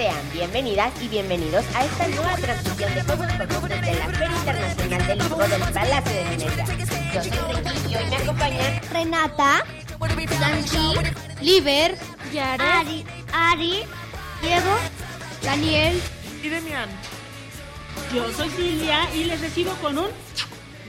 Sean 0.00 0.32
bienvenidas 0.32 0.94
y 1.02 1.08
bienvenidos 1.08 1.62
a 1.74 1.84
esta 1.84 2.08
nueva 2.08 2.34
transmisión 2.34 2.94
de 2.94 3.00
Hocus 3.02 3.26
Pocus 3.54 3.68
desde 3.68 3.98
la 3.98 4.08
Feria 4.08 4.34
Internacional 4.34 5.06
del 5.06 5.18
Libro 5.18 5.36
del 5.46 5.60
Palacio 5.74 6.12
de 6.14 6.24
Minería. 6.24 6.64
Yo 7.12 7.22
soy 7.22 7.52
Ricky 7.52 7.92
y 7.92 7.96
hoy 7.96 8.04
me 8.08 8.16
acompañan 8.16 8.80
Renata, 8.90 9.62
Sanchi, 10.38 10.94
Liber, 11.42 11.98
Yara, 12.32 12.80
Ari, 12.80 13.04
Ari, 13.30 13.82
Diego, 14.40 14.76
Daniel 15.42 16.00
y 16.42 16.48
Demian. 16.48 16.88
Yo 18.14 18.32
soy 18.32 18.48
Silvia 18.48 19.00
y 19.14 19.24
les 19.24 19.38
recibo 19.38 19.74
con 19.82 19.98
un 19.98 20.08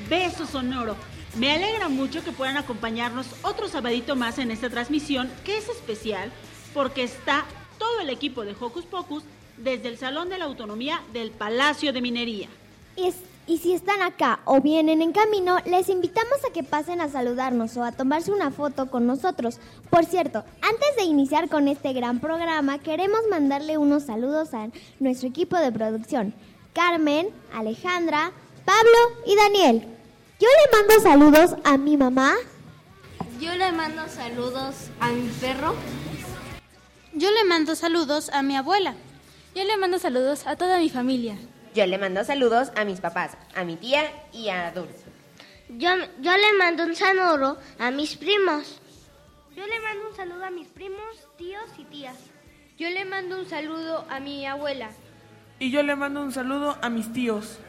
beso 0.08 0.48
sonoro. 0.48 0.96
Me 1.36 1.52
alegra 1.52 1.90
mucho 1.90 2.24
que 2.24 2.32
puedan 2.32 2.56
acompañarnos 2.56 3.28
otro 3.42 3.68
sabadito 3.68 4.16
más 4.16 4.38
en 4.38 4.52
esta 4.52 4.70
transmisión 4.70 5.30
que 5.44 5.58
es 5.58 5.68
especial 5.68 6.32
porque 6.74 7.04
está 7.04 7.44
todo 7.82 8.00
el 8.00 8.12
equipo 8.12 8.46
de 8.46 8.56
Hocus 8.60 8.86
Pocus 8.86 9.24
desde 9.58 9.88
el 9.88 9.98
Salón 9.98 10.30
de 10.30 10.38
la 10.38 10.46
Autonomía 10.46 11.02
del 11.14 11.32
Palacio 11.32 11.92
de 11.92 12.00
Minería. 12.00 12.48
Y, 12.96 13.12
y, 13.48 13.58
si 13.58 13.74
están 13.74 14.04
acá 14.04 14.40
o 14.46 14.62
vienen 14.62 15.02
en 15.02 15.12
camino, 15.12 15.58
les 15.66 15.90
invitamos 15.90 16.46
a 16.48 16.54
que 16.54 16.62
pasen 16.62 17.02
a 17.02 17.10
saludarnos 17.10 17.76
o 17.78 17.84
a 17.84 17.92
tomarse 17.92 18.32
una 18.32 18.52
foto 18.52 18.92
con 18.92 19.08
nosotros. 19.08 19.58
Por 19.90 20.06
cierto, 20.06 20.44
antes 20.62 20.96
de 20.96 21.06
iniciar 21.06 21.50
con 21.50 21.68
este 21.68 21.92
gran 21.94 22.20
programa, 22.20 22.78
queremos 22.78 23.22
mandarle 23.32 23.80
unos 23.80 24.04
saludos 24.04 24.54
a 24.54 24.70
nuestro 25.00 25.28
equipo 25.28 25.58
de 25.58 25.72
producción, 25.72 26.36
Carmen, 26.74 27.30
Alejandra, 27.52 28.32
Pablo 28.64 29.24
y 29.26 29.36
Daniel. 29.36 29.88
Yo 30.40 30.48
le 30.48 30.78
mando 30.78 31.02
saludos 31.02 31.60
a 31.64 31.80
mi 31.80 31.98
mamá. 31.98 32.36
Yo 33.40 33.56
le 33.56 33.72
mando 33.72 34.08
saludos 34.08 34.76
a 35.00 35.10
mi 35.10 35.30
perro. 35.40 35.74
Yo 37.14 37.30
le 37.30 37.44
mando 37.44 37.76
saludos 37.76 38.30
a 38.30 38.42
mi 38.42 38.56
abuela. 38.56 38.96
Yo 39.54 39.66
le 39.66 39.76
mando 39.76 40.00
saludos 40.00 40.48
a 40.48 40.56
toda 40.56 40.78
mi 40.80 40.90
familia. 40.90 41.36
Yo 41.76 41.86
le 41.86 41.98
mando 41.98 42.24
saludos 42.24 42.72
a 42.76 42.86
mis 42.86 43.02
papás, 43.02 43.38
a 43.54 43.66
mi 43.66 43.76
tía 43.76 44.10
y 44.32 44.48
a 44.48 44.72
Dulce. 44.72 45.04
Yo, 45.68 45.90
yo 46.22 46.38
le 46.38 46.54
mando 46.58 46.84
un 46.84 46.96
saludo 46.96 47.58
a 47.80 47.92
mis 47.92 48.16
primos. 48.16 48.80
Yo 49.56 49.68
le 49.68 49.80
mando 49.82 50.08
un 50.10 50.16
saludo 50.16 50.46
a 50.46 50.52
mis 50.52 50.68
primos, 50.68 51.28
tíos 51.38 51.70
y 51.78 51.84
tías. 51.84 52.16
Yo 52.78 52.90
le 52.90 53.04
mando 53.04 53.40
un 53.40 53.46
saludo 53.46 54.06
a 54.10 54.22
mi 54.22 54.46
abuela. 54.46 54.90
Y 55.60 55.70
yo 55.70 55.84
le 55.84 55.98
mando 55.98 56.22
un 56.22 56.32
saludo 56.32 56.78
a 56.82 56.90
mis 56.90 57.12
tíos. 57.12 57.60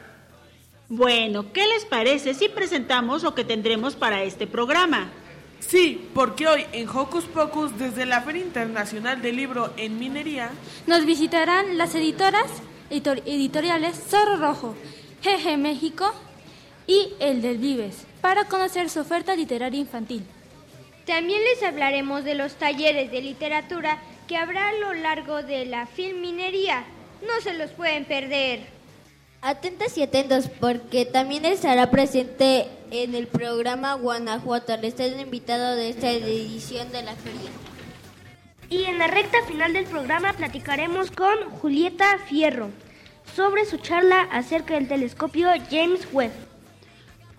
Bueno, 0.88 1.52
¿qué 1.52 1.66
les 1.66 1.84
parece 1.84 2.34
si 2.34 2.48
presentamos 2.48 3.24
lo 3.24 3.34
que 3.34 3.44
tendremos 3.44 3.96
para 3.96 4.22
este 4.22 4.46
programa? 4.46 5.10
Sí, 5.68 6.08
porque 6.14 6.46
hoy 6.46 6.66
en 6.72 6.88
Hocus 6.88 7.24
Pocus, 7.24 7.78
desde 7.78 8.04
la 8.04 8.20
Feria 8.20 8.42
Internacional 8.42 9.22
del 9.22 9.36
Libro 9.36 9.72
en 9.76 9.98
Minería, 9.98 10.50
nos 10.86 11.06
visitarán 11.06 11.78
las 11.78 11.94
editoras 11.94 12.50
editor 12.90 13.22
editoriales 13.24 13.96
Zorro 13.96 14.36
Rojo, 14.36 14.74
Jeje 15.22 15.56
México 15.56 16.12
y 16.86 17.14
El 17.20 17.40
del 17.40 17.56
Vives, 17.56 18.04
para 18.20 18.44
conocer 18.44 18.90
su 18.90 19.00
oferta 19.00 19.34
literaria 19.34 19.80
infantil. 19.80 20.24
También 21.06 21.40
les 21.42 21.62
hablaremos 21.62 22.22
de 22.24 22.34
los 22.34 22.54
talleres 22.56 23.10
de 23.10 23.22
literatura 23.22 23.98
que 24.28 24.36
habrá 24.36 24.68
a 24.68 24.74
lo 24.74 24.92
largo 24.94 25.42
de 25.42 25.64
la 25.64 25.86
Filminería. 25.86 26.84
No 27.26 27.40
se 27.40 27.54
los 27.54 27.70
pueden 27.70 28.04
perder. 28.04 28.66
Atentas 29.44 29.98
y 29.98 30.04
atentos 30.04 30.44
porque 30.60 31.04
también 31.04 31.44
estará 31.44 31.90
presente 31.90 32.68
en 32.92 33.16
el 33.16 33.26
programa 33.26 33.94
Guanajuato 33.94 34.72
al 34.72 34.84
estar 34.84 35.08
invitado 35.18 35.74
de 35.74 35.88
esta 35.88 36.12
edición 36.12 36.92
de 36.92 37.02
la 37.02 37.16
feria. 37.16 37.50
Y 38.70 38.84
en 38.84 39.00
la 39.00 39.08
recta 39.08 39.38
final 39.48 39.72
del 39.72 39.86
programa 39.86 40.32
platicaremos 40.34 41.10
con 41.10 41.50
Julieta 41.60 42.18
Fierro 42.28 42.70
sobre 43.34 43.64
su 43.64 43.78
charla 43.78 44.28
acerca 44.30 44.74
del 44.74 44.86
telescopio 44.86 45.48
James 45.68 46.06
Webb. 46.12 46.30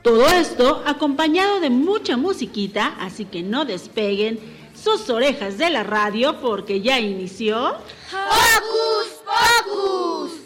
Todo 0.01 0.27
esto 0.27 0.83
acompañado 0.85 1.61
de 1.61 1.69
mucha 1.69 2.17
musiquita, 2.17 2.97
así 2.99 3.23
que 3.23 3.43
no 3.43 3.63
despeguen 3.63 4.41
sus 4.75 5.09
orejas 5.09 5.57
de 5.57 5.69
la 5.69 5.83
radio 5.83 6.41
porque 6.41 6.81
ya 6.81 6.99
inició. 6.99 7.77
¡Hocus 8.11 9.21
Pocus! 9.23 10.42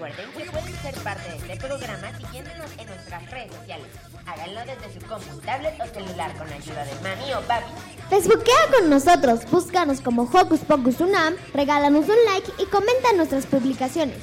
Recuerden 0.00 0.32
que 0.32 0.50
pueden 0.50 0.76
ser 0.80 0.94
parte 1.02 1.28
de 1.28 1.36
este 1.36 1.56
programa 1.56 2.10
siguiéndonos 2.16 2.70
en 2.78 2.86
nuestras 2.86 3.30
redes 3.30 3.52
sociales. 3.54 3.86
Háganlo 4.24 4.60
desde 4.60 4.98
su 4.98 5.06
compu, 5.06 5.38
tablet 5.44 5.78
o 5.78 5.86
celular 5.92 6.34
con 6.38 6.50
ayuda 6.50 6.86
de 6.86 6.94
mami 6.94 7.34
o 7.34 7.40
papi. 7.42 7.70
Facebookea 8.08 8.70
con 8.72 8.88
nosotros, 8.88 9.40
búscanos 9.50 10.00
como 10.00 10.22
Hocus 10.22 10.60
Pocus 10.60 11.00
Unam, 11.00 11.34
regálanos 11.52 12.08
un 12.08 12.16
like 12.24 12.50
y 12.56 12.64
comenta 12.64 13.12
nuestras 13.14 13.44
publicaciones. 13.44 14.16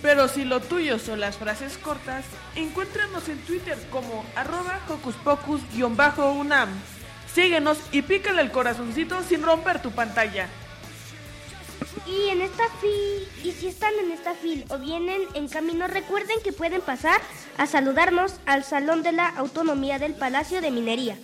Pero 0.00 0.26
si 0.26 0.46
lo 0.46 0.60
tuyo 0.60 0.98
son 0.98 1.20
las 1.20 1.36
frases 1.36 1.76
cortas, 1.76 2.24
encuéntranos 2.56 3.28
en 3.28 3.38
Twitter 3.40 3.76
como 3.90 4.24
arroba 4.34 4.80
Hocus 4.88 5.16
Pocus-Unam. 5.16 6.70
Síguenos 7.34 7.76
y 7.92 8.00
pícale 8.00 8.40
el 8.40 8.50
corazoncito 8.50 9.22
sin 9.22 9.42
romper 9.42 9.82
tu 9.82 9.90
pantalla. 9.90 10.48
Y 12.06 12.28
en 12.28 12.42
esta 12.42 12.68
fil, 12.80 13.28
y 13.44 13.52
si 13.52 13.68
están 13.68 13.92
en 14.02 14.10
esta 14.10 14.34
fil 14.34 14.64
o 14.70 14.78
vienen 14.78 15.22
en 15.34 15.48
camino, 15.48 15.86
recuerden 15.86 16.38
que 16.42 16.52
pueden 16.52 16.80
pasar 16.80 17.20
a 17.56 17.66
saludarnos 17.66 18.34
al 18.46 18.64
Salón 18.64 19.02
de 19.02 19.12
la 19.12 19.28
Autonomía 19.28 19.98
del 19.98 20.14
Palacio 20.14 20.60
de 20.60 20.70
Minería. 20.70 21.16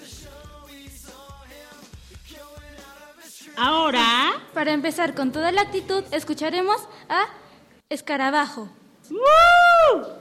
Ahora, 3.57 4.34
para 4.53 4.73
empezar 4.73 5.15
con 5.15 5.33
toda 5.33 5.51
la 5.51 5.63
actitud, 5.63 6.05
escucharemos 6.13 6.77
a 7.09 7.27
Escarabajo. 7.89 8.69
¡Woo! 9.09 10.21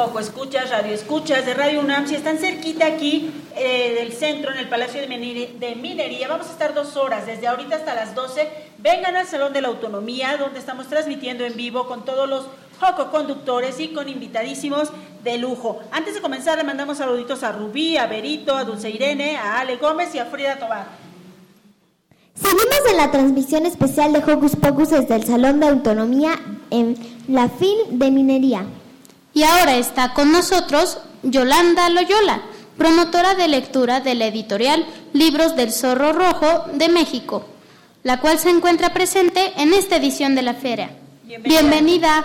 Poco 0.00 0.18
escuchas, 0.18 0.70
radio 0.70 0.94
escuchas 0.94 1.44
de 1.44 1.52
Radio 1.52 1.80
UNAM, 1.80 2.06
si 2.06 2.14
están 2.14 2.38
cerquita 2.38 2.86
aquí 2.86 3.30
eh, 3.54 3.96
del 4.00 4.14
centro, 4.14 4.50
en 4.50 4.56
el 4.56 4.66
Palacio 4.66 4.98
de, 4.98 5.06
Minería, 5.76 6.26
vamos 6.26 6.46
a 6.46 6.52
estar 6.52 6.72
dos 6.72 6.96
horas, 6.96 7.26
desde 7.26 7.46
ahorita 7.46 7.76
hasta 7.76 7.94
las 7.94 8.14
12. 8.14 8.48
Vengan 8.78 9.14
al 9.14 9.26
Salón 9.26 9.52
de 9.52 9.60
la 9.60 9.68
Autonomía, 9.68 10.38
donde 10.38 10.58
estamos 10.58 10.88
transmitiendo 10.88 11.44
en 11.44 11.54
vivo 11.54 11.86
con 11.86 12.06
todos 12.06 12.26
los 12.26 12.46
Joco 12.80 13.10
conductores 13.10 13.78
y 13.78 13.88
con 13.88 14.08
invitadísimos 14.08 14.90
de 15.22 15.36
lujo. 15.36 15.80
Antes 15.92 16.14
de 16.14 16.22
comenzar, 16.22 16.56
le 16.56 16.64
mandamos 16.64 16.96
saluditos 16.96 17.42
a 17.42 17.52
Rubí, 17.52 17.98
a 17.98 18.06
Berito, 18.06 18.56
a 18.56 18.64
Dulce 18.64 18.88
Irene, 18.88 19.36
a 19.36 19.60
Ale 19.60 19.76
Gómez 19.76 20.14
y 20.14 20.18
a 20.18 20.24
Frida 20.24 20.58
Tobar. 20.58 20.86
Seguimos 22.34 22.90
en 22.90 22.96
la 22.96 23.10
transmisión 23.10 23.66
especial 23.66 24.14
de 24.14 24.20
Hocus 24.20 24.56
Pocus 24.56 24.88
desde 24.88 25.14
el 25.14 25.24
Salón 25.24 25.60
de 25.60 25.68
Autonomía 25.68 26.40
en 26.70 26.96
la 27.28 27.50
FIL 27.50 27.98
de 27.98 28.10
Minería. 28.10 28.64
Y 29.32 29.42
ahora 29.44 29.76
está 29.76 30.12
con 30.12 30.32
nosotros 30.32 30.98
Yolanda 31.22 31.88
Loyola, 31.90 32.42
promotora 32.76 33.34
de 33.34 33.48
lectura 33.48 34.00
de 34.00 34.14
la 34.14 34.26
editorial 34.26 34.86
Libros 35.12 35.54
del 35.56 35.72
Zorro 35.72 36.12
Rojo 36.12 36.66
de 36.72 36.88
México, 36.88 37.44
la 38.02 38.20
cual 38.20 38.38
se 38.38 38.50
encuentra 38.50 38.92
presente 38.92 39.52
en 39.56 39.72
esta 39.72 39.96
edición 39.96 40.34
de 40.34 40.42
la 40.42 40.54
feria. 40.54 40.90
Bienvenida. 41.24 42.24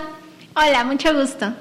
Hola, 0.54 0.84
mucho 0.84 1.14
gusto. 1.14 1.52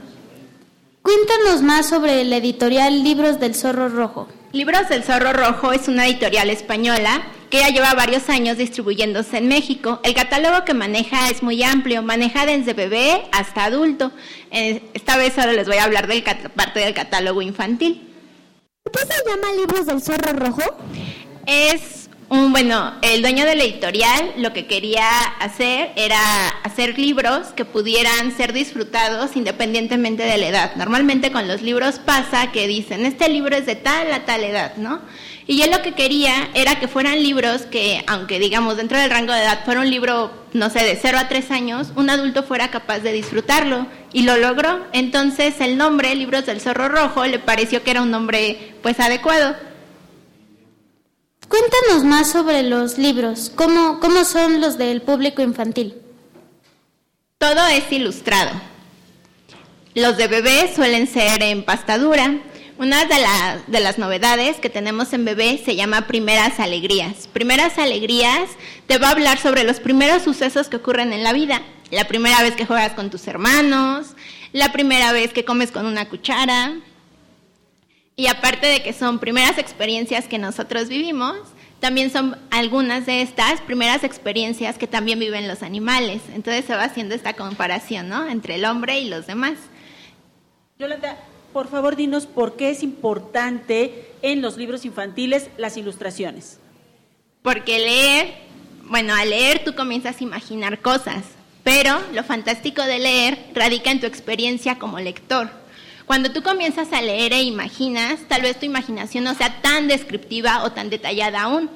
Cuéntanos 1.02 1.62
más 1.62 1.88
sobre 1.88 2.24
la 2.24 2.38
editorial 2.38 3.04
Libros 3.04 3.40
del 3.40 3.54
Zorro 3.54 3.90
Rojo. 3.90 4.28
Libros 4.54 4.90
del 4.90 5.04
Zorro 5.04 5.34
Rojo 5.34 5.74
es 5.74 5.88
una 5.88 6.08
editorial 6.08 6.50
española 6.50 7.22
que 7.50 7.60
ya 7.60 7.70
lleva 7.70 7.94
varios 7.94 8.30
años 8.30 8.58
distribuyéndose 8.58 9.38
en 9.38 9.48
México. 9.48 10.00
El 10.04 10.14
catálogo 10.14 10.66
que 10.66 10.74
maneja 10.74 11.30
es 11.30 11.44
muy 11.44 11.64
amplio, 11.64 12.02
maneja 12.02 12.46
desde 12.46 12.74
bebé 12.74 13.24
hasta 13.32 13.66
adulto. 13.66 14.12
Eh, 14.52 14.82
Esta 14.94 15.18
vez 15.18 15.34
solo 15.34 15.52
les 15.52 15.68
voy 15.68 15.78
a 15.78 15.84
hablar 15.84 16.08
de 16.08 16.22
parte 16.56 16.80
del 16.80 16.94
catálogo 16.94 17.42
infantil. 17.42 18.10
¿Por 18.84 18.92
qué 18.92 19.00
se 19.00 19.30
llama 19.30 19.54
Libros 19.58 19.86
del 19.86 20.02
Zorro 20.02 20.34
Rojo? 20.34 20.64
Es 21.46 22.10
un, 22.30 22.52
bueno, 22.52 22.94
el 23.02 23.22
dueño 23.22 23.46
de 23.46 23.56
la 23.56 23.64
editorial 23.64 24.34
lo 24.38 24.52
que 24.52 24.66
quería 24.66 25.08
hacer 25.40 25.92
era 25.96 26.20
hacer 26.64 26.98
libros 26.98 27.48
que 27.56 27.66
pudieran 27.66 28.36
ser 28.36 28.52
disfrutados 28.52 29.36
independientemente 29.36 30.24
de 30.24 30.38
la 30.38 30.48
edad. 30.48 30.76
Normalmente 30.76 31.32
con 31.32 31.48
los 31.48 31.62
libros 31.62 32.00
pasa 32.00 32.52
que 32.52 32.68
dicen, 32.68 33.06
este 33.06 33.30
libro 33.30 33.56
es 33.56 33.66
de 33.66 33.76
tal 33.76 34.12
a 34.12 34.26
tal 34.26 34.44
edad, 34.44 34.76
¿no? 34.78 35.02
Y 35.48 35.62
él 35.62 35.70
lo 35.72 35.84
que 35.84 35.94
quería 35.94 36.50
era 36.56 36.80
que 36.80 36.88
fueran 36.88 37.22
libros 37.22 37.64
que, 37.64 38.04
aunque 38.08 38.40
digamos 38.40 38.78
dentro 38.78 38.98
del 38.98 39.12
rango 39.12 39.32
de 39.32 39.42
edad 39.42 39.64
fuera 39.64 39.82
un 39.82 39.90
libro, 39.90 40.32
no 40.54 40.72
sé, 40.72 40.84
de 40.84 40.98
0 41.00 41.20
a 41.20 41.28
3 41.28 41.52
años, 41.52 41.90
un 41.96 42.10
adulto 42.10 42.42
fuera 42.44 42.72
capaz 42.72 43.00
de 43.00 43.12
disfrutarlo. 43.12 43.86
Y 44.12 44.24
lo 44.24 44.38
logró. 44.38 44.88
Entonces 44.92 45.60
el 45.60 45.78
nombre, 45.78 46.16
Libros 46.16 46.46
del 46.46 46.62
Zorro 46.62 46.90
Rojo, 46.90 47.26
le 47.26 47.38
pareció 47.38 47.84
que 47.84 47.92
era 47.92 48.02
un 48.02 48.12
nombre 48.12 48.76
pues 48.82 49.00
adecuado. 49.00 49.56
Cuéntanos 51.48 52.04
más 52.04 52.32
sobre 52.32 52.64
los 52.64 52.98
libros, 52.98 53.52
cómo, 53.54 54.00
cómo 54.00 54.26
son 54.26 54.62
los 54.62 54.80
del 54.80 55.04
público 55.04 55.44
infantil. 55.44 55.94
Todo 57.38 57.68
es 57.68 57.92
ilustrado. 57.92 58.50
Los 59.94 60.18
de 60.18 60.28
bebé 60.28 60.74
suelen 60.76 61.08
ser 61.08 61.44
en 61.44 61.64
pasta 61.64 62.00
dura, 62.00 62.40
Una 62.78 63.06
de, 63.06 63.80
las 63.80 63.98
novedades 63.98 64.58
que 64.58 64.70
tenemos 64.70 65.14
en 65.14 65.24
Bebé 65.24 65.62
se 65.64 65.78
llama 65.78 66.08
Primeras 66.08 66.60
Alegrías. 66.60 67.30
Primeras 67.32 67.78
Alegrías 67.78 68.50
te 68.86 68.98
va 68.98 69.08
a 69.08 69.12
hablar 69.12 69.38
sobre 69.38 69.64
los 69.64 69.80
primeros 69.80 70.24
sucesos 70.24 70.68
que 70.68 70.76
ocurren 70.76 71.14
en 71.14 71.24
la 71.24 71.32
vida. 71.32 71.62
La 71.90 72.06
primera 72.06 72.42
vez 72.42 72.54
que 72.56 72.66
juegas 72.66 72.92
con 72.92 73.10
tus 73.10 73.28
hermanos, 73.28 74.08
la 74.52 74.74
primera 74.74 75.14
vez 75.14 75.32
que 75.32 75.46
comes 75.46 75.72
con 75.72 75.86
una 75.86 76.10
cuchara. 76.10 76.74
Y 78.18 78.28
aparte 78.28 78.68
de 78.68 78.84
que 78.84 78.92
son 78.92 79.20
primeras 79.20 79.58
experiencias 79.58 80.28
que 80.28 80.38
nosotros 80.38 80.90
vivimos, 80.90 81.38
también 81.80 82.12
son 82.12 82.38
algunas 82.52 83.06
de 83.06 83.22
estas 83.22 83.62
primeras 83.62 84.04
experiencias 84.04 84.78
que 84.78 84.88
también 84.88 85.18
viven 85.18 85.48
los 85.48 85.64
animales. 85.64 86.22
Entonces 86.34 86.66
se 86.66 86.76
va 86.76 86.84
haciendo 86.84 87.16
esta 87.16 87.36
comparación, 87.36 88.10
¿no? 88.10 88.28
Entre 88.28 88.56
el 88.56 88.66
hombre 88.66 89.00
y 89.00 89.08
los 89.08 89.28
demás. 89.28 89.54
Yolanda, 90.78 91.18
por 91.56 91.70
favor, 91.70 91.96
dinos 91.96 92.26
por 92.26 92.58
qué 92.58 92.70
es 92.70 92.84
importante 92.84 94.12
en 94.22 94.42
los 94.42 94.58
libros 94.58 94.84
infantiles 94.84 95.48
las 95.56 95.78
ilustraciones. 95.78 96.60
Porque 97.44 97.80
leer, 97.80 98.34
bueno, 98.84 99.16
al 99.16 99.30
leer 99.30 99.64
tú 99.64 99.74
comienzas 99.74 100.20
a 100.20 100.24
imaginar 100.26 100.82
cosas, 100.82 101.24
pero 101.64 101.98
lo 102.14 102.26
fantástico 102.26 102.82
de 102.82 103.00
leer 103.00 103.40
radica 103.54 103.90
en 103.90 104.02
tu 104.02 104.06
experiencia 104.06 104.78
como 104.78 105.00
lector. 105.00 105.50
Cuando 106.06 106.30
tú 106.34 106.44
comienzas 106.44 106.92
a 106.92 107.02
leer 107.02 107.32
e 107.32 107.44
imaginas, 107.44 108.20
tal 108.28 108.42
vez 108.42 108.60
tu 108.60 108.66
imaginación 108.66 109.24
no 109.24 109.34
sea 109.34 109.62
tan 109.62 109.88
descriptiva 109.88 110.66
o 110.66 110.74
tan 110.74 110.90
detallada 110.90 111.44
aún. 111.44 111.70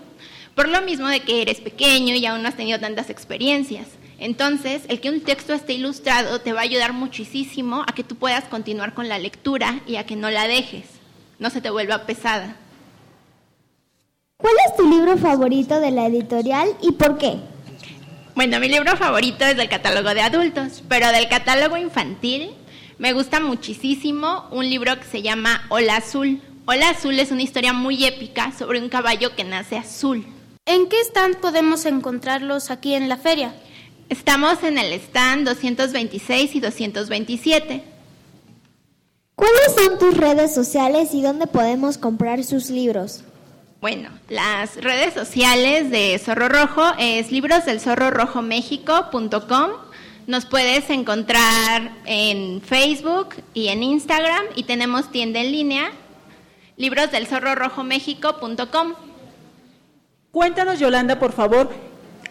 Por 0.55 0.67
lo 0.67 0.81
mismo 0.81 1.07
de 1.07 1.21
que 1.21 1.41
eres 1.41 1.61
pequeño 1.61 2.15
y 2.15 2.25
aún 2.25 2.43
no 2.43 2.49
has 2.49 2.57
tenido 2.57 2.81
tantas 2.81 3.09
experiencias. 3.09 3.87
Entonces, 4.19 4.83
el 4.89 4.99
que 4.99 5.09
un 5.09 5.21
texto 5.21 5.53
esté 5.53 5.73
ilustrado 5.73 6.41
te 6.41 6.51
va 6.51 6.59
a 6.59 6.63
ayudar 6.63 6.91
muchísimo 6.91 7.83
a 7.87 7.93
que 7.93 8.03
tú 8.03 8.15
puedas 8.15 8.43
continuar 8.45 8.93
con 8.93 9.07
la 9.07 9.17
lectura 9.17 9.79
y 9.87 9.95
a 9.95 10.05
que 10.05 10.17
no 10.17 10.29
la 10.29 10.47
dejes, 10.47 10.85
no 11.39 11.49
se 11.49 11.61
te 11.61 11.69
vuelva 11.69 12.05
pesada. 12.05 12.57
¿Cuál 14.37 14.55
es 14.67 14.75
tu 14.75 14.89
libro 14.89 15.17
favorito 15.17 15.79
de 15.79 15.91
la 15.91 16.05
editorial 16.05 16.69
y 16.81 16.91
por 16.91 17.17
qué? 17.17 17.37
Bueno, 18.35 18.59
mi 18.59 18.67
libro 18.69 18.95
favorito 18.97 19.45
es 19.45 19.57
del 19.57 19.69
catálogo 19.69 20.13
de 20.13 20.21
adultos, 20.21 20.83
pero 20.87 21.11
del 21.11 21.27
catálogo 21.27 21.77
infantil 21.77 22.51
me 22.97 23.13
gusta 23.13 23.39
muchísimo 23.39 24.47
un 24.51 24.69
libro 24.69 24.97
que 24.99 25.05
se 25.05 25.21
llama 25.21 25.65
Hola 25.69 25.97
Azul. 25.97 26.41
Hola 26.65 26.89
Azul 26.89 27.17
es 27.19 27.31
una 27.31 27.41
historia 27.41 27.71
muy 27.71 28.05
épica 28.05 28.51
sobre 28.51 28.81
un 28.81 28.89
caballo 28.89 29.35
que 29.35 29.45
nace 29.45 29.77
azul. 29.77 30.25
¿En 30.65 30.87
qué 30.87 30.99
stand 31.01 31.37
podemos 31.37 31.85
encontrarlos 31.85 32.69
aquí 32.69 32.95
en 32.95 33.09
la 33.09 33.17
feria? 33.17 33.53
Estamos 34.09 34.61
en 34.63 34.77
el 34.79 34.91
stand 34.93 35.47
226 35.47 36.55
y 36.55 36.59
227. 36.59 37.83
¿Cuáles 39.35 39.75
son 39.77 39.99
tus 39.99 40.17
redes 40.17 40.51
sociales 40.53 41.13
y 41.13 41.21
dónde 41.21 41.45
podemos 41.45 41.99
comprar 41.99 42.43
sus 42.43 42.71
libros? 42.71 43.23
Bueno, 43.81 44.09
las 44.27 44.77
redes 44.77 45.13
sociales 45.13 45.91
de 45.91 46.17
Zorro 46.19 46.49
Rojo 46.49 46.81
es 46.97 47.31
librosdelzorrorojomexico.com. 47.31 49.69
Nos 50.27 50.45
puedes 50.45 50.89
encontrar 50.89 51.91
en 52.05 52.61
Facebook 52.61 53.35
y 53.53 53.67
en 53.67 53.83
Instagram 53.83 54.43
y 54.55 54.63
tenemos 54.63 55.11
tienda 55.11 55.39
en 55.39 55.51
línea 55.51 55.91
librosdelzorrorojomexico.com. 56.77 58.93
Cuéntanos, 60.31 60.79
Yolanda, 60.79 61.19
por 61.19 61.31
favor, 61.31 61.69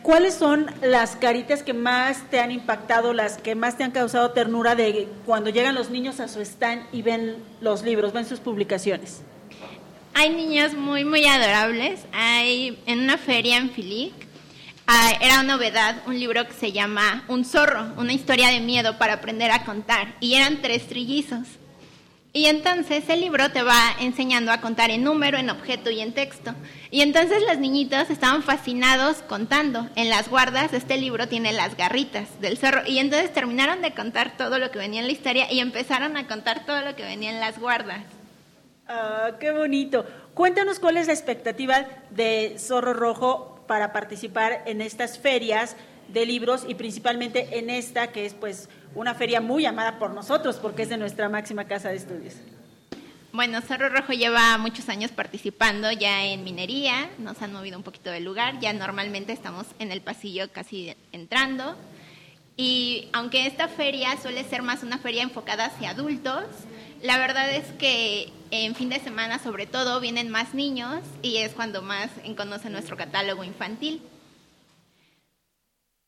¿Cuáles 0.03 0.35
son 0.35 0.67
las 0.81 1.17
caritas 1.17 1.63
que 1.63 1.75
más 1.75 2.23
te 2.31 2.41
han 2.41 2.51
impactado, 2.51 3.13
las 3.13 3.39
que 3.39 3.55
más 3.55 3.77
te 3.77 3.85
han 3.85 3.91
causado 3.91 4.31
ternura 4.31 4.75
de 4.75 5.09
cuando 5.27 5.51
llegan 5.51 5.75
los 5.75 5.91
niños 5.91 6.21
a 6.21 6.29
su 6.29 6.41
stand 6.41 6.87
y 6.93 7.03
ven 7.03 7.37
los 7.61 7.83
libros, 7.83 8.13
ven 8.13 8.25
sus 8.25 8.41
publicaciones? 8.41 9.23
Hay 10.15 10.31
niños 10.31 10.75
muy, 10.75 11.05
muy 11.05 11.27
adorables. 11.27 12.01
Hay 12.13 12.79
en 12.87 13.01
una 13.01 13.19
feria 13.19 13.59
en 13.59 13.71
Filic, 13.71 14.29
era 15.21 15.41
una 15.41 15.55
novedad 15.55 16.03
un 16.07 16.19
libro 16.19 16.47
que 16.47 16.55
se 16.55 16.73
llama 16.73 17.25
Un 17.29 17.45
zorro, 17.45 17.93
una 17.99 18.13
historia 18.15 18.49
de 18.49 18.61
miedo 18.61 18.97
para 18.97 19.15
aprender 19.15 19.51
a 19.51 19.65
contar. 19.65 20.15
Y 20.21 20.35
eran 20.35 20.63
tres 20.63 20.89
trillizos. 20.89 21.47
Y 22.33 22.47
entonces 22.47 23.09
el 23.09 23.21
libro 23.21 23.51
te 23.51 23.63
va 23.63 23.97
enseñando 24.01 24.53
a 24.53 24.61
contar 24.61 24.91
en 24.91 25.03
número, 25.03 25.39
en 25.39 25.49
objeto 25.49 25.91
y 25.91 26.01
en 26.01 26.13
texto. 26.13 26.55
Y 26.91 27.01
entonces 27.01 27.43
los 27.49 27.59
niñitos 27.59 28.11
estaban 28.11 28.43
fascinados 28.43 29.23
contando. 29.23 29.89
En 29.97 30.11
las 30.11 30.29
guardas 30.29 30.75
este 30.75 30.99
libro 30.99 31.27
tiene 31.27 31.53
las 31.53 31.77
garritas 31.77 32.41
del 32.41 32.59
zorro. 32.59 32.83
Y 32.87 32.99
entonces 32.99 33.33
terminaron 33.33 33.81
de 33.81 33.95
contar 33.95 34.37
todo 34.37 34.59
lo 34.59 34.71
que 34.71 34.79
venía 34.79 35.01
en 35.01 35.07
la 35.07 35.13
historia 35.13 35.51
y 35.51 35.61
empezaron 35.61 36.17
a 36.19 36.27
contar 36.27 36.67
todo 36.67 36.83
lo 36.83 36.95
que 36.95 37.03
venía 37.03 37.31
en 37.31 37.41
las 37.41 37.59
guardas. 37.59 38.05
Ah, 38.87 39.33
qué 39.41 39.51
bonito. 39.51 40.05
Cuéntanos 40.35 40.79
cuál 40.79 40.99
es 40.99 41.07
la 41.07 41.15
expectativa 41.15 41.87
de 42.11 42.57
Zorro 42.59 42.93
Rojo 42.93 43.65
para 43.67 43.93
participar 43.93 44.63
en 44.67 44.83
estas 44.83 45.19
ferias 45.19 45.77
de 46.09 46.27
libros 46.27 46.65
y 46.67 46.75
principalmente 46.75 47.59
en 47.59 47.71
esta 47.71 48.13
que 48.13 48.27
es 48.27 48.35
pues 48.35 48.69
una 48.95 49.15
feria 49.15 49.41
muy 49.41 49.67
amada 49.67 49.99
por 49.99 50.13
nosotros 50.13 50.57
porque 50.57 50.83
es 50.83 50.89
de 50.89 50.97
nuestra 50.97 51.29
máxima 51.29 51.65
casa 51.65 51.91
de 51.91 51.97
estudios. 51.97 52.35
Bueno, 53.31 53.61
Cerro 53.61 53.91
Rojo 53.91 54.15
lleva 54.15 54.57
muchos 54.59 54.89
años 54.89 55.11
participando 55.11 55.93
ya 55.93 56.25
en 56.25 56.45
minería, 56.45 57.11
nos 57.19 57.41
han 57.43 57.53
movido 57.53 57.77
un 57.77 57.85
poquito 57.85 58.11
del 58.11 58.25
lugar, 58.25 58.59
ya 58.59 58.73
normalmente 58.73 59.33
estamos 59.33 59.67
en 59.79 59.93
el 59.93 60.01
pasillo 60.01 60.51
casi 60.51 60.95
entrando. 61.13 61.77
Y 62.57 63.09
aunque 63.13 63.47
esta 63.47 63.69
feria 63.69 64.17
suele 64.21 64.43
ser 64.45 64.63
más 64.63 64.83
una 64.83 64.99
feria 64.99 65.23
enfocada 65.23 65.67
hacia 65.67 65.91
adultos, 65.91 66.45
la 67.03 67.19
verdad 67.19 67.51
es 67.53 67.67
que 67.79 68.33
en 68.51 68.75
fin 68.75 68.89
de 68.89 68.99
semana 68.99 69.39
sobre 69.39 69.67
todo 69.67 70.01
vienen 70.01 70.31
más 70.31 70.55
niños 70.55 71.03
y 71.23 71.37
es 71.37 71.53
cuando 71.53 71.83
más 71.83 72.11
conocen 72.37 72.73
nuestro 72.73 72.97
catálogo 72.97 73.45
infantil. 73.45 74.03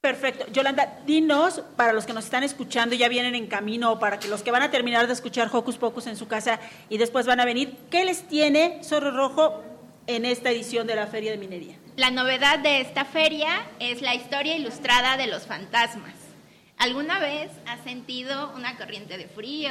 Perfecto. 0.01 0.47
Yolanda, 0.51 1.01
dinos, 1.05 1.63
para 1.77 1.93
los 1.93 2.07
que 2.07 2.15
nos 2.15 2.25
están 2.25 2.43
escuchando, 2.43 2.95
ya 2.95 3.09
vienen 3.09 3.35
en 3.35 3.47
camino, 3.47 3.93
o 3.93 3.99
para 3.99 4.19
que 4.19 4.29
los 4.29 4.43
que 4.43 4.51
van 4.51 4.63
a 4.63 4.71
terminar 4.71 5.07
de 5.07 5.13
escuchar 5.13 5.51
Hocus 5.53 5.77
Pocus 5.77 6.07
en 6.07 6.17
su 6.17 6.27
casa 6.27 6.59
y 6.89 6.97
después 6.97 7.27
van 7.27 7.39
a 7.39 7.45
venir, 7.45 7.77
¿qué 7.91 8.07
les 8.07 8.27
tiene 8.27 8.81
Zorro 8.83 9.11
Rojo 9.11 9.63
en 10.07 10.25
esta 10.25 10.51
edición 10.51 10.87
de 10.87 10.97
la 10.97 11.07
Feria 11.07 11.33
de 11.33 11.37
Minería? 11.37 11.77
La 11.97 12.11
novedad 12.11 12.61
de 12.61 12.81
esta 12.81 13.05
feria 13.05 13.67
es 13.79 14.01
la 14.01 14.15
historia 14.15 14.57
ilustrada 14.57 15.19
de 15.19 15.27
los 15.27 15.47
fantasmas. 15.47 16.15
¿Alguna 16.81 17.19
vez 17.19 17.51
has 17.67 17.85
sentido 17.85 18.55
una 18.57 18.79
corriente 18.79 19.19
de 19.19 19.29
frío 19.29 19.71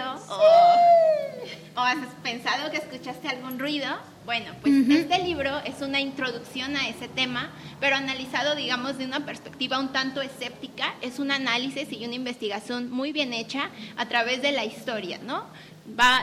o, 1.75 1.80
has 1.82 1.98
pensado 2.22 2.70
que 2.70 2.78
escuchaste 2.78 3.28
algún 3.28 3.58
ruido? 3.58 3.88
Bueno, 4.25 4.51
pues 4.62 4.88
este 4.88 5.18
libro 5.24 5.58
es 5.66 5.82
una 5.82 6.00
introducción 6.00 6.75
a 6.75 6.88
ese 6.88 7.08
tema, 7.08 7.50
pero 7.80 7.96
analizado, 7.96 8.56
digamos, 8.56 9.00
de 9.00 9.06
una 9.06 9.25
perspectiva 9.25 9.80
un 9.80 9.92
tanto 9.92 10.22
escéptica. 10.22 10.94
Es 11.01 11.18
un 11.18 11.32
análisis 11.32 11.92
y 11.92 12.06
una 12.06 12.13
investigación 12.13 12.92
muy 12.92 13.12
bien 13.12 13.34
hecha 13.34 13.72
a 13.98 14.08
través 14.08 14.44
de 14.44 14.51
la 14.51 14.63
historia, 14.63 15.18
¿no? 15.18 15.48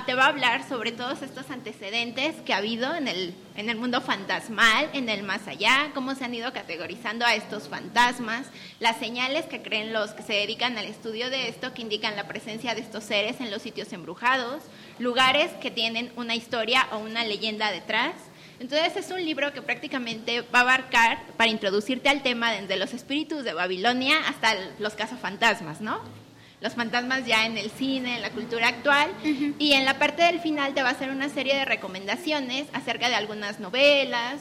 Te 0.07 0.15
va 0.15 0.25
a 0.25 0.29
hablar 0.29 0.69
sobre 0.69 0.93
todos 0.93 1.23
estos 1.23 1.51
antecedentes 1.51 2.37
que 2.45 2.55
ha 2.55 2.59
habido 2.59 2.95
en 2.95 3.09
el, 3.09 3.35
en 3.57 3.69
el 3.69 3.77
mundo 3.77 4.01
fantasmal, 4.01 4.89
en 4.93 5.09
el 5.09 5.23
más 5.23 5.47
allá, 5.49 5.91
cómo 5.95 6.15
se 6.15 6.25
han 6.25 6.35
ido 6.35 6.53
categorizando 6.53 7.25
a 7.25 7.35
estos 7.35 7.69
fantasmas, 7.69 8.47
las 8.81 8.99
señales 8.99 9.47
que 9.47 9.63
creen 9.63 9.93
los 9.93 10.13
que 10.13 10.23
se 10.23 10.35
dedican 10.35 10.79
al 10.79 10.87
estudio 10.87 11.31
de 11.31 11.49
esto, 11.49 11.75
que 11.75 11.83
indican 11.83 12.17
la 12.17 12.29
presencia 12.29 12.75
de 12.75 12.81
estos 12.81 13.05
seres 13.05 13.41
en 13.41 13.51
los 13.51 13.63
sitios 13.63 13.93
embrujados, 13.93 14.63
lugares 14.99 15.51
que 15.61 15.71
tienen 15.71 16.13
una 16.17 16.35
historia 16.35 16.87
o 16.93 16.99
una 16.99 17.25
leyenda 17.25 17.71
detrás. 17.71 18.15
Entonces 18.59 18.97
es 18.97 19.11
un 19.11 19.23
libro 19.23 19.53
que 19.53 19.61
prácticamente 19.61 20.41
va 20.41 20.61
a 20.61 20.63
abarcar 20.63 21.27
para 21.37 21.51
introducirte 21.51 22.09
al 22.09 22.23
tema 22.23 22.53
desde 22.53 22.77
los 22.77 22.95
espíritus 22.95 23.45
de 23.45 23.53
Babilonia 23.53 24.17
hasta 24.29 24.55
los 24.79 24.95
cazafantasmas, 24.95 25.81
¿no? 25.81 26.26
Los 26.61 26.75
fantasmas 26.75 27.27
ya 27.27 27.47
en 27.47 27.59
el 27.59 27.71
cine, 27.71 28.17
en 28.17 28.23
la 28.23 28.31
cultura 28.31 28.69
actual. 28.69 29.11
Y 29.59 29.73
en 29.73 29.85
la 29.85 29.99
parte 29.99 30.23
del 30.23 30.41
final 30.41 30.75
te 30.75 30.83
va 30.83 30.91
a 30.91 30.93
hacer 30.93 31.11
una 31.11 31.29
serie 31.29 31.55
de 31.55 31.65
recomendaciones 31.65 32.67
acerca 32.73 33.09
de 33.09 33.15
algunas 33.15 33.61
novelas 33.61 34.41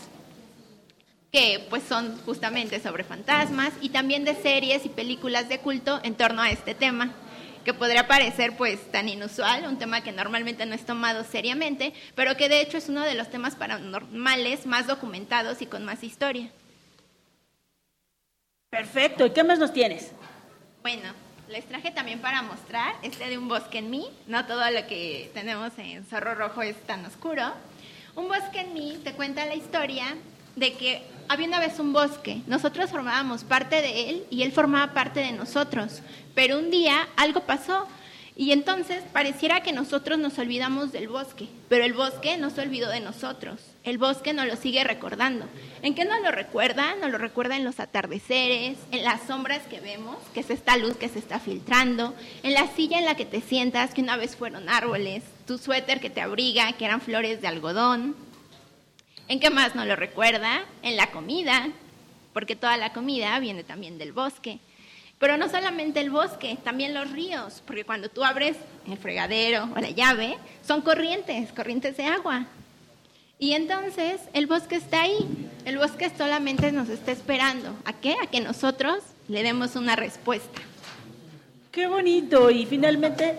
que 1.32 1.66
pues 1.70 1.84
son 1.84 2.18
justamente 2.22 2.80
sobre 2.80 3.04
fantasmas 3.04 3.74
y 3.82 3.90
también 3.90 4.24
de 4.24 4.36
series 4.36 4.86
y 4.86 4.90
películas 4.90 5.50
de 5.50 5.60
culto 5.60 6.00
en 6.04 6.16
torno 6.16 6.42
a 6.42 6.50
este 6.50 6.74
tema 6.74 7.14
que 7.66 7.74
podría 7.74 8.08
parecer 8.08 8.56
pues 8.56 8.92
tan 8.92 9.10
inusual, 9.10 9.66
un 9.66 9.78
tema 9.78 10.02
que 10.02 10.12
normalmente 10.12 10.66
no 10.66 10.76
es 10.76 10.86
tomado 10.86 11.26
seriamente, 11.26 11.94
pero 12.14 12.38
que 12.38 12.48
de 12.48 12.62
hecho 12.62 12.78
es 12.78 12.88
uno 12.88 13.02
de 13.02 13.16
los 13.16 13.30
temas 13.30 13.56
paranormales 13.56 14.66
más 14.66 14.88
documentados 14.88 15.62
y 15.62 15.66
con 15.66 15.84
más 15.84 16.04
historia. 16.04 16.52
Perfecto, 18.70 19.26
¿y 19.26 19.32
qué 19.32 19.44
más 19.44 19.58
nos 19.58 19.74
tienes? 19.74 20.12
Bueno, 20.84 21.10
les 21.50 21.66
traje 21.66 21.92
también 21.92 22.20
para 22.20 22.42
mostrar 22.42 22.96
este 23.02 23.30
de 23.30 23.38
un 23.38 23.48
bosque 23.48 23.80
en 23.80 23.90
mí. 23.90 24.08
No 24.28 24.46
todo 24.46 24.70
lo 24.72 24.88
que 24.88 25.30
tenemos 25.34 25.72
en 25.78 26.06
Zorro 26.06 26.36
Rojo 26.36 26.62
es 26.62 26.76
tan 26.86 27.06
oscuro. 27.06 27.54
Un 28.16 28.28
bosque 28.28 28.62
en 28.62 28.74
mí 28.74 28.98
te 29.04 29.14
cuenta 29.14 29.46
la 29.46 29.56
historia 29.56 30.16
de 30.56 30.74
que 30.74 31.04
había 31.28 31.48
una 31.48 31.60
vez 31.60 31.80
un 31.80 31.94
bosque. 31.94 32.42
Nosotros 32.48 32.90
formábamos 32.90 33.44
parte 33.44 33.82
de 33.82 34.10
él 34.10 34.26
y 34.30 34.44
él 34.44 34.52
formaba 34.52 34.94
parte 34.94 35.20
de 35.20 35.32
nosotros. 35.32 36.02
Pero 36.34 36.60
un 36.60 36.72
día 36.72 37.08
algo 37.16 37.42
pasó 37.42 37.88
Y 38.38 38.52
entonces 38.52 39.02
pareciera 39.14 39.62
que 39.62 39.72
nosotros 39.72 40.20
nos 40.20 40.38
olvidamos 40.40 40.92
del 40.92 41.08
bosque, 41.08 41.48
pero 41.70 41.86
el 41.86 41.94
bosque 41.94 42.36
no 42.36 42.50
se 42.50 42.62
olvidó 42.62 42.90
de 42.90 43.00
nosotros. 43.00 43.62
El 43.86 44.00
bosque 44.00 44.34
nos 44.34 44.48
lo 44.48 44.56
sigue 44.56 44.84
recordando. 44.84 45.46
¿En 45.84 45.94
qué 45.94 46.06
nos 46.06 46.20
lo 46.22 46.32
recuerda? 46.32 46.96
Nos 46.96 47.12
lo 47.12 47.20
recuerda 47.20 47.56
en 47.56 47.64
los 47.64 47.80
atardeceres, 47.80 48.80
en 48.90 49.04
las 49.04 49.28
sombras 49.28 49.62
que 49.70 49.80
vemos, 49.80 50.18
que 50.34 50.40
es 50.40 50.50
esta 50.50 50.76
luz 50.76 50.98
que 50.98 51.08
se 51.08 51.20
está 51.20 51.40
filtrando, 51.40 52.16
en 52.42 52.56
la 52.56 52.66
silla 52.76 52.98
en 52.98 53.06
la 53.06 53.16
que 53.16 53.26
te 53.26 53.42
sientas, 53.42 53.94
que 53.94 54.02
una 54.02 54.18
vez 54.18 54.36
fueron 54.36 54.70
árboles, 54.70 55.22
tu 55.46 55.60
suéter 55.60 56.00
que 56.00 56.10
te 56.10 56.20
abriga, 56.20 56.74
que 56.74 56.86
eran 56.86 57.00
flores 57.00 57.42
de 57.42 57.48
algodón. 57.48 58.16
¿En 59.28 59.40
qué 59.40 59.52
más 59.52 59.76
nos 59.76 59.86
lo 59.86 59.96
recuerda? 59.96 60.66
En 60.82 60.98
la 60.98 61.12
comida, 61.12 61.70
porque 62.34 62.56
toda 62.56 62.78
la 62.78 62.92
comida 62.92 63.38
viene 63.38 63.64
también 63.64 64.00
del 64.00 64.14
bosque. 64.14 64.58
Pero 65.20 65.38
no 65.38 65.48
solamente 65.48 66.02
el 66.02 66.10
bosque, 66.10 66.58
también 66.64 66.96
los 66.96 67.12
ríos, 67.12 67.62
porque 67.68 67.86
cuando 67.86 68.10
tú 68.10 68.24
abres 68.24 68.58
el 68.88 68.98
fregadero 68.98 69.70
o 69.76 69.80
la 69.80 69.92
llave, 69.92 70.40
son 70.68 70.82
corrientes, 70.82 71.52
corrientes 71.54 71.98
de 71.98 72.06
agua. 72.06 72.48
Y 73.38 73.54
entonces 73.54 74.22
el 74.34 74.48
bosque 74.48 74.76
está 74.76 75.02
ahí, 75.02 75.50
el 75.66 75.78
bosque 75.78 76.10
solamente 76.18 76.72
nos 76.72 76.90
está 76.90 77.12
esperando. 77.12 77.76
¿A 77.84 77.94
qué? 77.94 78.16
A 78.24 78.28
que 78.28 78.40
nosotros 78.40 79.00
le 79.28 79.44
demos 79.44 79.76
una 79.76 79.96
respuesta. 79.96 80.62
Qué 81.72 81.88
bonito. 81.88 82.50
Y 82.50 82.66
finalmente, 82.66 83.38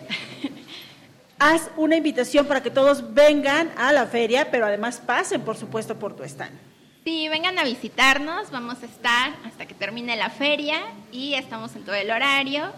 haz 1.38 1.70
una 1.78 1.96
invitación 1.96 2.46
para 2.46 2.62
que 2.62 2.70
todos 2.70 3.14
vengan 3.14 3.72
a 3.78 3.92
la 3.92 4.06
feria, 4.06 4.50
pero 4.50 4.66
además 4.66 5.00
pasen, 5.04 5.40
por 5.40 5.56
supuesto, 5.56 5.98
por 5.98 6.14
tu 6.14 6.22
stand. 6.24 6.52
Sí, 7.04 7.28
vengan 7.28 7.58
a 7.58 7.64
visitarnos, 7.64 8.50
vamos 8.50 8.82
a 8.82 8.86
estar 8.86 9.36
hasta 9.44 9.64
que 9.64 9.74
termine 9.74 10.16
la 10.16 10.28
feria 10.28 10.82
y 11.12 11.34
estamos 11.34 11.74
en 11.76 11.84
todo 11.84 11.94
el 11.94 12.10
horario. 12.10 12.72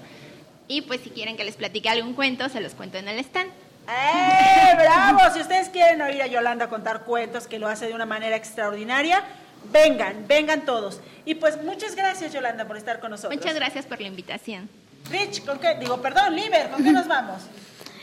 Y 0.69 0.83
pues 0.83 1.01
si 1.01 1.11
quieren 1.11 1.37
que 1.37 1.45
les 1.45 1.57
platique 1.57 1.89
algún 1.89 2.13
cuento, 2.13 2.49
se 2.49 2.61
los 2.61 2.75
cuento 2.75 2.99
en 2.99 3.09
el 3.09 3.19
stand. 3.21 3.51
¡Eh, 3.89 4.75
bravo! 4.77 5.21
Si 5.33 5.41
ustedes 5.41 5.71
quieren 5.71 6.03
oír 6.03 6.21
a 6.23 6.27
Yolanda 6.27 6.69
contar 6.69 7.05
cuentos, 7.05 7.47
que 7.47 7.59
lo 7.59 7.69
hace 7.69 7.87
de 7.87 7.95
una 7.95 8.07
manera 8.07 8.37
extraordinaria, 8.37 9.25
vengan, 9.73 10.27
vengan 10.29 10.63
todos. 10.63 11.01
Y 11.25 11.37
pues 11.37 11.63
muchas 11.63 11.95
gracias, 11.95 12.33
Yolanda, 12.33 12.67
por 12.67 12.77
estar 12.77 13.01
con 13.01 13.11
nosotros. 13.11 13.35
Muchas 13.35 13.55
gracias 13.55 13.87
por 13.87 14.01
la 14.01 14.07
invitación. 14.07 14.69
Rich, 15.11 15.45
¿con 15.45 15.59
qué? 15.59 15.75
Digo, 15.81 16.03
perdón, 16.03 16.37
Liber, 16.37 16.71
¿con 16.71 16.85
qué 16.85 16.93
nos 16.93 17.09
vamos? 17.09 17.43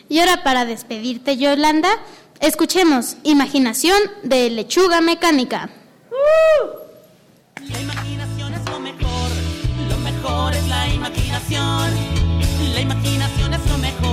Y 0.10 0.20
ahora 0.20 0.44
para 0.44 0.66
despedirte, 0.66 1.38
Yolanda, 1.38 1.90
escuchemos 2.40 3.18
Imaginación 3.24 4.00
de 4.24 4.50
Lechuga 4.50 5.02
Mecánica. 5.02 5.70
La 7.70 7.80
imaginación 7.80 8.54
es 8.54 8.66
lo 8.70 8.80
mejor, 8.80 9.32
lo 9.90 9.98
mejor 9.98 10.54
es 10.54 10.68
la 10.68 10.88
imaginación. 10.88 11.92
La 12.74 12.82
imaginación 12.82 13.54
es 13.54 13.70
lo 13.70 13.78
mejor, 13.78 14.05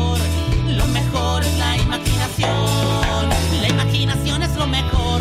mejor 1.12 1.42
es 1.42 1.59
la 1.59 1.76
imaginación. 1.76 3.28
La 3.61 3.69
imaginación 3.69 4.42
es 4.42 4.57
lo 4.57 4.66
mejor, 4.66 5.21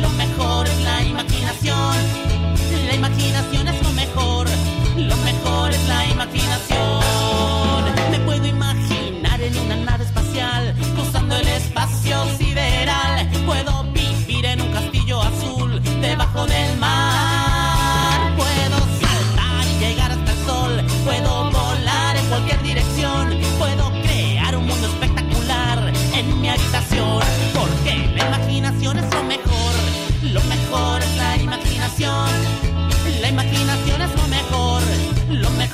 lo 0.00 0.08
mejor 0.10 0.66
es 0.66 0.80
la 0.82 1.02
imaginación. 1.02 1.96
La 2.86 2.94
imaginación 2.94 3.68
es 3.68 3.82
lo 3.82 3.92
mejor, 3.92 4.46
lo 4.96 5.16
mejor 5.16 5.70
es 5.70 5.88
la 5.88 6.06
imaginación. 6.06 7.82
Me 8.10 8.18
puedo 8.20 8.46
imaginar 8.46 9.40
en 9.40 9.56
una 9.58 9.76
nave 9.76 10.04
espacial, 10.04 10.74
cruzando 10.94 11.36
el 11.36 11.48
espacio 11.48 12.16
sideral. 12.38 13.30
Puedo 13.46 13.84
vivir 13.84 14.44
en 14.44 14.60
un 14.60 14.72
castillo 14.72 15.22
azul 15.22 15.80
debajo 16.00 16.46
del 16.46 16.78
mar. 16.78 17.01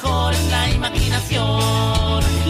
Mejor 0.02 0.32
es 0.32 0.50
la 0.50 0.70
imaginación. 0.70 2.47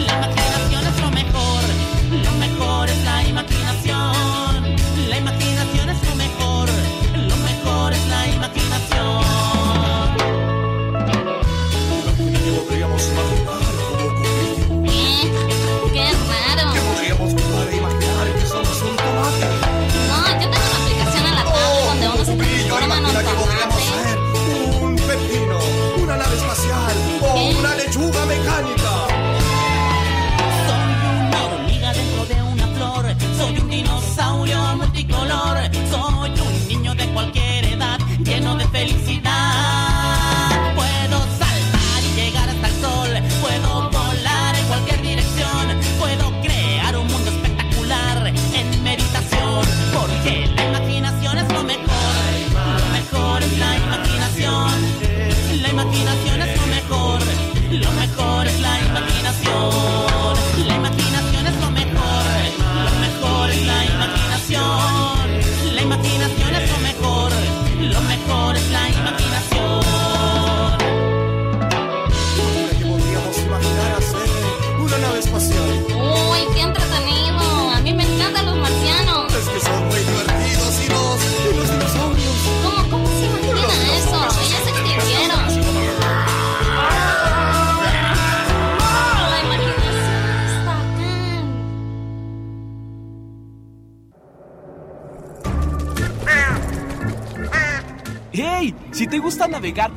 Una 28.29 28.35
lechuga 28.35 28.37
mecánica. 28.37 28.78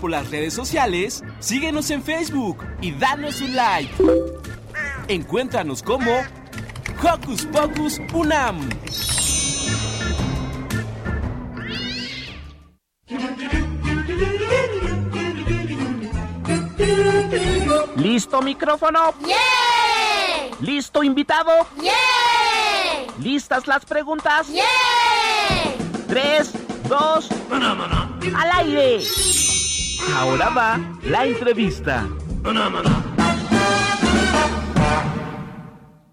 Por 0.03 0.11
las 0.11 0.29
redes 0.33 0.53
sociales, 0.53 1.23
síguenos 1.39 1.89
en 1.91 2.03
Facebook 2.03 2.67
y 2.81 2.91
danos 2.91 3.41
un 3.41 3.55
like. 3.55 3.89
Encuéntranos 5.07 5.81
como 5.81 6.11
Hocus 7.01 7.47
Pocus 7.47 8.01
Unam. 8.13 8.69
¿Listo 17.95 18.43
micrófono? 18.43 19.15
¡Yeah! 19.25 20.57
¿Listo 20.61 21.05
invitado? 21.05 21.53
¡Yeah! 21.81 21.93
¿Listas 23.21 23.69
las 23.69 23.85
preguntas? 23.85 24.49
¡Yeah! 24.49 24.65
Tres, 26.09 26.51
dos, 26.89 27.29
al 27.51 28.51
aire. 28.67 29.01
Ahora 30.11 30.51
va 30.51 30.81
la 31.05 31.25
entrevista. 31.27 32.09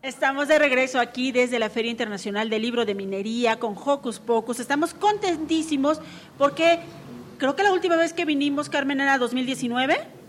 Estamos 0.03 0.47
de 0.47 0.59
regreso 0.59 0.99
aquí 0.99 1.31
desde 1.31 1.57
la 1.57 1.69
Feria 1.69 1.89
Internacional 1.89 2.49
del 2.49 2.61
Libro 2.61 2.85
de 2.85 2.93
Minería 2.93 3.57
con 3.57 3.75
Hocus 3.75 4.19
Pocus. 4.19 4.59
Estamos 4.59 4.93
contentísimos 4.93 5.99
porque 6.37 6.79
creo 7.39 7.55
que 7.55 7.63
la 7.63 7.73
última 7.73 7.95
vez 7.95 8.13
que 8.13 8.25
vinimos, 8.25 8.69
Carmen, 8.69 9.01
era 9.01 9.17
2019. 9.17 10.19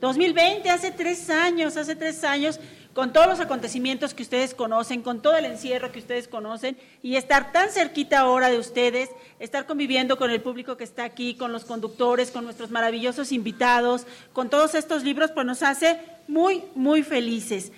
2020, 0.00 0.68
hace 0.68 0.90
tres 0.90 1.30
años, 1.30 1.76
hace 1.76 1.94
tres 1.94 2.24
años, 2.24 2.58
con 2.94 3.12
todos 3.12 3.26
los 3.26 3.40
acontecimientos 3.40 4.14
que 4.14 4.22
ustedes 4.22 4.54
conocen, 4.54 5.02
con 5.02 5.20
todo 5.20 5.36
el 5.36 5.44
encierro 5.44 5.92
que 5.92 5.98
ustedes 5.98 6.28
conocen, 6.28 6.78
y 7.02 7.16
estar 7.16 7.52
tan 7.52 7.70
cerquita 7.70 8.20
ahora 8.20 8.48
de 8.48 8.58
ustedes, 8.58 9.10
estar 9.40 9.66
conviviendo 9.66 10.16
con 10.16 10.30
el 10.30 10.40
público 10.40 10.76
que 10.76 10.84
está 10.84 11.04
aquí, 11.04 11.34
con 11.34 11.52
los 11.52 11.64
conductores, 11.64 12.30
con 12.30 12.44
nuestros 12.44 12.70
maravillosos 12.70 13.32
invitados, 13.32 14.06
con 14.32 14.48
todos 14.48 14.74
estos 14.74 15.02
libros, 15.02 15.32
pues 15.32 15.44
nos 15.44 15.62
hace 15.62 15.98
muy, 16.28 16.62
muy 16.74 17.02
felices. 17.02 17.72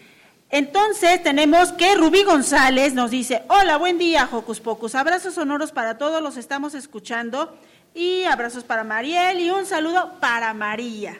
Entonces 0.51 1.23
tenemos 1.23 1.73
que 1.73 1.97
Rubí 1.97 2.23
González 2.23 2.95
nos 2.95 3.11
dice, 3.11 3.43
hola, 3.49 3.79
buen 3.79 3.99
día, 3.99 4.27
Jocus 4.27 4.61
Pocus. 4.61 4.95
Abrazos 4.95 5.35
sonoros 5.35 5.73
para 5.73 5.99
todos, 5.99 6.23
los 6.23 6.37
estamos 6.37 6.75
escuchando. 6.75 7.59
Y 7.95 8.25
abrazos 8.25 8.63
para 8.63 8.85
Mariel 8.85 9.41
y 9.41 9.51
un 9.51 9.65
saludo 9.65 10.21
para 10.21 10.53
María. 10.53 11.19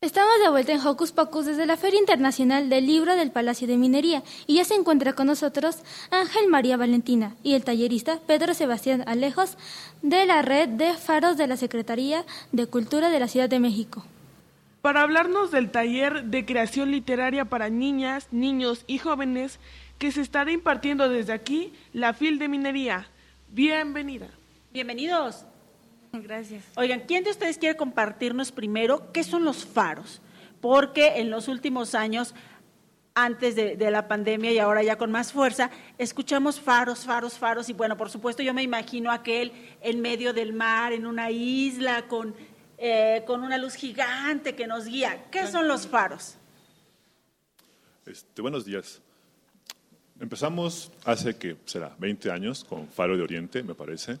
Estamos 0.00 0.38
de 0.40 0.48
vuelta 0.48 0.70
en 0.70 0.86
Hocus 0.86 1.10
Pocus 1.10 1.46
desde 1.46 1.66
la 1.66 1.76
Feria 1.76 1.98
Internacional 1.98 2.70
del 2.70 2.86
Libro 2.86 3.16
del 3.16 3.32
Palacio 3.32 3.66
de 3.66 3.76
Minería 3.76 4.22
y 4.46 4.54
ya 4.54 4.64
se 4.64 4.76
encuentra 4.76 5.14
con 5.14 5.26
nosotros 5.26 5.78
Ángel 6.12 6.46
María 6.46 6.76
Valentina 6.76 7.34
y 7.42 7.54
el 7.54 7.64
tallerista 7.64 8.20
Pedro 8.24 8.54
Sebastián 8.54 9.02
Alejos 9.08 9.58
de 10.02 10.24
la 10.24 10.42
red 10.42 10.68
de 10.68 10.94
faros 10.94 11.36
de 11.36 11.48
la 11.48 11.56
Secretaría 11.56 12.24
de 12.52 12.68
Cultura 12.68 13.10
de 13.10 13.18
la 13.18 13.26
Ciudad 13.26 13.48
de 13.48 13.58
México. 13.58 14.04
Para 14.82 15.02
hablarnos 15.02 15.50
del 15.50 15.72
taller 15.72 16.22
de 16.26 16.46
creación 16.46 16.92
literaria 16.92 17.46
para 17.46 17.68
niñas, 17.68 18.28
niños 18.30 18.84
y 18.86 18.98
jóvenes 18.98 19.58
que 19.98 20.12
se 20.12 20.20
estará 20.20 20.52
impartiendo 20.52 21.08
desde 21.08 21.32
aquí, 21.32 21.72
la 21.92 22.14
FIL 22.14 22.38
de 22.38 22.46
Minería. 22.46 23.08
Bienvenida. 23.48 24.28
Bienvenidos. 24.72 25.47
Gracias. 26.12 26.64
Oigan, 26.76 27.00
¿quién 27.00 27.24
de 27.24 27.30
ustedes 27.30 27.58
quiere 27.58 27.76
compartirnos 27.76 28.52
primero 28.52 29.12
qué 29.12 29.24
son 29.24 29.44
los 29.44 29.64
faros? 29.64 30.20
Porque 30.60 31.18
en 31.18 31.30
los 31.30 31.48
últimos 31.48 31.94
años, 31.94 32.34
antes 33.14 33.54
de, 33.54 33.76
de, 33.76 33.90
la 33.90 34.08
pandemia 34.08 34.52
y 34.52 34.58
ahora 34.58 34.82
ya 34.82 34.96
con 34.96 35.10
más 35.10 35.32
fuerza, 35.32 35.70
escuchamos 35.98 36.60
faros, 36.60 37.04
faros, 37.04 37.38
faros 37.38 37.68
y 37.68 37.72
bueno, 37.72 37.96
por 37.96 38.10
supuesto 38.10 38.42
yo 38.42 38.54
me 38.54 38.62
imagino 38.62 39.10
aquel 39.10 39.52
en 39.80 40.00
medio 40.00 40.32
del 40.32 40.52
mar, 40.52 40.92
en 40.92 41.06
una 41.06 41.30
isla, 41.30 42.06
con, 42.08 42.34
eh, 42.78 43.22
con 43.26 43.42
una 43.42 43.58
luz 43.58 43.74
gigante 43.74 44.54
que 44.54 44.66
nos 44.66 44.86
guía. 44.86 45.26
¿Qué 45.30 45.46
son 45.46 45.68
los 45.68 45.86
faros? 45.86 46.36
Este, 48.06 48.40
buenos 48.40 48.64
días. 48.64 49.00
Empezamos 50.18 50.90
hace 51.04 51.36
que 51.36 51.56
será 51.64 51.94
20 51.98 52.30
años 52.30 52.64
con 52.64 52.88
Faro 52.88 53.16
de 53.16 53.22
Oriente, 53.22 53.62
me 53.62 53.74
parece 53.74 54.18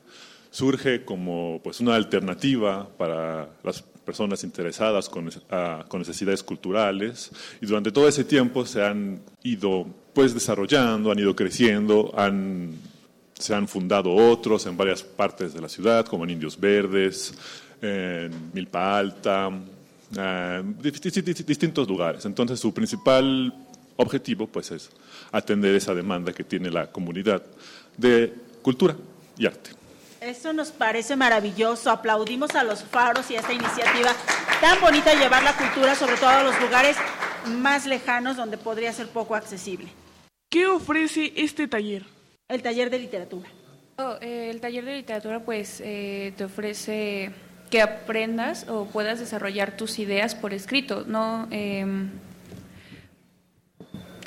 surge 0.50 1.04
como 1.04 1.60
pues, 1.62 1.80
una 1.80 1.94
alternativa 1.94 2.88
para 2.96 3.48
las 3.62 3.82
personas 4.08 4.42
interesadas 4.42 5.08
con, 5.08 5.28
uh, 5.28 5.86
con, 5.86 6.00
necesidades 6.00 6.42
culturales 6.42 7.30
y 7.60 7.66
durante 7.66 7.92
todo 7.92 8.08
ese 8.08 8.24
tiempo 8.24 8.64
se 8.64 8.82
han 8.82 9.20
ido 9.42 9.86
pues 10.14 10.32
desarrollando, 10.32 11.12
han 11.12 11.18
ido 11.18 11.36
creciendo, 11.36 12.14
se 13.34 13.54
han 13.54 13.68
fundado 13.68 14.14
otros 14.14 14.64
en 14.66 14.76
varias 14.76 15.02
partes 15.02 15.52
de 15.52 15.60
la 15.60 15.68
ciudad, 15.68 16.06
como 16.06 16.24
en 16.24 16.30
Indios 16.30 16.58
Verdes, 16.58 17.34
en 17.82 18.50
Milpa 18.54 18.98
Alta, 18.98 19.48
uh, 19.48 20.82
distintos 20.82 21.86
lugares. 21.86 22.24
Entonces 22.24 22.58
su 22.58 22.72
principal 22.72 23.54
objetivo 23.96 24.46
pues 24.46 24.70
es 24.70 24.90
atender 25.32 25.74
esa 25.74 25.94
demanda 25.94 26.32
que 26.32 26.44
tiene 26.44 26.70
la 26.70 26.90
comunidad 26.90 27.42
de 27.96 28.32
cultura 28.62 28.96
y 29.36 29.46
arte. 29.46 29.77
Eso 30.20 30.52
nos 30.52 30.70
parece 30.70 31.16
maravilloso. 31.16 31.90
Aplaudimos 31.90 32.54
a 32.54 32.64
los 32.64 32.82
faros 32.82 33.30
y 33.30 33.36
a 33.36 33.40
esta 33.40 33.52
iniciativa 33.52 34.10
tan 34.60 34.80
bonita 34.80 35.10
de 35.10 35.16
llevar 35.16 35.42
la 35.42 35.56
cultura, 35.56 35.94
sobre 35.94 36.16
todo 36.16 36.30
a 36.30 36.42
los 36.42 36.60
lugares 36.60 36.96
más 37.46 37.86
lejanos 37.86 38.36
donde 38.36 38.58
podría 38.58 38.92
ser 38.92 39.08
poco 39.08 39.34
accesible. 39.34 39.88
¿Qué 40.50 40.66
ofrece 40.66 41.32
este 41.36 41.68
taller? 41.68 42.04
El 42.48 42.62
taller 42.62 42.90
de 42.90 42.98
literatura. 42.98 43.48
Oh, 43.98 44.16
eh, 44.20 44.48
el 44.50 44.60
taller 44.60 44.84
de 44.84 44.96
literatura 44.96 45.40
pues 45.40 45.80
eh, 45.84 46.32
te 46.36 46.44
ofrece 46.44 47.32
que 47.70 47.82
aprendas 47.82 48.66
o 48.68 48.86
puedas 48.86 49.18
desarrollar 49.18 49.76
tus 49.76 49.98
ideas 49.98 50.34
por 50.34 50.54
escrito. 50.54 51.04
No 51.06 51.48
eh, 51.50 51.84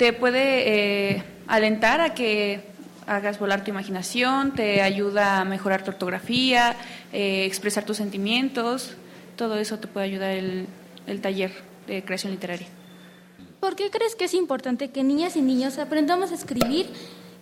te 0.02 0.12
puede 0.12 1.14
eh, 1.14 1.22
alentar 1.46 2.00
a 2.00 2.12
que 2.12 2.71
hagas 3.06 3.38
volar 3.38 3.64
tu 3.64 3.70
imaginación, 3.70 4.54
te 4.54 4.82
ayuda 4.82 5.40
a 5.40 5.44
mejorar 5.44 5.84
tu 5.84 5.90
ortografía, 5.90 6.76
eh, 7.12 7.44
expresar 7.44 7.84
tus 7.84 7.96
sentimientos, 7.96 8.94
todo 9.36 9.58
eso 9.58 9.78
te 9.78 9.88
puede 9.88 10.06
ayudar 10.06 10.30
el, 10.30 10.66
el, 11.06 11.20
taller 11.20 11.52
de 11.86 12.04
creación 12.04 12.32
literaria. 12.32 12.68
¿Por 13.60 13.76
qué 13.76 13.90
crees 13.90 14.14
que 14.14 14.24
es 14.24 14.34
importante 14.34 14.90
que 14.90 15.04
niñas 15.04 15.36
y 15.36 15.42
niños 15.42 15.78
aprendamos 15.78 16.32
a 16.32 16.34
escribir 16.34 16.86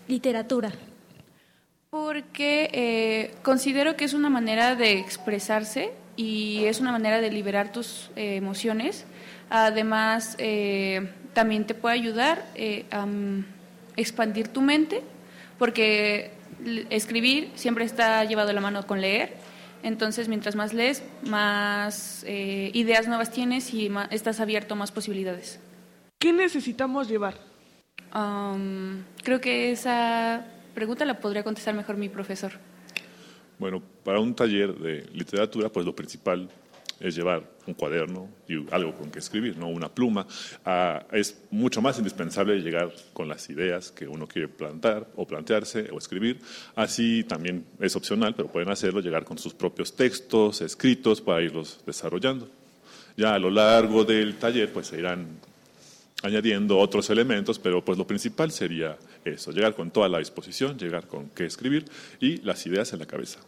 literatura? 0.06 0.70
Porque 1.90 2.70
eh, 2.72 3.34
considero 3.42 3.96
que 3.96 4.04
es 4.04 4.14
una 4.14 4.30
manera 4.30 4.76
de 4.76 4.92
expresarse 4.92 5.90
y 6.14 6.64
es 6.66 6.78
una 6.78 6.92
manera 6.92 7.20
de 7.20 7.32
liberar 7.32 7.72
tus 7.72 8.10
eh, 8.14 8.36
emociones. 8.36 9.06
Además, 9.48 10.36
eh, 10.38 11.10
también 11.34 11.66
te 11.66 11.74
puede 11.74 11.96
ayudar 11.96 12.44
a 12.92 13.06
expandir 13.96 14.46
tu 14.46 14.60
mente 14.60 15.02
porque 15.60 16.30
escribir 16.88 17.50
siempre 17.54 17.84
está 17.84 18.24
llevado 18.24 18.48
de 18.48 18.54
la 18.54 18.62
mano 18.62 18.86
con 18.86 19.02
leer. 19.02 19.34
Entonces, 19.82 20.26
mientras 20.26 20.56
más 20.56 20.72
lees, 20.72 21.02
más 21.22 22.24
eh, 22.26 22.70
ideas 22.72 23.06
nuevas 23.06 23.30
tienes 23.30 23.74
y 23.74 23.90
más, 23.90 24.08
estás 24.10 24.40
abierto 24.40 24.72
a 24.72 24.78
más 24.78 24.90
posibilidades. 24.90 25.60
¿Qué 26.18 26.32
necesitamos 26.32 27.08
llevar? 27.08 27.34
Um, 28.14 29.02
creo 29.22 29.38
que 29.42 29.70
esa 29.70 30.46
pregunta 30.74 31.04
la 31.04 31.20
podría 31.20 31.44
contestar 31.44 31.74
mejor 31.74 31.98
mi 31.98 32.08
profesor. 32.08 32.52
Bueno, 33.58 33.82
para 34.02 34.18
un 34.18 34.34
taller 34.34 34.74
de 34.78 35.10
literatura, 35.12 35.68
pues 35.68 35.84
lo 35.84 35.94
principal 35.94 36.48
es 37.00 37.16
llevar 37.16 37.42
un 37.66 37.74
cuaderno 37.74 38.28
y 38.46 38.56
algo 38.72 38.94
con 38.94 39.10
que 39.10 39.18
escribir, 39.18 39.56
no 39.56 39.68
una 39.68 39.88
pluma. 39.88 40.26
Ah, 40.64 41.04
es 41.12 41.42
mucho 41.50 41.80
más 41.80 41.98
indispensable 41.98 42.60
llegar 42.60 42.92
con 43.12 43.28
las 43.28 43.48
ideas 43.48 43.90
que 43.90 44.06
uno 44.06 44.26
quiere 44.26 44.48
plantar 44.48 45.08
o 45.16 45.26
plantearse 45.26 45.88
o 45.90 45.98
escribir. 45.98 46.40
Así 46.76 47.24
también 47.24 47.64
es 47.80 47.96
opcional, 47.96 48.34
pero 48.34 48.48
pueden 48.48 48.70
hacerlo, 48.70 49.00
llegar 49.00 49.24
con 49.24 49.38
sus 49.38 49.54
propios 49.54 49.96
textos 49.96 50.60
escritos 50.60 51.20
para 51.20 51.42
irlos 51.42 51.80
desarrollando. 51.86 52.48
Ya 53.16 53.34
a 53.34 53.38
lo 53.38 53.50
largo 53.50 54.04
del 54.04 54.36
taller 54.36 54.72
pues 54.72 54.88
se 54.88 54.98
irán 54.98 55.26
añadiendo 56.22 56.78
otros 56.78 57.08
elementos, 57.10 57.58
pero 57.58 57.84
pues 57.84 57.96
lo 57.96 58.06
principal 58.06 58.50
sería 58.50 58.98
eso, 59.24 59.52
llegar 59.52 59.74
con 59.74 59.90
toda 59.90 60.08
la 60.08 60.18
disposición, 60.18 60.78
llegar 60.78 61.06
con 61.06 61.30
qué 61.30 61.46
escribir 61.46 61.86
y 62.20 62.38
las 62.38 62.66
ideas 62.66 62.92
en 62.92 62.98
la 62.98 63.06
cabeza. 63.06 63.40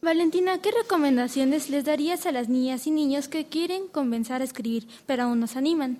Valentina, 0.00 0.58
¿qué 0.58 0.70
recomendaciones 0.70 1.70
les 1.70 1.84
darías 1.84 2.24
a 2.26 2.32
las 2.32 2.48
niñas 2.48 2.86
y 2.86 2.92
niños 2.92 3.26
que 3.26 3.46
quieren 3.46 3.88
comenzar 3.88 4.42
a 4.42 4.44
escribir, 4.44 4.86
pero 5.06 5.24
aún 5.24 5.40
no 5.40 5.48
se 5.48 5.58
animan? 5.58 5.98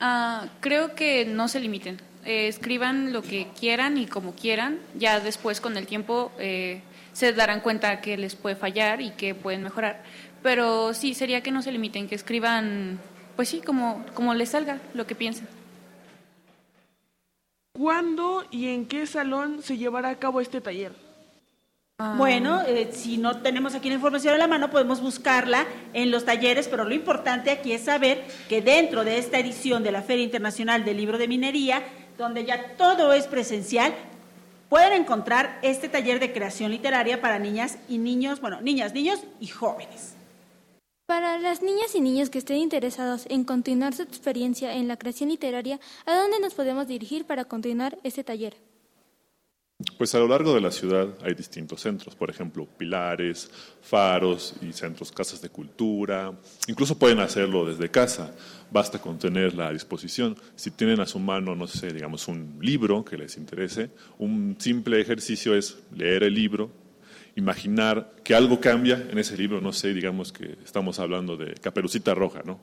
Uh, 0.00 0.48
creo 0.60 0.94
que 0.94 1.26
no 1.26 1.48
se 1.48 1.60
limiten. 1.60 2.00
Eh, 2.24 2.48
escriban 2.48 3.12
lo 3.12 3.22
que 3.22 3.48
quieran 3.58 3.98
y 3.98 4.06
como 4.06 4.34
quieran. 4.34 4.78
Ya 4.96 5.20
después, 5.20 5.60
con 5.60 5.76
el 5.76 5.86
tiempo, 5.86 6.32
eh, 6.38 6.80
se 7.12 7.32
darán 7.32 7.60
cuenta 7.60 8.00
que 8.00 8.16
les 8.16 8.34
puede 8.34 8.56
fallar 8.56 9.02
y 9.02 9.10
que 9.10 9.34
pueden 9.34 9.62
mejorar. 9.62 10.02
Pero 10.42 10.94
sí, 10.94 11.14
sería 11.14 11.42
que 11.42 11.50
no 11.50 11.62
se 11.62 11.72
limiten, 11.72 12.08
que 12.08 12.14
escriban, 12.14 12.98
pues 13.36 13.50
sí, 13.50 13.60
como, 13.60 14.04
como 14.14 14.32
les 14.34 14.50
salga, 14.50 14.80
lo 14.94 15.06
que 15.06 15.14
piensen. 15.14 15.46
¿Cuándo 17.72 18.44
y 18.50 18.68
en 18.68 18.86
qué 18.86 19.06
salón 19.06 19.62
se 19.62 19.76
llevará 19.76 20.08
a 20.08 20.18
cabo 20.18 20.40
este 20.40 20.60
taller? 20.60 21.07
Bueno, 22.16 22.62
eh, 22.62 22.90
si 22.92 23.18
no 23.18 23.42
tenemos 23.42 23.74
aquí 23.74 23.88
la 23.88 23.96
información 23.96 24.32
a 24.32 24.38
la 24.38 24.46
mano, 24.46 24.70
podemos 24.70 25.00
buscarla 25.00 25.66
en 25.92 26.12
los 26.12 26.24
talleres, 26.24 26.68
pero 26.68 26.84
lo 26.84 26.94
importante 26.94 27.50
aquí 27.50 27.72
es 27.72 27.86
saber 27.86 28.24
que 28.48 28.62
dentro 28.62 29.02
de 29.02 29.18
esta 29.18 29.40
edición 29.40 29.82
de 29.82 29.90
la 29.90 30.02
Feria 30.02 30.22
Internacional 30.22 30.84
del 30.84 30.96
Libro 30.96 31.18
de 31.18 31.26
Minería, 31.26 31.82
donde 32.16 32.44
ya 32.44 32.76
todo 32.76 33.12
es 33.12 33.26
presencial, 33.26 33.92
pueden 34.68 34.92
encontrar 34.92 35.58
este 35.62 35.88
taller 35.88 36.20
de 36.20 36.32
creación 36.32 36.70
literaria 36.70 37.20
para 37.20 37.40
niñas 37.40 37.78
y 37.88 37.98
niños, 37.98 38.40
bueno, 38.40 38.60
niñas, 38.60 38.94
niños 38.94 39.18
y 39.40 39.48
jóvenes. 39.48 40.14
Para 41.06 41.36
las 41.38 41.62
niñas 41.62 41.96
y 41.96 42.00
niños 42.00 42.30
que 42.30 42.38
estén 42.38 42.58
interesados 42.58 43.26
en 43.28 43.42
continuar 43.42 43.92
su 43.92 44.02
experiencia 44.02 44.72
en 44.74 44.86
la 44.86 44.98
creación 44.98 45.30
literaria, 45.30 45.80
¿a 46.06 46.14
dónde 46.14 46.38
nos 46.38 46.54
podemos 46.54 46.86
dirigir 46.86 47.24
para 47.24 47.46
continuar 47.46 47.98
este 48.04 48.22
taller? 48.22 48.67
Pues 49.96 50.12
a 50.16 50.18
lo 50.18 50.26
largo 50.26 50.54
de 50.54 50.60
la 50.60 50.72
ciudad 50.72 51.06
hay 51.22 51.34
distintos 51.34 51.82
centros, 51.82 52.16
por 52.16 52.30
ejemplo, 52.30 52.66
pilares, 52.66 53.48
faros 53.80 54.56
y 54.60 54.72
centros, 54.72 55.12
casas 55.12 55.40
de 55.40 55.50
cultura. 55.50 56.32
Incluso 56.66 56.98
pueden 56.98 57.20
hacerlo 57.20 57.64
desde 57.64 57.88
casa, 57.88 58.34
basta 58.72 59.00
con 59.00 59.20
tenerla 59.20 59.68
a 59.68 59.72
disposición. 59.72 60.36
Si 60.56 60.72
tienen 60.72 60.98
a 60.98 61.06
su 61.06 61.20
mano, 61.20 61.54
no 61.54 61.68
sé, 61.68 61.92
digamos, 61.92 62.26
un 62.26 62.58
libro 62.60 63.04
que 63.04 63.16
les 63.16 63.36
interese, 63.36 63.90
un 64.18 64.56
simple 64.58 65.00
ejercicio 65.00 65.54
es 65.54 65.78
leer 65.92 66.24
el 66.24 66.34
libro 66.34 66.72
imaginar 67.38 68.16
que 68.24 68.34
algo 68.34 68.60
cambia 68.60 69.06
en 69.10 69.16
ese 69.16 69.36
libro, 69.36 69.60
no 69.60 69.72
sé, 69.72 69.94
digamos 69.94 70.32
que 70.32 70.56
estamos 70.64 70.98
hablando 70.98 71.36
de 71.36 71.54
Caperucita 71.54 72.12
Roja, 72.12 72.42
¿no? 72.44 72.60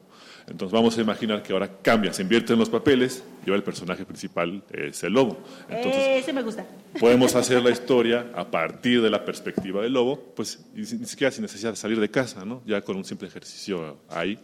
Entonces 0.47 0.71
vamos 0.71 0.95
a 0.95 1.01
imaginar 1.01 1.41
que 1.41 1.53
ahora 1.53 1.67
cambia, 1.81 2.13
se 2.13 2.21
invierten 2.21 2.59
los 2.59 2.69
papeles 2.69 3.23
y 3.43 3.49
ahora 3.49 3.57
el 3.57 3.63
personaje 3.63 4.05
principal 4.05 4.61
es 4.71 5.03
el 5.03 5.13
lobo. 5.13 5.37
Entonces, 5.67 6.21
Ese 6.21 6.33
me 6.33 6.43
gusta. 6.43 6.63
podemos 6.99 7.33
hacer 7.35 7.63
la 7.63 7.71
historia 7.71 8.27
a 8.35 8.45
partir 8.51 9.01
de 9.01 9.09
la 9.09 9.25
perspectiva 9.25 9.81
del 9.81 9.93
lobo, 9.93 10.33
pues 10.35 10.59
ni 10.75 10.85
siquiera 10.85 11.31
sin 11.31 11.41
necesidad 11.41 11.71
de 11.71 11.77
salir 11.77 11.99
de 11.99 12.11
casa, 12.11 12.45
¿no? 12.45 12.61
Ya 12.65 12.81
con 12.81 12.95
un 12.95 13.03
simple 13.03 13.27
ejercicio 13.27 13.97
ahí. 14.07 14.37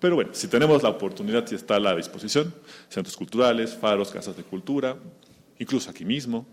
Pero 0.00 0.14
bueno, 0.14 0.30
si 0.32 0.48
tenemos 0.48 0.82
la 0.82 0.88
oportunidad, 0.88 1.46
si 1.46 1.54
está 1.54 1.76
a 1.76 1.80
la 1.80 1.94
disposición, 1.94 2.54
centros 2.88 3.14
culturales, 3.14 3.74
faros, 3.78 4.10
casas 4.10 4.34
de 4.36 4.44
cultura, 4.44 4.96
incluso 5.58 5.90
aquí 5.90 6.04
mismo, 6.04 6.46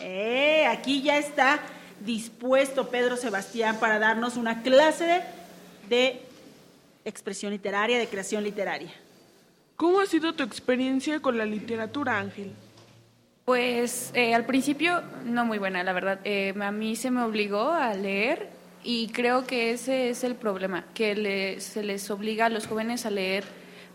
Eh, 0.00 0.66
aquí 0.66 1.00
ya 1.00 1.16
está 1.18 1.60
dispuesto 2.04 2.88
Pedro 2.90 3.16
Sebastián 3.16 3.78
para 3.80 3.98
darnos 3.98 4.36
una 4.36 4.62
clase 4.62 5.22
de 5.88 6.20
expresión 7.06 7.52
literaria, 7.52 7.98
de 7.98 8.06
creación 8.08 8.44
literaria. 8.44 8.92
¿Cómo 9.76 10.00
ha 10.00 10.06
sido 10.06 10.34
tu 10.34 10.42
experiencia 10.42 11.20
con 11.20 11.38
la 11.38 11.46
literatura, 11.46 12.18
Ángel? 12.18 12.52
Pues 13.44 14.10
eh, 14.14 14.34
al 14.34 14.44
principio 14.44 15.02
no 15.24 15.44
muy 15.44 15.58
buena, 15.58 15.82
la 15.84 15.92
verdad. 15.92 16.20
Eh, 16.24 16.52
a 16.60 16.72
mí 16.72 16.96
se 16.96 17.10
me 17.10 17.22
obligó 17.22 17.70
a 17.70 17.94
leer 17.94 18.48
y 18.82 19.08
creo 19.08 19.46
que 19.46 19.70
ese 19.70 20.10
es 20.10 20.24
el 20.24 20.34
problema, 20.34 20.84
que 20.94 21.14
le- 21.14 21.60
se 21.60 21.82
les 21.84 22.10
obliga 22.10 22.46
a 22.46 22.48
los 22.48 22.66
jóvenes 22.66 23.06
a 23.06 23.10
leer 23.10 23.44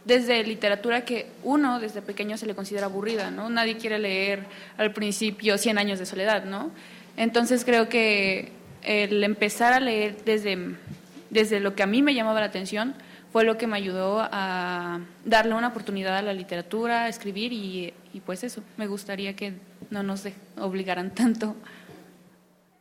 desde 0.05 0.43
literatura 0.43 1.03
que 1.05 1.27
uno 1.43 1.79
desde 1.79 2.01
pequeño 2.01 2.37
se 2.37 2.45
le 2.47 2.55
considera 2.55 2.85
aburrida, 2.87 3.29
¿no? 3.29 3.49
Nadie 3.49 3.77
quiere 3.77 3.99
leer 3.99 4.45
al 4.77 4.93
principio 4.93 5.57
Cien 5.57 5.77
años 5.77 5.99
de 5.99 6.05
soledad, 6.05 6.45
¿no? 6.45 6.71
Entonces 7.17 7.65
creo 7.65 7.89
que 7.89 8.51
el 8.83 9.23
empezar 9.23 9.73
a 9.73 9.79
leer 9.79 10.15
desde, 10.23 10.57
desde 11.31 11.59
lo 11.59 11.75
que 11.75 11.81
a 11.81 11.87
mí 11.87 12.03
me 12.03 12.13
llamaba 12.13 12.41
la 12.41 12.45
atención 12.45 12.93
fue 13.31 13.45
lo 13.45 13.57
que 13.57 13.65
me 13.65 13.77
ayudó 13.77 14.19
a 14.19 14.99
darle 15.25 15.55
una 15.55 15.69
oportunidad 15.69 16.17
a 16.17 16.21
la 16.21 16.33
literatura, 16.33 17.05
a 17.05 17.07
escribir 17.07 17.53
y, 17.53 17.93
y 18.13 18.19
pues 18.19 18.43
eso, 18.43 18.61
me 18.77 18.87
gustaría 18.87 19.35
que 19.35 19.53
no 19.89 20.03
nos 20.03 20.27
obligaran 20.57 21.11
tanto 21.15 21.55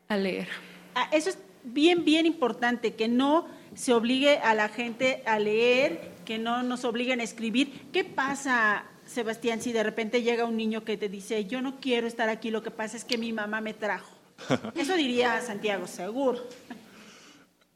a 0.09 0.17
leer. 0.17 0.49
Ah, 0.97 1.09
eso 1.13 1.31
es 1.31 1.39
bien, 1.63 2.05
bien 2.05 2.27
importante, 2.27 2.95
que 2.95 3.07
no 3.09 3.47
se 3.75 3.93
obligue 3.93 4.39
a 4.39 4.55
la 4.55 4.69
gente 4.69 5.23
a 5.25 5.39
leer, 5.39 6.11
que 6.25 6.39
no 6.39 6.65
nos 6.65 6.85
obliguen 6.85 7.21
a 7.21 7.23
escribir. 7.23 7.87
¿Qué 7.93 8.03
pasa, 8.03 8.85
Sebastián, 9.07 9.61
si 9.61 9.73
de 9.73 9.85
repente 9.85 10.23
llega 10.23 10.45
un 10.45 10.57
niño 10.57 10.85
que 10.85 10.97
te 10.97 11.09
dice, 11.09 11.45
yo 11.45 11.63
no 11.63 11.79
quiero 11.79 12.09
estar 12.09 12.29
aquí, 12.29 12.51
lo 12.51 12.65
que 12.65 12.73
pasa 12.73 12.97
es 12.97 13.05
que 13.05 13.19
mi 13.19 13.33
mamá 13.33 13.61
me 13.61 13.75
trajo? 13.75 14.11
Eso 14.75 14.97
diría 14.97 15.41
Santiago, 15.43 15.87
seguro. 15.87 16.41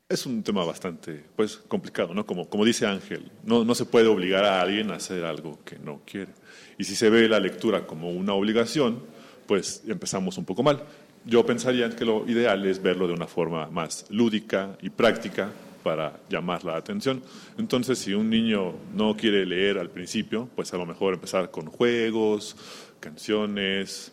Es 0.07 0.27
un 0.27 0.43
tema 0.43 0.67
bastante 0.67 1.25
pues, 1.35 1.57
complicado, 1.57 2.13
¿no? 2.13 2.27
Como, 2.27 2.47
como 2.51 2.67
dice 2.67 2.87
Ángel, 2.87 3.33
no, 3.43 3.65
no 3.65 3.75
se 3.75 3.87
puede 3.87 4.07
obligar 4.07 4.45
a 4.45 4.61
alguien 4.61 4.91
a 4.91 4.97
hacer 4.97 5.25
algo 5.25 5.61
que 5.65 5.79
no 5.79 6.03
quiere. 6.05 6.31
Y 6.77 6.85
si 6.85 6.95
se 6.95 7.09
ve 7.09 7.27
la 7.27 7.41
lectura 7.41 7.87
como 7.87 8.11
una 8.11 8.35
obligación, 8.35 9.03
pues 9.47 9.83
empezamos 9.87 10.37
un 10.37 10.45
poco 10.45 10.63
mal. 10.63 10.83
Yo 11.25 11.47
pensaría 11.47 11.89
que 11.89 12.05
lo 12.05 12.29
ideal 12.29 12.67
es 12.67 12.83
verlo 12.83 13.07
de 13.07 13.15
una 13.15 13.27
forma 13.27 13.69
más 13.71 14.05
lúdica 14.11 14.77
y 14.83 14.91
práctica 14.91 15.51
para 15.83 16.21
llamar 16.29 16.65
la 16.65 16.77
atención. 16.77 17.23
Entonces, 17.57 17.99
si 17.99 18.13
un 18.13 18.29
niño 18.29 18.75
no 18.95 19.17
quiere 19.17 19.47
leer 19.47 19.79
al 19.79 19.89
principio, 19.89 20.51
pues 20.55 20.75
a 20.75 20.77
lo 20.77 20.85
mejor 20.85 21.15
empezar 21.15 21.51
con 21.51 21.65
juegos, 21.67 22.57
canciones, 23.01 24.13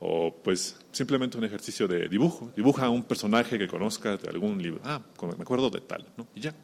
o 0.00 0.34
pues 0.42 0.76
simplemente 0.92 1.36
un 1.36 1.44
ejercicio 1.44 1.86
de 1.86 2.08
dibujo. 2.08 2.50
Dibuja 2.56 2.86
a 2.86 2.90
un 2.90 3.04
personaje 3.04 3.58
que 3.58 3.68
conozcas 3.68 4.20
de 4.20 4.28
algún 4.28 4.60
libro. 4.60 4.80
Ah, 4.84 5.00
me 5.22 5.42
acuerdo 5.42 5.70
de 5.70 5.80
tal, 5.80 6.06
¿no? 6.16 6.26
Y 6.34 6.40
ya. 6.40 6.54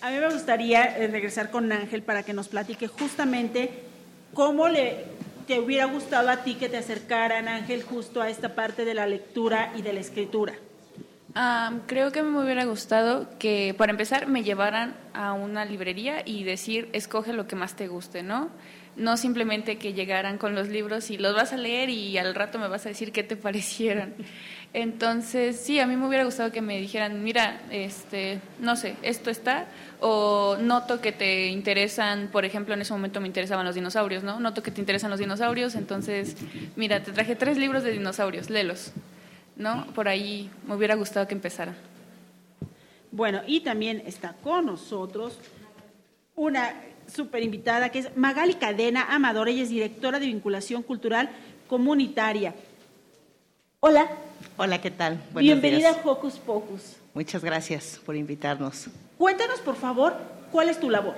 A 0.00 0.10
mí 0.10 0.18
me 0.18 0.32
gustaría 0.32 0.96
eh, 0.96 1.08
regresar 1.08 1.50
con 1.50 1.70
Ángel 1.70 2.02
para 2.02 2.22
que 2.22 2.32
nos 2.32 2.48
platique 2.48 2.88
justamente 2.88 3.70
cómo 4.32 4.68
le 4.68 5.04
te 5.46 5.58
hubiera 5.58 5.86
gustado 5.86 6.30
a 6.30 6.38
ti 6.44 6.54
que 6.54 6.68
te 6.68 6.76
acercaran, 6.76 7.48
Ángel, 7.48 7.82
justo 7.82 8.22
a 8.22 8.30
esta 8.30 8.54
parte 8.54 8.84
de 8.84 8.94
la 8.94 9.06
lectura 9.06 9.72
y 9.76 9.82
de 9.82 9.92
la 9.92 10.00
escritura. 10.00 10.54
Ah, 11.34 11.72
creo 11.86 12.12
que 12.12 12.22
me 12.22 12.42
hubiera 12.42 12.64
gustado 12.64 13.28
que, 13.38 13.74
para 13.76 13.90
empezar, 13.90 14.28
me 14.28 14.44
llevaran 14.44 14.96
a 15.12 15.32
una 15.32 15.64
librería 15.64 16.22
y 16.24 16.44
decir, 16.44 16.88
escoge 16.92 17.32
lo 17.32 17.46
que 17.46 17.56
más 17.56 17.74
te 17.74 17.88
guste, 17.88 18.22
¿no? 18.22 18.50
No 18.96 19.16
simplemente 19.16 19.78
que 19.78 19.92
llegaran 19.92 20.36
con 20.36 20.54
los 20.54 20.68
libros 20.68 21.10
y 21.10 21.18
los 21.18 21.34
vas 21.34 21.52
a 21.52 21.56
leer 21.56 21.90
y 21.90 22.18
al 22.18 22.34
rato 22.34 22.58
me 22.58 22.68
vas 22.68 22.86
a 22.86 22.90
decir 22.90 23.12
qué 23.12 23.22
te 23.22 23.36
parecieron. 23.36 24.14
Entonces, 24.72 25.56
sí, 25.56 25.80
a 25.80 25.86
mí 25.86 25.96
me 25.96 26.06
hubiera 26.06 26.24
gustado 26.24 26.52
que 26.52 26.60
me 26.60 26.78
dijeran, 26.78 27.24
mira, 27.24 27.60
este, 27.70 28.40
no 28.60 28.76
sé, 28.76 28.94
esto 29.02 29.28
está, 29.28 29.66
o 29.98 30.56
noto 30.60 31.00
que 31.00 31.10
te 31.10 31.48
interesan, 31.48 32.28
por 32.30 32.44
ejemplo, 32.44 32.74
en 32.74 32.82
ese 32.82 32.92
momento 32.92 33.20
me 33.20 33.26
interesaban 33.26 33.66
los 33.66 33.74
dinosaurios, 33.74 34.22
¿no? 34.22 34.38
Noto 34.38 34.62
que 34.62 34.70
te 34.70 34.80
interesan 34.80 35.10
los 35.10 35.18
dinosaurios, 35.18 35.74
entonces, 35.74 36.36
mira, 36.76 37.02
te 37.02 37.10
traje 37.10 37.34
tres 37.34 37.58
libros 37.58 37.82
de 37.82 37.90
dinosaurios, 37.90 38.48
léelos. 38.48 38.92
¿no? 39.60 39.86
Por 39.94 40.08
ahí 40.08 40.50
me 40.66 40.74
hubiera 40.74 40.94
gustado 40.94 41.28
que 41.28 41.34
empezara. 41.34 41.74
Bueno, 43.12 43.42
y 43.46 43.60
también 43.60 44.02
está 44.06 44.32
con 44.32 44.66
nosotros 44.66 45.38
una 46.34 46.74
super 47.10 47.42
invitada 47.42 47.90
que 47.90 48.00
es 48.00 48.16
Magali 48.16 48.54
Cadena 48.54 49.14
Amador, 49.14 49.48
ella 49.48 49.62
es 49.62 49.68
directora 49.68 50.18
de 50.18 50.26
vinculación 50.26 50.82
cultural 50.82 51.30
comunitaria. 51.68 52.54
Hola. 53.80 54.10
Hola, 54.56 54.80
¿qué 54.80 54.90
tal? 54.90 55.14
Buenos 55.32 55.42
Bienvenida 55.42 55.90
días. 55.90 56.04
a 56.04 56.08
Hocus 56.08 56.38
Pocus. 56.38 56.96
Muchas 57.14 57.42
gracias 57.42 58.00
por 58.04 58.16
invitarnos. 58.16 58.88
Cuéntanos, 59.18 59.60
por 59.60 59.76
favor, 59.76 60.16
cuál 60.52 60.68
es 60.68 60.78
tu 60.78 60.90
labor. 60.90 61.14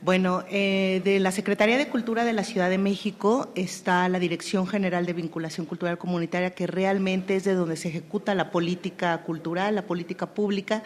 Bueno, 0.00 0.42
eh, 0.50 1.00
de 1.04 1.20
la 1.20 1.30
Secretaría 1.30 1.78
de 1.78 1.88
Cultura 1.88 2.24
de 2.24 2.32
la 2.32 2.42
Ciudad 2.42 2.68
de 2.68 2.78
México 2.78 3.52
está 3.54 4.08
la 4.08 4.18
Dirección 4.18 4.66
General 4.66 5.06
de 5.06 5.12
Vinculación 5.12 5.64
Cultural 5.64 5.96
Comunitaria, 5.96 6.50
que 6.50 6.66
realmente 6.66 7.36
es 7.36 7.44
de 7.44 7.54
donde 7.54 7.76
se 7.76 7.88
ejecuta 7.88 8.34
la 8.34 8.50
política 8.50 9.22
cultural, 9.22 9.76
la 9.76 9.82
política 9.82 10.26
pública, 10.26 10.82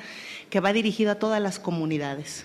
que 0.50 0.60
va 0.60 0.74
dirigida 0.74 1.12
a 1.12 1.18
todas 1.18 1.40
las 1.40 1.58
comunidades. 1.58 2.44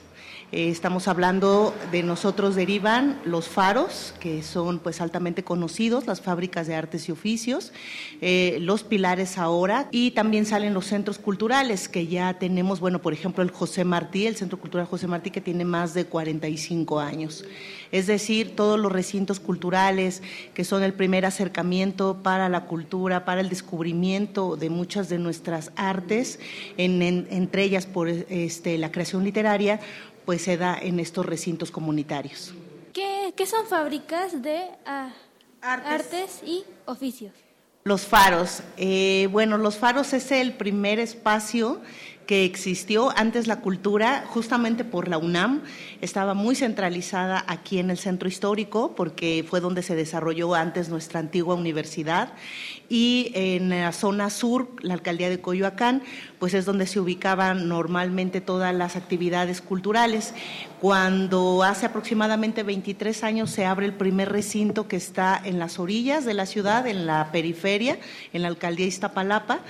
Eh, 0.53 0.67
estamos 0.69 1.07
hablando 1.07 1.73
de 1.93 2.03
nosotros 2.03 2.55
derivan 2.55 3.21
los 3.23 3.47
faros, 3.47 4.13
que 4.19 4.43
son 4.43 4.79
pues 4.79 4.99
altamente 4.99 5.45
conocidos, 5.45 6.07
las 6.07 6.19
fábricas 6.19 6.67
de 6.67 6.75
artes 6.75 7.07
y 7.07 7.13
oficios, 7.13 7.71
eh, 8.19 8.57
los 8.59 8.83
pilares 8.83 9.37
ahora, 9.37 9.87
y 9.91 10.11
también 10.11 10.45
salen 10.45 10.73
los 10.73 10.87
centros 10.87 11.19
culturales, 11.19 11.87
que 11.87 12.07
ya 12.07 12.33
tenemos, 12.37 12.81
bueno, 12.81 13.01
por 13.01 13.13
ejemplo, 13.13 13.43
el 13.43 13.51
José 13.51 13.85
Martí, 13.85 14.27
el 14.27 14.35
Centro 14.35 14.59
Cultural 14.59 14.87
José 14.87 15.07
Martí, 15.07 15.31
que 15.31 15.39
tiene 15.39 15.63
más 15.63 15.93
de 15.93 16.03
45 16.05 16.99
años. 16.99 17.45
Es 17.93 18.07
decir, 18.07 18.53
todos 18.55 18.77
los 18.79 18.91
recintos 18.91 19.39
culturales, 19.39 20.21
que 20.53 20.63
son 20.65 20.83
el 20.83 20.93
primer 20.93 21.25
acercamiento 21.25 22.19
para 22.23 22.49
la 22.49 22.65
cultura, 22.65 23.23
para 23.23 23.39
el 23.41 23.47
descubrimiento 23.49 24.55
de 24.57 24.69
muchas 24.69 25.07
de 25.07 25.17
nuestras 25.17 25.71
artes, 25.77 26.39
en- 26.77 27.01
en- 27.01 27.27
entre 27.31 27.63
ellas 27.63 27.85
por 27.85 28.07
este, 28.09 28.77
la 28.77 28.91
creación 28.91 29.23
literaria, 29.23 29.79
pues 30.31 30.43
se 30.43 30.55
da 30.55 30.77
en 30.81 31.01
estos 31.01 31.25
recintos 31.25 31.71
comunitarios. 31.71 32.53
¿Qué, 32.93 33.33
qué 33.35 33.45
son 33.45 33.67
fábricas 33.67 34.41
de 34.41 34.61
ah, 34.85 35.09
artes. 35.61 36.39
y 36.45 36.63
oficios? 36.85 37.33
Los 37.83 38.03
faros. 38.03 38.63
Eh, 38.77 39.27
bueno, 39.29 39.57
los 39.57 39.75
faros 39.75 40.13
es 40.13 40.31
el 40.31 40.53
primer 40.53 40.99
espacio 40.99 41.81
que 42.27 42.45
existió 42.45 43.11
antes 43.17 43.47
la 43.47 43.59
cultura, 43.59 44.23
justamente 44.25 44.85
por 44.85 45.09
la 45.09 45.17
UNAM, 45.17 45.63
estaba 45.99 46.33
muy 46.33 46.55
centralizada 46.55 47.43
aquí 47.45 47.79
en 47.79 47.89
el 47.89 47.97
centro 47.97 48.29
histórico, 48.29 48.95
porque 48.95 49.45
fue 49.45 49.59
donde 49.59 49.83
se 49.83 49.95
desarrolló 49.95 50.55
antes 50.55 50.87
nuestra 50.87 51.19
antigua 51.19 51.55
universidad, 51.55 52.31
y 52.91 53.32
en 53.36 53.69
la 53.69 53.93
zona 53.93 54.30
sur, 54.30 54.67
la 54.82 54.95
alcaldía 54.95 55.30
de 55.30 55.39
Coyoacán, 55.39 56.04
pues 56.39 56.54
es 56.54 56.65
donde 56.65 56.86
se 56.88 56.99
ubicaban 56.99 57.69
normalmente 57.69 58.41
todas 58.41 58.75
las 58.75 58.97
actividades 58.97 59.62
culturales. 59.62 60.34
Cuando 60.82 61.63
hace 61.63 61.86
aproximadamente 61.86 62.63
23 62.63 63.23
años 63.23 63.49
se 63.49 63.65
abre 63.65 63.86
el 63.86 63.93
primer 63.93 64.30
recinto 64.30 64.89
que 64.89 64.97
está 64.97 65.39
en 65.41 65.58
las 65.58 65.80
orillas 65.80 66.25
de 66.25 66.34
la 66.34 66.45
ciudad, 66.45 66.86
en 66.86 67.06
la 67.06 67.32
periferia, 67.32 67.97
en 68.34 68.41
la 68.41 68.49
alcaldía 68.49 68.88
Iztapalapa, 68.88 69.62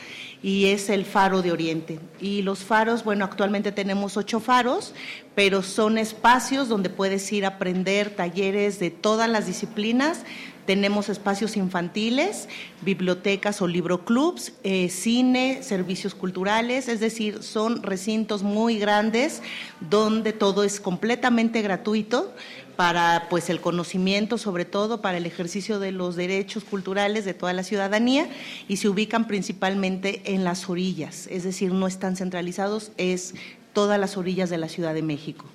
y 0.42 0.68
es 0.68 0.90
el 0.90 1.06
Faro 1.06 1.44
de 1.44 1.52
Oriente. 1.52 2.00
Y 2.20 2.42
los 2.42 2.64
faros, 2.64 3.04
bueno, 3.04 3.24
actualmente 3.24 3.72
tenemos 3.72 4.18
ocho 4.18 4.40
faros, 4.40 4.96
pero 5.36 5.62
son 5.62 6.00
espacios 6.00 6.70
donde 6.70 6.90
puedes 6.90 7.32
ir 7.32 7.46
a 7.46 7.50
aprender 7.50 8.16
talleres 8.16 8.80
de 8.80 8.90
todas 8.90 9.30
las 9.30 9.46
disciplinas. 9.46 10.24
Tenemos 10.66 11.10
espacios 11.10 11.58
infantiles, 11.58 12.48
bibliotecas 12.82 13.62
o 13.62 13.68
libroclubs, 13.68 14.54
eh, 14.64 14.90
cine, 14.90 15.64
servicios 15.64 16.16
culturales, 16.16 16.88
es 16.88 17.00
decir, 17.00 17.44
son 17.44 17.84
recintos 17.84 18.44
muy 18.44 18.78
grandes 18.78 19.42
donde 19.80 20.34
todo 20.34 20.64
es 20.64 20.80
completamente 20.80 21.62
gratuito 21.62 22.34
para 22.76 23.28
pues 23.30 23.50
el 23.50 23.62
conocimiento, 23.62 24.38
sobre 24.38 24.66
todo 24.66 25.02
para 25.02 25.18
el 25.18 25.26
ejercicio 25.26 25.80
de 25.80 25.92
los 25.92 26.16
derechos 26.16 26.64
culturales 26.64 27.26
de 27.26 27.34
toda 27.34 27.54
la 27.54 27.64
ciudadanía 27.64 28.28
y 28.68 28.78
se 28.78 28.90
ubican 28.90 29.28
principalmente 29.28 30.22
en 30.34 30.44
las 30.44 30.70
orillas, 30.70 31.28
es 31.28 31.44
decir, 31.44 31.74
no 31.74 31.88
están 31.88 32.16
centralizados, 32.16 32.92
es 32.98 33.36
todas 33.74 34.00
las 34.00 34.18
orillas 34.18 34.50
de 34.50 34.58
la 34.58 34.68
Ciudad 34.68 34.94
de 34.94 35.02
México. 35.02 35.46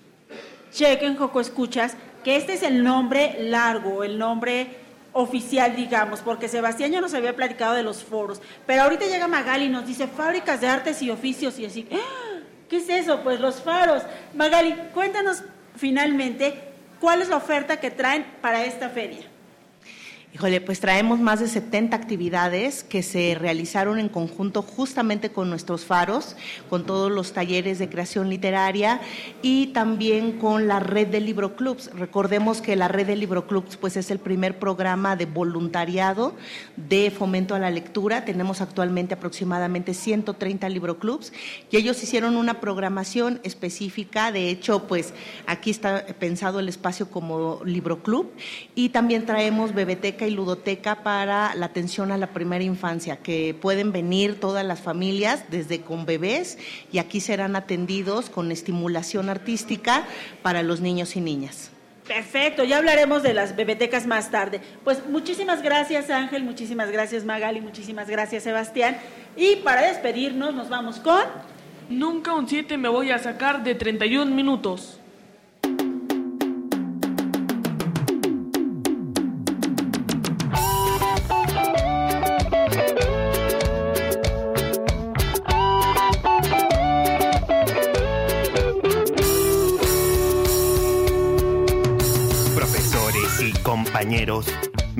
Chequen, 0.73 1.17
Joco, 1.17 1.41
escuchas, 1.41 1.97
que 2.23 2.37
este 2.37 2.55
es 2.55 2.63
el 2.63 2.83
nombre 2.83 3.37
largo, 3.41 4.05
el 4.05 4.19
nombre 4.19 4.86
oficial, 5.17 5.75
digamos, 5.75 6.21
porque 6.21 6.47
Sebastián 6.47 6.93
ya 6.93 7.01
nos 7.01 7.15
había 7.15 7.35
platicado 7.35 7.75
de 7.75 7.83
los 7.83 8.05
foros, 8.05 8.43
pero 8.67 8.83
ahorita 8.83 9.07
llega 9.07 9.27
Magali 9.27 9.65
y 9.65 9.69
nos 9.71 9.87
dice 9.87 10.07
fábricas 10.07 10.61
de 10.61 10.69
artes 10.69 11.01
y 11.01 11.11
oficios 11.11 11.59
y 11.59 11.65
así, 11.65 11.89
¡ah! 11.91 12.41
¿qué 12.69 12.77
es 12.77 12.89
eso? 12.91 13.23
Pues 13.23 13.41
los 13.41 13.63
faros. 13.63 14.03
Magali, 14.35 14.75
cuéntanos 14.93 15.43
finalmente 15.75 16.69
cuál 17.01 17.23
es 17.23 17.31
la 17.31 17.37
oferta 17.37 17.81
que 17.81 17.91
traen 17.91 18.27
para 18.43 18.65
esta 18.67 18.91
feria. 18.91 19.25
Híjole, 20.37 20.61
pues 20.61 20.81
traemos 20.81 21.19
más 21.19 21.41
de 21.41 21.49
70 21.49 21.97
actividades 21.97 22.85
que 22.85 23.03
se 23.03 23.35
realizaron 23.41 23.99
en 23.99 24.11
conjunto 24.11 24.61
justamente 24.61 25.31
con 25.31 25.49
nuestros 25.49 25.87
faros, 25.87 26.37
con 26.69 26.85
todos 26.85 27.11
los 27.11 27.33
talleres 27.33 27.79
de 27.79 27.89
creación 27.89 28.29
literaria 28.29 29.01
y 29.41 29.69
también 29.69 30.33
con 30.33 30.69
la 30.69 30.79
red 30.79 31.07
de 31.07 31.23
libroclubs. 31.23 31.91
Recordemos 31.95 32.61
que 32.61 32.77
la 32.77 32.87
red 32.87 33.07
de 33.07 33.17
libroclubs 33.17 33.79
pues 33.79 33.97
es 33.97 34.11
el 34.11 34.19
primer 34.19 34.59
programa 34.59 35.17
de 35.17 35.25
voluntariado 35.25 36.35
de 36.77 37.11
fomento 37.11 37.55
a 37.55 37.59
la 37.59 37.71
lectura. 37.71 38.27
Tenemos 38.27 38.61
actualmente 38.61 39.15
aproximadamente 39.15 39.95
130 39.95 40.69
libroclubs 40.69 41.33
y 41.71 41.79
ellos 41.79 42.03
hicieron 42.03 42.37
una 42.37 42.61
programación 42.61 43.41
específica. 43.43 44.33
De 44.33 44.51
hecho, 44.51 44.87
pues 44.87 45.15
aquí 45.47 45.71
está 45.71 46.05
pensado 46.19 46.61
el 46.61 46.69
espacio 46.69 47.11
como 47.11 47.63
libroclub 47.65 48.31
y 48.75 48.91
también 48.91 49.25
traemos 49.25 49.75
biblioteca 49.75 50.26
y 50.27 50.31
ludoteca 50.31 51.03
para 51.03 51.55
la 51.55 51.67
atención 51.67 52.13
a 52.13 52.19
la 52.19 52.29
primera 52.29 52.65
infancia, 52.65 53.17
que 53.17 53.57
pueden 53.61 53.93
venir 53.93 54.41
todas 54.41 54.65
las 54.65 54.81
familias 54.81 55.45
desde 55.51 55.81
con 55.81 56.07
bebés 56.07 56.59
y 56.93 56.99
aquí 56.99 57.21
serán 57.21 57.57
atendidos 57.57 58.31
con 58.31 58.53
estimulación 58.53 59.29
artística 59.29 60.07
para 60.43 60.63
los 60.63 60.81
niños 60.81 61.17
y 61.17 61.21
niñas. 61.21 61.71
Perfecto, 62.07 62.63
ya 62.63 62.79
hablaremos 62.79 63.23
de 63.23 63.35
las 63.35 63.57
bebetecas 63.57 64.07
más 64.07 64.31
tarde. 64.31 64.61
Pues 64.85 65.07
muchísimas 65.09 65.63
gracias 65.63 66.09
Ángel, 66.11 66.45
muchísimas 66.45 66.91
gracias 66.91 67.25
Magali, 67.25 67.61
muchísimas 67.61 68.09
gracias 68.09 68.45
Sebastián. 68.45 68.97
Y 69.37 69.57
para 69.57 69.83
despedirnos 69.83 70.55
nos 70.55 70.69
vamos 70.69 71.01
con... 71.01 71.23
Nunca 71.89 72.35
un 72.35 72.49
7 72.49 72.79
me 72.79 72.89
voy 72.89 73.13
a 73.13 73.19
sacar 73.19 73.63
de 73.63 73.77
31 73.77 74.35
minutos. 74.35 74.99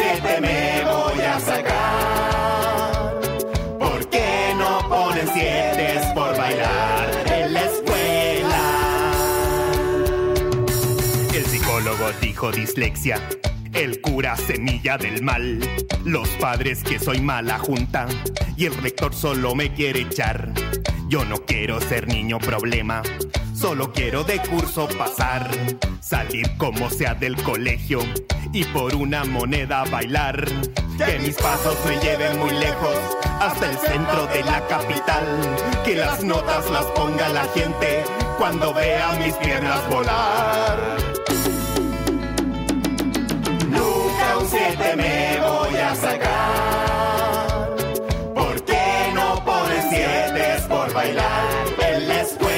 Siete 0.00 0.40
me 0.40 0.84
voy 0.84 1.20
a 1.20 1.40
sacar. 1.40 3.20
¿Por 3.78 4.08
qué 4.08 4.54
no 4.56 4.88
ponen 4.88 5.28
siete 5.32 6.00
por 6.14 6.36
bailar 6.36 7.10
en 7.26 7.52
la 7.52 7.60
escuela? 7.64 9.12
El 11.34 11.44
psicólogo 11.44 12.12
dijo 12.20 12.50
dislexia. 12.50 13.20
El 13.72 14.00
cura 14.00 14.36
semilla 14.36 14.98
del 14.98 15.22
mal, 15.22 15.60
los 16.04 16.28
padres 16.40 16.82
que 16.82 16.98
soy 16.98 17.20
mala 17.20 17.58
junta 17.58 18.08
y 18.56 18.66
el 18.66 18.74
rector 18.74 19.14
solo 19.14 19.54
me 19.54 19.72
quiere 19.72 20.00
echar. 20.00 20.52
Yo 21.08 21.24
no 21.24 21.44
quiero 21.44 21.80
ser 21.80 22.08
niño 22.08 22.38
problema, 22.38 23.02
Solo 23.60 23.92
quiero 23.92 24.24
de 24.24 24.38
curso 24.38 24.88
pasar, 24.96 25.50
salir 26.00 26.56
como 26.56 26.88
sea 26.88 27.14
del 27.14 27.36
colegio 27.42 28.00
y 28.54 28.64
por 28.64 28.94
una 28.94 29.22
moneda 29.24 29.84
bailar. 29.84 30.46
Que 30.96 31.18
mis 31.18 31.36
pasos 31.36 31.76
me 31.86 31.98
lleven 31.98 32.38
muy 32.38 32.52
lejos, 32.52 32.96
hasta 33.38 33.70
el 33.70 33.76
centro 33.76 34.26
de 34.28 34.44
la 34.44 34.66
capital. 34.66 35.24
Que 35.84 35.94
las 35.94 36.24
notas 36.24 36.70
las 36.70 36.86
ponga 36.86 37.28
la 37.28 37.44
gente 37.54 38.02
cuando 38.38 38.72
vea 38.72 39.12
mis 39.22 39.34
piernas 39.34 39.90
volar. 39.90 40.96
Nunca 43.68 44.38
un 44.38 44.48
siete 44.48 44.96
me 44.96 45.38
voy 45.38 45.76
a 45.76 45.94
sacar. 45.96 47.76
¿Por 48.34 48.64
qué 48.64 49.12
no 49.14 49.44
pones 49.44 49.84
siete 49.90 50.66
por 50.66 50.90
bailar 50.94 51.66
en 51.78 52.08
la 52.08 52.22
escuela? 52.22 52.49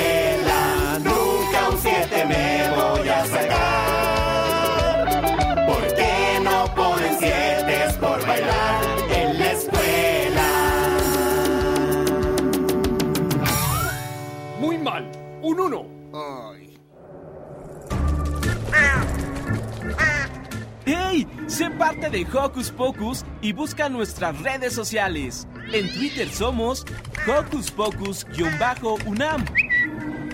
Parte 21.92 22.10
de 22.10 22.26
Hocus 22.32 22.70
Pocus 22.70 23.24
y 23.42 23.52
busca 23.52 23.88
nuestras 23.88 24.40
redes 24.40 24.74
sociales. 24.74 25.46
En 25.72 25.92
Twitter 25.92 26.28
somos 26.30 26.84
Hocus 27.26 27.70
Pocus-UNAM 27.70 29.44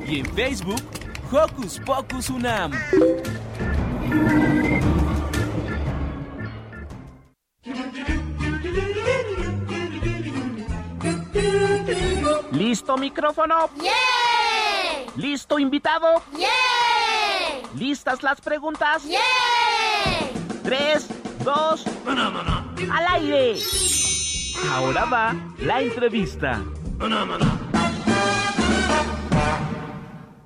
y 0.06 0.20
en 0.20 0.26
Facebook 0.34 0.80
Hocus 1.32 1.80
Pocus 1.84 2.30
Unam. 2.30 2.72
¿Listo 12.52 12.96
micrófono? 12.96 13.70
¡Yeah! 13.82 13.92
¿Listo 15.16 15.58
invitado? 15.58 16.22
¡Yeah! 16.36 16.48
¿Listas 17.76 18.22
las 18.22 18.40
preguntas? 18.40 19.02
¡Yeah! 19.04 19.18
Tres, 20.62 21.08
dos, 21.44 21.84
al 22.06 23.06
aire. 23.14 23.56
Ahora 24.70 25.04
va 25.04 25.36
la 25.58 25.80
entrevista. 25.80 26.62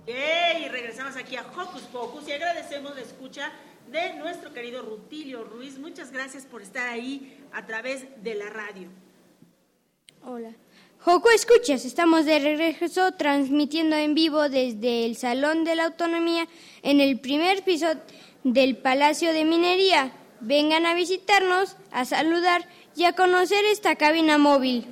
Y 0.06 0.68
regresamos 0.68 1.16
aquí 1.16 1.36
a 1.36 1.42
Hocus 1.42 1.82
Pocus 1.92 2.28
y 2.28 2.32
agradecemos 2.32 2.94
la 2.94 3.02
escucha 3.02 3.52
de 3.90 4.14
nuestro 4.14 4.52
querido 4.52 4.82
Rutilio 4.82 5.44
Ruiz. 5.44 5.78
Muchas 5.78 6.12
gracias 6.12 6.44
por 6.44 6.62
estar 6.62 6.88
ahí 6.88 7.38
a 7.52 7.66
través 7.66 8.06
de 8.22 8.34
la 8.34 8.50
radio. 8.50 8.88
Hola. 10.24 10.50
Joco 11.00 11.30
Escuchas, 11.30 11.84
estamos 11.84 12.26
de 12.26 12.38
regreso 12.38 13.12
transmitiendo 13.14 13.96
en 13.96 14.14
vivo 14.14 14.48
desde 14.48 15.04
el 15.04 15.16
Salón 15.16 15.64
de 15.64 15.74
la 15.74 15.86
Autonomía 15.86 16.46
en 16.82 17.00
el 17.00 17.18
primer 17.18 17.64
piso 17.64 17.88
del 18.44 18.76
Palacio 18.76 19.32
de 19.32 19.44
Minería. 19.44 20.12
Vengan 20.44 20.86
a 20.86 20.94
visitarnos, 20.94 21.76
a 21.92 22.04
saludar 22.04 22.66
y 22.96 23.04
a 23.04 23.12
conocer 23.12 23.64
esta 23.64 23.94
cabina 23.94 24.38
móvil. 24.38 24.86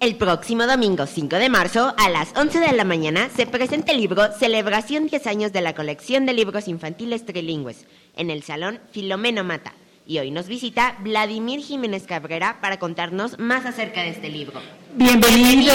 El 0.00 0.16
próximo 0.16 0.66
domingo 0.66 1.06
5 1.06 1.36
de 1.36 1.48
marzo 1.48 1.94
a 1.96 2.10
las 2.10 2.36
11 2.36 2.58
de 2.58 2.72
la 2.72 2.82
mañana 2.82 3.30
se 3.30 3.46
presenta 3.46 3.92
el 3.92 3.98
libro 3.98 4.32
Celebración 4.32 5.06
10 5.06 5.28
años 5.28 5.52
de 5.52 5.60
la 5.60 5.76
colección 5.76 6.26
de 6.26 6.32
libros 6.32 6.66
infantiles 6.66 7.24
trilingües 7.24 7.86
en 8.16 8.30
el 8.30 8.42
Salón 8.42 8.80
Filomeno 8.90 9.44
Mata. 9.44 9.74
Y 10.08 10.18
hoy 10.18 10.32
nos 10.32 10.48
visita 10.48 10.96
Vladimir 11.00 11.60
Jiménez 11.60 12.04
Cabrera 12.04 12.58
para 12.60 12.80
contarnos 12.80 13.38
más 13.38 13.64
acerca 13.64 14.02
de 14.02 14.08
este 14.08 14.28
libro. 14.28 14.60
Bienvenido. 14.96 15.72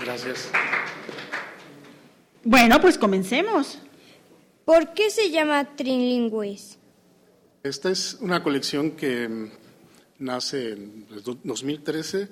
Gracias. 0.00 0.50
Bueno, 2.42 2.80
pues 2.80 2.98
comencemos. 2.98 3.78
¿Por 4.64 4.92
qué 4.92 5.10
se 5.10 5.30
llama 5.30 5.76
Trilingües? 5.76 6.78
Esta 7.64 7.90
es 7.90 8.18
una 8.20 8.42
colección 8.42 8.90
que 8.90 9.26
mm, 9.26 9.48
nace 10.18 10.72
en 10.72 11.06
el 11.10 11.22
2013 11.22 12.28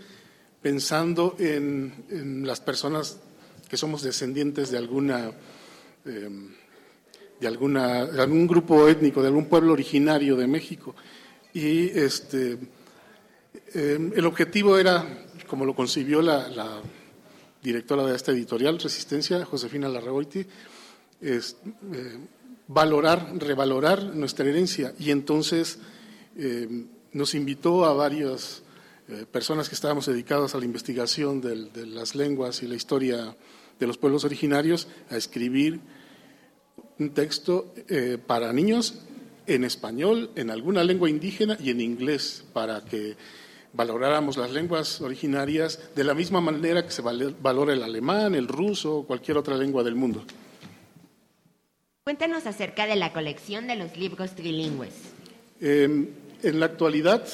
pensando 0.60 1.36
en, 1.38 2.44
las 2.46 2.60
personas 2.60 3.18
que 3.66 3.78
somos 3.78 4.02
descendientes 4.02 4.70
de 4.70 4.76
alguna 4.76 5.32
em, 6.04 6.50
de 7.40 7.46
alguna 7.46 8.04
de 8.04 8.20
algún 8.20 8.46
grupo 8.46 8.86
étnico, 8.86 9.22
de 9.22 9.28
algún 9.28 9.46
pueblo 9.46 9.72
originario 9.72 10.36
de 10.36 10.46
México. 10.46 10.94
Y 11.54 11.88
este 11.98 12.58
em, 13.72 14.12
el 14.14 14.26
objetivo 14.26 14.76
era, 14.76 15.02
como 15.46 15.64
lo 15.64 15.74
concibió 15.74 16.20
la, 16.20 16.46
la, 16.48 16.82
directora 17.62 18.04
de 18.04 18.16
esta 18.16 18.32
editorial, 18.32 18.78
Resistencia, 18.78 19.46
Josefina 19.46 19.88
Larragoiti, 19.88 20.44
es, 21.22 21.56
eh, 21.94 22.18
valorar, 22.72 23.32
revalorar 23.38 24.14
nuestra 24.14 24.48
herencia. 24.48 24.94
Y 24.98 25.10
entonces 25.10 25.78
em, 26.36 26.86
nos 27.12 27.34
invitó 27.34 27.84
a 27.84 27.92
varias 27.92 28.62
eh, 29.08 29.26
personas 29.30 29.68
que 29.68 29.74
estábamos 29.74 30.06
dedicadas 30.06 30.54
a 30.54 30.58
la 30.58 30.64
investigación 30.64 31.40
de 31.40 31.86
las 31.86 32.14
lenguas 32.14 32.62
y 32.62 32.66
la 32.66 32.74
historia 32.74 33.36
de 33.78 33.86
los 33.86 33.98
pueblos 33.98 34.24
originarios 34.24 34.88
a 35.10 35.16
escribir 35.16 35.80
un 36.98 37.10
texto 37.10 37.74
eh, 37.88 38.18
para 38.24 38.52
niños 38.52 39.00
en 39.46 39.64
español, 39.64 40.30
en 40.36 40.50
alguna 40.50 40.84
lengua 40.84 41.10
indígena 41.10 41.58
y 41.60 41.70
en 41.70 41.80
inglés, 41.80 42.44
para 42.52 42.84
que 42.84 43.16
valoráramos 43.72 44.36
las 44.36 44.52
lenguas 44.52 45.00
originarias 45.00 45.80
de 45.96 46.04
la 46.04 46.14
misma 46.14 46.40
manera 46.40 46.84
que 46.84 46.92
se 46.92 47.02
valora 47.02 47.72
el 47.72 47.82
alemán, 47.82 48.34
el 48.34 48.46
ruso 48.46 48.98
o 48.98 49.06
cualquier 49.06 49.38
otra 49.38 49.56
lengua 49.56 49.82
del 49.82 49.96
mundo. 49.96 50.24
Cuéntanos 52.04 52.46
acerca 52.46 52.86
de 52.86 52.96
la 52.96 53.12
colección 53.12 53.68
de 53.68 53.76
los 53.76 53.96
libros 53.96 54.34
trilingües. 54.34 54.92
Em, 55.60 56.08
en 56.42 56.60
la 56.60 56.66
actualidad 56.66 57.24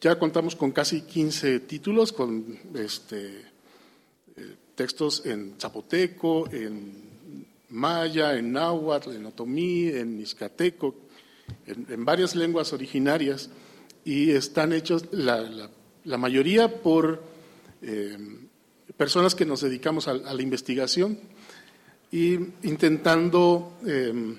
ya 0.00 0.18
contamos 0.18 0.56
con 0.56 0.72
casi 0.72 1.02
15 1.02 1.60
títulos, 1.60 2.12
con 2.12 2.58
este, 2.74 3.52
textos 4.74 5.26
en 5.26 5.54
zapoteco, 5.58 6.50
en 6.50 7.02
maya, 7.68 8.36
en 8.36 8.52
náhuatl, 8.52 9.12
en 9.12 9.26
otomí, 9.26 9.88
en 9.88 10.20
iscateco, 10.20 10.94
en, 11.66 12.04
varias 12.04 12.34
lenguas 12.34 12.72
originarias 12.72 13.50
y 14.04 14.30
están 14.30 14.72
hechos 14.72 15.04
la, 15.12 15.68
mayoría 16.18 16.80
por 16.82 17.22
eh, 17.82 18.16
personas 18.96 19.34
que 19.34 19.44
nos 19.44 19.60
dedicamos 19.60 20.08
a, 20.08 20.14
la 20.14 20.42
investigación 20.42 21.18
y 22.12 22.34
intentando 22.62 23.78
eh, 23.86 24.38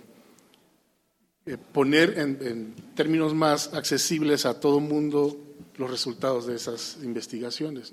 eh, 1.48 1.58
poner 1.74 2.20
en, 2.20 2.38
en, 2.42 2.74
términos 2.96 3.34
más 3.34 3.74
accesibles 3.74 4.46
a 4.46 4.60
todo 4.60 4.78
el 4.78 4.86
mundo 4.86 5.38
los 5.78 5.90
resultados 5.90 6.46
de 6.46 6.56
esas 6.56 7.00
investigaciones. 7.04 7.92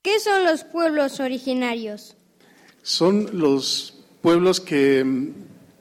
¿Qué 0.00 0.18
son 0.18 0.44
los 0.44 0.64
pueblos 0.64 1.20
originarios? 1.20 2.16
Son 2.82 3.38
los 3.38 3.94
pueblos 4.22 4.58
que 4.58 5.04
mm, 5.04 5.34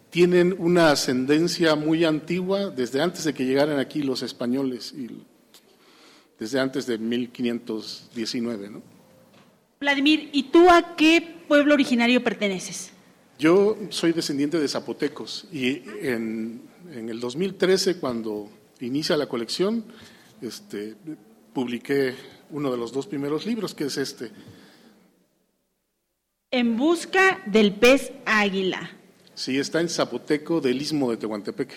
tienen 0.10 0.54
una 0.60 0.92
ascendencia 0.92 1.76
muy 1.76 2.04
antigua 2.04 2.70
desde 2.70 3.02
antes 3.02 3.24
de 3.24 3.34
que 3.34 3.46
llegaran 3.46 3.80
aquí 3.80 4.04
los 4.04 4.24
españoles 4.24 4.94
y 4.96 5.08
desde 6.38 6.60
antes 6.60 6.86
de 6.86 6.98
1519. 6.98 8.70
¿no? 8.70 9.01
Vladimir, 9.82 10.30
¿y 10.32 10.44
tú 10.44 10.70
a 10.70 10.96
qué 10.96 11.44
pueblo 11.48 11.74
originario 11.74 12.24
perteneces? 12.24 12.92
Yo 13.40 13.76
soy 13.90 14.14
descendiente 14.14 14.60
de 14.60 14.68
zapotecos 14.68 15.48
y 15.52 15.82
en, 16.04 16.62
en 16.94 17.10
el 17.10 17.20
2013, 17.20 17.98
cuando 17.98 18.48
inicia 18.80 19.18
la 19.18 19.26
colección, 19.26 19.84
este, 20.40 20.96
publiqué 21.52 22.14
uno 22.52 22.70
de 22.70 22.78
los 22.78 22.92
dos 22.92 23.08
primeros 23.08 23.48
libros, 23.48 23.74
que 23.74 23.86
es 23.86 23.98
este. 23.98 24.32
En 26.52 26.78
busca 26.78 27.42
del 27.48 27.74
pez 27.74 28.12
águila. 28.24 28.92
Sí, 29.34 29.58
está 29.58 29.82
en 29.82 29.90
zapoteco 29.90 30.62
del 30.62 30.80
istmo 30.80 31.10
de 31.10 31.18
Tehuantepec. 31.18 31.74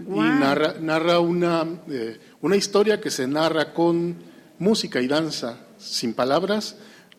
Y 0.00 0.18
narra, 0.18 0.74
narra 0.80 1.20
una, 1.20 1.64
eh, 1.88 2.18
una 2.40 2.56
historia 2.56 3.00
que 3.00 3.12
se 3.12 3.28
narra 3.28 3.72
con 3.72 4.16
música 4.58 5.00
y 5.00 5.06
danza, 5.06 5.60
sin 5.78 6.12
palabras, 6.12 6.76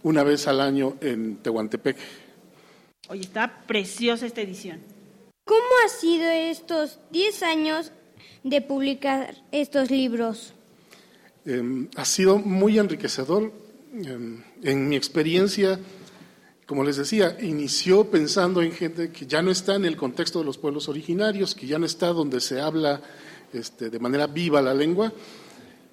una 0.07 0.23
vez 0.23 0.47
al 0.47 0.61
año 0.61 0.95
en 1.01 1.37
Tehuantepec. 1.37 1.97
Oye, 3.09 3.21
está 3.21 3.63
preciosa 3.67 4.25
esta 4.25 4.41
edición. 4.41 4.79
¿Cómo 5.43 5.67
ha 5.85 5.89
sido 5.89 6.29
estos 6.29 6.99
10 7.11 7.43
años 7.43 7.91
de 8.43 8.61
publicar 8.61 9.35
estos 9.51 9.91
libros? 9.91 10.53
Em, 11.45 11.89
ha 11.95 12.05
sido 12.05 12.37
muy 12.37 12.79
enriquecedor. 12.79 13.51
Em, 13.93 14.43
en 14.63 14.87
mi 14.87 14.95
experiencia, 14.95 15.77
como 16.65 16.85
les 16.85 16.95
decía, 16.95 17.37
inició 17.41 18.09
pensando 18.09 18.61
en 18.61 18.71
gente 18.71 19.11
que 19.11 19.25
ya 19.25 19.41
no 19.41 19.51
está 19.51 19.75
en 19.75 19.85
el 19.85 19.97
contexto 19.97 20.39
de 20.39 20.45
los 20.45 20.57
pueblos 20.57 20.87
originarios, 20.87 21.53
que 21.53 21.67
ya 21.67 21.79
no 21.79 21.85
está 21.85 22.07
donde 22.07 22.39
se 22.39 22.61
habla 22.61 23.01
este, 23.51 23.89
de 23.89 23.99
manera 23.99 24.27
viva 24.27 24.61
la 24.61 24.73
lengua, 24.73 25.11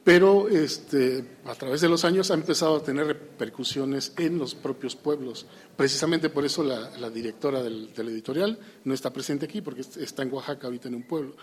pero 0.04 0.48
este, 0.48 1.24
a 1.46 1.54
través 1.54 1.80
de 1.80 1.88
los 1.88 2.04
años 2.04 2.30
ha 2.30 2.34
empezado 2.34 2.76
a 2.76 2.82
tener 2.82 3.06
repercusiones 3.06 4.12
en 4.18 4.38
los 4.38 4.54
propios 4.54 4.94
pueblos. 4.94 5.46
Precisamente 5.76 6.28
por 6.28 6.44
eso 6.44 6.62
la, 6.62 7.10
directora 7.10 7.62
del, 7.62 7.92
del, 7.94 8.10
editorial 8.10 8.58
no 8.84 8.92
está 8.92 9.10
presente 9.10 9.46
aquí, 9.46 9.62
porque 9.62 9.80
está 9.80 10.22
en 10.22 10.32
Oaxaca, 10.32 10.66
ahorita 10.66 10.88
en 10.88 10.96
un 10.96 11.04
pueblo. 11.04 11.34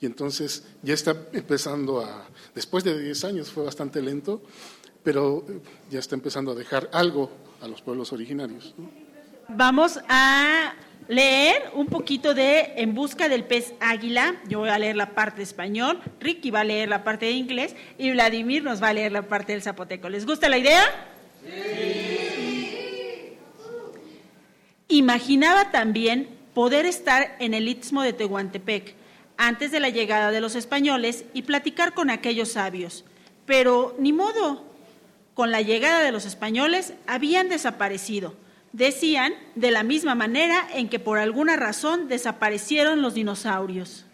Y 0.00 0.06
entonces 0.06 0.64
ya 0.82 0.94
está 0.94 1.14
empezando 1.32 2.00
a, 2.00 2.26
después 2.54 2.82
de 2.82 3.00
10 3.00 3.24
años 3.24 3.50
fue 3.50 3.64
bastante 3.64 4.02
lento, 4.02 4.42
pero 5.04 5.44
ya 5.88 6.00
está 6.00 6.16
empezando 6.16 6.50
a 6.50 6.54
dejar 6.54 6.90
algo 6.92 7.30
a 7.60 7.68
los 7.68 7.80
pueblos 7.80 8.12
originarios. 8.12 8.74
Vamos 9.48 10.00
a 10.08 10.74
leer 11.10 11.72
un 11.74 11.88
poquito 11.88 12.34
de 12.34 12.72
En 12.76 12.94
busca 12.94 13.28
del 13.28 13.44
pez 13.44 13.74
águila. 13.80 14.36
Yo 14.48 14.60
voy 14.60 14.68
a 14.70 14.78
leer 14.78 14.96
la 14.96 15.10
parte 15.10 15.42
español, 15.42 16.00
Ricky 16.20 16.50
va 16.50 16.60
a 16.60 16.64
leer 16.64 16.88
la 16.88 17.04
parte 17.04 17.26
de 17.26 17.32
inglés 17.32 17.74
y 17.98 18.12
Vladimir 18.12 18.62
nos 18.62 18.80
va 18.82 18.88
a 18.88 18.92
leer 18.94 19.12
la 19.12 19.22
parte 19.22 19.52
del 19.52 19.62
zapoteco. 19.62 20.08
¿Les 20.08 20.24
gusta 20.24 20.48
la 20.48 20.58
idea? 20.58 20.82
Sí. 21.44 23.36
Imaginaba 24.88 25.70
también 25.70 26.28
poder 26.54 26.86
estar 26.86 27.36
en 27.40 27.54
el 27.54 27.68
istmo 27.68 28.02
de 28.02 28.12
Tehuantepec 28.12 28.94
antes 29.36 29.72
de 29.72 29.80
la 29.80 29.88
llegada 29.88 30.30
de 30.30 30.40
los 30.40 30.54
españoles 30.54 31.24
y 31.34 31.42
platicar 31.42 31.92
con 31.92 32.10
aquellos 32.10 32.52
sabios. 32.52 33.04
Pero 33.46 33.96
ni 33.98 34.12
modo, 34.12 34.64
con 35.34 35.50
la 35.50 35.60
llegada 35.60 36.04
de 36.04 36.12
los 36.12 36.24
españoles 36.24 36.94
habían 37.06 37.48
desaparecido. 37.48 38.34
Decían 38.72 39.34
de 39.56 39.70
la 39.70 39.82
misma 39.82 40.14
manera 40.14 40.68
en 40.72 40.88
que 40.88 40.98
por 40.98 41.18
alguna 41.18 41.56
razón 41.56 42.08
desaparecieron 42.08 43.02
los 43.02 43.14
dinosaurios. 43.14 44.04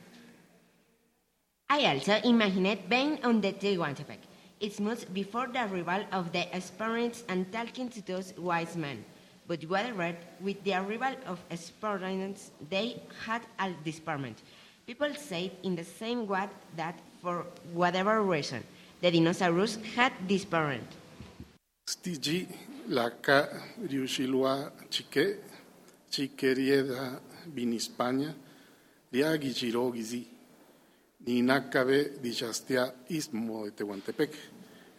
I 1.69 1.85
also 1.85 2.17
imagined 2.25 2.89
being 2.89 3.19
on 3.25 3.41
the 3.41 3.53
Tehuantepec. 3.53 4.19
It's 4.61 4.81
months 4.81 5.05
before 5.05 5.49
the 5.49 5.65
arrival 5.65 6.07
of 6.13 6.33
the 6.33 6.49
Spaniards 6.61 7.25
and 7.29 7.53
talking 7.53 7.91
to 7.91 8.01
those 8.07 8.33
wise 8.39 8.77
men. 8.77 9.05
But 9.47 9.63
whatever, 9.69 10.17
with 10.41 10.63
the 10.65 10.75
arrival 10.75 11.15
of 11.27 11.39
Spaniards, 11.55 12.51
they 12.71 13.03
had 13.27 13.43
a 13.59 13.71
disparment. 13.85 14.39
People 14.87 15.15
said 15.17 15.51
in 15.63 15.77
the 15.77 15.85
same 15.85 16.27
way 16.27 16.49
that 16.77 16.99
for 17.21 17.45
whatever 17.75 18.23
reason, 18.23 18.65
the 19.03 19.11
dinosaurs 19.11 19.79
had 19.95 20.13
disappeared. 20.27 20.87
la 22.89 23.03
laka 23.03 23.49
riusilua 23.89 24.73
chike, 24.89 25.39
chikerieda 26.09 27.21
vinispaña, 27.55 28.35
riagi 29.13 29.53
girogizi, 29.53 30.27
ninakabe 31.27 32.21
dichastia 32.23 32.95
istmo 33.09 33.65
de 33.65 33.71
Tehuantepec, 33.73 34.33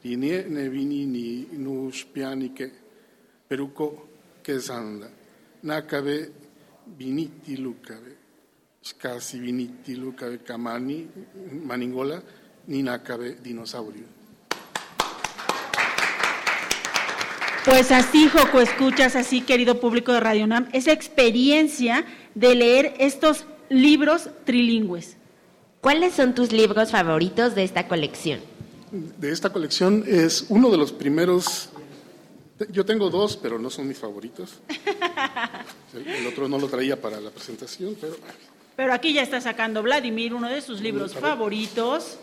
ni 0.03 0.15
nie 0.15 0.43
ne 0.43 0.69
vini 0.69 1.05
ni 1.05 1.47
nuspianike, 1.57 2.71
peruco 3.47 4.07
quesanda, 4.43 5.09
nacabe 5.63 6.31
viniti 6.97 7.57
lucabe, 7.57 8.17
scasi 8.81 9.39
viniti 9.39 9.95
lucabe 9.95 10.43
camani, 10.43 11.07
maningola, 11.65 12.21
ni 12.67 12.83
nacabe 12.83 13.37
dinosaurio. 13.41 14.16
Pues 17.67 17.91
así, 17.91 18.29
Joco, 18.29 18.61
escuchas 18.61 19.17
así, 19.17 19.41
querido 19.41 19.81
público 19.81 20.13
de 20.13 20.21
Radio 20.21 20.45
UNAM, 20.45 20.69
esa 20.71 20.93
experiencia 20.93 22.05
de 22.33 22.55
leer 22.55 22.93
estos 22.97 23.43
libros 23.69 24.29
trilingües. 24.45 25.17
¿Cuáles 25.81 26.13
son 26.13 26.33
tus 26.33 26.53
libros 26.53 26.91
favoritos 26.91 27.55
de 27.55 27.65
esta 27.65 27.89
colección? 27.89 28.39
De 28.91 29.31
esta 29.33 29.51
colección 29.51 30.05
es 30.07 30.45
uno 30.47 30.69
de 30.69 30.77
los 30.77 30.93
primeros, 30.93 31.67
yo 32.71 32.85
tengo 32.85 33.09
dos, 33.09 33.35
pero 33.35 33.59
no 33.59 33.69
son 33.69 33.87
mis 33.89 33.97
favoritos. 33.97 34.59
El, 35.93 36.07
el 36.07 36.27
otro 36.27 36.47
no 36.47 36.59
lo 36.59 36.67
traía 36.67 37.01
para 37.01 37.19
la 37.19 37.31
presentación, 37.31 37.97
pero 37.99 38.15
Pero 38.75 38.93
aquí 38.93 39.13
ya 39.13 39.23
está 39.23 39.41
sacando 39.41 39.81
Vladimir 39.81 40.33
uno 40.33 40.47
de 40.49 40.61
sus 40.61 40.81
libros 40.81 41.13
favoritos. 41.13 42.17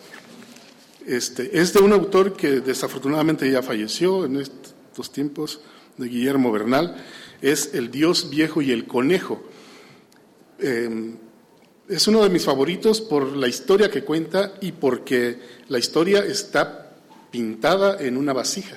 este, 1.06 1.58
es 1.58 1.72
de 1.72 1.80
un 1.80 1.92
autor 1.92 2.34
que 2.34 2.60
desafortunadamente 2.60 3.50
ya 3.50 3.62
falleció 3.62 4.24
en 4.26 4.36
estos 4.94 5.10
tiempos, 5.10 5.58
de 5.98 6.08
Guillermo 6.08 6.52
Bernal. 6.52 7.04
Es 7.42 7.74
El 7.74 7.90
Dios 7.90 8.30
Viejo 8.30 8.62
y 8.62 8.70
el 8.70 8.86
Conejo. 8.86 9.42
Eh, 10.60 11.14
es 11.88 12.06
uno 12.06 12.22
de 12.22 12.30
mis 12.30 12.44
favoritos 12.44 13.00
por 13.00 13.36
la 13.36 13.48
historia 13.48 13.90
que 13.90 14.04
cuenta 14.04 14.54
y 14.60 14.70
porque 14.70 15.40
la 15.66 15.80
historia 15.80 16.20
está 16.24 16.94
pintada 17.32 18.00
en 18.00 18.16
una 18.16 18.32
vasija. 18.32 18.76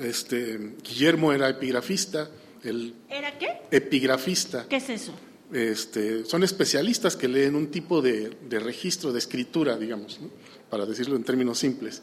Este, 0.00 0.74
Guillermo 0.82 1.32
era 1.32 1.48
epigrafista, 1.48 2.28
el 2.64 2.92
¿Era 3.08 3.38
qué? 3.38 3.60
epigrafista. 3.70 4.66
¿Qué 4.68 4.76
es 4.76 4.90
eso? 4.90 5.12
Este, 5.52 6.24
son 6.24 6.42
especialistas 6.42 7.14
que 7.14 7.28
leen 7.28 7.54
un 7.54 7.68
tipo 7.68 8.02
de, 8.02 8.36
de 8.48 8.58
registro, 8.58 9.12
de 9.12 9.20
escritura, 9.20 9.78
digamos, 9.78 10.20
¿no? 10.20 10.30
para 10.68 10.84
decirlo 10.84 11.14
en 11.14 11.22
términos 11.22 11.58
simples. 11.60 12.02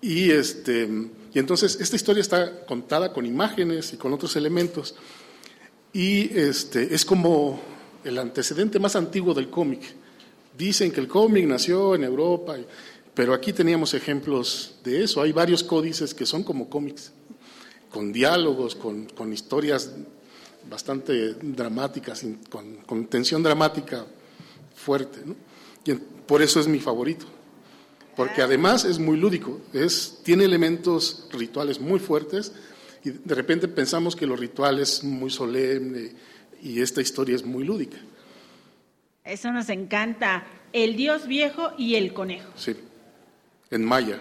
Y, 0.00 0.30
este, 0.30 0.88
y 1.32 1.38
entonces 1.38 1.78
esta 1.80 1.96
historia 1.96 2.20
está 2.20 2.64
contada 2.64 3.12
con 3.12 3.26
imágenes 3.26 3.92
y 3.92 3.96
con 3.96 4.12
otros 4.12 4.34
elementos. 4.36 4.94
Y 5.92 6.36
este, 6.38 6.94
es 6.94 7.04
como 7.04 7.60
el 8.04 8.18
antecedente 8.18 8.78
más 8.78 8.96
antiguo 8.96 9.34
del 9.34 9.50
cómic. 9.50 9.82
Dicen 10.56 10.90
que 10.92 11.00
el 11.00 11.08
cómic 11.08 11.46
nació 11.46 11.94
en 11.94 12.04
Europa, 12.04 12.56
pero 13.14 13.34
aquí 13.34 13.52
teníamos 13.52 13.94
ejemplos 13.94 14.76
de 14.84 15.04
eso. 15.04 15.20
Hay 15.20 15.32
varios 15.32 15.62
códices 15.62 16.14
que 16.14 16.24
son 16.24 16.42
como 16.42 16.70
cómics, 16.70 17.12
con 17.90 18.12
diálogos, 18.12 18.74
con, 18.74 19.06
con 19.06 19.32
historias 19.32 19.90
bastante 20.68 21.34
dramáticas, 21.34 22.24
con, 22.48 22.76
con 22.86 23.06
tensión 23.06 23.42
dramática 23.42 24.06
fuerte. 24.74 25.20
Y 25.84 25.94
por 25.94 26.42
eso 26.42 26.60
es 26.60 26.68
mi 26.68 26.78
favorito. 26.78 27.26
Porque 28.20 28.42
además 28.42 28.84
es 28.84 28.98
muy 28.98 29.16
lúdico, 29.16 29.62
es, 29.72 30.18
tiene 30.22 30.44
elementos 30.44 31.26
rituales 31.32 31.80
muy 31.80 31.98
fuertes 31.98 32.52
y 33.02 33.12
de 33.12 33.34
repente 33.34 33.66
pensamos 33.66 34.14
que 34.14 34.26
lo 34.26 34.36
ritual 34.36 34.78
es 34.78 35.02
muy 35.02 35.30
solemne 35.30 36.12
y 36.62 36.82
esta 36.82 37.00
historia 37.00 37.34
es 37.34 37.46
muy 37.46 37.64
lúdica. 37.64 37.96
Eso 39.24 39.50
nos 39.52 39.70
encanta. 39.70 40.46
El 40.70 40.96
dios 40.96 41.26
viejo 41.26 41.70
y 41.78 41.94
el 41.94 42.12
conejo. 42.12 42.50
Sí, 42.56 42.76
en 43.70 43.86
maya. 43.86 44.20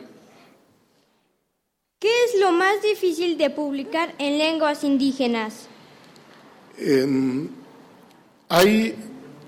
¿Qué 1.99 2.23
es 2.23 2.39
lo 2.39 2.53
más 2.53 2.81
difícil 2.81 3.37
de 3.37 3.49
publicar 3.49 4.15
en 4.17 4.37
lenguas 4.37 4.85
indígenas? 4.85 5.67
Em, 6.77 7.49
hay 8.47 8.95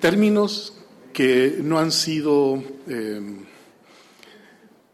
términos 0.02 0.74
que 1.14 1.60
no 1.62 1.80
han 1.80 1.94
sido 1.94 2.62
em, 2.90 3.46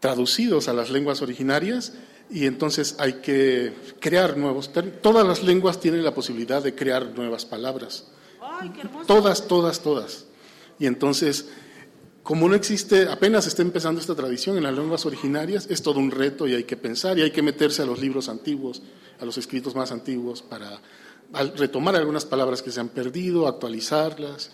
traducidos 0.00 0.68
a 0.68 0.72
las 0.72 0.90
lenguas 0.90 1.22
originarias 1.22 1.94
y 2.30 2.46
entonces 2.46 2.96
hay 2.98 3.14
que 3.14 3.72
crear 4.00 4.36
nuevos 4.36 4.72
términos. 4.72 5.00
Todas 5.02 5.26
las 5.26 5.42
lenguas 5.42 5.80
tienen 5.80 6.04
la 6.04 6.14
posibilidad 6.14 6.62
de 6.62 6.74
crear 6.74 7.06
nuevas 7.16 7.44
palabras. 7.44 8.06
¡Ay, 8.40 8.70
qué 8.70 8.82
hermoso! 8.82 9.06
Todas, 9.06 9.48
todas, 9.48 9.80
todas. 9.80 10.26
Y 10.78 10.86
entonces, 10.86 11.48
como 12.22 12.48
no 12.48 12.54
existe, 12.54 13.08
apenas 13.08 13.46
está 13.46 13.62
empezando 13.62 14.00
esta 14.00 14.14
tradición 14.14 14.56
en 14.56 14.64
las 14.64 14.74
lenguas 14.74 15.06
originarias, 15.06 15.66
es 15.70 15.82
todo 15.82 15.98
un 15.98 16.10
reto 16.10 16.46
y 16.46 16.54
hay 16.54 16.64
que 16.64 16.76
pensar 16.76 17.18
y 17.18 17.22
hay 17.22 17.30
que 17.30 17.42
meterse 17.42 17.82
a 17.82 17.86
los 17.86 17.98
libros 17.98 18.28
antiguos, 18.28 18.82
a 19.18 19.24
los 19.24 19.38
escritos 19.38 19.74
más 19.74 19.90
antiguos 19.90 20.42
para 20.42 20.80
retomar 21.56 21.96
algunas 21.96 22.24
palabras 22.24 22.62
que 22.62 22.70
se 22.70 22.80
han 22.80 22.88
perdido, 22.88 23.48
actualizarlas. 23.48 24.50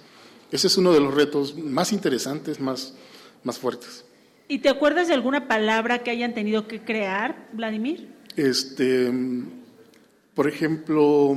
Ese 0.50 0.68
es 0.68 0.76
uno 0.76 0.92
de 0.92 1.00
los 1.00 1.12
retos 1.12 1.56
más 1.56 1.92
interesantes, 1.92 2.60
más, 2.60 2.94
más 3.42 3.58
fuertes. 3.58 4.03
¿Y 4.48 4.58
te 4.58 4.68
acuerdas 4.68 5.08
de 5.08 5.14
alguna 5.14 5.48
palabra 5.48 6.00
que 6.00 6.10
hayan 6.10 6.34
tenido 6.34 6.68
que 6.68 6.82
crear, 6.82 7.48
Vladimir? 7.52 8.08
Este, 8.36 9.10
por 10.34 10.48
ejemplo, 10.48 11.34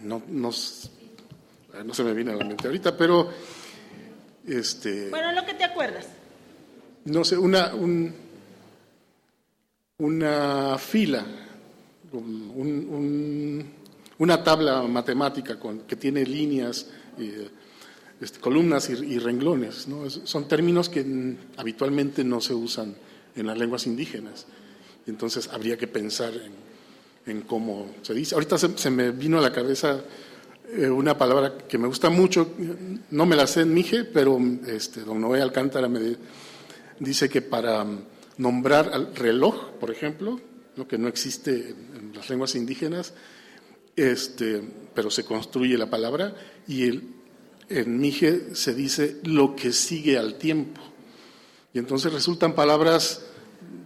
no, 0.00 0.22
no, 0.28 0.52
se 0.52 0.90
me 2.04 2.12
viene 2.14 2.32
a 2.32 2.36
la 2.36 2.44
mente 2.44 2.66
ahorita, 2.66 2.96
pero 2.96 3.28
este, 4.46 5.10
Bueno, 5.10 5.32
lo 5.32 5.44
que 5.44 5.54
te 5.54 5.64
acuerdas. 5.64 6.08
no 7.04 7.24
sé, 7.24 7.36
una, 7.38 7.74
un- 7.74 8.12
una 9.98 10.76
fila, 10.78 11.24
un- 12.12 13.64
una 14.18 14.42
tabla 14.42 14.82
matemática 14.82 15.58
con, 15.58 15.80
que 15.80 15.96
tiene 15.96 16.24
líneas, 16.24 16.88
eh, 17.18 17.48
este, 18.20 18.40
columnas 18.40 18.90
y, 18.90 19.18
renglones. 19.18 19.86
¿no? 19.88 20.08
Son 20.10 20.48
términos 20.48 20.88
que 20.88 21.36
habitualmente 21.56 22.24
no 22.24 22.40
se 22.40 22.54
usan 22.54 22.94
en 23.36 23.46
las 23.46 23.58
lenguas 23.58 23.86
indígenas. 23.86 24.46
Entonces 25.06 25.48
habría 25.52 25.76
que 25.76 25.86
pensar 25.86 26.32
en, 27.26 27.42
cómo 27.42 27.94
se 28.02 28.14
dice. 28.14 28.34
Ahorita 28.34 28.56
se, 28.58 28.90
me 28.90 29.10
vino 29.10 29.38
a 29.38 29.42
la 29.42 29.52
cabeza 29.52 30.00
eh, 30.72 30.88
una 30.88 31.16
palabra 31.16 31.58
que 31.68 31.78
me 31.78 31.86
gusta 31.86 32.08
mucho, 32.08 32.54
no 33.10 33.26
me 33.26 33.36
la 33.36 33.46
sé 33.46 33.62
en 33.62 33.74
Mije, 33.74 34.04
pero 34.04 34.38
este, 34.66 35.02
don 35.02 35.20
Noé 35.20 35.42
Alcántara 35.42 35.88
me 35.88 36.16
dice 36.98 37.28
que 37.28 37.42
para 37.42 37.84
mm, 37.84 38.00
nombrar 38.38 38.90
al 38.92 39.14
reloj, 39.14 39.72
por 39.78 39.90
ejemplo, 39.90 40.40
lo 40.76 40.88
que 40.88 40.96
no 40.96 41.06
existe 41.08 41.50
en, 41.70 41.96
en 41.96 42.12
las 42.14 42.30
lenguas 42.30 42.54
indígenas, 42.54 43.12
este, 43.94 44.62
pero 44.94 45.10
se 45.10 45.24
construye 45.24 45.76
la 45.76 45.90
palabra 45.90 46.34
y 46.66 46.88
el, 46.88 47.17
en 47.68 47.98
Mije 47.98 48.54
se 48.54 48.74
dice 48.74 49.16
lo 49.24 49.54
que 49.56 49.72
sigue 49.72 50.18
al 50.18 50.34
tiempo. 50.34 50.80
Y 51.72 51.78
entonces 51.78 52.12
resultan 52.12 52.54
palabras 52.54 53.26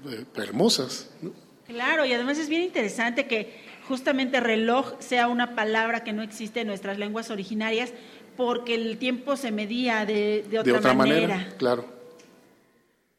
eh, 0.08 0.24
hermosas. 0.36 1.10
¿no? 1.20 1.32
Claro, 1.66 2.04
y 2.04 2.12
además 2.12 2.38
es 2.38 2.48
bien 2.48 2.62
interesante 2.62 3.26
que 3.26 3.62
justamente 3.88 4.40
reloj 4.40 4.94
sea 5.00 5.28
una 5.28 5.54
palabra 5.54 6.04
que 6.04 6.12
no 6.12 6.22
existe 6.22 6.60
en 6.60 6.68
nuestras 6.68 6.98
lenguas 6.98 7.30
originarias 7.30 7.92
porque 8.36 8.74
el 8.74 8.98
tiempo 8.98 9.36
se 9.36 9.50
medía 9.50 10.06
de, 10.06 10.44
de 10.48 10.58
otra, 10.58 10.72
de 10.72 10.78
otra 10.78 10.94
manera. 10.94 11.28
manera, 11.36 11.56
claro. 11.56 11.86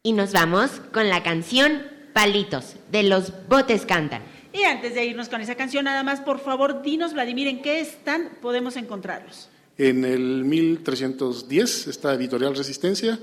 Y 0.02 0.14
nos 0.14 0.32
vamos 0.32 0.82
con 0.92 1.10
la 1.10 1.24
canción 1.24 1.84
Palitos, 2.14 2.76
de 2.92 3.04
los 3.04 3.48
botes 3.48 3.86
cantan. 3.86 4.22
Y 4.54 4.64
antes 4.64 4.94
de 4.94 5.04
irnos 5.04 5.30
con 5.30 5.42
esa 5.42 5.56
canción, 5.56 5.86
nada 5.86 6.04
más, 6.04 6.22
por 6.22 6.40
favor, 6.40 6.84
dinos, 6.84 7.14
Vladimir, 7.14 7.48
¿en 7.48 7.62
qué 7.64 7.80
están? 7.80 8.30
Podemos 8.40 8.76
encontrarlos. 8.76 9.50
En 9.78 10.06
el 10.06 10.44
1310 10.46 11.88
está 11.88 12.14
Editorial 12.14 12.56
Resistencia 12.56 13.20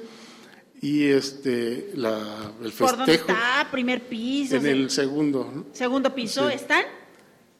y 0.82 1.04
este, 1.06 1.92
la, 1.94 2.52
el 2.62 2.72
¿Por 2.72 2.96
dónde 2.96 3.12
festejo 3.12 3.32
está? 3.32 3.68
¿Primer 3.70 4.02
piso? 4.08 4.56
en 4.56 4.66
el 4.66 4.90
segundo, 4.90 5.50
¿no? 5.54 5.66
¿Segundo 5.72 6.14
piso 6.14 6.48
Sí. 6.48 6.54
están? 6.56 6.84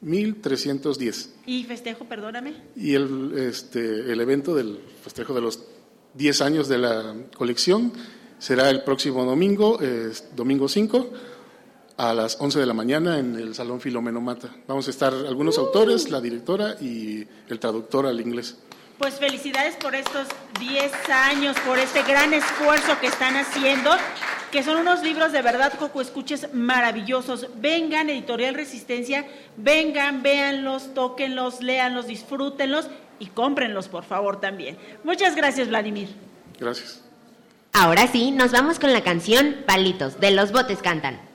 1310. 0.01 1.33
Y 1.45 1.63
festejo, 1.63 2.05
perdóname. 2.05 2.55
Y 2.75 2.95
el, 2.95 3.33
este, 3.37 4.11
el 4.11 4.19
evento 4.19 4.55
del 4.55 4.79
festejo 5.03 5.33
de 5.33 5.41
los 5.41 5.59
10 6.15 6.41
años 6.41 6.67
de 6.67 6.77
la 6.79 7.15
colección 7.37 7.93
será 8.39 8.69
el 8.69 8.83
próximo 8.83 9.23
domingo, 9.23 9.77
eh, 9.81 10.11
domingo 10.35 10.67
5, 10.67 11.09
a 11.97 12.13
las 12.15 12.37
11 12.41 12.59
de 12.59 12.65
la 12.65 12.73
mañana 12.73 13.19
en 13.19 13.35
el 13.35 13.53
Salón 13.53 13.79
Filomeno 13.79 14.19
Mata. 14.21 14.49
Vamos 14.67 14.87
a 14.87 14.89
estar 14.89 15.13
algunos 15.13 15.57
autores, 15.59 16.09
la 16.09 16.19
directora 16.19 16.75
y 16.81 17.23
el 17.47 17.59
traductor 17.59 18.07
al 18.07 18.19
inglés. 18.19 18.57
Pues 19.01 19.15
felicidades 19.15 19.75
por 19.77 19.95
estos 19.95 20.27
10 20.59 20.91
años, 21.09 21.57
por 21.65 21.79
este 21.79 22.03
gran 22.03 22.35
esfuerzo 22.35 22.99
que 22.99 23.07
están 23.07 23.35
haciendo, 23.35 23.89
que 24.51 24.61
son 24.61 24.77
unos 24.77 25.01
libros 25.01 25.31
de 25.31 25.41
verdad, 25.41 25.73
Coco 25.79 26.01
Escuches, 26.01 26.53
maravillosos. 26.53 27.47
Vengan, 27.55 28.11
Editorial 28.11 28.53
Resistencia, 28.53 29.25
vengan, 29.57 30.21
véanlos, 30.21 30.93
tóquenlos, 30.93 31.61
léanlos, 31.61 32.05
disfrútenlos 32.05 32.89
y 33.17 33.25
cómprenlos, 33.25 33.87
por 33.87 34.03
favor, 34.03 34.39
también. 34.39 34.77
Muchas 35.03 35.35
gracias, 35.35 35.69
Vladimir. 35.69 36.09
Gracias. 36.59 37.01
Ahora 37.73 38.05
sí, 38.05 38.29
nos 38.29 38.51
vamos 38.51 38.77
con 38.77 38.93
la 38.93 39.01
canción 39.01 39.63
Palitos, 39.65 40.19
de 40.19 40.29
los 40.29 40.51
botes 40.51 40.77
cantan. 40.83 41.30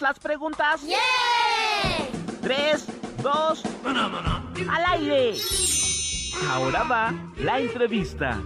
¿Listas 0.00 0.16
las 0.16 0.18
preguntas? 0.18 0.80
Tres, 2.40 2.86
dos, 3.22 3.62
al 3.84 4.84
aire. 4.94 5.34
Ahora 6.48 6.84
va 6.84 7.14
la 7.36 7.60
entrevista. 7.60 8.40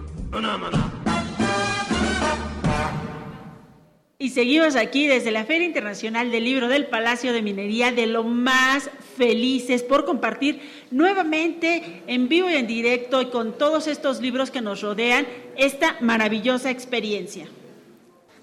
Y 4.18 4.30
seguimos 4.30 4.74
aquí 4.74 5.06
desde 5.06 5.30
la 5.30 5.44
Feria 5.44 5.66
Internacional 5.66 6.32
del 6.32 6.42
Libro 6.42 6.66
del 6.66 6.86
Palacio 6.86 7.32
de 7.32 7.42
Minería 7.42 7.92
de 7.92 8.06
lo 8.06 8.24
más 8.24 8.90
felices 9.16 9.84
por 9.84 10.04
compartir 10.04 10.60
nuevamente 10.90 12.02
en 12.08 12.28
vivo 12.28 12.50
y 12.50 12.54
en 12.54 12.66
directo 12.66 13.22
y 13.22 13.26
con 13.26 13.56
todos 13.56 13.86
estos 13.86 14.20
libros 14.20 14.50
que 14.50 14.60
nos 14.60 14.80
rodean 14.80 15.24
esta 15.56 15.98
maravillosa 16.00 16.70
experiencia. 16.70 17.46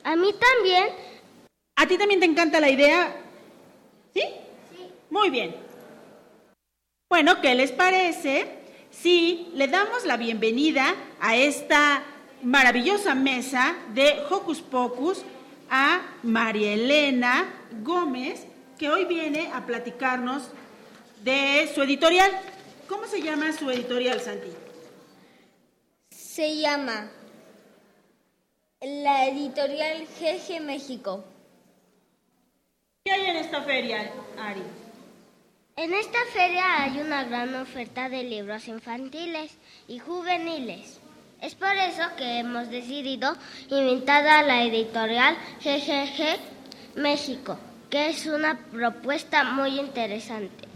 A 0.03 0.15
mí 0.15 0.33
también. 0.33 1.10
¿A 1.81 1.87
ti 1.87 1.97
también 1.97 2.19
te 2.19 2.27
encanta 2.27 2.59
la 2.59 2.69
idea? 2.69 3.11
¿Sí? 4.13 4.21
Sí. 4.21 4.87
Muy 5.09 5.31
bien. 5.31 5.55
Bueno, 7.09 7.41
¿qué 7.41 7.55
les 7.55 7.71
parece 7.71 8.45
si 8.91 9.49
le 9.55 9.67
damos 9.67 10.05
la 10.05 10.15
bienvenida 10.15 10.93
a 11.19 11.35
esta 11.35 12.03
maravillosa 12.43 13.15
mesa 13.15 13.75
de 13.95 14.13
Hocus 14.29 14.61
Pocus 14.61 15.23
a 15.71 16.01
María 16.21 16.73
Elena 16.73 17.51
Gómez, 17.81 18.45
que 18.77 18.91
hoy 18.91 19.05
viene 19.05 19.49
a 19.51 19.65
platicarnos 19.65 20.49
de 21.23 21.67
su 21.73 21.81
editorial. 21.81 22.29
¿Cómo 22.87 23.07
se 23.07 23.23
llama 23.23 23.53
su 23.53 23.71
editorial, 23.71 24.21
Santi? 24.21 24.49
Se 26.11 26.57
llama 26.57 27.09
la 28.81 29.25
editorial 29.25 30.05
GG 30.19 30.61
México. 30.61 31.25
¿Qué 33.03 33.11
hay 33.11 33.31
en 33.31 33.37
esta 33.37 33.63
feria, 33.63 34.11
Ari? 34.37 34.61
En 35.75 35.91
esta 35.91 36.19
feria 36.31 36.83
hay 36.83 36.99
una 36.99 37.23
gran 37.23 37.55
oferta 37.55 38.09
de 38.09 38.21
libros 38.21 38.67
infantiles 38.67 39.53
y 39.87 39.97
juveniles. 39.97 40.99
Es 41.41 41.55
por 41.55 41.75
eso 41.75 42.03
que 42.15 42.37
hemos 42.37 42.69
decidido 42.69 43.35
invitar 43.71 44.27
a 44.27 44.43
la 44.43 44.61
editorial 44.65 45.35
GGG 45.63 46.99
México, 47.01 47.57
que 47.89 48.11
es 48.11 48.27
una 48.27 48.67
propuesta 48.71 49.45
muy 49.45 49.79
interesante. 49.79 50.67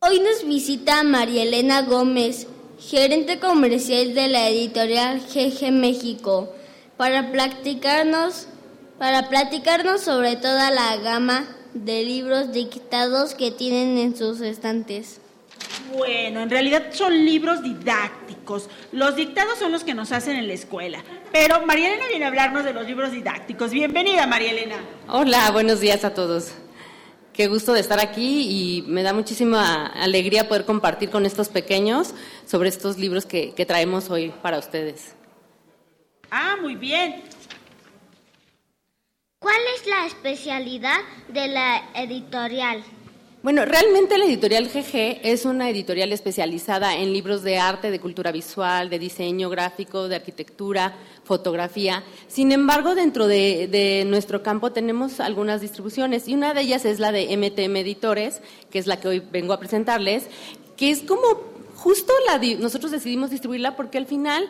Hoy 0.00 0.18
nos 0.18 0.44
visita 0.44 1.04
María 1.04 1.44
Elena 1.44 1.82
Gómez, 1.82 2.48
gerente 2.80 3.38
comercial 3.38 4.14
de 4.14 4.26
la 4.26 4.48
editorial 4.48 5.20
GG 5.20 5.70
México, 5.70 6.52
para 7.02 7.32
platicarnos, 7.32 8.46
para 8.96 9.28
platicarnos 9.28 10.02
sobre 10.02 10.36
toda 10.36 10.70
la 10.70 10.98
gama 10.98 11.48
de 11.74 12.04
libros 12.04 12.52
dictados 12.52 13.34
que 13.34 13.50
tienen 13.50 13.98
en 13.98 14.16
sus 14.16 14.40
estantes. 14.40 15.20
Bueno, 15.98 16.42
en 16.42 16.48
realidad 16.48 16.92
son 16.92 17.24
libros 17.24 17.60
didácticos. 17.60 18.68
Los 18.92 19.16
dictados 19.16 19.58
son 19.58 19.72
los 19.72 19.82
que 19.82 19.94
nos 19.94 20.12
hacen 20.12 20.36
en 20.36 20.46
la 20.46 20.52
escuela. 20.52 21.02
Pero 21.32 21.66
María 21.66 21.88
Elena 21.88 22.06
viene 22.08 22.24
a 22.24 22.28
hablarnos 22.28 22.64
de 22.64 22.72
los 22.72 22.86
libros 22.86 23.10
didácticos. 23.10 23.72
Bienvenida, 23.72 24.28
María 24.28 24.52
Elena. 24.52 24.76
Hola, 25.08 25.50
buenos 25.50 25.80
días 25.80 26.04
a 26.04 26.14
todos. 26.14 26.52
Qué 27.32 27.48
gusto 27.48 27.72
de 27.72 27.80
estar 27.80 27.98
aquí 27.98 28.46
y 28.48 28.82
me 28.82 29.02
da 29.02 29.12
muchísima 29.12 29.86
alegría 29.86 30.46
poder 30.46 30.64
compartir 30.66 31.10
con 31.10 31.26
estos 31.26 31.48
pequeños 31.48 32.14
sobre 32.46 32.68
estos 32.68 32.96
libros 32.96 33.26
que, 33.26 33.54
que 33.54 33.66
traemos 33.66 34.08
hoy 34.08 34.32
para 34.40 34.60
ustedes. 34.60 35.16
Ah, 36.34 36.56
muy 36.58 36.76
bien. 36.76 37.20
¿Cuál 39.38 39.60
es 39.76 39.86
la 39.86 40.06
especialidad 40.06 40.96
de 41.28 41.46
la 41.48 41.90
editorial? 41.94 42.82
Bueno, 43.42 43.66
realmente 43.66 44.16
la 44.16 44.24
editorial 44.24 44.70
GG 44.70 45.20
es 45.24 45.44
una 45.44 45.68
editorial 45.68 46.10
especializada 46.10 46.96
en 46.96 47.12
libros 47.12 47.42
de 47.42 47.58
arte, 47.58 47.90
de 47.90 48.00
cultura 48.00 48.32
visual, 48.32 48.88
de 48.88 48.98
diseño 48.98 49.50
gráfico, 49.50 50.08
de 50.08 50.16
arquitectura, 50.16 50.96
fotografía. 51.22 52.02
Sin 52.28 52.50
embargo, 52.50 52.94
dentro 52.94 53.26
de, 53.26 53.68
de, 53.70 54.06
nuestro 54.06 54.42
campo 54.42 54.72
tenemos 54.72 55.20
algunas 55.20 55.60
distribuciones 55.60 56.28
y 56.28 56.34
una 56.34 56.54
de 56.54 56.62
ellas 56.62 56.86
es 56.86 56.98
la 56.98 57.12
de 57.12 57.36
MTM 57.36 57.76
Editores, 57.76 58.40
que 58.70 58.78
es 58.78 58.86
la 58.86 58.98
que 58.98 59.08
hoy 59.08 59.20
vengo 59.20 59.52
a 59.52 59.60
presentarles, 59.60 60.28
que 60.78 60.92
es 60.92 61.02
como 61.02 61.52
justo 61.76 62.14
la 62.26 62.38
nosotros 62.58 62.90
decidimos 62.90 63.28
distribuirla 63.28 63.76
porque 63.76 63.98
al 63.98 64.06
final 64.06 64.48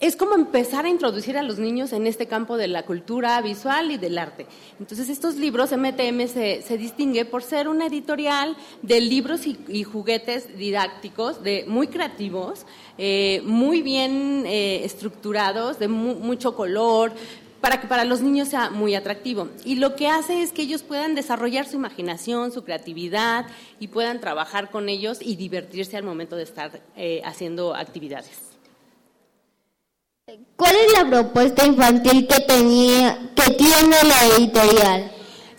es 0.00 0.14
como 0.14 0.34
empezar 0.36 0.84
a 0.84 0.88
introducir 0.88 1.36
a 1.36 1.42
los 1.42 1.58
niños 1.58 1.92
en 1.92 2.06
este 2.06 2.26
campo 2.26 2.56
de 2.56 2.68
la 2.68 2.84
cultura 2.84 3.40
visual 3.42 3.90
y 3.90 3.96
del 3.98 4.16
arte. 4.16 4.46
Entonces, 4.78 5.08
estos 5.08 5.34
libros, 5.36 5.72
MTM 5.72 6.28
se, 6.28 6.62
se 6.62 6.78
distingue 6.78 7.24
por 7.24 7.42
ser 7.42 7.66
una 7.68 7.86
editorial 7.86 8.56
de 8.82 9.00
libros 9.00 9.40
y, 9.46 9.82
juguetes 9.82 10.56
didácticos, 10.56 11.42
de, 11.42 11.64
muy 11.66 11.88
creativos, 11.88 12.64
eh, 12.96 13.42
muy 13.44 13.82
bien 13.82 14.44
eh, 14.46 14.84
estructurados, 14.84 15.80
de 15.80 15.88
mu- 15.88 16.14
mucho 16.14 16.54
color, 16.54 17.12
para 17.60 17.80
que 17.80 17.88
para 17.88 18.04
los 18.04 18.20
niños 18.20 18.46
sea 18.46 18.70
muy 18.70 18.94
atractivo. 18.94 19.48
Y 19.64 19.74
lo 19.74 19.96
que 19.96 20.06
hace 20.06 20.42
es 20.42 20.52
que 20.52 20.62
ellos 20.62 20.84
puedan 20.84 21.16
desarrollar 21.16 21.66
su 21.66 21.74
imaginación, 21.74 22.52
su 22.52 22.62
creatividad 22.62 23.46
y 23.80 23.88
puedan 23.88 24.20
trabajar 24.20 24.70
con 24.70 24.88
ellos 24.88 25.18
y 25.20 25.34
divertirse 25.34 25.96
al 25.96 26.04
momento 26.04 26.36
de 26.36 26.44
estar 26.44 26.80
eh, 26.96 27.20
haciendo 27.24 27.74
actividades. 27.74 28.47
¿Cuál 30.56 30.74
es 30.76 30.92
la 30.92 31.08
propuesta 31.08 31.64
infantil 31.64 32.26
que 32.26 32.40
tenía 32.40 33.30
que 33.34 33.52
tiene 33.54 33.96
la 34.04 34.36
editorial? 34.36 35.12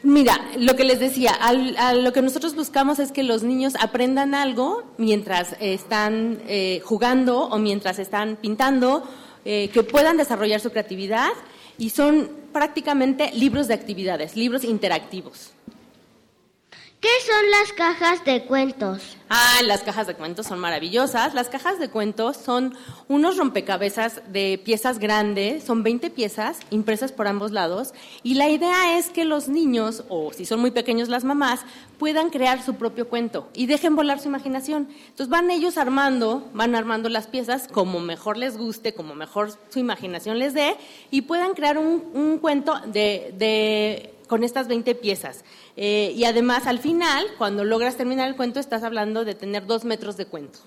Mira, 0.03 0.39
lo 0.57 0.75
que 0.75 0.83
les 0.83 0.99
decía, 0.99 1.31
al- 1.31 1.75
a 1.77 1.93
lo 1.93 2.13
que 2.13 2.21
nosotros 2.21 2.55
buscamos 2.55 2.99
es 2.99 3.11
que 3.11 3.23
los 3.23 3.41
niños 3.43 3.73
aprendan 3.79 4.35
algo 4.35 4.83
mientras 4.97 5.55
están 5.59 6.39
eh, 6.47 6.81
jugando 6.85 7.45
o 7.45 7.57
mientras 7.57 7.97
están 7.99 8.35
pintando, 8.35 9.03
eh, 9.43 9.69
que 9.73 9.83
puedan 9.83 10.17
desarrollar 10.17 10.59
su 10.59 10.69
creatividad 10.71 11.29
y 11.77 11.89
son 11.89 12.29
prácticamente 12.53 13.31
libros 13.33 13.67
de 13.67 13.73
actividades, 13.73 14.35
libros 14.35 14.63
interactivos. 14.63 15.51
¿Qué 17.01 17.07
son 17.25 17.49
las 17.51 17.71
cajas 17.71 18.25
de 18.25 18.43
cuentos? 18.43 19.15
Ah, 19.29 19.61
las 19.63 19.83
cajas 19.83 20.05
de 20.05 20.15
cuentos 20.15 20.47
son 20.47 20.59
maravillosas. 20.59 21.33
Las 21.33 21.47
cajas 21.47 21.79
de 21.79 21.89
cuentos 21.89 22.35
son 22.35 22.75
unos 23.07 23.37
rompecabezas 23.37 24.21
de 24.33 24.59
piezas 24.61 24.99
grandes, 24.99 25.63
son 25.63 25.81
20 25.81 26.09
piezas 26.09 26.59
impresas 26.71 27.13
por 27.13 27.27
ambos 27.27 27.51
lados 27.51 27.93
y 28.21 28.33
la 28.33 28.49
idea 28.49 28.97
es 28.97 29.11
que 29.11 29.23
los 29.23 29.47
niños, 29.47 30.03
o 30.09 30.33
si 30.33 30.45
son 30.45 30.59
muy 30.59 30.71
pequeños 30.71 31.07
las 31.07 31.23
mamás, 31.23 31.61
puedan 31.97 32.31
crear 32.31 32.61
su 32.61 32.75
propio 32.75 33.07
cuento 33.07 33.47
y 33.53 33.67
dejen 33.67 33.95
volar 33.95 34.19
su 34.19 34.27
imaginación. 34.27 34.89
Entonces 35.07 35.29
van 35.29 35.51
ellos 35.51 35.77
armando, 35.77 36.49
van 36.53 36.75
armando 36.75 37.07
las 37.07 37.27
piezas 37.27 37.69
como 37.71 38.01
mejor 38.01 38.35
les 38.35 38.57
guste, 38.57 38.93
como 38.93 39.15
mejor 39.15 39.53
su 39.69 39.79
imaginación 39.79 40.37
les 40.37 40.53
dé 40.53 40.75
y 41.11 41.21
puedan 41.21 41.53
crear 41.53 41.77
un, 41.77 42.39
cuento 42.39 42.77
de- 42.87 44.13
con 44.29 44.43
estas 44.45 44.69
20 44.69 44.95
piezas. 44.95 45.43
Eh, 45.75 46.13
y 46.15 46.23
además, 46.23 46.67
al 46.67 46.79
final, 46.79 47.25
cuando 47.37 47.65
logras 47.65 47.97
terminar 47.97 48.29
el 48.29 48.35
cuento, 48.37 48.61
estás 48.61 48.83
hablando 48.83 49.25
de 49.25 49.35
tener 49.35 49.65
dos 49.65 49.83
metros 49.83 50.15
de 50.15 50.25
cuento. 50.27 50.59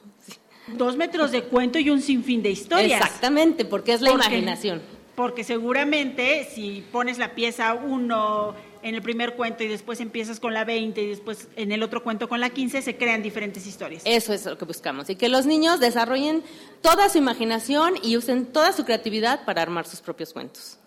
Dos 0.67 0.97
metros 0.97 1.31
de 1.33 1.45
cuento 1.45 1.79
y 1.79 1.89
un 1.89 2.03
sinfín 2.03 2.43
de 2.43 2.51
historias. 2.51 3.01
Exactamente, 3.01 3.65
porque 3.65 3.95
es 3.95 4.01
la 4.03 4.11
Porque- 4.11 4.27
imaginación. 4.27 4.83
Porque 5.15 5.45
seguramente 5.45 6.49
si 6.55 6.83
pones 6.91 7.19
la 7.19 7.35
pieza 7.35 7.75
1 7.75 8.55
en 8.83 8.95
el 8.95 9.03
primer 9.03 9.37
cuento 9.37 9.63
y 9.63 9.69
después 9.69 10.01
empiezas 10.01 10.41
con 10.41 10.55
la 10.55 10.65
20 10.65 11.03
y 11.03 11.07
después 11.07 11.49
en 11.57 11.71
el 11.71 11.83
otro 11.83 12.03
cuento 12.03 12.29
con 12.31 12.41
la 12.41 12.49
15, 12.51 12.81
se 12.81 12.97
crean 12.97 13.23
diferentes 13.23 13.67
historias. 13.67 14.03
Eso 14.07 14.33
es 14.33 14.47
lo 14.47 14.57
que 14.57 14.65
buscamos. 14.65 15.11
Y 15.11 15.17
que 15.17 15.29
los 15.29 15.45
niños 15.47 15.81
desarrollen 15.81 16.43
toda 16.81 17.09
su 17.11 17.19
imaginación 17.19 17.95
y 18.03 18.17
usen 18.17 18.47
toda 18.47 18.73
su 18.73 18.85
creatividad 18.87 19.45
para 19.45 19.61
armar 19.63 19.87
sus 19.87 20.01
propios 20.01 20.33
cuentos. 20.33 20.79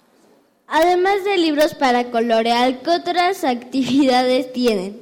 Además 0.67 1.23
de 1.23 1.37
libros 1.37 1.75
para 1.75 2.09
colorear, 2.09 2.81
¿qué 2.81 2.89
otras 2.89 3.43
actividades 3.43 4.51
tienen? 4.51 4.99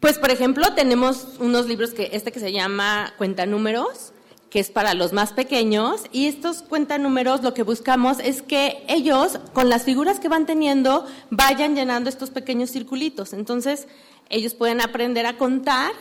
Pues, 0.00 0.18
por 0.18 0.30
ejemplo, 0.30 0.74
tenemos 0.74 1.26
unos 1.38 1.66
libros 1.66 1.94
que 1.94 2.10
este 2.12 2.32
que 2.32 2.40
se 2.40 2.52
llama 2.52 3.14
Cuentanúmeros, 3.16 4.12
que 4.50 4.58
es 4.58 4.70
para 4.70 4.94
los 4.94 5.12
más 5.12 5.32
pequeños, 5.32 6.02
y 6.10 6.26
estos 6.26 6.62
cuentanúmeros 6.62 7.42
lo 7.42 7.54
que 7.54 7.62
buscamos 7.62 8.18
es 8.18 8.42
que 8.42 8.82
ellos, 8.88 9.38
con 9.52 9.68
las 9.68 9.84
figuras 9.84 10.18
que 10.18 10.28
van 10.28 10.44
teniendo, 10.44 11.06
vayan 11.30 11.76
llenando 11.76 12.10
estos 12.10 12.30
pequeños 12.30 12.70
circulitos. 12.70 13.32
Entonces, 13.32 13.86
ellos 14.28 14.54
pueden 14.54 14.80
aprender 14.80 15.24
a 15.26 15.38
contar, 15.38 15.92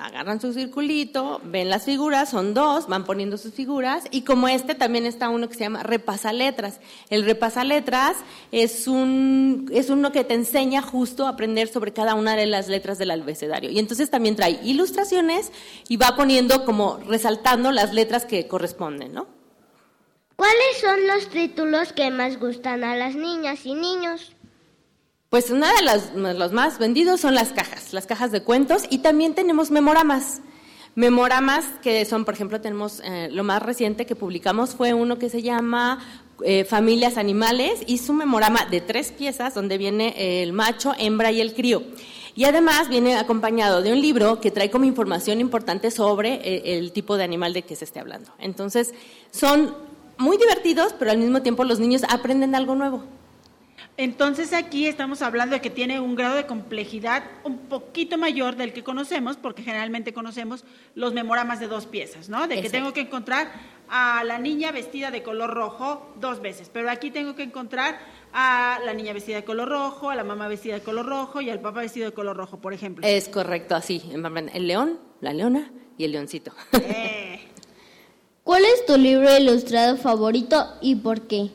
agarran 0.00 0.40
su 0.40 0.52
circulito, 0.52 1.40
ven 1.44 1.68
las 1.68 1.84
figuras, 1.84 2.30
son 2.30 2.54
dos, 2.54 2.88
van 2.88 3.04
poniendo 3.04 3.36
sus 3.36 3.52
figuras, 3.52 4.04
y 4.10 4.22
como 4.22 4.48
este 4.48 4.74
también 4.74 5.06
está 5.06 5.28
uno 5.28 5.48
que 5.48 5.54
se 5.54 5.60
llama 5.60 5.82
repasaletras. 5.82 6.80
El 7.10 7.24
repasaletras 7.24 8.16
es 8.52 8.88
un 8.88 9.70
es 9.72 9.90
uno 9.90 10.12
que 10.12 10.24
te 10.24 10.34
enseña 10.34 10.82
justo 10.82 11.26
a 11.26 11.30
aprender 11.30 11.68
sobre 11.68 11.92
cada 11.92 12.14
una 12.14 12.36
de 12.36 12.46
las 12.46 12.68
letras 12.68 12.98
del 12.98 13.10
abecedario. 13.10 13.70
Y 13.70 13.78
entonces 13.78 14.10
también 14.10 14.36
trae 14.36 14.60
ilustraciones 14.62 15.52
y 15.88 15.96
va 15.96 16.16
poniendo 16.16 16.64
como 16.64 16.98
resaltando 17.06 17.70
las 17.72 17.92
letras 17.92 18.24
que 18.24 18.46
corresponden, 18.46 19.12
¿no? 19.12 19.26
¿Cuáles 20.36 20.80
son 20.80 21.06
los 21.06 21.28
títulos 21.28 21.92
que 21.92 22.10
más 22.10 22.38
gustan 22.40 22.82
a 22.82 22.96
las 22.96 23.14
niñas 23.14 23.66
y 23.66 23.74
niños? 23.74 24.32
Pues 25.30 25.50
una 25.50 25.72
de 25.72 25.82
las 25.82 26.12
los 26.12 26.50
más 26.50 26.80
vendidos 26.80 27.20
son 27.20 27.36
las 27.36 27.50
cajas, 27.50 27.92
las 27.92 28.04
cajas 28.04 28.32
de 28.32 28.42
cuentos 28.42 28.82
y 28.90 28.98
también 28.98 29.32
tenemos 29.32 29.70
memoramas. 29.70 30.40
Memoramas 30.96 31.64
que 31.84 32.04
son, 32.04 32.24
por 32.24 32.34
ejemplo, 32.34 32.60
tenemos 32.60 33.00
eh, 33.04 33.28
lo 33.30 33.44
más 33.44 33.62
reciente 33.62 34.06
que 34.06 34.16
publicamos 34.16 34.74
fue 34.74 34.92
uno 34.92 35.20
que 35.20 35.30
se 35.30 35.40
llama 35.40 36.00
eh, 36.42 36.64
Familias 36.64 37.16
Animales 37.16 37.84
y 37.86 37.98
su 37.98 38.12
memorama 38.12 38.66
de 38.72 38.80
tres 38.80 39.12
piezas 39.12 39.54
donde 39.54 39.78
viene 39.78 40.42
el 40.42 40.52
macho, 40.52 40.94
hembra 40.98 41.30
y 41.30 41.40
el 41.40 41.54
crío. 41.54 41.84
Y 42.34 42.42
además 42.42 42.88
viene 42.88 43.16
acompañado 43.16 43.82
de 43.82 43.92
un 43.92 44.00
libro 44.00 44.40
que 44.40 44.50
trae 44.50 44.68
como 44.68 44.84
información 44.84 45.40
importante 45.40 45.92
sobre 45.92 46.40
eh, 46.42 46.76
el 46.76 46.90
tipo 46.90 47.16
de 47.16 47.22
animal 47.22 47.52
de 47.52 47.62
que 47.62 47.76
se 47.76 47.84
esté 47.84 48.00
hablando. 48.00 48.32
Entonces, 48.40 48.94
son 49.30 49.76
muy 50.18 50.38
divertidos, 50.38 50.92
pero 50.98 51.12
al 51.12 51.18
mismo 51.18 51.40
tiempo 51.40 51.62
los 51.62 51.78
niños 51.78 52.02
aprenden 52.08 52.56
algo 52.56 52.74
nuevo. 52.74 53.04
Entonces 53.96 54.52
aquí 54.54 54.86
estamos 54.86 55.20
hablando 55.20 55.54
de 55.54 55.60
que 55.60 55.68
tiene 55.68 56.00
un 56.00 56.14
grado 56.14 56.36
de 56.36 56.46
complejidad 56.46 57.22
un 57.44 57.58
poquito 57.68 58.16
mayor 58.16 58.56
del 58.56 58.72
que 58.72 58.82
conocemos, 58.82 59.36
porque 59.36 59.62
generalmente 59.62 60.14
conocemos 60.14 60.64
los 60.94 61.12
memoramas 61.12 61.60
de 61.60 61.68
dos 61.68 61.86
piezas, 61.86 62.28
¿no? 62.30 62.42
De 62.42 62.54
que 62.54 62.60
Exacto. 62.60 62.78
tengo 62.78 62.92
que 62.94 63.00
encontrar 63.00 63.52
a 63.90 64.24
la 64.24 64.38
niña 64.38 64.72
vestida 64.72 65.10
de 65.10 65.22
color 65.22 65.50
rojo 65.50 66.14
dos 66.18 66.40
veces, 66.40 66.70
pero 66.72 66.90
aquí 66.90 67.10
tengo 67.10 67.34
que 67.34 67.42
encontrar 67.42 67.98
a 68.32 68.78
la 68.84 68.94
niña 68.94 69.12
vestida 69.12 69.36
de 69.36 69.44
color 69.44 69.68
rojo, 69.68 70.08
a 70.10 70.14
la 70.14 70.24
mamá 70.24 70.48
vestida 70.48 70.74
de 70.74 70.80
color 70.80 71.06
rojo 71.06 71.40
y 71.40 71.50
al 71.50 71.60
papá 71.60 71.80
vestido 71.80 72.06
de 72.06 72.12
color 72.14 72.36
rojo, 72.36 72.58
por 72.58 72.72
ejemplo. 72.72 73.06
Es 73.06 73.28
correcto, 73.28 73.74
así. 73.74 74.02
El 74.54 74.66
león, 74.66 74.98
la 75.20 75.32
leona 75.32 75.70
y 75.98 76.04
el 76.04 76.12
leoncito. 76.12 76.52
¿Cuál 78.44 78.64
es 78.64 78.86
tu 78.86 78.96
libro 78.96 79.36
ilustrado 79.36 79.96
favorito 79.96 80.64
y 80.80 80.96
por 80.96 81.22
qué? 81.26 81.50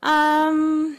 Am, 0.00 0.96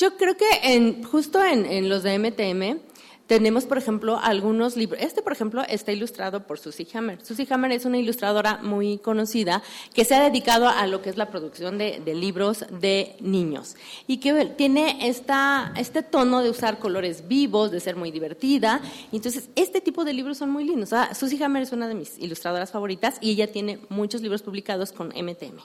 yo 0.00 0.16
creo 0.16 0.34
que 0.34 0.48
en, 0.62 1.04
justo 1.04 1.44
en, 1.44 1.88
los 1.90 2.02
de 2.02 2.18
MTM 2.18 2.80
tenemos, 3.26 3.66
por 3.66 3.76
ejemplo, 3.76 4.18
algunos 4.18 4.74
libros. 4.74 4.98
Este, 5.02 5.20
por 5.20 5.32
ejemplo, 5.32 5.62
está 5.68 5.92
ilustrado 5.92 6.46
por 6.46 6.58
Susie 6.58 6.88
Hammer. 6.94 7.22
Susie 7.22 7.46
Hammer 7.50 7.70
es 7.72 7.84
una 7.84 7.98
ilustradora 7.98 8.60
muy 8.62 8.96
conocida 8.96 9.62
que 9.92 10.06
se 10.06 10.14
ha 10.14 10.22
dedicado 10.22 10.68
a 10.68 10.86
lo 10.86 11.02
que 11.02 11.10
es 11.10 11.18
la 11.18 11.28
producción 11.28 11.76
de, 11.76 12.00
libros 12.14 12.64
de 12.80 13.14
niños 13.20 13.76
y 14.06 14.16
que 14.16 14.46
tiene 14.46 15.06
esta, 15.06 15.74
este 15.76 16.02
tono 16.02 16.42
de 16.42 16.48
usar 16.48 16.78
colores 16.78 17.28
vivos, 17.28 17.70
de 17.70 17.80
ser 17.80 17.94
muy 17.94 18.10
divertida. 18.10 18.80
Entonces, 19.12 19.50
este 19.54 19.82
tipo 19.82 20.04
de 20.04 20.14
libros 20.14 20.38
son 20.38 20.48
muy 20.48 20.64
lindos. 20.64 20.90
Susie 21.14 21.44
Hammer 21.44 21.62
es 21.64 21.72
una 21.72 21.88
de 21.88 21.94
mis 21.94 22.18
ilustradoras 22.18 22.70
favoritas 22.70 23.18
y 23.20 23.32
ella 23.32 23.52
tiene 23.52 23.80
muchos 23.90 24.22
libros 24.22 24.40
publicados 24.40 24.92
con 24.92 25.08
MTM. 25.08 25.60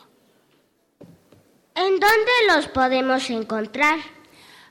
¿En 1.78 2.00
dónde 2.00 2.32
los 2.54 2.68
podemos 2.68 3.30
encontrar? 3.30 4.15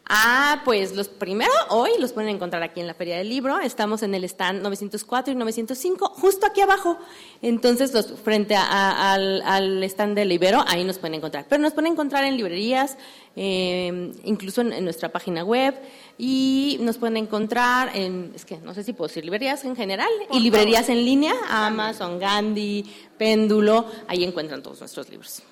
Ah, 0.07 0.61
pues 0.67 0.95
los 0.95 1.09
primero 1.09 1.51
hoy 1.71 1.91
los 1.99 2.13
pueden 2.13 2.29
encontrar 2.29 2.63
aquí 2.63 2.79
en 2.79 2.87
la 2.87 2.93
Feria 2.93 3.17
del 3.17 3.31
Libro. 3.31 3.59
Estamos 3.59 4.03
en 4.03 4.15
el 4.15 4.25
stand 4.25 4.61
904 4.63 5.33
y 5.33 5.37
905, 5.37 6.09
justo 6.11 6.47
aquí 6.47 6.61
abajo. 6.61 6.99
Entonces, 7.41 7.95
los, 7.95 8.13
frente 8.23 8.55
a- 8.55 8.67
a- 8.67 9.15
al, 9.15 9.41
al 9.47 9.83
stand 9.85 10.15
del 10.15 10.31
Ibero, 10.31 10.63
ahí 10.69 10.85
nos 10.85 10.99
pueden 10.99 11.15
encontrar. 11.15 11.47
Pero 11.49 11.63
nos 11.63 11.73
pueden 11.73 11.93
encontrar 11.93 12.25
en 12.25 12.37
librerías, 12.37 12.99
eh, 13.35 14.13
incluso 14.25 14.61
en, 14.61 14.75
en 14.75 14.85
nuestra 14.85 15.09
página 15.09 15.43
web, 15.43 15.75
y 16.19 16.77
nos 16.83 16.99
pueden 16.99 17.17
encontrar 17.17 17.97
en, 17.97 18.31
es 18.35 18.45
que 18.45 18.59
no 18.59 18.75
sé 18.75 18.85
si 18.85 18.93
puedo 18.93 19.09
decir 19.09 19.25
librerías 19.25 19.65
en 19.65 19.75
general, 19.75 20.11
y 20.31 20.41
librerías 20.41 20.91
en 20.91 21.03
línea, 21.03 21.33
Amazon, 21.49 22.19
Gandhi, 22.19 22.85
Péndulo, 23.17 23.87
ahí 24.07 24.23
encuentran 24.23 24.63
todos 24.63 24.81
nuestros 24.81 25.09
libros. 25.09 25.43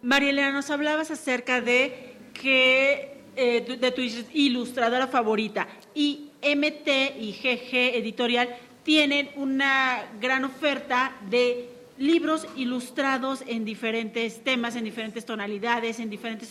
María 0.00 0.30
Elena, 0.30 0.52
nos 0.52 0.70
hablabas 0.70 1.10
acerca 1.10 1.60
de 1.60 2.16
que 2.32 3.19
eh, 3.36 3.78
de 3.80 3.90
tu 3.92 4.00
ilustradora 4.32 5.06
favorita 5.06 5.68
y 5.94 6.30
MT 6.42 6.88
y 7.20 7.32
GG 7.32 7.96
Editorial 7.96 8.56
tienen 8.82 9.30
una 9.36 10.04
gran 10.20 10.44
oferta 10.44 11.16
de 11.28 11.68
libros 11.98 12.46
ilustrados 12.56 13.44
en 13.46 13.64
diferentes 13.66 14.42
temas, 14.42 14.74
en 14.74 14.84
diferentes 14.84 15.26
tonalidades, 15.26 16.00
en 16.00 16.08
diferentes. 16.08 16.50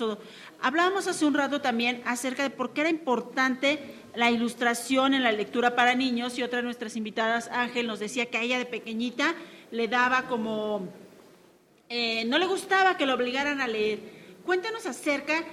Hablábamos 0.62 1.08
hace 1.08 1.26
un 1.26 1.34
rato 1.34 1.60
también 1.60 2.04
acerca 2.06 2.44
de 2.44 2.52
por 2.52 2.72
qué 2.72 2.82
era 2.82 2.90
importante 2.92 3.80
la 4.16 4.30
ilustración 4.30 5.16
en 5.16 5.24
la 5.24 5.32
lectura 5.32 5.76
para 5.76 5.96
niños 5.96 6.38
y 6.38 6.44
otra 6.44 6.58
de 6.58 6.64
nuestras 6.64 6.96
invitadas, 6.96 7.50
Ángel, 7.52 7.88
nos 7.88 8.00
decía 8.00 8.28
que 8.28 8.38
a 8.38 8.44
ella 8.44 8.60
de 8.60 8.66
pequeñita 8.66 9.34
le 9.72 9.88
daba 9.88 10.28
como 10.28 10.88
eh, 11.90 12.24
no 12.26 12.38
le 12.38 12.46
gustaba 12.46 12.98
que 12.98 13.08
lo 13.08 13.16
obligaran 13.16 13.60
a 13.62 13.68
leer. 13.68 14.00
Cuéntanos 14.46 14.86
acerca 14.86 15.44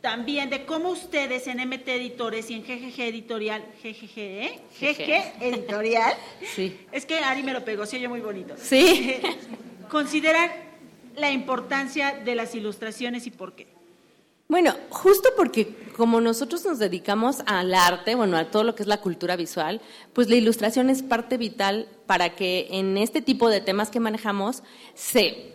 también 0.00 0.48
de 0.50 0.64
cómo 0.64 0.90
ustedes 0.90 1.46
en 1.46 1.58
MT 1.68 1.88
Editores 1.88 2.50
y 2.50 2.54
en 2.54 2.62
GGG 2.62 3.00
Editorial, 3.00 3.64
GGG, 3.82 4.18
¿eh? 4.18 4.60
GG 4.80 5.42
Editorial, 5.44 6.14
Sí. 6.54 6.78
es 6.90 7.04
que 7.04 7.18
Ari 7.18 7.42
me 7.42 7.52
lo 7.52 7.64
pegó, 7.64 7.84
se 7.86 7.96
oye 7.96 8.08
muy 8.08 8.20
bonito. 8.20 8.54
Sí. 8.58 9.16
Consideran 9.90 10.50
la 11.16 11.30
importancia 11.30 12.20
de 12.24 12.34
las 12.34 12.54
ilustraciones 12.54 13.26
y 13.26 13.30
por 13.30 13.54
qué. 13.54 13.66
Bueno, 14.48 14.74
justo 14.88 15.28
porque 15.36 15.76
como 15.96 16.20
nosotros 16.20 16.64
nos 16.64 16.80
dedicamos 16.80 17.36
al 17.46 17.72
arte, 17.72 18.16
bueno, 18.16 18.36
a 18.36 18.50
todo 18.50 18.64
lo 18.64 18.74
que 18.74 18.82
es 18.82 18.88
la 18.88 19.00
cultura 19.00 19.36
visual, 19.36 19.80
pues 20.12 20.28
la 20.28 20.34
ilustración 20.34 20.90
es 20.90 21.02
parte 21.04 21.36
vital 21.36 21.88
para 22.06 22.34
que 22.34 22.66
en 22.70 22.96
este 22.98 23.22
tipo 23.22 23.48
de 23.48 23.60
temas 23.60 23.90
que 23.90 24.00
manejamos 24.00 24.64
se, 24.94 25.52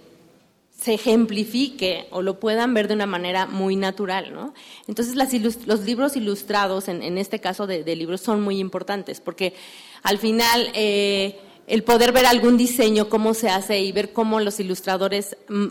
se 0.85 0.93
ejemplifique 0.93 2.05
o 2.11 2.21
lo 2.21 2.39
puedan 2.39 2.75
ver 2.75 2.87
de 2.87 2.93
una 2.93 3.07
manera 3.07 3.47
muy 3.47 3.75
natural, 3.75 4.31
¿no? 4.31 4.53
Entonces 4.87 5.15
las 5.15 5.33
los 5.65 5.79
libros 5.81 6.15
ilustrados, 6.15 6.89
en, 6.89 7.17
este 7.17 7.39
caso 7.39 7.65
de, 7.65 7.83
de 7.83 7.95
libros, 7.95 8.21
son 8.21 8.43
muy 8.43 8.59
importantes 8.59 9.19
porque 9.19 9.55
al 10.03 10.19
final 10.19 10.69
eh, 10.75 11.39
el 11.65 11.83
poder 11.83 12.11
ver 12.11 12.27
algún 12.27 12.55
diseño, 12.55 13.09
cómo 13.09 13.33
se 13.33 13.49
hace 13.49 13.79
y 13.79 13.91
ver 13.93 14.13
cómo 14.13 14.39
los 14.39 14.59
ilustradores 14.59 15.35
mm, 15.49 15.69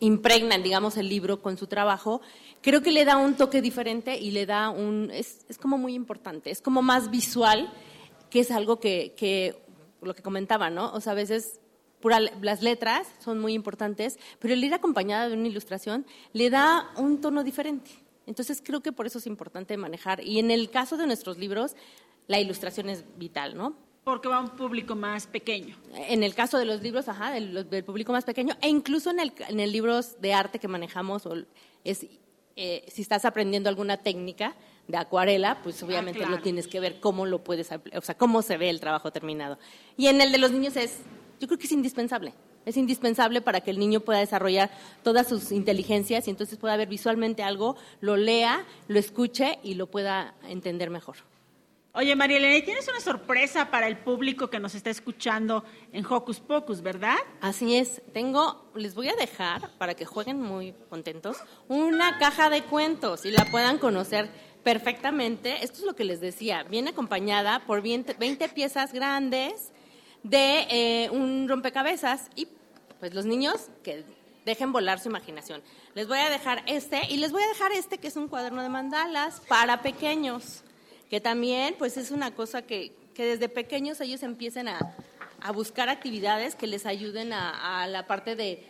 impregnan, 0.00 0.62
digamos, 0.62 0.96
el 0.96 1.10
libro 1.10 1.42
con 1.42 1.58
su 1.58 1.66
trabajo, 1.66 2.22
creo 2.62 2.80
que 2.80 2.90
le 2.90 3.04
da 3.04 3.18
un 3.18 3.34
toque 3.34 3.60
diferente 3.60 4.16
y 4.16 4.30
le 4.30 4.46
da 4.46 4.70
un, 4.70 5.10
es, 5.12 5.44
es 5.50 5.58
como 5.58 5.76
muy 5.76 5.92
importante, 5.92 6.50
es 6.50 6.62
como 6.62 6.80
más 6.80 7.10
visual, 7.10 7.70
que 8.30 8.40
es 8.40 8.50
algo 8.50 8.80
que, 8.80 9.12
que 9.14 9.56
lo 10.00 10.14
que 10.14 10.22
comentaba, 10.22 10.70
¿no? 10.70 10.90
O 10.94 11.02
sea, 11.02 11.12
a 11.12 11.16
veces 11.16 11.60
pura- 12.00 12.20
las 12.40 12.62
letras 12.62 13.08
son 13.18 13.40
muy 13.40 13.54
importantes, 13.54 14.18
pero 14.38 14.54
el 14.54 14.64
ir 14.64 14.74
acompañada 14.74 15.28
de 15.28 15.34
una 15.34 15.48
ilustración 15.48 16.06
le 16.32 16.50
da 16.50 16.90
un 16.96 17.20
tono 17.20 17.44
diferente. 17.44 17.90
Entonces 18.26 18.62
creo 18.64 18.80
que 18.80 18.92
por 18.92 19.06
eso 19.06 19.18
es 19.18 19.26
importante 19.26 19.76
manejar. 19.76 20.22
Y 20.22 20.38
en 20.38 20.50
el 20.50 20.70
caso 20.70 20.96
de 20.96 21.06
nuestros 21.06 21.38
libros, 21.38 21.74
la 22.26 22.38
ilustración 22.38 22.88
es 22.90 23.04
vital, 23.16 23.56
¿no? 23.56 23.74
Porque 24.04 24.28
va 24.28 24.36
a 24.36 24.40
un 24.40 24.50
público 24.50 24.94
más 24.94 25.26
pequeño. 25.26 25.76
En 25.94 26.22
el 26.22 26.34
caso 26.34 26.58
de 26.58 26.64
los 26.64 26.82
libros, 26.82 27.08
ajá, 27.08 27.30
del, 27.30 27.68
del 27.68 27.84
público 27.84 28.12
más 28.12 28.24
pequeño, 28.24 28.54
e 28.60 28.68
incluso 28.68 29.10
en 29.10 29.20
el, 29.20 29.32
en 29.48 29.60
el 29.60 29.70
libros 29.70 30.20
de 30.20 30.32
arte 30.32 30.58
que 30.58 30.68
manejamos, 30.68 31.28
es, 31.84 32.06
eh, 32.56 32.84
si 32.88 33.02
estás 33.02 33.24
aprendiendo 33.24 33.68
alguna 33.68 33.98
técnica 33.98 34.56
de 34.86 34.96
acuarela, 34.96 35.60
pues 35.62 35.82
obviamente 35.82 36.20
claro. 36.20 36.36
lo 36.36 36.42
tienes 36.42 36.66
que 36.68 36.80
ver 36.80 37.00
cómo 37.00 37.26
lo 37.26 37.44
puedes, 37.44 37.70
o 37.70 38.00
sea, 38.00 38.16
cómo 38.16 38.40
se 38.40 38.56
ve 38.56 38.70
el 38.70 38.80
trabajo 38.80 39.10
terminado. 39.12 39.58
Y 39.98 40.06
en 40.06 40.22
el 40.22 40.32
de 40.32 40.38
los 40.38 40.52
niños 40.52 40.76
es, 40.76 41.00
yo 41.40 41.46
creo 41.46 41.58
que 41.58 41.66
es 41.66 41.72
indispensable. 41.72 42.34
Es 42.66 42.76
indispensable 42.76 43.40
para 43.40 43.60
que 43.60 43.70
el 43.70 43.78
niño 43.78 44.00
pueda 44.00 44.18
desarrollar 44.18 44.70
todas 45.02 45.28
sus 45.28 45.52
inteligencias 45.52 46.26
y 46.26 46.30
entonces 46.30 46.58
pueda 46.58 46.76
ver 46.76 46.88
visualmente 46.88 47.42
algo, 47.42 47.76
lo 48.00 48.16
lea, 48.16 48.66
lo 48.88 48.98
escuche 48.98 49.58
y 49.62 49.74
lo 49.74 49.86
pueda 49.86 50.34
entender 50.42 50.90
mejor. 50.90 51.16
Oye, 51.94 52.14
María 52.14 52.36
Elena, 52.36 52.56
y 52.56 52.62
tienes 52.62 52.86
una 52.86 53.00
sorpresa 53.00 53.70
para 53.70 53.88
el 53.88 53.96
público 53.96 54.48
que 54.50 54.60
nos 54.60 54.74
está 54.74 54.90
escuchando 54.90 55.64
en 55.92 56.04
Hocus 56.04 56.38
Pocus, 56.38 56.82
¿verdad? 56.82 57.16
Así 57.40 57.76
es, 57.76 58.02
tengo, 58.12 58.70
les 58.74 58.94
voy 58.94 59.08
a 59.08 59.16
dejar 59.16 59.70
para 59.78 59.94
que 59.94 60.04
jueguen 60.04 60.40
muy 60.40 60.74
contentos 60.90 61.38
una 61.66 62.18
caja 62.18 62.50
de 62.50 62.62
cuentos 62.62 63.24
y 63.24 63.30
la 63.30 63.46
puedan 63.46 63.78
conocer 63.78 64.30
perfectamente. 64.62 65.64
Esto 65.64 65.78
es 65.78 65.84
lo 65.86 65.96
que 65.96 66.04
les 66.04 66.20
decía, 66.20 66.62
viene 66.62 66.90
acompañada 66.90 67.66
por 67.66 67.82
20, 67.82 68.14
20 68.14 68.48
piezas 68.50 68.92
grandes 68.92 69.72
de 70.22 70.66
eh, 70.70 71.10
un 71.10 71.48
rompecabezas 71.48 72.28
y 72.34 72.48
pues 73.00 73.14
los 73.14 73.24
niños 73.24 73.68
que 73.82 74.04
dejen 74.44 74.72
volar 74.72 74.98
su 74.98 75.08
imaginación. 75.08 75.62
Les 75.94 76.08
voy 76.08 76.18
a 76.18 76.30
dejar 76.30 76.62
este 76.66 77.02
y 77.08 77.18
les 77.18 77.32
voy 77.32 77.42
a 77.42 77.48
dejar 77.48 77.72
este 77.72 77.98
que 77.98 78.08
es 78.08 78.16
un 78.16 78.28
cuaderno 78.28 78.62
de 78.62 78.68
mandalas 78.68 79.40
para 79.48 79.82
pequeños, 79.82 80.62
que 81.10 81.20
también 81.20 81.74
pues 81.78 81.96
es 81.96 82.10
una 82.10 82.34
cosa 82.34 82.62
que, 82.62 82.92
que 83.14 83.24
desde 83.24 83.48
pequeños 83.48 84.00
ellos 84.00 84.22
empiecen 84.22 84.68
a, 84.68 84.94
a 85.40 85.52
buscar 85.52 85.88
actividades 85.88 86.54
que 86.54 86.66
les 86.66 86.86
ayuden 86.86 87.32
a, 87.32 87.82
a 87.82 87.86
la 87.86 88.06
parte 88.06 88.36
de, 88.36 88.66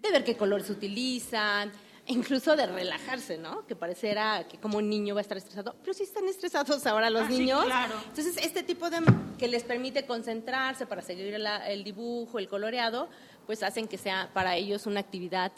de 0.00 0.10
ver 0.10 0.24
qué 0.24 0.36
colores 0.36 0.68
utilizan, 0.70 1.72
incluso 2.08 2.56
de 2.56 2.66
relajarse, 2.66 3.38
¿no? 3.38 3.66
Que 3.66 3.76
pareciera 3.76 4.46
que 4.48 4.58
como 4.58 4.78
un 4.78 4.88
niño 4.88 5.14
va 5.14 5.20
a 5.20 5.22
estar 5.22 5.36
estresado, 5.38 5.76
pero 5.82 5.92
sí 5.94 6.02
están 6.02 6.26
estresados 6.26 6.86
ahora 6.86 7.10
los 7.10 7.22
Ah, 7.22 7.28
sí, 7.30 7.38
niños. 7.38 7.64
claro. 7.64 7.94
Entonces, 8.08 8.36
este 8.44 8.62
tipo 8.62 8.90
de 8.90 8.98
que 9.38 9.46
les 9.48 9.62
permite 9.64 10.06
concentrarse 10.06 10.86
para 10.86 11.02
seguir 11.02 11.38
la- 11.38 11.68
el 11.70 11.84
dibujo, 11.84 12.38
el 12.38 12.48
coloreado, 12.48 13.08
pues 13.46 13.62
hacen 13.62 13.86
que 13.88 13.98
sea 13.98 14.30
para 14.34 14.56
ellos 14.56 14.86
una 14.86 15.00
actividad 15.00 15.52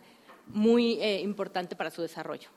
muy 0.48 1.00
eh, 1.00 1.20
importante 1.20 1.76
para 1.76 1.90
su 1.90 2.02
desarrollo. 2.02 2.48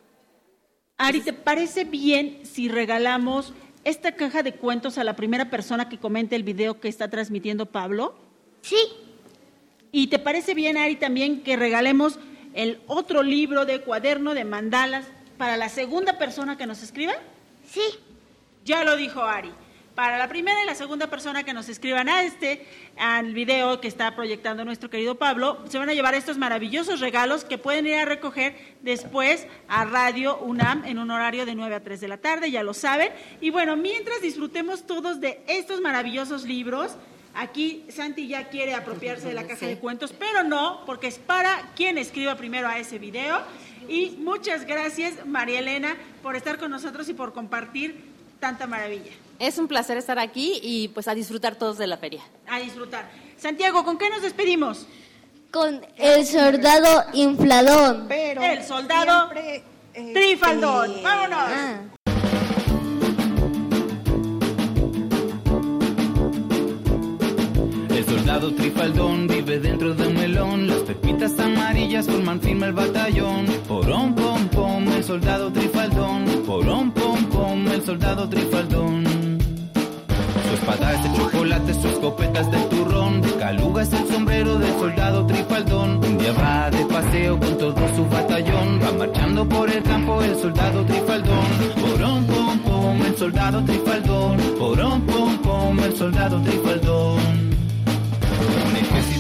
Ari, 0.97 1.21
¿te 1.21 1.33
parece 1.33 1.85
bien 1.85 2.45
si 2.45 2.67
regalamos 2.69 3.53
esta 3.83 4.13
caja 4.15 4.43
de 4.43 4.53
cuentos 4.55 4.97
a 4.97 5.03
la 5.03 5.15
primera 5.15 5.49
persona 5.49 5.89
que 5.89 5.97
comente 5.99 6.35
el 6.35 6.43
video 6.43 6.79
que 6.79 6.87
está 6.87 7.09
transmitiendo 7.09 7.65
Pablo? 7.65 8.15
Sí. 8.61 8.77
¿Y 9.91 10.07
te 10.07 10.17
parece 10.19 10.53
bien, 10.53 10.77
Ari, 10.77 10.95
también 10.95 11.43
que 11.43 11.55
regalemos 11.55 12.17
el 12.53 12.81
otro 12.87 13.23
libro 13.23 13.65
de 13.65 13.81
cuaderno 13.81 14.33
de 14.33 14.45
mandalas 14.45 15.05
para 15.37 15.57
la 15.57 15.69
segunda 15.69 16.17
persona 16.17 16.57
que 16.57 16.67
nos 16.67 16.83
escriba? 16.83 17.13
Sí. 17.67 17.81
Ya 18.65 18.83
lo 18.83 18.95
dijo 18.95 19.21
Ari. 19.23 19.51
Para 19.95 20.17
la 20.17 20.27
primera 20.27 20.63
y 20.63 20.65
la 20.65 20.73
segunda 20.73 21.07
persona 21.07 21.43
que 21.43 21.53
nos 21.53 21.69
escriban 21.69 22.09
a 22.09 22.23
este, 22.23 22.65
al 22.97 23.33
video 23.35 23.79
que 23.79 23.87
está 23.87 24.15
proyectando 24.15 24.65
nuestro 24.65 24.89
querido 24.89 25.19
Pablo, 25.19 25.59
se 25.69 25.77
van 25.77 25.87
a 25.87 25.93
llevar 25.93 26.15
estos 26.15 26.39
maravillosos 26.39 26.99
regalos 26.99 27.45
que 27.45 27.59
pueden 27.59 27.85
ir 27.85 27.95
a 27.95 28.05
recoger 28.05 28.55
después 28.81 29.45
a 29.67 29.85
Radio 29.85 30.39
UNAM 30.39 30.83
en 30.85 30.97
un 30.97 31.11
horario 31.11 31.45
de 31.45 31.53
9 31.53 31.75
a 31.75 31.83
3 31.83 32.01
de 32.01 32.07
la 32.07 32.17
tarde, 32.17 32.49
ya 32.49 32.63
lo 32.63 32.73
saben. 32.73 33.09
Y 33.39 33.51
bueno, 33.51 33.75
mientras 33.77 34.19
disfrutemos 34.21 34.87
todos 34.87 35.21
de 35.21 35.43
estos 35.47 35.79
maravillosos 35.79 36.45
libros, 36.45 36.95
aquí 37.36 37.86
Santi 37.89 38.27
ya 38.27 38.49
quiere 38.49 38.73
apropiarse 38.73 39.27
de 39.27 39.34
la 39.34 39.47
caja 39.47 39.65
de 39.65 39.77
cuentos, 39.77 40.13
pero 40.17 40.43
no, 40.43 40.86
porque 40.86 41.07
es 41.07 41.19
para 41.19 41.71
quien 41.75 41.97
escriba 41.97 42.36
primero 42.36 42.67
a 42.67 42.77
ese 42.77 42.99
video. 42.99 43.41
Y 43.88 44.17
muchas 44.19 44.65
gracias, 44.65 45.25
María 45.25 45.59
Elena, 45.59 45.95
por 46.21 46.36
estar 46.36 46.57
con 46.57 46.71
nosotros 46.71 47.09
y 47.09 47.13
por 47.13 47.34
compartir 47.34 48.13
tanta 48.39 48.67
maravilla. 48.67 49.11
Es 49.39 49.57
un 49.57 49.67
placer 49.67 49.97
estar 49.97 50.19
aquí 50.19 50.59
y 50.61 50.88
pues 50.89 51.07
a 51.07 51.15
disfrutar 51.15 51.55
todos 51.55 51.77
de 51.77 51.88
la 51.88 51.97
feria. 51.97 52.21
A 52.47 52.59
disfrutar. 52.59 53.09
Santiago, 53.38 53.84
¿con 53.84 53.97
qué 53.97 54.09
nos 54.09 54.21
despedimos? 54.21 54.88
Con 55.51 55.86
el 55.97 56.25
soldado 56.25 57.05
infladón. 57.13 58.11
el 58.11 58.63
soldado 58.63 59.29
Trifaldón. 59.93 61.03
Vámonos. 61.03 61.39
Ah. 61.39 61.92
El 68.05 68.19
soldado 68.19 68.53
trifaldón 68.53 69.27
vive 69.27 69.59
dentro 69.59 69.93
de 69.93 70.07
un 70.07 70.13
melón. 70.15 70.67
Las 70.67 70.79
pepitas 70.79 71.39
amarillas 71.39 72.05
forman 72.05 72.41
firme 72.41 72.67
el 72.67 72.73
batallón. 72.73 73.45
Porón, 73.65 74.13
pom, 74.13 74.45
pom, 74.49 74.87
el 74.89 75.03
soldado 75.05 75.49
trifaldón. 75.53 76.25
Porón, 76.45 76.91
pom, 76.91 77.23
pom, 77.27 77.65
el 77.69 77.81
soldado 77.81 78.27
trifaldón. 78.27 79.05
Su 80.49 80.53
espada 80.53 80.93
es 80.93 81.03
de 81.03 81.17
chocolate, 81.17 81.73
su 81.73 81.87
escopeta 81.87 82.41
es 82.41 82.51
de 82.51 82.57
turrón. 82.75 83.21
Caluga 83.39 83.83
es 83.83 83.93
el 83.93 84.05
sombrero 84.07 84.59
del 84.59 84.73
soldado 84.73 85.25
trifaldón. 85.25 86.03
Un 86.03 86.17
día 86.17 86.33
va 86.33 86.69
de 86.71 86.85
paseo 86.85 87.39
con 87.39 87.57
todo 87.57 87.95
su 87.95 88.05
batallón. 88.07 88.81
Va 88.83 88.91
marchando 88.91 89.47
por 89.47 89.69
el 89.69 89.81
campo 89.81 90.21
el 90.21 90.35
soldado 90.35 90.85
trifaldón. 90.85 91.47
Porón, 91.81 92.25
pom, 92.25 92.59
pom, 92.59 93.01
el 93.01 93.15
soldado 93.15 93.63
trifaldón. 93.63 94.37
Porón, 94.59 95.01
pom, 95.03 95.37
pom, 95.37 95.79
el 95.79 95.95
soldado 95.95 96.41
trifaldón. 96.41 97.22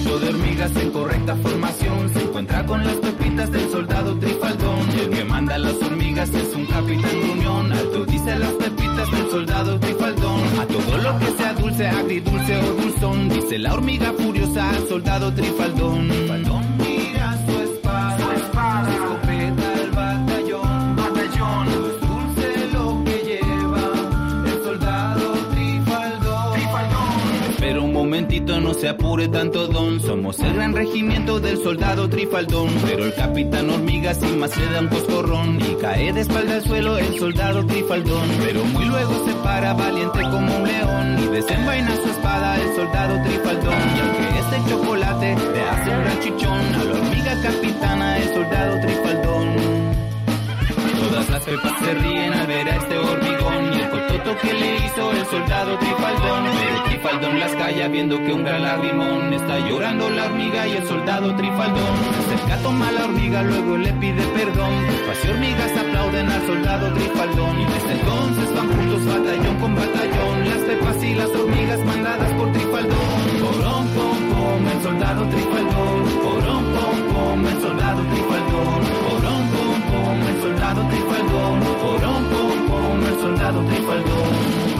De 0.03 0.29
hormigas 0.29 0.75
en 0.75 0.91
correcta 0.91 1.35
formación 1.37 2.13
se 2.13 2.21
encuentra 2.21 2.65
con 2.65 2.83
las 2.83 2.95
pepitas 2.97 3.51
del 3.51 3.71
soldado 3.71 4.15
trifaldón. 4.19 4.89
El 4.99 5.09
que 5.09 5.23
manda 5.23 5.57
las 5.57 5.81
hormigas 5.81 6.29
es 6.29 6.53
un 6.55 6.65
capitán 6.65 7.19
gruñón. 7.21 7.71
Alto 7.71 8.05
dice 8.05 8.37
las 8.37 8.51
pepitas 8.51 9.11
del 9.11 9.31
soldado 9.31 9.79
trifaldón. 9.79 10.41
A 10.59 10.65
todo 10.67 10.97
lo 10.97 11.19
que 11.19 11.25
sea 11.37 11.53
dulce, 11.53 11.87
agridulce 11.87 12.57
o 12.57 12.73
dulzón, 12.73 13.29
dice 13.29 13.57
la 13.57 13.73
hormiga 13.73 14.13
furiosa 14.13 14.69
al 14.69 14.87
soldado 14.87 15.33
trifaldón. 15.33 16.07
Trifaldón 16.09 16.82
no 28.45 28.73
se 28.73 28.89
apure 28.89 29.27
tanto 29.27 29.67
don. 29.67 29.99
Somos 30.01 30.39
el 30.39 30.53
gran 30.53 30.73
regimiento 30.73 31.39
del 31.39 31.57
soldado 31.57 32.09
trifaldón. 32.09 32.69
Pero 32.85 33.05
el 33.05 33.13
capitán 33.13 33.69
hormiga 33.69 34.13
sin 34.13 34.39
más 34.39 34.55
le 34.57 34.65
da 34.67 34.81
un 34.81 34.87
coscorrón. 34.87 35.59
Y 35.61 35.75
cae 35.81 36.11
de 36.11 36.21
espalda 36.21 36.55
al 36.55 36.63
suelo 36.63 36.97
el 36.97 37.17
soldado 37.17 37.65
trifaldón. 37.65 38.29
Pero 38.45 38.65
muy 38.65 38.85
luego 38.85 39.25
se 39.25 39.33
para 39.35 39.73
valiente 39.73 40.21
como 40.21 40.57
un 40.57 40.63
león. 40.63 41.17
Y 41.23 41.27
desenvaina 41.27 41.95
su 41.95 42.09
espada 42.09 42.61
el 42.61 42.75
soldado 42.75 43.21
trifaldón. 43.23 43.79
Y 43.95 43.99
aunque 43.99 44.39
este 44.39 44.69
chocolate, 44.69 45.35
le 45.53 45.61
hace 45.61 45.89
un 45.89 46.03
gran 46.03 46.19
chichón 46.19 46.75
a 46.75 46.83
la 46.83 46.91
hormiga 46.91 47.41
capitana, 47.41 48.17
el 48.17 48.33
soldado 48.33 48.79
trifaldón. 48.81 49.55
Todas 50.99 51.29
las 51.29 51.43
pepas 51.43 51.73
se 51.83 51.93
ríen 51.95 52.33
al 52.33 52.47
ver 52.47 52.67
a 52.67 52.75
este 52.75 52.97
hormigón 52.97 53.42
cototo 54.13 54.37
que 54.41 54.53
le 54.53 54.75
hizo 54.77 55.11
el 55.11 55.25
soldado 55.25 55.77
trifaldón. 55.77 56.43
Pero 56.43 56.83
trifaldón 56.83 57.39
las 57.39 57.51
calla 57.55 57.87
viendo 57.87 58.17
que 58.17 58.33
un 58.33 58.43
gran 58.43 58.63
lagrimón 58.63 59.33
está 59.33 59.59
llorando 59.59 60.09
la 60.09 60.25
hormiga 60.25 60.67
y 60.67 60.77
el 60.77 60.87
soldado 60.87 61.35
trifaldón. 61.35 61.95
Se 62.27 62.35
acerca, 62.35 62.57
toma 62.63 62.91
la 62.91 63.05
hormiga, 63.05 63.43
luego 63.43 63.77
le 63.77 63.93
pide 63.93 64.23
perdón. 64.27 64.73
Las 65.07 65.25
hormigas 65.29 65.71
aplauden 65.77 66.29
al 66.29 66.45
soldado 66.45 66.93
trifaldón 66.93 67.61
y 67.61 67.65
desde 67.65 67.91
entonces 67.93 68.55
van 68.55 68.67
juntos 68.69 69.05
batallón 69.05 69.55
con 69.59 69.75
batallón. 69.75 70.49
Las 70.49 70.59
pepas 70.59 71.03
y 71.03 71.13
las 71.15 71.29
hormigas 71.29 71.79
mandadas 71.85 72.33
por 72.33 72.51
trifaldón. 72.51 73.23
Porón, 73.41 73.87
pom, 73.95 74.17
pom, 74.33 74.67
el 74.67 74.83
soldado 74.83 75.25
trifaldón. 75.27 76.03
Porón, 76.23 76.63
pom, 76.73 76.97
pom, 77.13 77.47
el 77.47 77.61
soldado 77.61 78.01
trifaldón. 78.03 78.81
Porón, 79.03 79.43
pom, 79.53 79.81
pom, 79.89 80.21
el 80.21 80.41
soldado 80.41 80.81
trifaldón. 80.89 81.59
Porón, 81.81 82.23
pom, 82.31 82.62
pom, 82.93 83.03
el 83.05 83.19
soldado 83.19 83.61
trifaldón. 83.65 84.72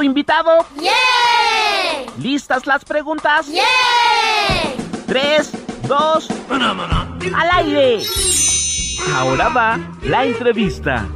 ¿Listo, 0.00 0.02
invitado? 0.02 0.66
¿Listas 2.18 2.66
las 2.66 2.84
preguntas? 2.86 3.46
Tres, 5.06 5.52
dos, 5.86 6.28
al 6.48 7.50
aire. 7.58 8.02
Ahora 9.14 9.48
va 9.50 9.78
la 10.02 10.24
entrevista. 10.24 11.06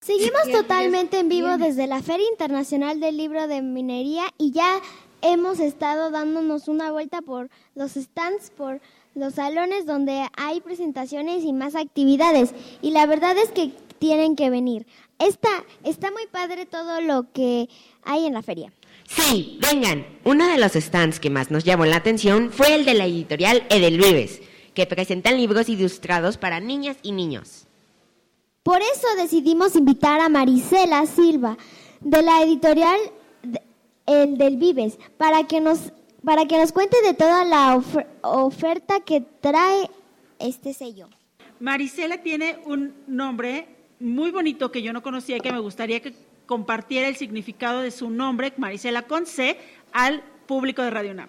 Seguimos 0.00 0.52
totalmente 0.52 1.18
en 1.18 1.28
vivo 1.28 1.56
desde 1.58 1.88
la 1.88 2.00
Feria 2.00 2.28
Internacional 2.30 3.00
del 3.00 3.16
Libro 3.16 3.48
de 3.48 3.62
Minería 3.62 4.26
y 4.38 4.52
ya 4.52 4.80
hemos 5.20 5.58
estado 5.58 6.12
dándonos 6.12 6.68
una 6.68 6.92
vuelta 6.92 7.22
por 7.22 7.48
los 7.74 7.94
stands, 7.94 8.50
por 8.50 8.80
los 9.16 9.34
salones 9.34 9.84
donde 9.84 10.28
hay 10.36 10.60
presentaciones 10.60 11.42
y 11.42 11.52
más 11.52 11.74
actividades. 11.74 12.54
Y 12.82 12.90
la 12.92 13.06
verdad 13.06 13.36
es 13.36 13.50
que 13.50 13.72
tienen 13.98 14.36
que 14.36 14.50
venir. 14.50 14.86
Está, 15.18 15.64
está 15.84 16.10
muy 16.10 16.26
padre 16.26 16.66
todo 16.66 17.00
lo 17.00 17.32
que 17.32 17.68
hay 18.04 18.26
en 18.26 18.34
la 18.34 18.42
feria. 18.42 18.72
Sí, 19.08 19.58
vengan. 19.60 20.04
Uno 20.24 20.46
de 20.48 20.58
los 20.58 20.72
stands 20.72 21.20
que 21.20 21.30
más 21.30 21.50
nos 21.50 21.64
llamó 21.64 21.86
la 21.86 21.96
atención 21.96 22.50
fue 22.50 22.74
el 22.74 22.84
de 22.84 22.94
la 22.94 23.06
editorial 23.06 23.62
Edelvives, 23.70 24.42
que 24.74 24.86
presentan 24.86 25.36
libros 25.36 25.68
ilustrados 25.68 26.36
para 26.36 26.60
niñas 26.60 26.96
y 27.02 27.12
niños. 27.12 27.66
Por 28.62 28.80
eso 28.82 29.06
decidimos 29.16 29.76
invitar 29.76 30.20
a 30.20 30.28
Marisela 30.28 31.06
Silva 31.06 31.56
de 32.00 32.22
la 32.22 32.42
editorial 32.42 32.98
El 34.06 34.36
del 34.38 34.56
Vives 34.56 34.98
para 35.16 35.44
que 35.44 35.60
nos 35.60 35.92
para 36.24 36.46
que 36.46 36.58
nos 36.58 36.72
cuente 36.72 36.96
de 37.02 37.14
toda 37.14 37.44
la 37.44 37.76
ofer- 37.76 38.06
oferta 38.22 38.98
que 39.00 39.20
trae 39.20 39.88
este 40.40 40.74
sello. 40.74 41.08
Marisela 41.60 42.20
tiene 42.20 42.58
un 42.64 42.92
nombre 43.06 43.68
muy 44.00 44.30
bonito 44.30 44.70
que 44.70 44.82
yo 44.82 44.92
no 44.92 45.02
conocía 45.02 45.36
y 45.36 45.40
que 45.40 45.52
me 45.52 45.58
gustaría 45.58 46.00
que 46.00 46.14
compartiera 46.46 47.08
el 47.08 47.16
significado 47.16 47.80
de 47.80 47.90
su 47.90 48.10
nombre, 48.10 48.52
Marisela 48.56 49.02
con 49.02 49.26
C, 49.26 49.58
al 49.92 50.22
público 50.46 50.82
de 50.82 50.90
Radio 50.90 51.10
UNAM. 51.12 51.28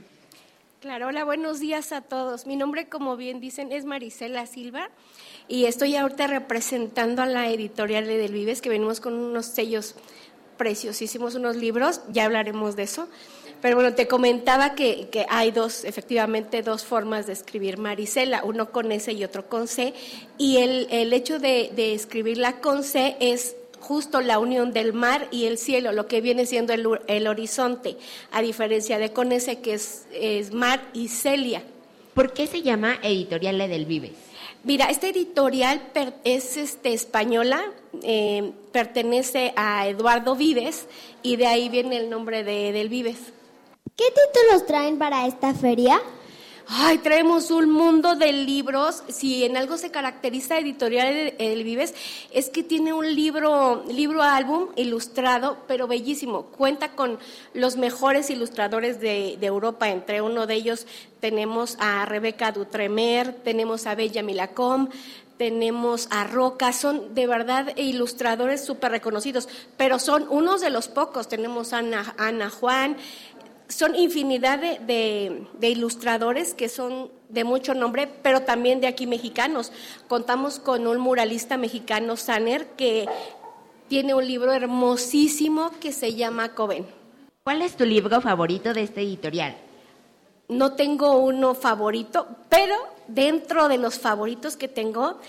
Claro, 0.79 1.07
hola, 1.07 1.23
buenos 1.23 1.59
días 1.59 1.91
a 1.91 2.01
todos. 2.01 2.45
Mi 2.45 2.55
nombre, 2.55 2.87
como 2.87 3.17
bien 3.17 3.39
dicen, 3.39 3.71
es 3.71 3.85
Marisela 3.85 4.45
Silva 4.45 4.89
y 5.47 5.65
estoy 5.65 5.95
ahorita 5.95 6.27
representando 6.27 7.23
a 7.23 7.25
la 7.25 7.49
editorial 7.49 8.05
de 8.05 8.17
Del 8.17 8.31
Vives, 8.31 8.61
que 8.61 8.69
venimos 8.69 8.99
con 8.99 9.13
unos 9.13 9.47
sellos 9.47 9.95
preciosísimos, 10.57 11.35
unos 11.35 11.55
libros, 11.55 12.01
ya 12.09 12.25
hablaremos 12.25 12.75
de 12.75 12.83
eso. 12.83 13.07
Pero 13.61 13.75
bueno, 13.75 13.93
te 13.95 14.07
comentaba 14.07 14.75
que, 14.75 15.07
que 15.09 15.25
hay 15.29 15.51
dos, 15.51 15.83
efectivamente, 15.83 16.61
dos 16.61 16.85
formas 16.85 17.25
de 17.27 17.33
escribir 17.33 17.77
Marisela, 17.77 18.43
uno 18.43 18.71
con 18.71 18.91
S 18.91 19.11
y 19.11 19.23
otro 19.23 19.49
con 19.49 19.67
C, 19.67 19.93
y 20.37 20.57
el, 20.57 20.87
el 20.91 21.11
hecho 21.11 21.39
de, 21.39 21.71
de 21.75 21.93
escribirla 21.93 22.61
con 22.61 22.83
C 22.83 23.17
es 23.19 23.55
justo 23.79 24.21
la 24.21 24.39
unión 24.39 24.73
del 24.73 24.93
mar 24.93 25.27
y 25.31 25.45
el 25.45 25.57
cielo, 25.57 25.91
lo 25.91 26.07
que 26.07 26.21
viene 26.21 26.45
siendo 26.45 26.73
el, 26.73 26.87
el 27.07 27.27
horizonte, 27.27 27.97
a 28.31 28.41
diferencia 28.41 28.99
de 28.99 29.11
con 29.11 29.31
S 29.31 29.59
que 29.59 29.73
es, 29.73 30.05
es 30.13 30.53
mar 30.53 30.81
y 30.93 31.07
celia. 31.07 31.63
¿Por 32.13 32.33
qué 32.33 32.47
se 32.47 32.61
llama 32.61 32.99
Editorial 33.01 33.61
Edelvives? 33.61 34.11
Mira, 34.63 34.89
esta 34.89 35.07
editorial 35.07 35.81
per- 35.93 36.15
es 36.23 36.57
este, 36.57 36.93
española, 36.93 37.63
eh, 38.03 38.51
pertenece 38.71 39.53
a 39.55 39.87
Eduardo 39.87 40.35
Vives 40.35 40.87
y 41.23 41.37
de 41.37 41.47
ahí 41.47 41.69
viene 41.69 41.97
el 41.97 42.09
nombre 42.09 42.43
de 42.43 42.71
Del 42.71 42.89
Vives. 42.89 43.17
¿Qué 43.97 44.05
títulos 44.11 44.67
traen 44.67 44.99
para 44.99 45.25
esta 45.25 45.55
feria? 45.55 45.99
Ay, 46.67 46.99
traemos 46.99 47.49
un 47.49 47.71
mundo 47.71 48.13
de 48.15 48.31
libros. 48.31 49.01
Si 49.07 49.43
en 49.43 49.57
algo 49.57 49.75
se 49.75 49.89
caracteriza 49.89 50.59
Editorial 50.59 51.33
El- 51.39 51.63
Vives, 51.63 51.95
es 52.31 52.49
que 52.51 52.61
tiene 52.61 52.93
un 52.93 53.15
libro, 53.15 53.83
libro 53.87 54.21
álbum 54.21 54.67
ilustrado, 54.75 55.57
pero 55.67 55.87
bellísimo. 55.87 56.43
Cuenta 56.43 56.89
con 56.91 57.17
los 57.55 57.75
mejores 57.77 58.29
ilustradores 58.29 58.99
de, 58.99 59.35
Europa. 59.41 59.89
Entre 59.89 60.21
uno 60.21 60.45
de 60.45 60.53
ellos 60.53 60.85
tenemos 61.19 61.75
a 61.79 62.05
Rebeca 62.05 62.51
Dutremer, 62.51 63.33
tenemos 63.33 63.87
a 63.87 63.95
Bella 63.95 64.21
Milacom, 64.21 64.89
tenemos 65.39 66.07
a 66.11 66.23
Roca, 66.23 66.71
son 66.71 67.15
de 67.15 67.25
verdad 67.25 67.75
ilustradores 67.77 68.63
súper 68.63 68.91
reconocidos, 68.91 69.47
pero 69.75 69.97
son 69.97 70.27
unos 70.29 70.61
de 70.61 70.69
los 70.69 70.87
pocos. 70.87 71.27
Tenemos 71.27 71.73
a 71.73 71.79
Ana 72.17 72.49
Juan, 72.49 72.97
son 73.67 73.95
infinidad 73.95 74.59
de, 74.59 74.79
de- 74.79 75.47
de 75.59 75.69
ilustradores 75.69 76.53
que 76.53 76.69
son 76.69 77.09
de 77.29 77.43
mucho 77.43 77.73
nombre, 77.73 78.07
pero 78.21 78.41
también 78.41 78.79
de 78.79 78.87
aquí 78.87 79.07
mexicanos. 79.07 79.71
Contamos 80.07 80.59
con 80.59 80.87
un 80.87 80.97
muralista 80.99 81.57
mexicano, 81.57 82.15
Saner, 82.17 82.67
que 82.77 83.05
tiene 83.89 84.13
un 84.13 84.25
libro 84.25 84.53
hermosísimo 84.53 85.71
que 85.81 85.91
se 85.91 86.13
llama 86.15 86.53
Coven. 86.55 86.85
¿Cuál 87.43 87.61
es 87.61 87.75
tu 87.77 87.85
libro 87.85 88.19
favorito 88.21 88.73
de 88.73 88.83
esta 88.83 89.01
editorial? 89.01 89.55
No 90.49 90.73
tengo 90.73 91.17
uno 91.17 91.53
favorito, 91.55 92.27
pero 92.49 92.75
dentro 93.07 93.67
de 93.67 93.77
los 93.77 93.99
favoritos 93.99 94.55
que 94.55 94.67
tengo, 94.69 95.19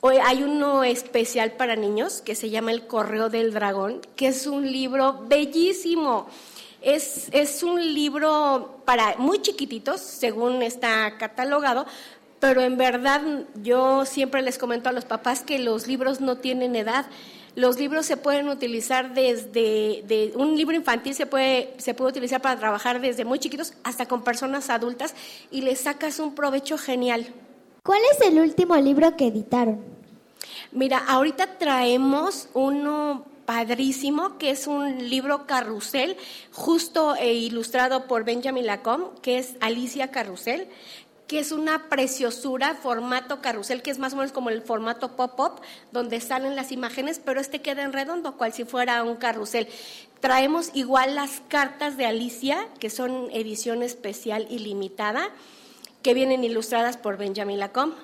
hoy 0.00 0.16
hay 0.24 0.42
uno 0.44 0.84
especial 0.84 1.52
para 1.52 1.74
niños 1.76 2.20
que 2.22 2.34
se 2.36 2.50
llama 2.50 2.70
El 2.72 2.86
Correo 2.86 3.30
del 3.30 3.52
Dragón, 3.52 4.00
que 4.16 4.28
es 4.28 4.46
un 4.46 4.70
libro 4.70 5.24
bellísimo. 5.28 6.28
Es, 6.82 7.28
es 7.32 7.62
un 7.62 7.94
libro 7.94 8.82
para 8.84 9.16
muy 9.18 9.40
chiquititos, 9.42 10.00
según 10.00 10.62
está 10.62 11.18
catalogado, 11.18 11.86
pero 12.40 12.62
en 12.62 12.78
verdad 12.78 13.20
yo 13.62 14.06
siempre 14.06 14.42
les 14.42 14.58
comento 14.58 14.88
a 14.88 14.92
los 14.92 15.04
papás 15.04 15.42
que 15.42 15.58
los 15.58 15.86
libros 15.86 16.20
no 16.20 16.38
tienen 16.38 16.74
edad. 16.74 17.06
Los 17.54 17.78
libros 17.78 18.06
se 18.06 18.16
pueden 18.16 18.48
utilizar 18.48 19.12
desde 19.12 20.02
de, 20.06 20.32
un 20.36 20.56
libro 20.56 20.74
infantil 20.74 21.14
se 21.14 21.26
puede 21.26 21.74
se 21.78 21.94
puede 21.94 22.10
utilizar 22.10 22.40
para 22.40 22.58
trabajar 22.58 23.00
desde 23.00 23.24
muy 23.24 23.38
chiquitos 23.38 23.74
hasta 23.82 24.06
con 24.06 24.22
personas 24.22 24.70
adultas 24.70 25.14
y 25.50 25.62
le 25.62 25.76
sacas 25.76 26.18
un 26.18 26.34
provecho 26.34 26.78
genial. 26.78 27.26
¿Cuál 27.82 28.00
es 28.12 28.26
el 28.26 28.38
último 28.38 28.76
libro 28.76 29.16
que 29.16 29.26
editaron? 29.26 29.80
Mira, 30.72 30.98
ahorita 30.98 31.58
traemos 31.58 32.48
uno 32.54 33.24
padrísimo 33.50 34.38
que 34.38 34.50
es 34.50 34.68
un 34.68 35.10
libro 35.10 35.44
carrusel 35.44 36.16
justo 36.52 37.16
e 37.16 37.32
ilustrado 37.32 38.06
por 38.06 38.22
Benjamin 38.22 38.64
Lacombe, 38.64 39.20
que 39.22 39.38
es 39.38 39.56
Alicia 39.60 40.12
Carrusel 40.12 40.68
que 41.26 41.40
es 41.40 41.50
una 41.50 41.88
preciosura, 41.88 42.74
formato 42.74 43.40
carrusel, 43.40 43.82
que 43.82 43.90
es 43.90 43.98
más 43.98 44.12
o 44.12 44.16
menos 44.16 44.30
como 44.30 44.50
el 44.50 44.62
formato 44.62 45.16
pop-up, 45.16 45.60
donde 45.90 46.20
salen 46.20 46.54
las 46.54 46.70
imágenes, 46.70 47.20
pero 47.24 47.40
este 47.40 47.60
queda 47.60 47.82
en 47.82 47.92
redondo, 47.92 48.36
cual 48.36 48.52
si 48.52 48.64
fuera 48.64 49.02
un 49.04 49.14
carrusel. 49.16 49.68
Traemos 50.20 50.70
igual 50.74 51.16
las 51.16 51.40
cartas 51.48 51.96
de 51.96 52.06
Alicia, 52.06 52.68
que 52.78 52.90
son 52.90 53.30
edición 53.32 53.84
especial 53.84 54.46
y 54.50 54.58
limitada, 54.60 55.30
que 56.02 56.14
vienen 56.14 56.42
ilustradas 56.42 56.96
por 56.96 57.16
Benjamin 57.16 57.60
Lacombe. 57.60 57.96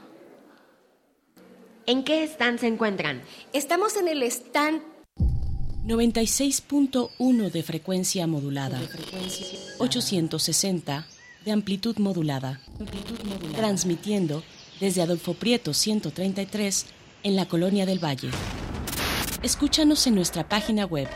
¿En 1.87 2.05
qué 2.05 2.23
stand 2.25 2.61
se 2.61 2.69
encuentran? 2.69 3.23
Estamos 3.53 3.97
en 3.97 4.07
el 4.07 4.23
stand 4.25 4.96
96.1 5.87 7.51
de 7.53 7.63
frecuencia 7.63 8.27
modulada. 8.27 8.81
860 9.79 11.07
de 11.45 11.53
amplitud 11.53 11.97
modulada. 11.99 12.61
Transmitiendo 13.55 14.43
desde 14.81 15.03
Adolfo 15.03 15.35
Prieto 15.35 15.73
133 15.73 16.87
en 17.23 17.37
la 17.37 17.47
Colonia 17.47 17.87
del 17.87 18.03
Valle. 18.05 18.31
Escúchanos 19.45 20.05
en 20.09 20.17
nuestra 20.17 20.49
página 20.49 20.87
web 20.87 21.09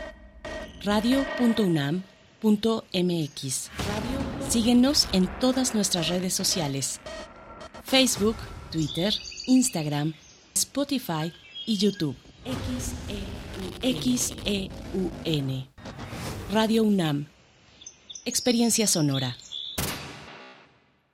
radio.unam.mx. 0.83 2.01
Síguenos 4.47 5.09
en 5.11 5.27
todas 5.41 5.75
nuestras 5.75 6.07
redes 6.07 6.33
sociales. 6.33 7.01
Facebook, 7.83 8.37
Twitter, 8.71 9.13
Instagram, 9.47 10.13
Spotify 10.53 11.33
y 11.65 11.75
YouTube. 11.77 12.15
XEUN. 13.81 15.67
Radio 16.51 16.83
UNAM. 16.83 17.27
Experiencia 18.25 18.87
sonora. 18.87 19.35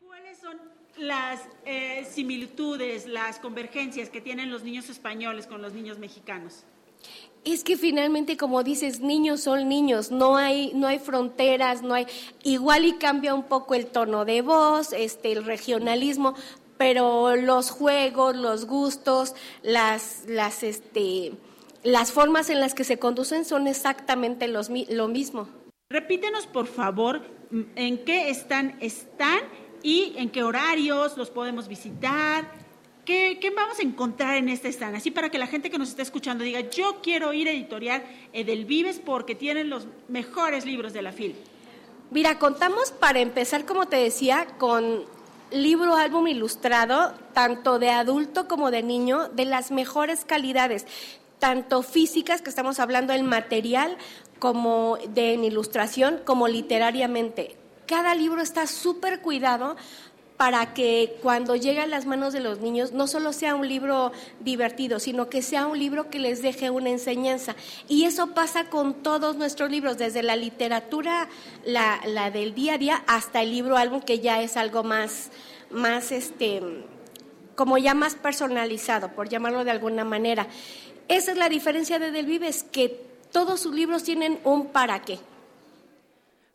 ¿Cuáles 0.05 0.37
son 0.39 0.57
las 0.97 1.41
eh, 1.65 2.05
similitudes, 2.09 3.07
las 3.07 3.39
convergencias 3.39 4.09
que 4.09 4.19
tienen 4.21 4.51
los 4.51 4.63
niños 4.63 4.89
españoles 4.89 5.47
con 5.47 5.61
los 5.61 5.73
niños 5.73 5.99
mexicanos? 5.99 6.63
Es 7.45 7.63
que 7.63 7.77
finalmente, 7.77 8.35
como 8.35 8.63
dices, 8.63 8.99
niños 8.99 9.41
son 9.41 9.69
niños, 9.69 10.11
no 10.11 10.35
hay, 10.35 10.73
no 10.73 10.87
hay 10.87 10.99
fronteras, 10.99 11.81
no 11.81 11.93
hay, 11.93 12.07
igual 12.43 12.83
y 12.85 12.93
cambia 12.93 13.33
un 13.33 13.43
poco 13.43 13.73
el 13.73 13.85
tono 13.87 14.25
de 14.25 14.41
voz, 14.41 14.91
este, 14.91 15.31
el 15.31 15.45
regionalismo, 15.45 16.35
pero 16.77 17.35
los 17.35 17.69
juegos, 17.69 18.35
los 18.35 18.65
gustos, 18.65 19.33
las, 19.63 20.23
las, 20.27 20.63
este, 20.63 21.33
las 21.87 22.11
formas 22.11 22.49
en 22.49 22.59
las 22.59 22.73
que 22.73 22.83
se 22.83 22.99
conducen 22.99 23.45
son 23.45 23.65
exactamente 23.65 24.49
los, 24.49 24.69
lo 24.89 25.07
mismo. 25.07 25.47
Repítenos, 25.89 26.45
por 26.45 26.67
favor, 26.67 27.21
en 27.75 28.03
qué 28.03 28.29
están, 28.29 28.75
están 28.81 29.39
y 29.83 30.13
en 30.17 30.29
qué 30.29 30.43
horarios 30.43 31.15
los 31.15 31.29
podemos 31.29 31.69
visitar. 31.69 32.51
¿Qué, 33.05 33.37
¿Qué, 33.39 33.51
vamos 33.51 33.79
a 33.79 33.83
encontrar 33.83 34.35
en 34.35 34.49
este 34.49 34.67
stand? 34.67 34.97
Así 34.97 35.11
para 35.11 35.29
que 35.29 35.37
la 35.37 35.47
gente 35.47 35.69
que 35.69 35.77
nos 35.77 35.87
está 35.87 36.01
escuchando 36.01 36.43
diga, 36.43 36.59
yo 36.59 36.97
quiero 37.01 37.31
ir 37.31 37.47
a 37.47 37.51
editorial 37.51 38.03
Edelvives 38.33 38.99
porque 38.99 39.33
tienen 39.33 39.69
los 39.69 39.87
mejores 40.09 40.65
libros 40.65 40.91
de 40.91 41.01
la 41.01 41.13
FIL. 41.13 41.37
Mira, 42.11 42.37
contamos 42.37 42.91
para 42.91 43.21
empezar, 43.21 43.65
como 43.65 43.87
te 43.87 43.95
decía, 43.95 44.45
con 44.57 45.05
libro 45.51 45.95
álbum 45.95 46.27
ilustrado, 46.27 47.13
tanto 47.31 47.79
de 47.79 47.91
adulto 47.91 48.49
como 48.49 48.71
de 48.71 48.83
niño, 48.83 49.29
de 49.29 49.45
las 49.45 49.71
mejores 49.71 50.25
calidades 50.25 50.85
tanto 51.39 51.83
físicas, 51.83 52.41
que 52.41 52.49
estamos 52.49 52.79
hablando 52.79 53.13
del 53.13 53.23
material, 53.23 53.97
como 54.39 54.97
de 55.09 55.33
en 55.33 55.43
ilustración, 55.43 56.19
como 56.25 56.47
literariamente. 56.47 57.55
Cada 57.85 58.15
libro 58.15 58.41
está 58.41 58.67
súper 58.67 59.21
cuidado 59.21 59.75
para 60.37 60.75
que 60.75 61.17
cuando 61.23 61.55
llegue 61.55 61.79
a 61.81 61.87
las 61.87 62.05
manos 62.05 62.31
de 62.31 62.39
los 62.39 62.59
niños 62.59 62.91
no 62.91 63.07
solo 63.07 63.33
sea 63.33 63.55
un 63.55 63.67
libro 63.67 64.11
divertido, 64.39 64.99
sino 64.99 65.29
que 65.29 65.41
sea 65.41 65.65
un 65.65 65.79
libro 65.79 66.11
que 66.11 66.19
les 66.19 66.43
deje 66.43 66.69
una 66.69 66.91
enseñanza. 66.91 67.55
Y 67.87 68.03
eso 68.03 68.35
pasa 68.35 68.65
con 68.65 68.93
todos 68.93 69.35
nuestros 69.35 69.71
libros, 69.71 69.97
desde 69.97 70.21
la 70.21 70.35
literatura, 70.35 71.27
la, 71.65 71.99
la 72.05 72.29
del 72.29 72.53
día 72.53 72.75
a 72.75 72.77
día, 72.77 73.03
hasta 73.07 73.41
el 73.41 73.51
libro 73.51 73.77
álbum, 73.77 73.99
que 73.99 74.19
ya 74.19 74.41
es 74.41 74.57
algo 74.57 74.83
más, 74.83 75.31
más 75.71 76.11
este, 76.11 76.61
como 77.55 77.79
ya 77.79 77.95
más 77.95 78.13
personalizado, 78.13 79.13
por 79.13 79.29
llamarlo 79.29 79.63
de 79.63 79.71
alguna 79.71 80.05
manera. 80.05 80.47
Esa 81.07 81.31
es 81.31 81.37
la 81.37 81.49
diferencia 81.49 81.99
de 81.99 82.11
Del 82.11 82.25
Vives, 82.25 82.63
que 82.63 83.01
todos 83.31 83.61
sus 83.61 83.73
libros 83.73 84.03
tienen 84.03 84.39
un 84.43 84.67
para 84.67 85.01
qué. 85.01 85.19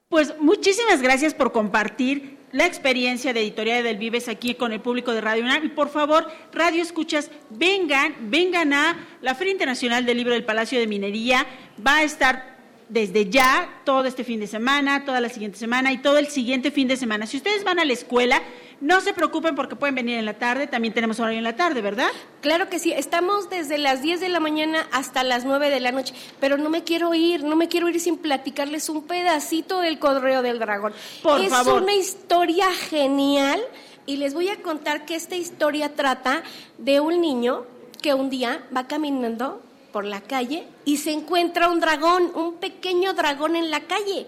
Pues 0.08 0.38
muchísimas 0.38 1.00
gracias 1.00 1.32
por 1.32 1.52
compartir 1.52 2.38
la 2.52 2.66
experiencia 2.66 3.32
de 3.32 3.40
Editorial 3.40 3.82
Del 3.82 3.96
Vives 3.96 4.28
aquí 4.28 4.54
con 4.54 4.72
el 4.72 4.80
público 4.80 5.12
de 5.12 5.22
Radio 5.22 5.42
UNAM. 5.42 5.64
Y 5.64 5.68
por 5.70 5.88
favor, 5.88 6.30
Radio 6.52 6.82
Escuchas, 6.82 7.30
vengan, 7.48 8.14
vengan 8.30 8.74
a 8.74 9.08
la 9.22 9.34
Feria 9.34 9.52
Internacional 9.52 10.04
del 10.04 10.18
Libro 10.18 10.34
del 10.34 10.44
Palacio 10.44 10.78
de 10.78 10.86
Minería. 10.86 11.46
Va 11.84 11.98
a 11.98 12.02
estar 12.02 12.52
desde 12.90 13.30
ya, 13.30 13.80
todo 13.84 14.04
este 14.04 14.22
fin 14.22 14.38
de 14.38 14.46
semana, 14.46 15.06
toda 15.06 15.20
la 15.22 15.30
siguiente 15.30 15.58
semana 15.58 15.92
y 15.92 15.98
todo 15.98 16.18
el 16.18 16.26
siguiente 16.26 16.70
fin 16.70 16.88
de 16.88 16.98
semana. 16.98 17.26
Si 17.26 17.38
ustedes 17.38 17.64
van 17.64 17.78
a 17.78 17.86
la 17.86 17.94
escuela, 17.94 18.42
no 18.82 19.00
se 19.00 19.14
preocupen 19.14 19.54
porque 19.54 19.76
pueden 19.76 19.94
venir 19.94 20.18
en 20.18 20.26
la 20.26 20.34
tarde, 20.34 20.66
también 20.66 20.92
tenemos 20.92 21.20
horario 21.20 21.38
en 21.38 21.44
la 21.44 21.54
tarde, 21.54 21.80
¿verdad? 21.80 22.08
Claro 22.40 22.68
que 22.68 22.80
sí, 22.80 22.92
estamos 22.92 23.48
desde 23.48 23.78
las 23.78 24.02
10 24.02 24.18
de 24.18 24.28
la 24.28 24.40
mañana 24.40 24.88
hasta 24.90 25.22
las 25.22 25.44
9 25.44 25.70
de 25.70 25.78
la 25.78 25.92
noche, 25.92 26.14
pero 26.40 26.58
no 26.58 26.68
me 26.68 26.82
quiero 26.82 27.14
ir, 27.14 27.44
no 27.44 27.54
me 27.54 27.68
quiero 27.68 27.88
ir 27.88 28.00
sin 28.00 28.18
platicarles 28.18 28.88
un 28.88 29.04
pedacito 29.06 29.78
del 29.78 30.00
Correo 30.00 30.42
del 30.42 30.58
Dragón. 30.58 30.92
Por 31.22 31.40
es 31.40 31.50
favor. 31.50 31.80
una 31.80 31.94
historia 31.94 32.72
genial 32.72 33.62
y 34.04 34.16
les 34.16 34.34
voy 34.34 34.48
a 34.48 34.60
contar 34.60 35.04
que 35.04 35.14
esta 35.14 35.36
historia 35.36 35.94
trata 35.94 36.42
de 36.78 36.98
un 36.98 37.20
niño 37.20 37.64
que 38.02 38.14
un 38.14 38.30
día 38.30 38.66
va 38.76 38.88
caminando 38.88 39.62
por 39.92 40.04
la 40.04 40.20
calle 40.22 40.66
y 40.84 40.96
se 40.96 41.12
encuentra 41.12 41.70
un 41.70 41.78
dragón, 41.78 42.32
un 42.34 42.54
pequeño 42.54 43.12
dragón 43.12 43.54
en 43.54 43.70
la 43.70 43.82
calle. 43.82 44.26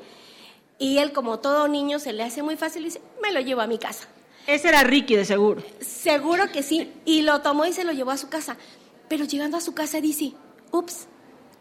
Y 0.78 0.98
él, 0.98 1.12
como 1.12 1.40
todo 1.40 1.66
niño, 1.66 1.98
se 1.98 2.12
le 2.12 2.22
hace 2.22 2.44
muy 2.44 2.56
fácil 2.56 2.82
y 2.82 2.84
dice, 2.86 3.00
me 3.20 3.32
lo 3.32 3.40
llevo 3.40 3.60
a 3.60 3.66
mi 3.66 3.78
casa. 3.78 4.06
Ese 4.46 4.68
era 4.68 4.82
Ricky, 4.82 5.16
de 5.16 5.24
seguro. 5.24 5.62
Seguro 5.80 6.50
que 6.52 6.62
sí. 6.62 6.92
Y 7.04 7.22
lo 7.22 7.40
tomó 7.40 7.64
y 7.64 7.72
se 7.72 7.84
lo 7.84 7.92
llevó 7.92 8.10
a 8.10 8.18
su 8.18 8.28
casa. 8.28 8.56
Pero 9.08 9.24
llegando 9.24 9.56
a 9.56 9.60
su 9.60 9.74
casa 9.74 10.00
dice, 10.00 10.32
ups, 10.70 11.06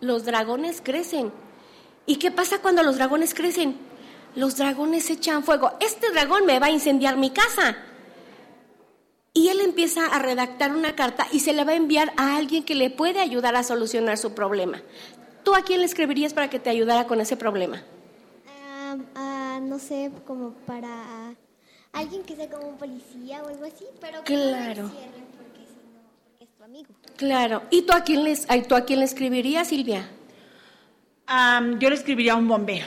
los 0.02 0.26
dragones 0.26 0.82
crecen. 0.82 1.32
¿Y 2.06 2.18
qué 2.18 2.32
pasa 2.32 2.60
cuando 2.60 2.84
los 2.84 2.98
dragones 2.98 3.34
crecen? 3.34 3.78
Los 4.36 4.58
dragones 4.58 5.10
echan 5.10 5.44
fuego. 5.44 5.72
Este 5.80 6.12
dragón 6.12 6.46
me 6.46 6.60
va 6.60 6.68
a 6.68 6.72
incendiar 6.72 7.18
mi 7.18 7.30
casa. 7.30 7.78
Y 9.34 9.48
él 9.48 9.62
empieza 9.62 10.06
a 10.06 10.20
redactar 10.20 10.76
una 10.76 10.96
carta 10.96 11.28
y 11.32 11.40
se 11.40 11.54
la 11.54 11.64
va 11.64 11.72
a 11.72 11.76
enviar 11.76 12.14
a 12.18 12.36
alguien 12.36 12.64
que 12.64 12.76
le 12.76 12.90
puede 12.90 13.20
ayudar 13.20 13.56
a 13.56 13.64
solucionar 13.64 14.18
su 14.18 14.34
problema. 14.34 14.82
¿Tú 15.44 15.56
a 15.56 15.64
quién 15.64 15.80
le 15.80 15.86
escribirías 15.86 16.34
para 16.34 16.50
que 16.50 16.60
te 16.60 16.70
ayudara 16.70 17.08
con 17.08 17.20
ese 17.20 17.36
problema? 17.36 17.84
Ah, 18.48 18.98
ah, 19.16 19.60
no 19.62 19.80
sé, 19.80 20.12
como 20.26 20.52
para 20.66 21.36
alguien 21.94 22.24
que 22.24 22.36
sea 22.36 22.50
como 22.50 22.68
un 22.68 22.78
policía 22.78 23.42
o 23.44 23.48
algo 23.48 23.66
así, 23.66 23.86
pero 24.02 24.24
que 24.24 24.34
Claro. 24.34 24.84
no 24.84 24.90
lo 24.90 24.94
encierren 24.94 25.26
porque 25.38 25.60
si 25.60 25.76
no 25.86 26.40
es 26.40 26.50
tu 26.58 26.64
amigo. 26.64 26.90
Claro. 27.16 27.62
¿Y 27.70 27.84
tú 27.84 27.94
a 27.94 28.02
quién, 28.04 28.24
les, 28.24 28.46
ay, 28.50 28.64
tú 28.64 28.76
a 28.76 28.82
quién 28.82 29.00
le 29.00 29.06
escribirías, 29.06 29.68
Silvia? 29.68 30.10
Yo 31.80 31.90
le 31.90 31.96
escribiría 31.96 32.34
a 32.34 32.36
un 32.36 32.48
bombero. 32.48 32.86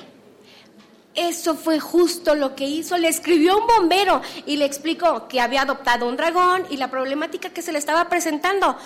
Eso 1.15 1.55
fue 1.55 1.81
justo 1.81 2.35
lo 2.35 2.55
que 2.55 2.67
hizo. 2.67 2.99
Le 2.99 3.09
escribió 3.09 3.55
a 3.55 3.57
un 3.57 3.67
bombero 3.67 4.21
y 4.45 4.57
le 4.57 4.67
explicó 4.67 5.27
que 5.29 5.41
había 5.41 5.63
adoptado 5.63 6.07
un 6.07 6.17
dragón 6.17 6.67
y 6.69 6.77
la 6.77 6.91
problemática 6.91 7.49
que 7.51 7.63
se 7.63 7.73
le 7.73 7.79
estaba 7.79 8.09
presentando. 8.11 8.77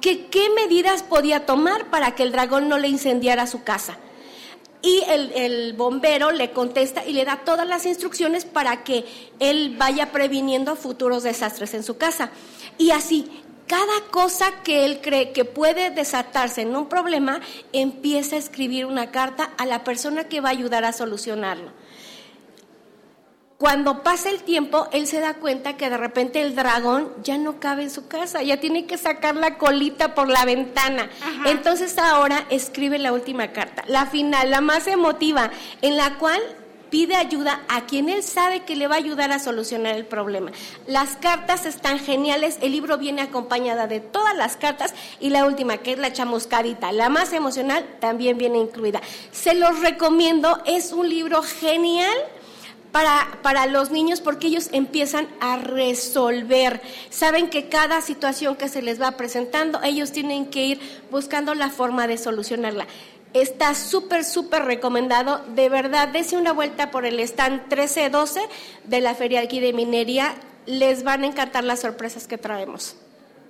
Que 0.00 0.26
qué 0.26 0.50
medidas 0.50 1.04
podía 1.04 1.46
tomar 1.46 1.86
para 1.88 2.14
que 2.16 2.24
el 2.24 2.32
dragón 2.32 2.68
no 2.68 2.78
le 2.78 2.88
incendiara 2.88 3.46
su 3.46 3.62
casa. 3.62 3.96
Y 4.82 5.02
el, 5.08 5.32
el 5.32 5.72
bombero 5.72 6.30
le 6.30 6.52
contesta 6.52 7.04
y 7.04 7.12
le 7.12 7.24
da 7.24 7.42
todas 7.44 7.66
las 7.66 7.86
instrucciones 7.86 8.44
para 8.44 8.84
que 8.84 9.04
él 9.40 9.74
vaya 9.78 10.12
previniendo 10.12 10.76
futuros 10.76 11.22
desastres 11.22 11.74
en 11.74 11.82
su 11.82 11.96
casa. 11.96 12.30
Y 12.78 12.90
así, 12.90 13.28
cada 13.66 14.00
cosa 14.10 14.62
que 14.62 14.84
él 14.84 15.00
cree 15.02 15.32
que 15.32 15.44
puede 15.44 15.90
desatarse 15.90 16.62
en 16.62 16.76
un 16.76 16.88
problema, 16.88 17.40
empieza 17.72 18.36
a 18.36 18.38
escribir 18.38 18.86
una 18.86 19.10
carta 19.10 19.50
a 19.58 19.66
la 19.66 19.82
persona 19.82 20.24
que 20.24 20.40
va 20.40 20.50
a 20.50 20.52
ayudar 20.52 20.84
a 20.84 20.92
solucionarlo. 20.92 21.72
Cuando 23.58 24.02
pasa 24.02 24.28
el 24.28 24.42
tiempo, 24.42 24.86
él 24.92 25.06
se 25.06 25.18
da 25.18 25.34
cuenta 25.34 25.78
que 25.78 25.88
de 25.88 25.96
repente 25.96 26.42
el 26.42 26.54
dragón 26.54 27.10
ya 27.22 27.38
no 27.38 27.58
cabe 27.58 27.84
en 27.84 27.90
su 27.90 28.06
casa, 28.06 28.42
ya 28.42 28.60
tiene 28.60 28.84
que 28.84 28.98
sacar 28.98 29.34
la 29.34 29.56
colita 29.56 30.14
por 30.14 30.28
la 30.28 30.44
ventana. 30.44 31.08
Entonces 31.46 31.96
ahora 31.96 32.44
escribe 32.50 32.98
la 32.98 33.14
última 33.14 33.52
carta, 33.52 33.82
la 33.86 34.04
final, 34.04 34.50
la 34.50 34.60
más 34.60 34.86
emotiva, 34.86 35.50
en 35.80 35.96
la 35.96 36.18
cual 36.18 36.38
pide 36.90 37.16
ayuda 37.16 37.62
a 37.68 37.86
quien 37.86 38.10
él 38.10 38.22
sabe 38.22 38.60
que 38.64 38.76
le 38.76 38.88
va 38.88 38.96
a 38.96 38.98
ayudar 38.98 39.32
a 39.32 39.38
solucionar 39.38 39.96
el 39.96 40.04
problema. 40.04 40.52
Las 40.86 41.16
cartas 41.16 41.64
están 41.64 41.98
geniales, 41.98 42.58
el 42.60 42.72
libro 42.72 42.98
viene 42.98 43.22
acompañada 43.22 43.86
de 43.86 44.00
todas 44.00 44.36
las 44.36 44.58
cartas 44.58 44.94
y 45.18 45.30
la 45.30 45.46
última, 45.46 45.78
que 45.78 45.92
es 45.92 45.98
la 45.98 46.12
chamuscadita, 46.12 46.92
la 46.92 47.08
más 47.08 47.32
emocional, 47.32 47.86
también 48.00 48.36
viene 48.36 48.58
incluida. 48.58 49.00
Se 49.32 49.54
los 49.54 49.80
recomiendo, 49.80 50.62
es 50.66 50.92
un 50.92 51.08
libro 51.08 51.42
genial. 51.42 52.16
Para, 53.42 53.66
los 53.66 53.90
niños 53.90 54.22
porque 54.22 54.46
ellos 54.46 54.70
empiezan 54.72 55.28
a 55.38 55.58
resolver. 55.58 56.80
Saben 57.10 57.50
que 57.50 57.68
cada 57.68 58.00
situación 58.00 58.56
que 58.56 58.70
se 58.70 58.80
les 58.80 58.98
va 58.98 59.18
presentando, 59.18 59.82
ellos 59.82 60.12
tienen 60.12 60.46
que 60.46 60.64
ir 60.64 60.80
buscando 61.10 61.54
la 61.54 61.68
forma 61.68 62.06
de 62.06 62.16
solucionarla. 62.16 62.86
Está 63.34 63.74
súper, 63.74 64.24
súper 64.24 64.64
recomendado. 64.64 65.44
De 65.54 65.68
verdad, 65.68 66.08
dese 66.08 66.38
una 66.38 66.52
vuelta 66.52 66.90
por 66.90 67.04
el 67.04 67.20
stand 67.20 67.64
1312 67.68 68.40
de 68.84 69.00
la 69.02 69.14
Feria 69.14 69.42
aquí 69.42 69.60
de 69.60 69.74
Minería. 69.74 70.34
Les 70.64 71.04
van 71.04 71.22
a 71.22 71.26
encantar 71.26 71.64
las 71.64 71.80
sorpresas 71.80 72.26
que 72.26 72.38
traemos. 72.38 72.96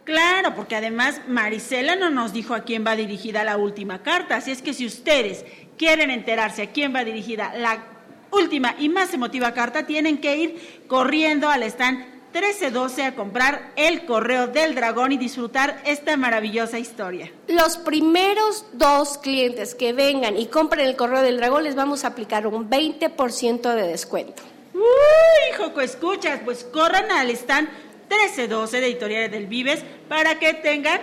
Claro, 0.02 0.56
porque 0.56 0.74
además 0.74 1.20
Marisela 1.28 1.94
no 1.94 2.10
nos 2.10 2.32
dijo 2.32 2.52
a 2.52 2.64
quién 2.64 2.84
va 2.84 2.96
dirigida 2.96 3.44
la 3.44 3.56
última 3.56 4.02
carta, 4.02 4.36
así 4.36 4.52
es 4.52 4.62
que 4.62 4.72
si 4.72 4.86
ustedes 4.86 5.44
quieren 5.76 6.10
enterarse 6.10 6.62
a 6.62 6.70
quién 6.70 6.94
va 6.94 7.02
dirigida 7.02 7.52
la 7.56 7.95
última 8.30 8.74
y 8.78 8.88
más 8.88 9.12
emotiva 9.14 9.52
carta, 9.54 9.86
tienen 9.86 10.18
que 10.18 10.36
ir 10.36 10.84
corriendo 10.88 11.48
al 11.48 11.62
stand 11.64 12.16
1312 12.32 13.04
a 13.04 13.14
comprar 13.14 13.72
el 13.76 14.04
correo 14.04 14.46
del 14.46 14.74
dragón 14.74 15.12
y 15.12 15.16
disfrutar 15.16 15.80
esta 15.86 16.16
maravillosa 16.18 16.78
historia. 16.78 17.32
Los 17.48 17.78
primeros 17.78 18.66
dos 18.74 19.16
clientes 19.16 19.74
que 19.74 19.94
vengan 19.94 20.36
y 20.36 20.46
compren 20.46 20.86
el 20.86 20.96
correo 20.96 21.22
del 21.22 21.38
dragón 21.38 21.64
les 21.64 21.74
vamos 21.74 22.04
a 22.04 22.08
aplicar 22.08 22.46
un 22.46 22.68
20% 22.68 23.74
de 23.74 23.82
descuento. 23.86 24.42
Uy, 24.74 25.56
Joco, 25.56 25.80
escuchas, 25.80 26.40
pues 26.44 26.64
corran 26.64 27.10
al 27.10 27.30
stand 27.30 27.68
1312 28.10 28.80
de 28.80 28.86
Editoriales 28.86 29.30
del 29.30 29.46
Vives 29.46 29.82
para 30.06 30.38
que 30.38 30.52
tengan 30.52 31.00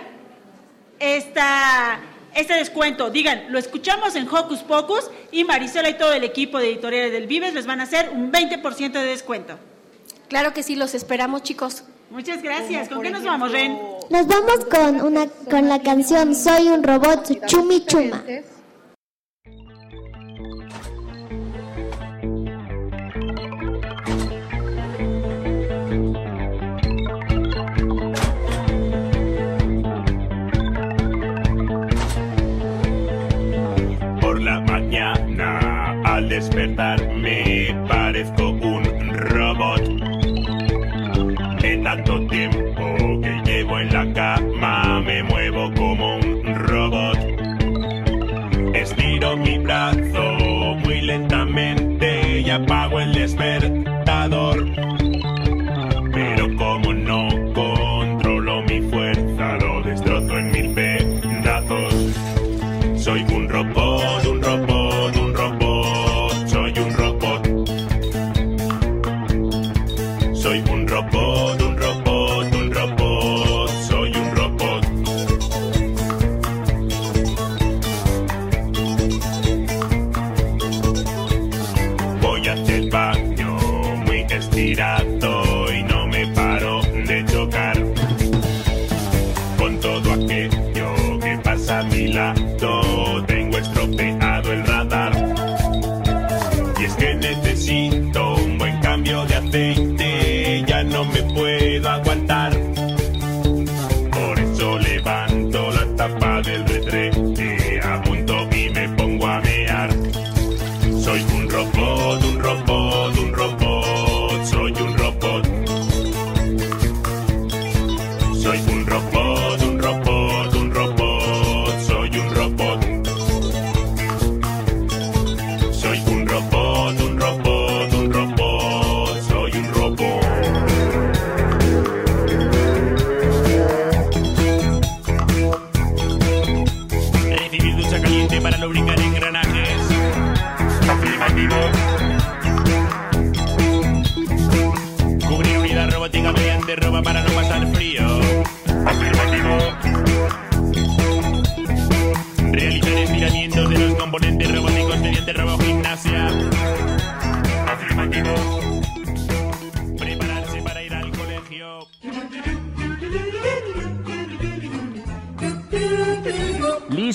esta, 1.00 1.98
este 2.34 2.54
descuento. 2.54 3.10
Digan, 3.10 3.46
lo 3.50 3.58
escuchamos 3.58 4.16
en 4.16 4.28
Hocus 4.28 4.60
Pocus 4.60 5.10
y 5.30 5.44
Marisela 5.44 5.88
y 5.88 5.94
todo 5.94 6.12
el 6.12 6.24
equipo 6.24 6.58
de 6.58 6.70
Editoriales 6.70 7.12
del 7.12 7.26
Vives 7.26 7.54
les 7.54 7.66
van 7.66 7.80
a 7.80 7.84
hacer 7.84 8.10
un 8.10 8.32
20% 8.32 8.92
de 8.92 9.04
descuento. 9.04 9.58
Claro 10.28 10.52
que 10.52 10.62
sí, 10.62 10.76
los 10.76 10.94
esperamos, 10.94 11.42
chicos. 11.42 11.84
Muchas 12.10 12.42
gracias. 12.42 12.88
¿Con 12.88 13.02
qué 13.02 13.10
nos 13.10 13.24
vamos, 13.24 13.50
Ren? 13.50 13.78
Nos 14.10 14.26
vamos 14.26 14.64
con 14.70 15.00
una 15.02 15.26
con 15.50 15.68
la 15.68 15.82
canción 15.82 16.34
Soy 16.34 16.68
un 16.68 16.82
robot 16.82 17.46
Chumi 17.46 17.84
Chuma. 17.86 18.22
Mañana 34.94 36.00
al 36.04 36.28
despertarme 36.28 37.74
parezco 37.88 38.50
un 38.50 38.84
robot. 39.12 39.82
En 41.62 41.82
tanto 41.82 42.26
tiempo 42.28 43.20
que 43.20 43.42
llevo 43.44 43.80
en 43.80 43.92
la 43.92 44.13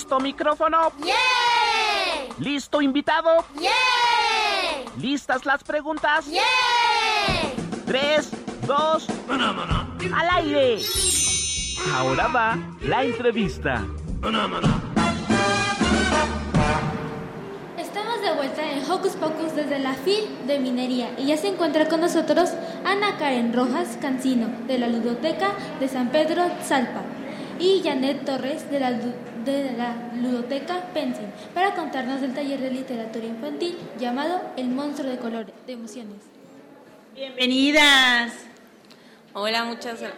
¿Listo 0.09 0.23
micrófono? 0.23 0.91
¿Listo 2.39 2.81
invitado? 2.81 3.45
¿Listas 4.97 5.45
las 5.45 5.63
preguntas? 5.63 6.25
Tres, 7.85 8.31
dos, 8.65 9.07
al 9.29 10.29
aire. 10.31 10.79
Ahora 11.93 12.27
va 12.27 12.57
la 12.81 13.03
entrevista. 13.03 13.85
Estamos 17.77 18.21
de 18.23 18.33
vuelta 18.35 18.63
en 18.63 18.91
Hocus 18.91 19.11
Pocus 19.11 19.55
desde 19.55 19.77
la 19.77 19.93
FIL 19.93 20.47
de 20.47 20.57
Minería 20.57 21.13
y 21.19 21.27
ya 21.27 21.37
se 21.37 21.49
encuentra 21.49 21.87
con 21.87 22.01
nosotros 22.01 22.49
Ana 22.83 23.19
Karen 23.19 23.53
Rojas 23.53 23.99
Cancino 24.01 24.47
de 24.65 24.79
la 24.79 24.87
Ludoteca 24.87 25.51
de 25.79 25.87
San 25.87 26.09
Pedro 26.09 26.47
Tzalpa 26.63 27.03
y 27.59 27.83
Janet 27.83 28.25
Torres 28.25 28.71
de 28.71 28.79
la, 28.79 28.99
de 29.51 29.73
la 29.73 29.95
Ludoteca 30.15 30.81
Pensil 30.93 31.27
para 31.53 31.75
contarnos 31.75 32.21
del 32.21 32.33
taller 32.33 32.59
de 32.59 32.71
literatura 32.71 33.25
infantil 33.25 33.77
llamado 33.99 34.41
El 34.57 34.69
monstruo 34.69 35.09
de 35.09 35.17
colores, 35.17 35.53
de 35.65 35.73
emociones. 35.73 36.21
Bienvenidas. 37.15 38.33
Hola, 39.33 39.63
muchas 39.65 39.99
gracias. 39.99 40.13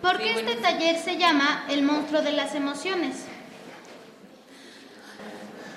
¿Por 0.00 0.16
Sí, 0.18 0.22
qué 0.22 0.32
buenos 0.34 0.52
este 0.52 0.62
taller 0.62 0.96
se 0.98 1.16
llama 1.16 1.66
El 1.68 1.82
monstruo 1.82 2.22
de 2.22 2.32
las 2.32 2.54
emociones? 2.54 3.24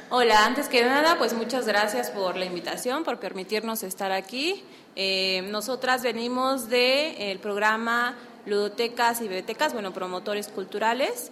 Hola, 0.09 0.45
antes 0.45 0.67
que 0.67 0.83
nada, 0.83 1.17
pues 1.17 1.33
muchas 1.33 1.65
gracias 1.65 2.11
por 2.11 2.35
la 2.35 2.45
invitación, 2.45 3.03
por 3.03 3.19
permitirnos 3.19 3.81
estar 3.81 4.11
aquí. 4.11 4.63
Eh, 4.95 5.41
nosotras 5.49 6.03
venimos 6.03 6.67
del 6.69 7.39
programa 7.39 8.15
Ludotecas 8.45 9.21
y 9.21 9.23
Bibliotecas, 9.23 9.73
bueno, 9.73 9.93
promotores 9.93 10.49
culturales. 10.49 11.31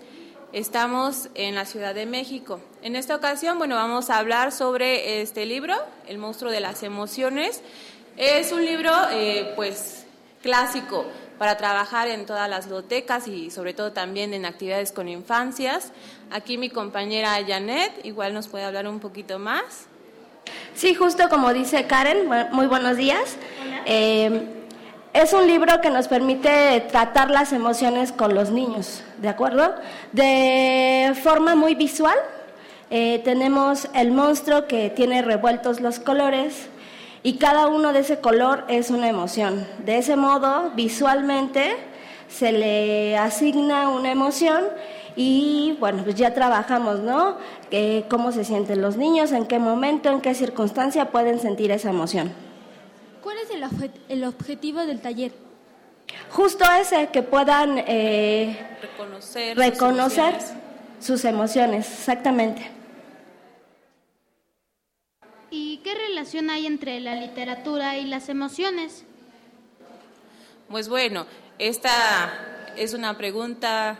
Estamos 0.51 1.29
en 1.35 1.53
la 1.53 1.65
Ciudad 1.65 1.93
de 1.93 2.07
México. 2.07 2.59
En 2.81 2.95
esta 2.95 3.15
ocasión, 3.15 3.59
bueno, 3.59 3.75
vamos 3.75 4.09
a 4.09 4.17
hablar 4.17 4.51
sobre 4.51 5.21
este 5.21 5.45
libro, 5.45 5.75
El 6.07 6.17
monstruo 6.17 6.49
de 6.51 6.59
las 6.59 6.81
emociones. 6.81 7.61
Es 8.17 8.51
un 8.51 8.65
libro, 8.65 8.91
eh, 9.11 9.53
pues, 9.55 10.07
clásico 10.41 11.05
para 11.37 11.55
trabajar 11.55 12.07
en 12.07 12.25
todas 12.25 12.49
las 12.49 12.65
ludotecas 12.65 13.27
y 13.27 13.51
sobre 13.51 13.75
todo 13.75 13.91
también 13.91 14.33
en 14.33 14.47
actividades 14.47 14.91
con 14.91 15.07
infancias. 15.07 15.91
Aquí 16.31 16.57
mi 16.57 16.71
compañera 16.71 17.37
Janet 17.47 18.03
igual 18.03 18.33
nos 18.33 18.47
puede 18.47 18.63
hablar 18.63 18.87
un 18.87 18.99
poquito 18.99 19.37
más. 19.37 19.85
Sí, 20.73 20.95
justo 20.95 21.29
como 21.29 21.53
dice 21.53 21.85
Karen, 21.85 22.27
muy 22.51 22.65
buenos 22.65 22.97
días. 22.97 23.37
Eh, 23.85 24.58
es 25.13 25.33
un 25.33 25.47
libro 25.47 25.81
que 25.81 25.89
nos 25.89 26.07
permite 26.07 26.81
tratar 26.91 27.31
las 27.31 27.51
emociones 27.51 28.11
con 28.11 28.35
los 28.35 28.51
niños, 28.51 29.03
¿de 29.17 29.29
acuerdo? 29.29 29.73
De 30.11 31.13
forma 31.23 31.55
muy 31.55 31.75
visual. 31.75 32.17
Eh, 32.91 33.21
tenemos 33.23 33.87
el 33.93 34.11
monstruo 34.11 34.67
que 34.67 34.89
tiene 34.89 35.21
revueltos 35.21 35.79
los 35.79 35.99
colores 35.99 36.69
y 37.21 37.37
cada 37.37 37.67
uno 37.67 37.93
de 37.93 37.99
ese 37.99 38.19
color 38.19 38.65
es 38.67 38.91
una 38.91 39.09
emoción. 39.09 39.67
De 39.85 39.97
ese 39.97 40.15
modo, 40.15 40.71
visualmente, 40.75 41.75
se 42.27 42.51
le 42.51 43.17
asigna 43.17 43.89
una 43.89 44.11
emoción 44.11 44.63
y 45.15 45.75
bueno, 45.79 46.03
pues 46.03 46.15
ya 46.15 46.33
trabajamos, 46.33 46.99
¿no? 46.99 47.35
Eh, 47.71 48.05
cómo 48.09 48.31
se 48.31 48.43
sienten 48.43 48.81
los 48.81 48.95
niños, 48.95 49.31
en 49.31 49.45
qué 49.45 49.59
momento, 49.59 50.09
en 50.09 50.21
qué 50.21 50.33
circunstancia 50.33 51.05
pueden 51.05 51.39
sentir 51.39 51.71
esa 51.71 51.89
emoción. 51.89 52.48
¿Cuál 53.21 53.37
es 53.39 53.49
el, 53.51 53.63
obje- 53.63 53.91
el 54.09 54.23
objetivo 54.23 54.85
del 54.85 55.01
taller? 55.01 55.31
Justo 56.31 56.65
ese, 56.79 57.07
que 57.09 57.21
puedan 57.21 57.77
eh, 57.85 58.57
Reconocer. 58.81 59.55
sus 59.55 59.65
reconocer 59.65 60.33
emociones. 60.35 60.53
sus 60.99 61.25
emociones, 61.25 61.87
exactamente. 61.91 62.71
¿Y 65.51 65.77
qué 65.77 65.95
relación 65.95 66.49
hay 66.49 66.67
entre 66.67 66.99
la 66.99 67.15
literatura 67.15 67.97
y 67.97 68.05
las 68.05 68.29
emociones? 68.29 69.03
Pues 70.69 70.87
bueno, 70.89 71.25
esta 71.57 72.71
es 72.77 72.93
una 72.93 73.17
pregunta 73.17 73.99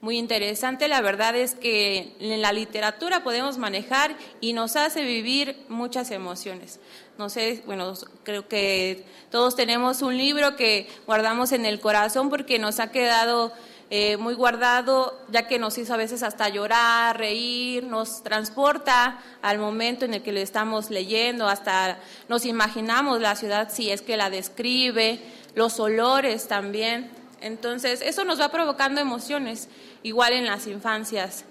muy 0.00 0.18
interesante. 0.18 0.88
La 0.88 1.00
verdad 1.00 1.36
es 1.36 1.54
que 1.54 2.14
en 2.18 2.42
la 2.42 2.52
literatura 2.52 3.22
podemos 3.22 3.58
manejar 3.58 4.16
y 4.40 4.52
nos 4.52 4.74
hace 4.74 5.02
vivir 5.02 5.64
muchas 5.68 6.10
emociones. 6.10 6.80
No 7.20 7.28
sé, 7.28 7.62
bueno, 7.66 7.92
creo 8.22 8.48
que 8.48 9.04
todos 9.30 9.54
tenemos 9.54 10.00
un 10.00 10.16
libro 10.16 10.56
que 10.56 10.88
guardamos 11.06 11.52
en 11.52 11.66
el 11.66 11.78
corazón 11.78 12.30
porque 12.30 12.58
nos 12.58 12.80
ha 12.80 12.90
quedado 12.90 13.52
eh, 13.90 14.16
muy 14.16 14.32
guardado, 14.32 15.20
ya 15.28 15.46
que 15.46 15.58
nos 15.58 15.76
hizo 15.76 15.92
a 15.92 15.98
veces 15.98 16.22
hasta 16.22 16.48
llorar, 16.48 17.18
reír, 17.18 17.84
nos 17.84 18.22
transporta 18.22 19.18
al 19.42 19.58
momento 19.58 20.06
en 20.06 20.14
el 20.14 20.22
que 20.22 20.32
lo 20.32 20.40
estamos 20.40 20.88
leyendo, 20.88 21.46
hasta 21.46 21.98
nos 22.30 22.46
imaginamos 22.46 23.20
la 23.20 23.36
ciudad 23.36 23.68
si 23.70 23.90
es 23.90 24.00
que 24.00 24.16
la 24.16 24.30
describe, 24.30 25.20
los 25.54 25.78
olores 25.78 26.48
también. 26.48 27.10
Entonces, 27.42 28.00
eso 28.00 28.24
nos 28.24 28.40
va 28.40 28.48
provocando 28.48 28.98
emociones, 28.98 29.68
igual 30.02 30.32
en 30.32 30.46
las 30.46 30.66
infancias. 30.66 31.44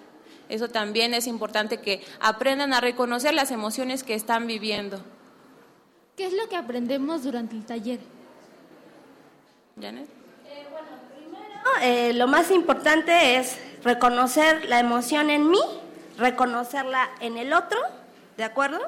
Eso 0.49 0.67
también 0.67 1.13
es 1.13 1.27
importante 1.27 1.77
que 1.77 2.01
aprendan 2.19 2.73
a 2.73 2.81
reconocer 2.81 3.35
las 3.35 3.51
emociones 3.51 4.01
que 4.01 4.15
están 4.15 4.47
viviendo. 4.47 4.99
¿Qué 6.19 6.25
es 6.25 6.33
lo 6.33 6.49
que 6.49 6.57
aprendemos 6.57 7.23
durante 7.23 7.55
el 7.55 7.65
taller? 7.65 8.01
¿Janet? 9.81 10.05
Eh, 11.81 12.11
lo 12.13 12.27
más 12.27 12.51
importante 12.51 13.37
es 13.37 13.57
reconocer 13.85 14.65
la 14.65 14.81
emoción 14.81 15.29
en 15.29 15.49
mí, 15.49 15.61
reconocerla 16.17 17.09
en 17.21 17.37
el 17.37 17.53
otro, 17.53 17.79
¿de 18.35 18.43
acuerdo? 18.43 18.81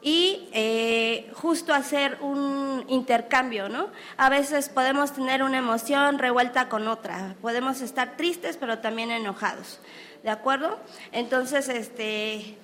Y 0.00 0.48
eh, 0.54 1.30
justo 1.34 1.74
hacer 1.74 2.16
un 2.22 2.86
intercambio, 2.88 3.68
¿no? 3.68 3.88
A 4.16 4.30
veces 4.30 4.70
podemos 4.70 5.12
tener 5.12 5.42
una 5.42 5.58
emoción 5.58 6.18
revuelta 6.18 6.70
con 6.70 6.88
otra, 6.88 7.34
podemos 7.42 7.82
estar 7.82 8.16
tristes 8.16 8.56
pero 8.56 8.78
también 8.78 9.10
enojados, 9.10 9.78
¿de 10.22 10.30
acuerdo? 10.30 10.78
Entonces, 11.12 11.68
este, 11.68 12.56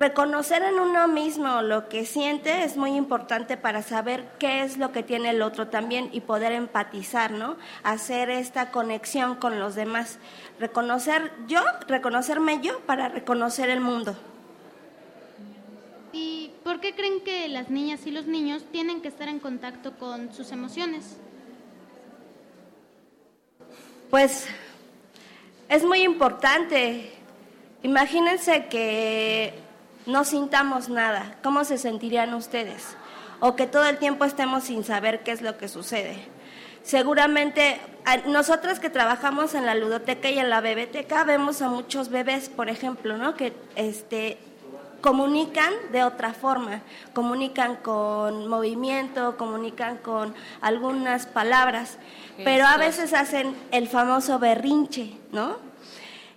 Reconocer 0.00 0.62
en 0.62 0.80
uno 0.80 1.08
mismo 1.08 1.60
lo 1.60 1.90
que 1.90 2.06
siente 2.06 2.64
es 2.64 2.78
muy 2.78 2.96
importante 2.96 3.58
para 3.58 3.82
saber 3.82 4.26
qué 4.38 4.62
es 4.62 4.78
lo 4.78 4.92
que 4.92 5.02
tiene 5.02 5.28
el 5.28 5.42
otro 5.42 5.68
también 5.68 6.08
y 6.10 6.22
poder 6.22 6.52
empatizar, 6.52 7.32
¿no? 7.32 7.58
Hacer 7.82 8.30
esta 8.30 8.70
conexión 8.70 9.34
con 9.34 9.60
los 9.60 9.74
demás. 9.74 10.18
Reconocer 10.58 11.30
yo, 11.48 11.60
reconocerme 11.86 12.62
yo 12.62 12.80
para 12.86 13.10
reconocer 13.10 13.68
el 13.68 13.82
mundo. 13.82 14.16
¿Y 16.14 16.52
por 16.64 16.80
qué 16.80 16.94
creen 16.94 17.20
que 17.20 17.46
las 17.48 17.68
niñas 17.68 18.06
y 18.06 18.10
los 18.10 18.24
niños 18.24 18.64
tienen 18.72 19.02
que 19.02 19.08
estar 19.08 19.28
en 19.28 19.38
contacto 19.38 19.98
con 19.98 20.32
sus 20.32 20.50
emociones? 20.50 21.18
Pues 24.08 24.46
es 25.68 25.84
muy 25.84 26.00
importante. 26.00 27.12
Imagínense 27.82 28.66
que 28.68 29.68
no 30.06 30.24
sintamos 30.24 30.88
nada. 30.88 31.36
¿Cómo 31.42 31.64
se 31.64 31.78
sentirían 31.78 32.34
ustedes? 32.34 32.96
O 33.40 33.56
que 33.56 33.66
todo 33.66 33.86
el 33.86 33.98
tiempo 33.98 34.24
estemos 34.24 34.64
sin 34.64 34.84
saber 34.84 35.22
qué 35.22 35.32
es 35.32 35.42
lo 35.42 35.58
que 35.58 35.68
sucede. 35.68 36.18
Seguramente 36.82 37.80
nosotras 38.26 38.80
que 38.80 38.90
trabajamos 38.90 39.54
en 39.54 39.66
la 39.66 39.74
ludoteca 39.74 40.30
y 40.30 40.38
en 40.38 40.50
la 40.50 40.60
bebeteca 40.60 41.24
vemos 41.24 41.60
a 41.62 41.68
muchos 41.68 42.08
bebés, 42.08 42.48
por 42.48 42.68
ejemplo, 42.68 43.16
¿no? 43.16 43.34
que 43.34 43.52
este 43.76 44.38
comunican 45.00 45.72
de 45.92 46.04
otra 46.04 46.34
forma, 46.34 46.82
comunican 47.14 47.76
con 47.76 48.48
movimiento, 48.48 49.36
comunican 49.36 49.96
con 49.98 50.34
algunas 50.60 51.26
palabras, 51.26 51.98
pero 52.44 52.66
a 52.66 52.76
veces 52.76 53.14
hacen 53.14 53.56
el 53.70 53.88
famoso 53.88 54.38
berrinche, 54.38 55.16
¿no? 55.32 55.56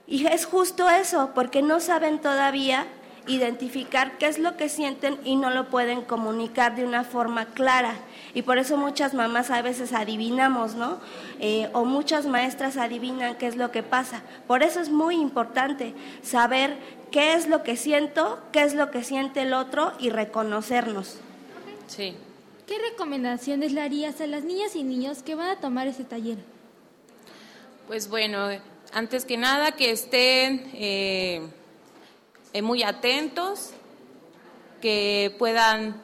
Y 0.07 0.27
es 0.27 0.45
justo 0.45 0.89
eso, 0.89 1.31
porque 1.33 1.61
no 1.61 1.79
saben 1.79 2.19
todavía 2.19 2.85
identificar 3.27 4.17
qué 4.17 4.27
es 4.27 4.37
lo 4.37 4.57
que 4.57 4.69
sienten 4.69 5.17
y 5.23 5.35
no 5.35 5.49
lo 5.49 5.69
pueden 5.69 6.01
comunicar 6.01 6.75
de 6.75 6.85
una 6.85 7.03
forma 7.03 7.45
clara. 7.45 7.95
Y 8.33 8.41
por 8.41 8.57
eso 8.57 8.77
muchas 8.77 9.13
mamás 9.13 9.51
a 9.51 9.61
veces 9.61 9.93
adivinamos, 9.93 10.75
¿no? 10.75 10.99
Eh, 11.39 11.69
o 11.73 11.85
muchas 11.85 12.25
maestras 12.25 12.77
adivinan 12.77 13.37
qué 13.37 13.47
es 13.47 13.55
lo 13.55 13.71
que 13.71 13.83
pasa. 13.83 14.23
Por 14.47 14.63
eso 14.63 14.79
es 14.79 14.89
muy 14.89 15.15
importante 15.15 15.93
saber 16.21 16.77
qué 17.11 17.33
es 17.33 17.47
lo 17.47 17.63
que 17.63 17.77
siento, 17.77 18.39
qué 18.51 18.63
es 18.63 18.73
lo 18.73 18.89
que 18.89 19.03
siente 19.03 19.43
el 19.43 19.53
otro 19.53 19.93
y 19.99 20.09
reconocernos. 20.09 21.17
Sí. 21.87 22.15
¿Qué 22.67 22.79
recomendaciones 22.91 23.71
le 23.73 23.81
harías 23.81 24.19
a 24.21 24.27
las 24.27 24.43
niñas 24.43 24.75
y 24.75 24.83
niños 24.83 25.21
que 25.21 25.35
van 25.35 25.49
a 25.49 25.59
tomar 25.59 25.87
ese 25.87 26.03
taller? 26.03 26.37
Pues 27.87 28.09
bueno, 28.09 28.47
antes 28.93 29.25
que 29.25 29.37
nada 29.37 29.73
que 29.73 29.91
estén 29.91 30.71
eh, 30.73 31.41
muy 32.61 32.83
atentos, 32.83 33.71
que 34.81 35.33
puedan, 35.39 35.95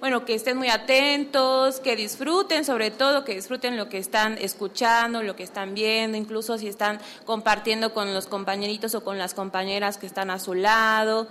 bueno, 0.00 0.24
que 0.24 0.34
estén 0.34 0.56
muy 0.56 0.68
atentos, 0.68 1.80
que 1.80 1.96
disfruten 1.96 2.64
sobre 2.64 2.90
todo, 2.90 3.24
que 3.24 3.34
disfruten 3.34 3.76
lo 3.76 3.88
que 3.88 3.98
están 3.98 4.36
escuchando, 4.38 5.22
lo 5.22 5.36
que 5.36 5.44
están 5.44 5.74
viendo, 5.74 6.18
incluso 6.18 6.58
si 6.58 6.66
están 6.66 7.00
compartiendo 7.24 7.94
con 7.94 8.12
los 8.12 8.26
compañeritos 8.26 8.94
o 8.94 9.04
con 9.04 9.18
las 9.18 9.34
compañeras 9.34 9.98
que 9.98 10.06
están 10.06 10.30
a 10.30 10.38
su 10.38 10.54
lado. 10.54 11.28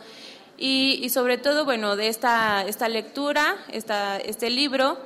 Y, 0.58 1.00
y 1.04 1.10
sobre 1.10 1.38
todo, 1.38 1.66
bueno, 1.66 1.96
de 1.96 2.08
esta, 2.08 2.66
esta 2.66 2.90
lectura, 2.90 3.58
esta, 3.72 4.18
este 4.18 4.50
libro, 4.50 4.98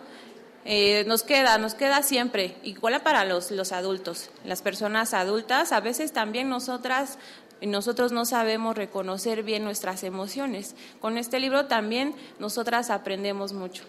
eh, 0.64 1.04
nos 1.08 1.24
queda, 1.24 1.58
nos 1.58 1.74
queda 1.74 2.04
siempre, 2.04 2.56
igual 2.62 3.02
para 3.02 3.26
los, 3.26 3.50
los 3.50 3.72
adultos, 3.72 4.30
las 4.46 4.62
personas 4.62 5.16
adultas, 5.16 5.72
a 5.72 5.80
veces 5.80 6.14
también 6.14 6.50
nosotras, 6.50 7.18
nosotros 7.62 8.12
no 8.12 8.26
sabemos 8.26 8.76
reconocer 8.76 9.44
bien 9.44 9.64
nuestras 9.64 10.04
emociones. 10.04 10.76
Con 11.00 11.18
este 11.18 11.40
libro 11.40 11.66
también 11.66 12.16
nosotras 12.40 12.90
aprendemos 12.90 13.54
mucho. 13.54 13.84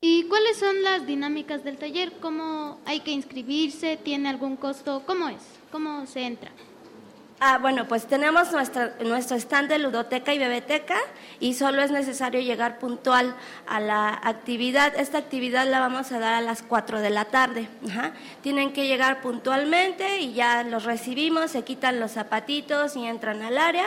¿Y 0.00 0.24
cuáles 0.24 0.58
son 0.58 0.82
las 0.82 1.06
dinámicas 1.06 1.64
del 1.64 1.78
taller? 1.78 2.12
¿Cómo 2.20 2.78
hay 2.84 3.00
que 3.00 3.10
inscribirse? 3.10 3.96
¿Tiene 3.96 4.28
algún 4.28 4.56
costo? 4.56 5.02
¿Cómo 5.06 5.28
es? 5.28 5.42
¿Cómo 5.72 6.06
se 6.06 6.22
entra? 6.26 6.50
Ah, 7.38 7.58
bueno, 7.58 7.86
pues 7.86 8.06
tenemos 8.06 8.50
nuestra, 8.52 8.94
nuestro 9.04 9.36
stand 9.36 9.68
de 9.68 9.78
ludoteca 9.78 10.32
y 10.32 10.38
bebeteca 10.38 10.96
y 11.38 11.52
solo 11.52 11.82
es 11.82 11.90
necesario 11.90 12.40
llegar 12.40 12.78
puntual 12.78 13.36
a 13.66 13.78
la 13.78 14.08
actividad. 14.08 14.98
Esta 14.98 15.18
actividad 15.18 15.66
la 15.66 15.80
vamos 15.80 16.12
a 16.12 16.18
dar 16.18 16.32
a 16.32 16.40
las 16.40 16.62
4 16.62 17.00
de 17.00 17.10
la 17.10 17.26
tarde. 17.26 17.68
Ajá. 17.90 18.12
Tienen 18.40 18.72
que 18.72 18.86
llegar 18.86 19.20
puntualmente 19.20 20.20
y 20.20 20.32
ya 20.32 20.62
los 20.62 20.84
recibimos, 20.84 21.50
se 21.50 21.62
quitan 21.62 22.00
los 22.00 22.12
zapatitos 22.12 22.96
y 22.96 23.04
entran 23.04 23.42
al 23.42 23.58
área. 23.58 23.86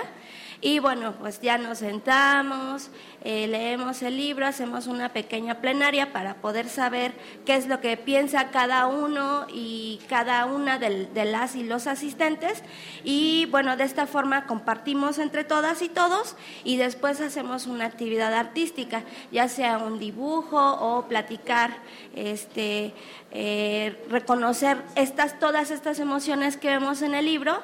Y 0.61 0.79
bueno, 0.79 1.13
pues 1.13 1.39
ya 1.39 1.57
nos 1.57 1.77
sentamos, 1.77 2.89
eh, 3.23 3.47
leemos 3.47 4.01
el 4.01 4.17
libro, 4.17 4.45
hacemos 4.45 4.87
una 4.87 5.13
pequeña 5.13 5.61
plenaria 5.61 6.11
para 6.11 6.35
poder 6.35 6.67
saber 6.67 7.13
qué 7.45 7.55
es 7.55 7.67
lo 7.67 7.79
que 7.79 7.95
piensa 7.95 8.49
cada 8.49 8.87
uno 8.87 9.47
y 9.53 10.01
cada 10.09 10.45
una 10.47 10.77
de 10.77 11.25
las 11.25 11.55
y 11.55 11.63
los 11.63 11.87
asistentes. 11.87 12.61
Y 13.05 13.45
bueno, 13.45 13.77
de 13.77 13.85
esta 13.85 14.05
forma 14.05 14.47
compartimos 14.47 15.17
entre 15.17 15.45
todas 15.45 15.81
y 15.81 15.87
todos 15.87 16.35
y 16.65 16.75
después 16.75 17.21
hacemos 17.21 17.65
una 17.65 17.85
actividad 17.85 18.33
artística, 18.33 19.03
ya 19.31 19.47
sea 19.47 19.77
un 19.77 19.97
dibujo 19.97 20.59
o 20.59 21.07
platicar, 21.07 21.77
este, 22.15 22.93
eh, 23.31 24.05
reconocer 24.09 24.83
estas, 24.95 25.39
todas 25.39 25.71
estas 25.71 25.99
emociones 25.99 26.57
que 26.57 26.67
vemos 26.67 27.01
en 27.01 27.15
el 27.15 27.23
libro, 27.23 27.61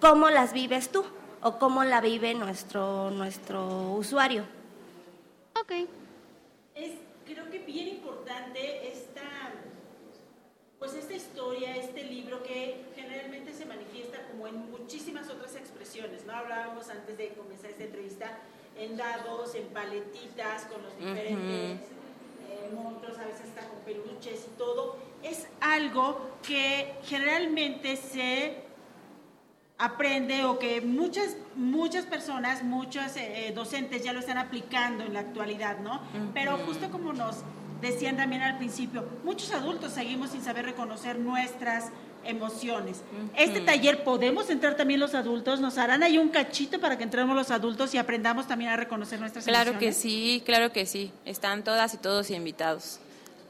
cómo 0.00 0.30
las 0.30 0.54
vives 0.54 0.90
tú 0.90 1.04
o 1.42 1.58
cómo 1.58 1.84
la 1.84 2.00
vive 2.00 2.34
nuestro, 2.34 3.10
nuestro 3.10 3.92
usuario. 3.92 4.44
Ok. 5.60 5.72
Es 6.74 6.92
creo 7.28 7.50
que 7.50 7.58
bien 7.58 7.88
importante 7.88 8.88
esta, 8.90 9.52
pues 10.78 10.94
esta 10.94 11.14
historia, 11.14 11.76
este 11.76 12.04
libro 12.04 12.42
que 12.42 12.86
generalmente 12.94 13.52
se 13.52 13.66
manifiesta 13.66 14.26
como 14.30 14.48
en 14.48 14.70
muchísimas 14.70 15.28
otras 15.28 15.54
expresiones, 15.56 16.24
¿no? 16.24 16.32
Hablábamos 16.32 16.88
antes 16.88 17.18
de 17.18 17.34
comenzar 17.34 17.70
esta 17.70 17.84
entrevista 17.84 18.38
en 18.78 18.96
dados, 18.96 19.54
en 19.54 19.66
paletitas, 19.68 20.64
con 20.64 20.82
los 20.82 20.96
diferentes 20.98 21.80
eh, 22.48 22.70
monstruos, 22.74 23.18
a 23.18 23.26
veces 23.26 23.42
hasta 23.42 23.68
con 23.68 23.80
peluches 23.80 24.46
y 24.46 24.58
todo. 24.58 24.96
es 25.22 25.48
algo 25.60 26.30
que 26.46 26.94
generalmente 27.02 27.96
se 27.96 28.67
aprende 29.78 30.44
o 30.44 30.58
que 30.58 30.80
muchas 30.80 31.36
muchas 31.54 32.04
personas, 32.04 32.62
muchos 32.62 33.16
eh, 33.16 33.52
docentes 33.54 34.02
ya 34.02 34.12
lo 34.12 34.20
están 34.20 34.38
aplicando 34.38 35.04
en 35.04 35.14
la 35.14 35.20
actualidad, 35.20 35.78
¿no? 35.78 36.00
Pero 36.34 36.58
justo 36.66 36.90
como 36.90 37.12
nos 37.12 37.36
decían 37.80 38.16
también 38.16 38.42
al 38.42 38.58
principio, 38.58 39.06
muchos 39.24 39.52
adultos 39.52 39.92
seguimos 39.92 40.30
sin 40.30 40.42
saber 40.42 40.64
reconocer 40.64 41.18
nuestras 41.18 41.90
emociones. 42.24 43.02
Este 43.36 43.60
taller 43.60 44.02
podemos 44.02 44.50
entrar 44.50 44.74
también 44.76 44.98
los 44.98 45.14
adultos, 45.14 45.60
nos 45.60 45.78
harán 45.78 46.02
ahí 46.02 46.18
un 46.18 46.28
cachito 46.28 46.80
para 46.80 46.98
que 46.98 47.04
entremos 47.04 47.36
los 47.36 47.52
adultos 47.52 47.94
y 47.94 47.98
aprendamos 47.98 48.48
también 48.48 48.70
a 48.72 48.76
reconocer 48.76 49.20
nuestras 49.20 49.44
Claro 49.44 49.70
emociones. 49.70 49.96
que 49.96 50.00
sí, 50.02 50.42
claro 50.44 50.72
que 50.72 50.86
sí. 50.86 51.12
Están 51.24 51.62
todas 51.62 51.94
y 51.94 51.98
todos 51.98 52.30
invitados. 52.30 52.98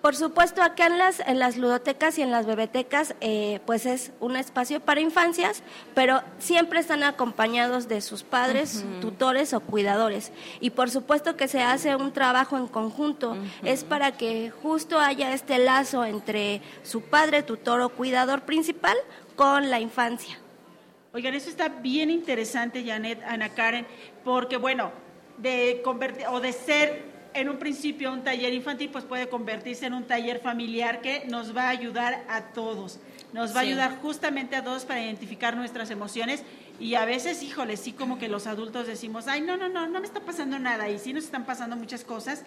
Por 0.00 0.14
supuesto, 0.14 0.62
acá 0.62 0.86
en 0.86 0.96
las, 0.96 1.18
en 1.20 1.40
las 1.40 1.56
ludotecas 1.56 2.18
y 2.18 2.22
en 2.22 2.30
las 2.30 2.46
bebetecas, 2.46 3.16
eh, 3.20 3.58
pues 3.66 3.84
es 3.84 4.12
un 4.20 4.36
espacio 4.36 4.78
para 4.78 5.00
infancias, 5.00 5.64
pero 5.94 6.22
siempre 6.38 6.78
están 6.78 7.02
acompañados 7.02 7.88
de 7.88 8.00
sus 8.00 8.22
padres, 8.22 8.84
tutores 9.00 9.52
o 9.54 9.60
cuidadores. 9.60 10.30
Y 10.60 10.70
por 10.70 10.90
supuesto 10.90 11.36
que 11.36 11.48
se 11.48 11.62
hace 11.62 11.96
un 11.96 12.12
trabajo 12.12 12.56
en 12.56 12.68
conjunto, 12.68 13.36
es 13.64 13.82
para 13.82 14.12
que 14.12 14.52
justo 14.62 15.00
haya 15.00 15.32
este 15.34 15.58
lazo 15.58 16.04
entre 16.04 16.62
su 16.84 17.02
padre, 17.02 17.42
tutor 17.42 17.80
o 17.80 17.88
cuidador 17.88 18.42
principal 18.42 18.96
con 19.34 19.68
la 19.68 19.80
infancia. 19.80 20.38
Oigan, 21.12 21.34
eso 21.34 21.50
está 21.50 21.68
bien 21.68 22.10
interesante, 22.10 22.84
Janet, 22.84 23.20
Ana 23.26 23.48
Karen, 23.48 23.84
porque 24.24 24.58
bueno, 24.58 24.92
de 25.38 25.80
convertir 25.82 26.26
o 26.28 26.38
de 26.38 26.52
ser 26.52 27.17
en 27.34 27.48
un 27.48 27.58
principio 27.58 28.12
un 28.12 28.22
taller 28.22 28.52
infantil, 28.52 28.90
pues 28.90 29.04
puede 29.04 29.28
convertirse 29.28 29.86
en 29.86 29.94
un 29.94 30.04
taller 30.04 30.40
familiar 30.40 31.00
que 31.00 31.24
nos 31.26 31.56
va 31.56 31.64
a 31.64 31.68
ayudar 31.70 32.24
a 32.28 32.52
todos. 32.52 32.98
Nos 33.32 33.54
va 33.54 33.60
a 33.60 33.62
ayudar 33.62 33.98
justamente 34.00 34.56
a 34.56 34.64
todos 34.64 34.84
para 34.84 35.02
identificar 35.02 35.56
nuestras 35.56 35.90
emociones 35.90 36.42
y 36.80 36.94
a 36.94 37.04
veces, 37.04 37.42
híjole, 37.42 37.76
sí 37.76 37.92
como 37.92 38.18
que 38.18 38.28
los 38.28 38.46
adultos 38.46 38.86
decimos, 38.86 39.26
ay, 39.28 39.40
no, 39.40 39.56
no, 39.56 39.68
no, 39.68 39.86
no 39.86 40.00
me 40.00 40.06
está 40.06 40.20
pasando 40.20 40.58
nada 40.58 40.88
y 40.88 40.98
sí 40.98 41.12
nos 41.12 41.24
están 41.24 41.44
pasando 41.44 41.76
muchas 41.76 42.04
cosas 42.04 42.44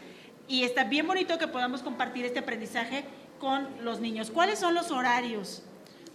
y 0.48 0.64
está 0.64 0.86
bien 0.86 1.06
bonito 1.06 1.38
que 1.38 1.48
podamos 1.48 1.82
compartir 1.82 2.26
este 2.26 2.40
aprendizaje 2.40 3.06
con 3.40 3.68
los 3.84 4.00
niños. 4.00 4.32
¿Cuáles 4.32 4.60
son 4.60 4.74
los 4.74 4.92
horarios? 4.92 5.64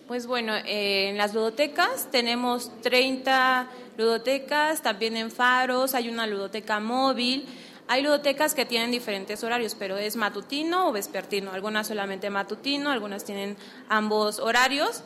Pues 0.07 0.27
bueno, 0.27 0.55
eh, 0.55 1.09
en 1.09 1.19
las 1.19 1.35
ludotecas 1.35 2.11
tenemos 2.11 2.71
30 2.83 3.67
ludotecas, 3.99 4.81
también 4.83 5.17
en 5.17 5.31
Faros 5.31 5.95
hay 5.95 6.09
una 6.09 6.27
ludoteca 6.27 6.79
móvil. 6.79 7.47
Hay 7.89 8.03
ludotecas 8.03 8.55
que 8.55 8.67
tienen 8.67 8.91
diferentes 8.91 9.45
horarios, 9.45 9.77
pero 9.79 9.97
es 9.97 10.17
matutino 10.17 10.89
o 10.89 10.93
vespertino. 10.93 11.53
Algunas 11.53 11.87
solamente 11.87 12.31
matutino, 12.31 12.91
algunas 12.91 13.25
tienen 13.25 13.57
ambos 13.89 14.41
horarios. 14.41 15.05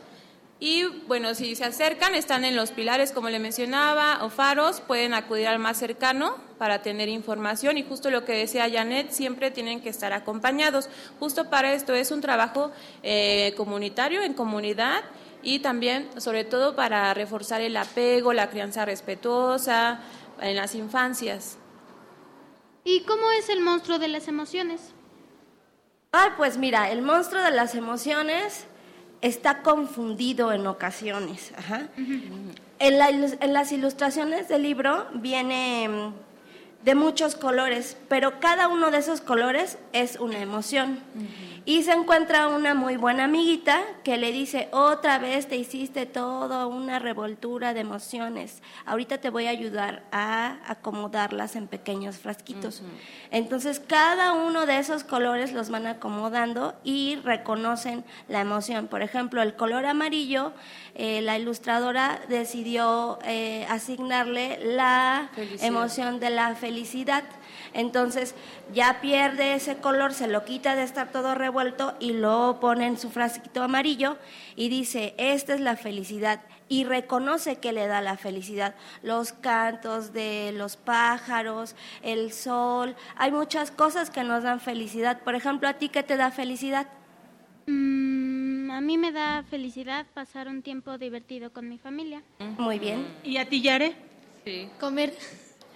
Y 0.63 0.85
bueno, 1.07 1.35
si 1.35 1.57
se 1.57 1.65
acercan, 1.65 2.15
están 2.15 2.45
en 2.45 2.55
los 2.55 2.71
pilares, 2.71 3.13
como 3.13 3.31
le 3.31 3.39
mencionaba, 3.39 4.25
o 4.25 4.29
faros, 4.29 4.83
pueden 4.83 5.15
acudir 5.15 5.49
al 5.49 5.59
más 5.59 5.79
cercano 5.79 6.37
para 6.59 6.83
tener 6.83 7.09
información. 7.09 7.79
Y 7.79 7.83
justo 7.83 8.11
lo 8.11 8.27
que 8.27 8.33
decía 8.33 8.71
Janet, 8.71 9.11
siempre 9.11 9.51
tienen 9.51 9.81
que 9.81 9.89
estar 9.89 10.13
acompañados. 10.13 10.91
Justo 11.19 11.49
para 11.49 11.73
esto 11.73 11.95
es 11.95 12.11
un 12.11 12.21
trabajo 12.21 12.73
eh, 13.03 13.55
comunitario, 13.57 14.23
en 14.23 14.35
comunidad, 14.35 15.03
y 15.43 15.61
también, 15.61 16.09
sobre 16.19 16.45
todo, 16.45 16.77
para 16.77 17.13
reforzar 17.15 17.63
el 17.63 17.77
apego, 17.77 18.35
la 18.35 18.51
crianza 18.51 18.85
respetuosa 18.85 20.01
en 20.43 20.57
las 20.57 20.75
infancias. 20.75 21.57
¿Y 22.85 23.01
cómo 23.01 23.31
es 23.33 23.49
el 23.49 23.61
monstruo 23.61 23.99
de 23.99 24.09
las 24.09 24.29
emociones? 24.29 24.93
Ay, 26.13 26.31
pues 26.37 26.57
mira, 26.57 26.91
el 26.91 27.03
monstruo 27.03 27.43
de 27.43 27.51
las 27.51 27.75
emociones 27.75 28.67
está 29.21 29.63
confundido 29.63 30.53
en 30.53 30.67
ocasiones. 30.67 31.53
Ajá. 31.57 31.89
En, 32.79 32.99
la 32.99 33.11
en 33.11 33.53
las 33.53 33.73
ilustraciones 33.73 34.49
del 34.49 34.63
libro 34.63 35.07
viene 35.15 35.89
mm, 35.89 36.85
de 36.85 36.95
muchos 36.95 37.37
colores, 37.37 37.97
pero 38.09 38.41
cada 38.41 38.69
uno 38.69 38.91
de 38.91 38.99
esos 38.99 39.21
colores 39.21 39.79
es 39.93 40.17
una 40.19 40.39
emoción. 40.39 41.01
Y 41.65 41.83
se 41.83 41.93
encuentra 41.93 42.49
una 42.49 42.75
muy 42.75 42.97
buena 42.97 43.25
amiguita 43.25 43.81
que 44.03 44.17
le 44.17 44.33
dice, 44.33 44.69
otra 44.73 45.19
vez 45.19 45.49
te 45.49 45.57
hiciste 45.57 46.07
todo 46.07 46.69
una 46.69 46.99
revoltura 46.99 47.75
de 47.75 47.81
emociones. 47.81 48.63
Ahorita 48.87 49.19
te 49.19 49.31
voy 49.31 49.47
a 49.47 49.51
ayudar 49.51 50.03
a 50.13 50.59
acomodarlas 50.67 51.57
en 51.57 51.67
pequeños 51.67 52.19
frasquitos. 52.19 52.83
Entonces 53.31 53.81
cada 53.81 54.33
uno 54.33 54.67
de 54.67 54.79
esos 54.79 55.05
colores 55.05 55.53
los 55.53 55.71
van 55.71 55.87
acomodando 55.87 56.75
y 56.85 57.17
reconocen 57.25 58.05
la 58.29 58.41
emoción. 58.41 58.89
Por 58.89 59.03
ejemplo, 59.03 59.43
el 59.43 59.55
color 59.55 59.87
amarillo, 59.87 60.53
eh, 60.95 61.21
la 61.21 61.39
ilustradora 61.39 62.21
decidió 62.29 63.19
eh, 63.25 63.67
asignarle 63.69 64.59
la 64.63 65.31
Felicidad. 65.35 65.67
emoción 65.67 66.21
de 66.21 66.31
la 66.31 66.55
felicidad. 66.55 67.25
Entonces 67.73 68.35
ya 68.73 69.01
pierde 69.01 69.55
ese 69.55 69.77
color, 69.77 70.13
se 70.13 70.29
lo 70.29 70.45
quita 70.45 70.77
de 70.77 70.83
estar 70.83 71.11
todo 71.13 71.35
revuelto 71.35 71.95
y 72.01 72.13
lo 72.13 72.59
pone 72.61 72.87
en 72.87 72.99
su 72.99 73.11
frasquito 73.11 73.63
amarillo 73.63 74.17
y 74.57 74.69
dice, 74.69 75.15
esta 75.19 75.55
es 75.55 75.61
la 75.61 75.77
felicidad. 75.77 76.41
Y 76.69 76.85
reconoce 76.85 77.57
que 77.57 77.73
le 77.73 77.89
da 77.89 78.01
la 78.01 78.17
felicidad. 78.17 78.77
Los 79.03 79.33
cantos 79.33 80.13
de 80.13 80.53
los 80.55 80.77
pájaros, 80.77 81.75
el 82.03 82.33
sol, 82.33 82.95
hay 83.17 83.33
muchas 83.33 83.73
cosas 83.73 84.09
que 84.11 84.23
nos 84.23 84.45
dan 84.45 84.61
felicidad. 84.61 85.21
Por 85.23 85.35
ejemplo, 85.35 85.69
¿a 85.69 85.75
ti 85.75 85.89
qué 85.89 86.05
te 86.05 86.17
da 86.17 86.31
felicidad? 86.31 86.87
Mm, 87.67 88.71
a 88.71 88.81
mí 88.81 88.99
me 88.99 89.11
da 89.11 89.43
felicidad 89.51 90.07
pasar 90.15 90.47
un 90.47 90.63
tiempo 90.63 90.97
divertido 90.97 91.53
con 91.53 91.69
mi 91.69 91.79
familia. 91.79 92.23
Muy 92.39 92.79
bien. 92.79 93.07
¿Y 93.25 93.37
a 93.39 93.49
ti, 93.49 93.61
Yare? 93.61 93.97
Sí. 94.45 94.69
Comer. 94.79 95.13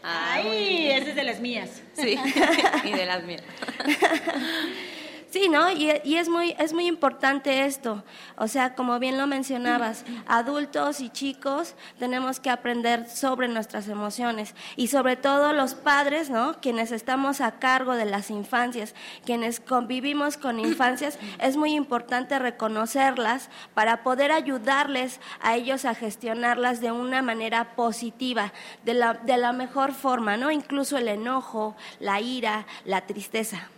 Ay, 0.06 0.90
esa 0.90 1.10
es 1.10 1.16
de 1.16 1.24
las 1.24 1.40
mías. 1.40 1.82
Sí, 1.94 2.18
y 2.84 2.92
de 2.92 3.06
las 3.06 3.24
mías. 3.24 3.42
Sí, 5.34 5.48
¿no? 5.48 5.68
Y, 5.68 5.90
y 6.04 6.14
es, 6.14 6.28
muy, 6.28 6.54
es 6.60 6.72
muy 6.72 6.86
importante 6.86 7.64
esto. 7.64 8.04
O 8.36 8.46
sea, 8.46 8.76
como 8.76 9.00
bien 9.00 9.18
lo 9.18 9.26
mencionabas, 9.26 10.04
adultos 10.28 11.00
y 11.00 11.10
chicos 11.10 11.74
tenemos 11.98 12.38
que 12.38 12.50
aprender 12.50 13.10
sobre 13.10 13.48
nuestras 13.48 13.88
emociones 13.88 14.54
y 14.76 14.86
sobre 14.86 15.16
todo 15.16 15.52
los 15.52 15.74
padres, 15.74 16.30
¿no? 16.30 16.60
Quienes 16.60 16.92
estamos 16.92 17.40
a 17.40 17.58
cargo 17.58 17.96
de 17.96 18.04
las 18.04 18.30
infancias, 18.30 18.94
quienes 19.24 19.58
convivimos 19.58 20.36
con 20.36 20.60
infancias, 20.60 21.18
es 21.40 21.56
muy 21.56 21.74
importante 21.74 22.38
reconocerlas 22.38 23.50
para 23.74 24.04
poder 24.04 24.30
ayudarles 24.30 25.18
a 25.40 25.56
ellos 25.56 25.84
a 25.84 25.96
gestionarlas 25.96 26.80
de 26.80 26.92
una 26.92 27.22
manera 27.22 27.74
positiva, 27.74 28.52
de 28.84 28.94
la, 28.94 29.14
de 29.14 29.36
la 29.36 29.52
mejor 29.52 29.94
forma, 29.94 30.36
¿no? 30.36 30.52
Incluso 30.52 30.96
el 30.96 31.08
enojo, 31.08 31.74
la 31.98 32.20
ira, 32.20 32.68
la 32.84 33.04
tristeza. 33.04 33.68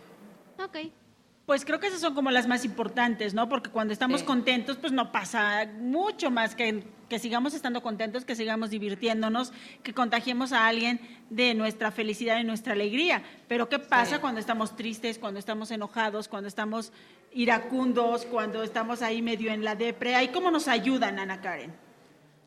Ok. 0.63 1.06
Pues 1.47 1.63
creo 1.63 1.79
que 1.79 1.87
esas 1.87 2.01
son 2.01 2.13
como 2.13 2.29
las 2.29 2.45
más 2.45 2.65
importantes, 2.65 3.33
¿no? 3.33 3.47
Porque 3.47 3.69
cuando 3.69 3.93
estamos 3.93 4.19
Sí. 4.19 4.25
contentos, 4.27 4.75
pues 4.75 4.91
no 4.91 5.13
pasa 5.13 5.65
mucho 5.79 6.29
más 6.29 6.53
que 6.55 6.83
que 7.07 7.19
sigamos 7.19 7.53
estando 7.53 7.81
contentos, 7.81 8.25
que 8.25 8.35
sigamos 8.35 8.69
divirtiéndonos, 8.69 9.53
que 9.81 9.93
contagiemos 9.93 10.51
a 10.51 10.67
alguien 10.67 10.99
de 11.29 11.53
nuestra 11.53 11.89
felicidad 11.89 12.37
y 12.37 12.43
nuestra 12.43 12.73
alegría. 12.73 13.23
Pero 13.47 13.69
¿qué 13.69 13.79
pasa 13.79 14.15
Sí. 14.15 14.19
cuando 14.21 14.41
estamos 14.41 14.75
tristes, 14.75 15.17
cuando 15.17 15.39
estamos 15.39 15.71
enojados, 15.71 16.27
cuando 16.27 16.49
estamos 16.49 16.91
iracundos, 17.31 18.25
cuando 18.25 18.61
estamos 18.61 19.01
ahí 19.01 19.21
medio 19.21 19.53
en 19.53 19.63
la 19.63 19.75
depre? 19.75 20.15
Ahí 20.15 20.27
cómo 20.33 20.51
nos 20.51 20.67
ayudan, 20.67 21.17
Ana 21.17 21.39
Karen. 21.39 21.73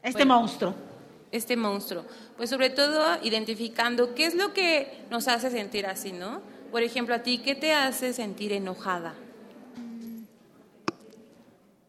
Este 0.02 0.18
Bueno. 0.26 0.40
monstruo. 0.40 0.74
este 1.32 1.56
monstruo? 1.56 2.04
Pues 2.36 2.50
sobre 2.50 2.68
todo 2.68 3.16
identificando 3.22 4.14
qué 4.14 4.26
es 4.26 4.34
lo 4.34 4.52
que 4.52 5.04
nos 5.10 5.26
hace 5.28 5.48
sentir 5.50 5.86
así, 5.86 6.12
¿no? 6.12 6.42
Por 6.70 6.82
ejemplo, 6.82 7.14
a 7.14 7.22
ti, 7.22 7.38
¿qué 7.38 7.54
te 7.54 7.72
hace 7.72 8.12
sentir 8.12 8.52
enojada? 8.52 9.14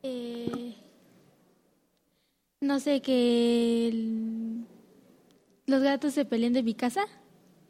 Eh, 0.03 0.75
no 2.61 2.79
sé, 2.79 3.01
que 3.01 3.87
el- 3.89 4.65
los 5.67 5.81
gatos 5.83 6.13
se 6.13 6.25
peleen 6.25 6.53
de 6.53 6.63
mi 6.63 6.73
casa. 6.73 7.05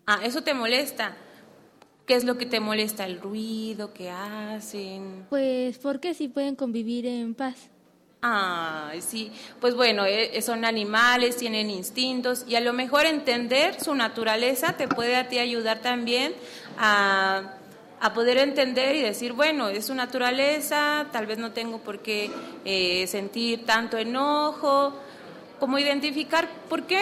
Ah, 0.06 0.20
eso 0.24 0.42
te 0.42 0.54
molesta. 0.54 1.16
¿Qué 2.06 2.16
es 2.16 2.24
lo 2.24 2.38
que 2.38 2.46
te 2.46 2.60
molesta? 2.60 3.06
El 3.06 3.20
ruido 3.20 3.94
que 3.94 4.10
hacen. 4.10 5.26
Pues 5.30 5.78
porque 5.78 6.14
si 6.14 6.28
pueden 6.30 6.56
convivir 6.56 7.06
en 7.06 7.36
paz. 7.36 7.70
Ay, 8.22 9.02
sí. 9.02 9.31
Pues 9.60 9.73
bueno, 9.73 10.06
eh, 10.06 10.39
son 10.43 10.64
animales, 10.64 11.38
tienen 11.38 11.72
instintos 11.72 12.43
y 12.48 12.56
a 12.56 12.61
lo 12.61 12.72
mejor 12.72 13.06
entender 13.06 13.81
su 13.81 13.95
naturaleza 13.95 14.73
te 14.73 14.88
puede 14.88 15.15
a 15.15 15.27
ti 15.27 15.39
ayudar 15.39 15.81
también 15.81 16.34
a, 16.77 17.56
a 17.99 18.14
poder 18.14 18.38
entender 18.38 18.95
y 18.95 19.02
decir, 19.02 19.34
bueno, 19.34 19.69
es 19.69 19.88
su 19.88 19.95
naturaleza, 19.95 21.07
tal 21.11 21.26
vez 21.26 21.39
no 21.39 21.52
tengo 21.52 21.80
por 21.80 21.99
qué 21.99 22.30
eh, 22.64 23.07
sentir 23.07 23.65
tanto 23.65 23.98
enojo, 23.98 24.93
como 25.60 25.80
identificar 25.80 26.48
por 26.69 26.84
qué 26.84 27.02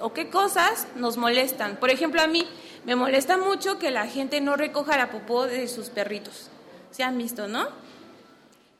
o 0.00 0.12
qué 0.12 0.30
cosas 0.30 0.86
nos 0.94 1.16
molestan. 1.16 1.76
Por 1.76 1.90
ejemplo, 1.90 2.22
a 2.22 2.28
mí 2.28 2.46
me 2.84 2.94
molesta 2.94 3.36
mucho 3.36 3.78
que 3.80 3.90
la 3.90 4.06
gente 4.06 4.40
no 4.40 4.54
recoja 4.54 4.96
la 4.96 5.10
popó 5.10 5.46
de 5.46 5.66
sus 5.66 5.88
perritos. 5.90 6.48
Se 6.92 7.02
han 7.02 7.18
visto, 7.18 7.48
¿no? 7.48 7.68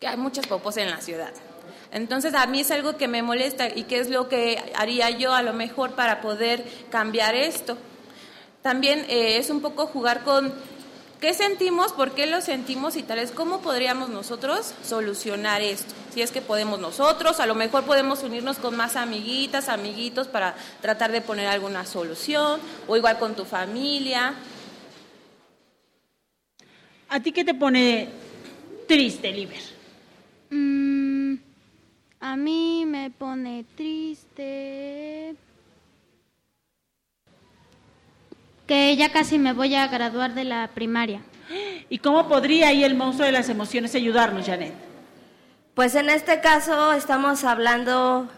que 0.01 0.09
hay 0.09 0.17
muchas 0.17 0.47
popos 0.47 0.79
en 0.79 0.91
la 0.91 1.01
ciudad. 1.01 1.33
Entonces 1.93 2.35
a 2.35 2.47
mí 2.47 2.61
es 2.61 2.71
algo 2.71 2.97
que 2.97 3.09
me 3.09 3.23
molesta 3.23 3.69
y 3.69 3.85
que 3.85 3.99
es 3.99 4.11
lo 4.11 4.29
que 4.29 4.63
haría 4.77 5.11
yo 5.11 5.35
a 5.35 5.43
lo 5.43 5.53
mejor 5.53 5.93
para 5.93 6.21
poder 6.21 6.65
cambiar 6.91 7.35
esto. 7.35 7.77
También 8.63 9.07
eh, 9.09 9.39
es 9.39 9.51
un 9.51 9.61
poco 9.61 9.87
jugar 9.87 10.23
con 10.23 10.53
qué 11.21 11.35
sentimos, 11.35 11.93
por 11.93 12.13
qué 12.13 12.27
lo 12.27 12.41
sentimos 12.41 12.97
y 12.97 13.03
tal 13.03 13.19
vez 13.19 13.31
cómo 13.31 13.61
podríamos 13.61 14.09
nosotros 14.09 14.75
solucionar 14.83 15.63
esto. 15.63 15.95
Si 16.13 16.23
es 16.23 16.31
que 16.31 16.41
podemos 16.41 16.81
nosotros, 16.81 17.41
a 17.41 17.47
lo 17.47 17.55
mejor 17.55 17.85
podemos 17.85 18.23
unirnos 18.23 18.59
con 18.59 18.77
más 18.77 18.97
amiguitas, 18.97 19.69
amiguitos 19.69 20.29
para 20.29 20.55
tratar 20.81 21.13
de 21.13 21.21
poner 21.21 21.47
alguna 21.47 21.87
solución 21.87 22.61
o 22.87 22.97
igual 22.97 23.19
con 23.19 23.35
tu 23.35 23.45
familia. 23.45 24.35
¿A 27.09 27.21
ti 27.21 27.33
qué 27.33 27.45
te 27.45 27.55
pone 27.55 28.09
triste, 28.87 29.33
Liber? 29.33 29.63
Mm, 30.51 30.90
a 32.21 32.37
mí 32.37 32.85
me 32.87 33.11
pone 33.11 33.65
triste 33.75 35.35
que 38.67 38.95
ya 38.97 39.11
casi 39.11 39.39
me 39.39 39.53
voy 39.53 39.75
a 39.75 39.89
graduar 39.89 40.35
de 40.35 40.45
la 40.45 40.69
primaria. 40.69 41.23
¿Y 41.89 41.99
cómo 41.99 42.29
podría 42.29 42.69
ahí 42.69 42.85
el 42.85 42.95
monstruo 42.95 43.27
de 43.27 43.33
las 43.33 43.49
emociones 43.49 43.95
ayudarnos, 43.97 44.47
Janet? 44.47 44.75
Pues 45.75 45.95
en 45.97 46.09
este 46.09 46.41
caso 46.41 46.93
estamos 46.93 47.43
hablando, 47.43 48.29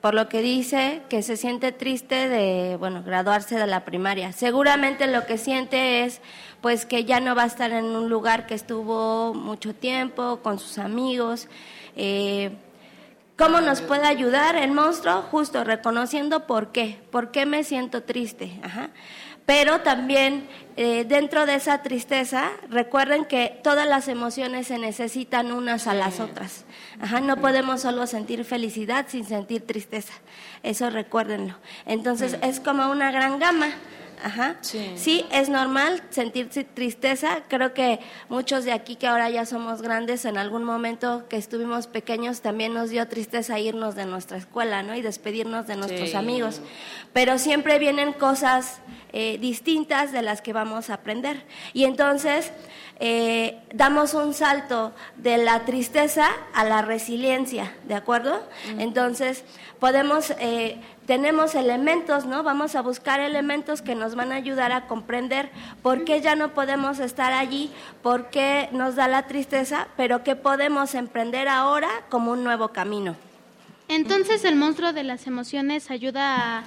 por 0.00 0.14
lo 0.14 0.28
que 0.28 0.42
dice, 0.42 1.02
que 1.08 1.22
se 1.22 1.36
siente 1.36 1.70
triste 1.70 2.28
de, 2.28 2.76
bueno, 2.76 3.04
graduarse 3.04 3.56
de 3.56 3.68
la 3.68 3.84
primaria. 3.84 4.32
Seguramente 4.32 5.06
lo 5.06 5.26
que 5.26 5.38
siente 5.38 6.02
es, 6.02 6.20
pues, 6.60 6.86
que 6.86 7.04
ya 7.04 7.20
no 7.20 7.36
va 7.36 7.44
a 7.44 7.46
estar 7.46 7.70
en 7.70 7.84
un 7.84 8.08
lugar 8.08 8.46
que 8.46 8.54
estuvo 8.54 9.32
mucho 9.34 9.74
tiempo, 9.74 10.40
con 10.42 10.58
sus 10.58 10.78
amigos. 10.78 11.46
Eh, 11.94 12.50
¿Cómo 13.38 13.60
nos 13.60 13.82
puede 13.82 14.04
ayudar 14.04 14.56
el 14.56 14.72
monstruo? 14.72 15.22
Justo 15.22 15.62
reconociendo 15.62 16.48
por 16.48 16.72
qué, 16.72 17.00
por 17.12 17.30
qué 17.30 17.46
me 17.46 17.62
siento 17.62 18.02
triste. 18.02 18.58
Ajá. 18.64 18.90
Pero 19.46 19.80
también 19.82 20.48
eh, 20.76 21.04
dentro 21.08 21.46
de 21.46 21.54
esa 21.54 21.80
tristeza, 21.82 22.50
recuerden 22.68 23.26
que 23.26 23.60
todas 23.62 23.86
las 23.86 24.08
emociones 24.08 24.66
se 24.66 24.78
necesitan 24.78 25.52
unas 25.52 25.86
a 25.86 25.94
las 25.94 26.18
otras. 26.18 26.64
Ajá, 27.00 27.20
no 27.20 27.36
podemos 27.36 27.82
solo 27.82 28.08
sentir 28.08 28.44
felicidad 28.44 29.06
sin 29.08 29.24
sentir 29.24 29.64
tristeza. 29.64 30.14
Eso 30.64 30.90
recuérdenlo. 30.90 31.54
Entonces 31.86 32.36
es 32.42 32.58
como 32.58 32.90
una 32.90 33.12
gran 33.12 33.38
gama. 33.38 33.68
Ajá. 34.22 34.56
Sí. 34.60 35.24
es 35.30 35.48
normal 35.48 36.02
sentir 36.10 36.48
tristeza. 36.74 37.42
Creo 37.48 37.74
que 37.74 38.00
muchos 38.28 38.64
de 38.64 38.72
aquí 38.72 38.96
que 38.96 39.06
ahora 39.06 39.30
ya 39.30 39.46
somos 39.46 39.82
grandes, 39.82 40.24
en 40.24 40.38
algún 40.38 40.64
momento 40.64 41.26
que 41.28 41.36
estuvimos 41.36 41.86
pequeños, 41.86 42.40
también 42.40 42.74
nos 42.74 42.90
dio 42.90 43.06
tristeza 43.08 43.58
irnos 43.58 43.94
de 43.94 44.06
nuestra 44.06 44.36
escuela, 44.38 44.82
¿no? 44.82 44.94
Y 44.94 45.02
despedirnos 45.02 45.66
de 45.66 45.76
nuestros 45.76 46.10
Sí. 46.10 46.16
amigos. 46.16 46.60
Pero 47.12 47.38
siempre 47.38 47.78
vienen 47.78 48.12
cosas 48.12 48.80
eh, 49.12 49.38
distintas 49.40 50.12
de 50.12 50.20
las 50.20 50.42
que 50.42 50.52
vamos 50.52 50.90
a 50.90 50.94
aprender. 50.94 51.42
Y 51.72 51.84
entonces 51.84 52.52
eh, 53.00 53.58
damos 53.72 54.12
un 54.12 54.34
salto 54.34 54.92
de 55.16 55.38
la 55.38 55.64
tristeza 55.64 56.28
a 56.52 56.64
la 56.64 56.82
resiliencia, 56.82 57.72
¿de 57.84 57.94
acuerdo? 57.94 58.42
Entonces 58.78 59.44
podemos, 59.78 60.30
eh, 60.40 60.78
tenemos 61.08 61.54
elementos, 61.54 62.26
¿no? 62.26 62.42
Vamos 62.42 62.76
a 62.76 62.82
buscar 62.82 63.18
elementos 63.18 63.80
que 63.80 63.94
nos 63.94 64.14
van 64.14 64.30
a 64.30 64.34
ayudar 64.34 64.72
a 64.72 64.86
comprender 64.86 65.48
por 65.80 66.04
qué 66.04 66.20
ya 66.20 66.36
no 66.36 66.52
podemos 66.52 66.98
estar 66.98 67.32
allí, 67.32 67.72
por 68.02 68.28
qué 68.28 68.68
nos 68.72 68.94
da 68.94 69.08
la 69.08 69.26
tristeza, 69.26 69.88
pero 69.96 70.22
qué 70.22 70.36
podemos 70.36 70.94
emprender 70.94 71.48
ahora 71.48 71.88
como 72.10 72.32
un 72.32 72.44
nuevo 72.44 72.68
camino. 72.68 73.16
Entonces, 73.88 74.44
¿el 74.44 74.56
monstruo 74.56 74.92
de 74.92 75.02
las 75.02 75.26
emociones 75.26 75.90
ayuda 75.90 76.58
a 76.58 76.64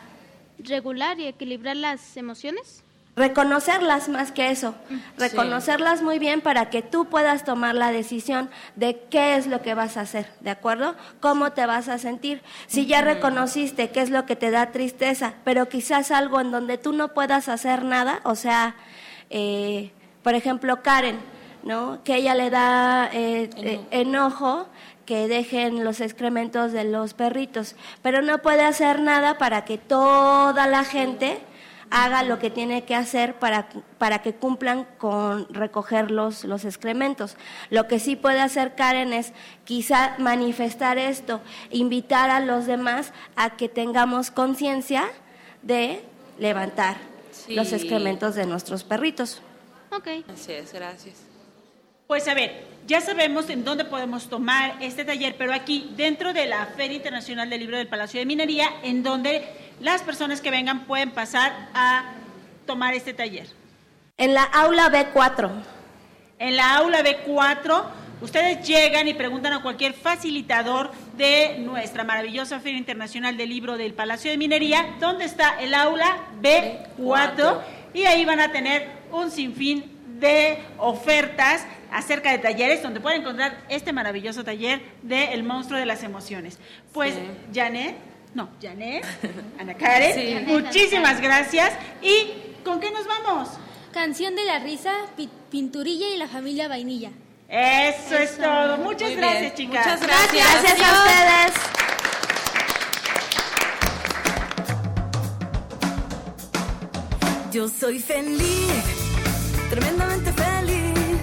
regular 0.57 1.19
y 1.19 1.27
equilibrar 1.27 1.75
las 1.75 2.17
emociones? 2.17 2.80
Reconocerlas 3.13 4.07
más 4.07 4.31
que 4.31 4.51
eso, 4.51 4.73
reconocerlas 5.17 6.01
muy 6.01 6.17
bien 6.17 6.39
para 6.39 6.69
que 6.69 6.81
tú 6.81 7.05
puedas 7.09 7.43
tomar 7.43 7.75
la 7.75 7.91
decisión 7.91 8.49
de 8.77 9.01
qué 9.09 9.35
es 9.35 9.47
lo 9.47 9.61
que 9.61 9.73
vas 9.73 9.97
a 9.97 10.01
hacer, 10.01 10.27
¿de 10.39 10.49
acuerdo? 10.49 10.95
¿Cómo 11.19 11.51
te 11.51 11.65
vas 11.65 11.89
a 11.89 11.97
sentir? 11.97 12.41
Si 12.67 12.85
ya 12.85 13.01
reconociste 13.01 13.89
qué 13.89 13.99
es 13.99 14.11
lo 14.11 14.25
que 14.25 14.37
te 14.37 14.49
da 14.49 14.71
tristeza, 14.71 15.33
pero 15.43 15.67
quizás 15.67 16.09
algo 16.09 16.39
en 16.39 16.51
donde 16.51 16.77
tú 16.77 16.93
no 16.93 17.09
puedas 17.09 17.49
hacer 17.49 17.83
nada, 17.83 18.21
o 18.23 18.35
sea, 18.35 18.75
eh, 19.29 19.91
por 20.23 20.33
ejemplo, 20.33 20.81
Karen, 20.81 21.19
¿no? 21.63 22.01
Que 22.05 22.15
ella 22.15 22.33
le 22.33 22.49
da 22.49 23.09
eh, 23.11 23.49
eh, 23.57 23.81
enojo 23.91 24.69
que 25.05 25.27
dejen 25.27 25.83
los 25.83 25.99
excrementos 25.99 26.71
de 26.71 26.85
los 26.85 27.13
perritos, 27.13 27.75
pero 28.01 28.21
no 28.21 28.37
puede 28.37 28.63
hacer 28.63 29.01
nada 29.01 29.37
para 29.37 29.65
que 29.65 29.77
toda 29.77 30.65
la 30.67 30.85
gente 30.85 31.41
haga 31.91 32.23
lo 32.23 32.39
que 32.39 32.49
tiene 32.49 32.83
que 32.85 32.95
hacer 32.95 33.35
para, 33.35 33.67
para 33.97 34.21
que 34.21 34.33
cumplan 34.33 34.85
con 34.97 35.47
recoger 35.53 36.09
los, 36.09 36.45
los 36.45 36.65
excrementos. 36.65 37.35
Lo 37.69 37.87
que 37.87 37.99
sí 37.99 38.15
puede 38.15 38.39
hacer 38.39 38.75
Karen 38.75 39.13
es 39.13 39.33
quizá 39.65 40.15
manifestar 40.17 40.97
esto, 40.97 41.41
invitar 41.69 42.29
a 42.29 42.39
los 42.39 42.65
demás 42.65 43.11
a 43.35 43.51
que 43.57 43.69
tengamos 43.69 44.31
conciencia 44.31 45.05
de 45.61 46.03
levantar 46.39 46.95
Sí. 47.31 47.55
los 47.55 47.71
excrementos 47.71 48.35
de 48.35 48.45
nuestros 48.45 48.83
perritos. 48.83 49.41
Ok. 49.91 50.07
Así 50.33 50.51
es, 50.51 50.73
gracias. 50.73 51.15
Pues 52.07 52.27
a 52.27 52.33
ver, 52.33 52.65
ya 52.85 52.99
sabemos 52.99 53.49
en 53.49 53.63
dónde 53.63 53.85
podemos 53.85 54.27
tomar 54.27 54.75
este 54.81 55.05
taller, 55.05 55.35
pero 55.37 55.53
aquí 55.53 55.91
dentro 55.95 56.33
de 56.33 56.45
la 56.45 56.65
Feria 56.75 56.97
Internacional 56.97 57.49
del 57.49 57.61
Libro 57.61 57.77
del 57.77 57.87
Palacio 57.87 58.19
de 58.19 58.25
Minería, 58.25 58.67
en 58.83 59.01
donde 59.01 59.47
las 59.81 60.03
personas 60.03 60.41
que 60.41 60.51
vengan 60.51 60.85
pueden 60.85 61.11
pasar 61.11 61.69
a 61.73 62.13
tomar 62.65 62.93
este 62.93 63.13
taller. 63.13 63.47
En 64.17 64.33
la 64.33 64.43
aula 64.43 64.89
B4. 64.89 65.49
En 66.39 66.55
la 66.55 66.75
aula 66.77 67.03
B4, 67.03 67.83
ustedes 68.21 68.67
llegan 68.67 69.07
y 69.07 69.13
preguntan 69.13 69.53
a 69.53 69.61
cualquier 69.61 69.93
facilitador 69.93 70.91
de 71.17 71.57
nuestra 71.59 72.03
maravillosa 72.03 72.59
Feria 72.59 72.77
Internacional 72.77 73.37
del 73.37 73.49
Libro 73.49 73.77
del 73.77 73.93
Palacio 73.93 74.31
de 74.31 74.37
Minería, 74.37 74.95
¿dónde 74.99 75.25
está 75.25 75.59
el 75.59 75.73
aula 75.73 76.17
B4? 76.41 77.61
Y 77.93 78.03
ahí 78.03 78.25
van 78.25 78.39
a 78.39 78.51
tener 78.51 78.87
un 79.11 79.29
sinfín 79.31 79.99
de 80.19 80.59
ofertas 80.77 81.65
acerca 81.91 82.31
de 82.31 82.37
talleres 82.37 82.81
donde 82.81 83.01
pueden 83.01 83.21
encontrar 83.21 83.57
este 83.69 83.91
maravilloso 83.91 84.43
taller 84.43 84.81
de 85.01 85.33
El 85.33 85.43
monstruo 85.43 85.79
de 85.79 85.85
las 85.85 86.03
emociones. 86.03 86.57
Pues, 86.93 87.15
Janet, 87.53 87.95
no, 88.33 88.49
Janet, 88.61 89.03
Ana 89.59 89.73
Karen, 89.75 90.13
Sí. 90.13 90.45
muchísimas 90.51 91.19
gracias. 91.21 91.73
¿Y 92.01 92.61
con 92.63 92.79
qué 92.79 92.91
nos 92.91 93.05
vamos? 93.07 93.49
Canción 93.91 94.35
de 94.35 94.45
la 94.45 94.59
risa, 94.59 94.93
pi- 95.17 95.29
pinturilla 95.49 96.09
y 96.09 96.17
la 96.17 96.27
familia 96.27 96.67
vainilla. 96.67 97.11
Eso, 97.49 98.15
es 98.15 98.37
todo. 98.37 98.77
Muchas 98.77 99.09
Muy 99.09 99.17
gracias, 99.17 99.41
bien. 99.41 99.55
chicas. 99.55 99.85
Muchas 99.85 100.01
gracias. 100.07 100.61
Gracias 100.63 100.81
a 100.81 101.03
ustedes. 101.03 101.61
Yo 107.51 107.67
soy 107.67 107.99
feliz, 107.99 108.71
tremendamente 109.69 110.31
feliz, 110.31 111.19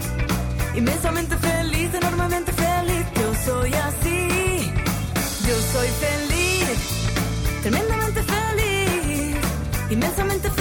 inmensamente 0.77 1.37
feliz, 1.39 1.95
enormemente 1.95 2.53
feliz. 2.53 3.07
Yo 3.17 3.35
soy 3.47 3.73
así. 3.73 4.71
Yo 5.49 5.55
soy 5.73 5.89
feliz, 5.89 6.18
inmensamente 10.09 10.58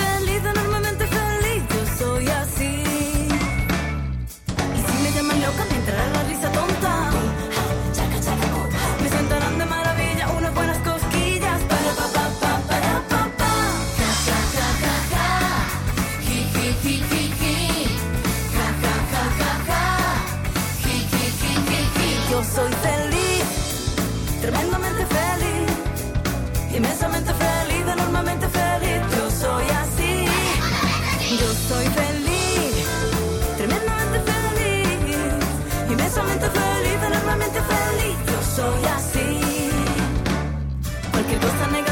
Cualquier 41.48 41.87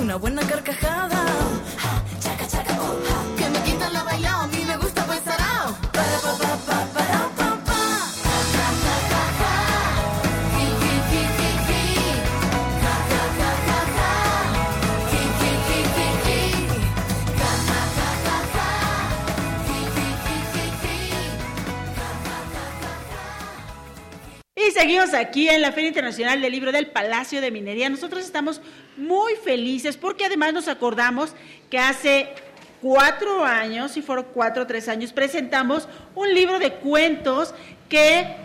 una 0.00 0.16
buena 0.16 0.42
carcajada. 0.46 1.24
Que 3.36 3.48
me 3.50 3.62
quita 3.62 3.90
la 3.90 4.02
bailao, 4.02 4.42
a 4.42 4.46
mí 4.46 4.64
me 4.66 4.76
gusta 4.78 5.04
buen 5.04 5.22
sarao. 5.22 5.76
Para 5.92 6.18
pa 6.20 6.32
pa 6.38 6.56
pa 6.66 6.78
para 6.94 7.28
pa 7.36 7.48
pa. 7.66 7.82
Ja 8.54 8.66
ja 8.84 8.96
ja 9.12 9.24
ja. 9.40 9.54
Hi 10.56 10.66
hi 10.80 10.94
hi 11.10 11.22
hi 11.38 11.50
hi. 11.68 11.82
Ja 12.82 12.94
ja 13.12 13.24
ja 13.40 13.50
ja 13.68 13.80
ja. 13.98 14.10
Hi 15.10 15.22
hi 15.40 15.52
hi 15.68 15.78
hi 15.96 16.08
hi. 16.24 16.40
Ja 17.40 17.52
ja 17.68 17.80
ja 17.96 18.08
ja 18.26 18.38
ja. 18.56 18.68
Hi 19.68 19.80
hi 19.96 20.08
hi 20.24 20.36
hi 20.54 20.64
hi. 20.82 20.96
Ja 21.96 22.08
ja 22.26 22.38
ja 22.54 22.64
ja 22.82 22.92
ja. 23.12 23.22
Y 24.56 24.72
seguimos 24.72 25.12
aquí 25.14 25.48
en 25.48 25.60
la 25.60 25.72
Feria 25.72 25.88
Internacional 25.88 26.40
del 26.40 26.52
Libro 26.52 26.72
del 26.72 26.86
Palacio 26.86 27.40
de 27.40 27.50
Minería. 27.50 27.88
Nosotros 27.90 28.24
estamos 28.24 28.60
muy 29.00 29.34
felices 29.36 29.96
porque 29.96 30.24
además 30.24 30.52
nos 30.52 30.68
acordamos 30.68 31.34
que 31.68 31.78
hace 31.78 32.28
cuatro 32.80 33.44
años, 33.44 33.92
si 33.92 34.02
fueron 34.02 34.26
cuatro 34.32 34.62
o 34.62 34.66
tres 34.66 34.88
años, 34.88 35.12
presentamos 35.12 35.88
un 36.14 36.32
libro 36.32 36.58
de 36.58 36.72
cuentos 36.74 37.54
que 37.88 38.36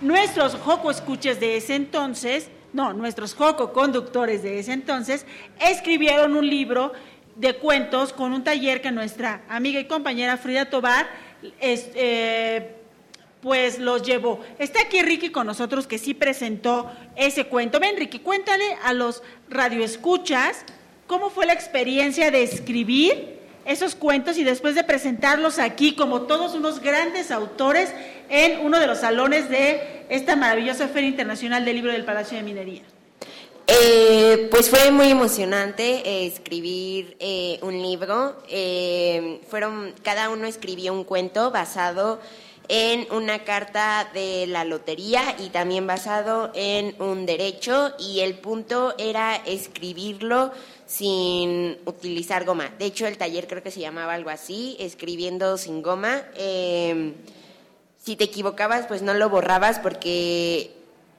nuestros 0.00 0.54
Joco 0.54 0.90
escuches 0.90 1.40
de 1.40 1.56
ese 1.56 1.74
entonces, 1.74 2.48
no, 2.72 2.92
nuestros 2.92 3.34
Joco 3.34 3.72
conductores 3.72 4.42
de 4.42 4.58
ese 4.58 4.72
entonces, 4.72 5.26
escribieron 5.60 6.36
un 6.36 6.48
libro 6.48 6.92
de 7.34 7.54
cuentos 7.56 8.12
con 8.12 8.32
un 8.32 8.44
taller 8.44 8.80
que 8.80 8.90
nuestra 8.90 9.42
amiga 9.48 9.78
y 9.78 9.86
compañera 9.86 10.36
Frida 10.36 10.70
Tobar 10.70 11.06
es, 11.60 11.90
eh, 11.94 12.76
pues 13.46 13.78
los 13.78 14.02
llevó. 14.02 14.40
Está 14.58 14.80
aquí 14.80 15.02
Ricky 15.02 15.30
con 15.30 15.46
nosotros 15.46 15.86
que 15.86 15.98
sí 15.98 16.14
presentó 16.14 16.90
ese 17.14 17.44
cuento. 17.44 17.78
Ven, 17.78 17.96
Ricky, 17.96 18.18
cuéntale 18.18 18.64
a 18.82 18.92
los 18.92 19.22
radioescuchas 19.48 20.64
cómo 21.06 21.30
fue 21.30 21.46
la 21.46 21.52
experiencia 21.52 22.32
de 22.32 22.42
escribir 22.42 23.38
esos 23.64 23.94
cuentos 23.94 24.36
y 24.36 24.42
después 24.42 24.74
de 24.74 24.82
presentarlos 24.82 25.60
aquí 25.60 25.94
como 25.94 26.22
todos 26.22 26.56
unos 26.56 26.80
grandes 26.80 27.30
autores 27.30 27.94
en 28.28 28.66
uno 28.66 28.80
de 28.80 28.88
los 28.88 28.98
salones 28.98 29.48
de 29.48 30.06
esta 30.08 30.34
maravillosa 30.34 30.88
Feria 30.88 31.10
Internacional 31.10 31.64
del 31.64 31.76
Libro 31.76 31.92
del 31.92 32.04
Palacio 32.04 32.36
de 32.38 32.42
Minería. 32.42 32.82
Eh, 33.68 34.48
pues 34.50 34.70
fue 34.70 34.92
muy 34.92 35.10
emocionante 35.10 36.08
eh, 36.08 36.26
escribir 36.26 37.16
eh, 37.18 37.58
un 37.62 37.82
libro. 37.82 38.42
Eh, 38.48 39.40
fueron, 39.48 39.92
cada 40.02 40.30
uno 40.30 40.46
escribió 40.46 40.92
un 40.92 41.02
cuento 41.02 41.50
basado 41.50 42.20
en 42.20 42.45
una 43.10 43.44
carta 43.44 44.08
de 44.12 44.46
la 44.46 44.64
lotería 44.64 45.36
y 45.38 45.50
también 45.50 45.86
basado 45.86 46.50
en 46.54 47.00
un 47.00 47.26
derecho 47.26 47.92
y 47.98 48.20
el 48.20 48.34
punto 48.34 48.94
era 48.98 49.36
escribirlo 49.36 50.52
sin 50.86 51.78
utilizar 51.84 52.44
goma. 52.44 52.70
De 52.78 52.86
hecho, 52.86 53.06
el 53.06 53.18
taller 53.18 53.46
creo 53.46 53.62
que 53.62 53.70
se 53.70 53.80
llamaba 53.80 54.14
algo 54.14 54.30
así, 54.30 54.76
escribiendo 54.78 55.58
sin 55.58 55.82
goma. 55.82 56.22
Eh, 56.36 57.14
si 58.02 58.16
te 58.16 58.24
equivocabas, 58.24 58.86
pues 58.86 59.02
no 59.02 59.14
lo 59.14 59.28
borrabas 59.28 59.80
porque 59.80 60.70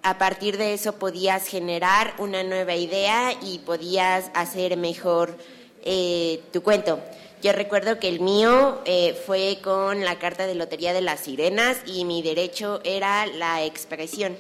a 0.04 0.18
partir 0.18 0.58
de 0.58 0.74
eso 0.74 0.94
podías 0.94 1.48
generar 1.48 2.14
una 2.18 2.44
nueva 2.44 2.76
idea 2.76 3.34
y 3.42 3.60
podías 3.60 4.32
hacer 4.34 4.78
mejor 4.78 5.38
eh, 5.84 6.42
tu 6.54 6.64
cuento. 6.64 7.00
Yo 7.42 7.52
recuerdo 7.52 8.00
que 8.00 8.10
el 8.10 8.20
mío 8.20 8.82
eh, 8.86 9.14
fue 9.26 9.60
con 9.64 10.04
la 10.04 10.18
carta 10.18 10.48
de 10.48 10.56
Lotería 10.56 10.92
de 10.94 11.02
las 11.02 11.20
Sirenas 11.20 11.78
y 11.86 12.04
mi 12.04 12.24
derecho 12.24 12.82
era 12.84 13.28
la 13.28 13.64
expresión. 13.64 14.36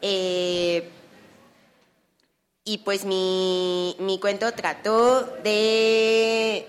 Eh, 0.00 0.88
y 2.64 2.78
pues 2.78 3.04
mi, 3.04 3.96
mi 4.00 4.18
cuento 4.18 4.52
trató 4.52 5.22
de, 5.44 6.66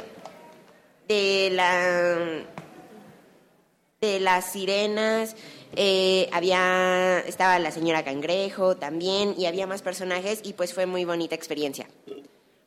de, 1.08 1.50
la, 1.52 2.44
de 4.02 4.20
las 4.20 4.52
sirenas, 4.52 5.36
eh, 5.76 6.30
había, 6.32 7.20
estaba 7.28 7.58
la 7.60 7.72
señora 7.72 8.04
Cangrejo 8.04 8.78
también 8.78 9.36
y 9.38 9.46
había 9.48 9.68
más 9.68 9.82
personajes 9.82 10.42
y 10.44 10.54
pues 10.54 10.74
fue 10.74 10.86
muy 10.86 11.06
bonita 11.06 11.36
experiencia. 11.36 11.88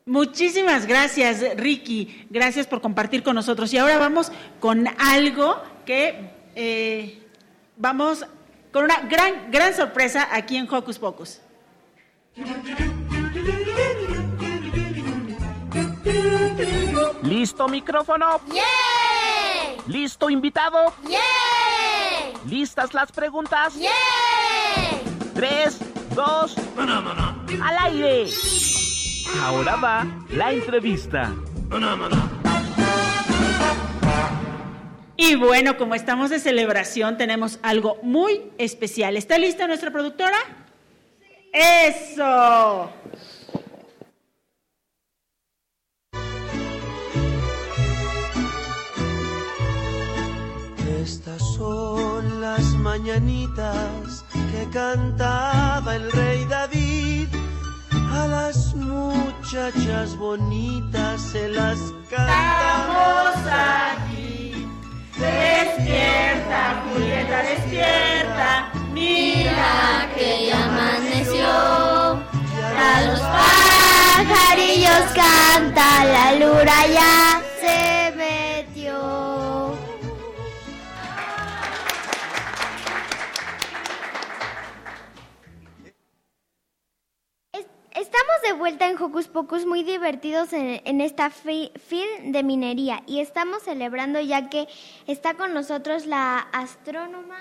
Muchísimas 0.06 0.86
gracias, 0.86 1.42
Ricky. 1.56 2.26
Gracias 2.30 2.68
por 2.68 2.80
compartir 2.80 3.24
con 3.24 3.34
nosotros. 3.34 3.74
Y 3.74 3.78
ahora 3.78 3.98
vamos 3.98 4.30
con 4.60 4.86
algo 4.98 5.60
que 5.84 6.30
eh, 6.54 7.26
vamos 7.76 8.24
con 8.72 8.84
una 8.84 9.00
gran, 9.00 9.50
gran 9.50 9.74
sorpresa 9.74 10.28
aquí 10.30 10.56
en 10.56 10.72
Hocus 10.72 11.00
Pocus. 11.00 11.40
¿Listo 17.22 17.66
micrófono? 17.66 18.40
¿Listo 19.88 20.30
invitado? 20.30 20.94
¿Listas 22.48 22.94
las 22.94 23.10
preguntas? 23.10 23.74
Tres, 25.34 25.78
dos, 26.14 26.54
al 27.60 27.78
aire. 27.86 28.28
Ahora 29.42 29.76
va 29.76 30.06
la 30.30 30.52
entrevista. 30.52 31.34
Y 35.16 35.34
bueno, 35.34 35.76
como 35.76 35.94
estamos 35.94 36.30
de 36.30 36.38
celebración, 36.38 37.16
tenemos 37.16 37.58
algo 37.62 37.98
muy 38.02 38.52
especial. 38.58 39.16
¿Está 39.16 39.38
lista 39.38 39.66
nuestra 39.66 39.90
productora? 39.90 40.36
¡Eso! 41.52 42.90
Estas 51.02 51.54
son 51.54 52.40
las 52.40 52.64
mañanitas 52.74 54.24
que 54.50 54.68
cantaba 54.72 55.96
el 55.96 56.10
rey 56.12 56.44
David. 56.46 56.95
A 58.12 58.26
las 58.26 58.74
muchachas 58.74 60.16
bonitas 60.16 61.20
se 61.20 61.48
las 61.48 61.78
cantamos 62.10 63.36
aquí. 63.46 64.66
Despierta, 65.18 66.82
Julieta, 66.92 67.42
despierta. 67.42 68.72
Mira 68.92 70.08
que 70.14 70.46
ya 70.48 70.64
amaneció. 70.64 71.48
A 72.78 73.02
los 73.06 73.20
pajarillos 73.20 75.04
canta, 75.14 76.04
la 76.04 76.32
luna 76.32 76.86
ya 76.86 77.42
se 77.60 78.05
Estamos 88.28 88.42
de 88.42 88.58
vuelta 88.58 88.88
en 88.88 89.00
Hocus 89.00 89.28
Pocus 89.28 89.66
muy 89.66 89.84
divertidos 89.84 90.52
en, 90.52 91.00
esta 91.00 91.30
fi- 91.30 91.70
FIL 91.86 92.32
de 92.32 92.42
minería 92.42 93.04
y 93.06 93.20
estamos 93.20 93.62
celebrando 93.62 94.18
ya 94.20 94.50
que 94.50 94.66
está 95.06 95.34
con 95.34 95.54
nosotros 95.54 96.06
la 96.06 96.38
astrónoma, 96.52 97.38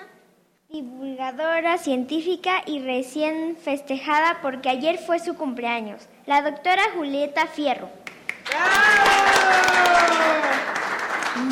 divulgadora 0.68 1.78
científica 1.78 2.62
y 2.66 2.78
recién 2.82 3.56
festejada 3.56 4.38
porque 4.42 4.68
ayer 4.68 4.98
fue 4.98 5.18
su 5.18 5.34
cumpleaños, 5.34 6.02
la 6.24 6.42
doctora 6.42 6.82
Julieta 6.94 7.48
Fierro. 7.48 7.88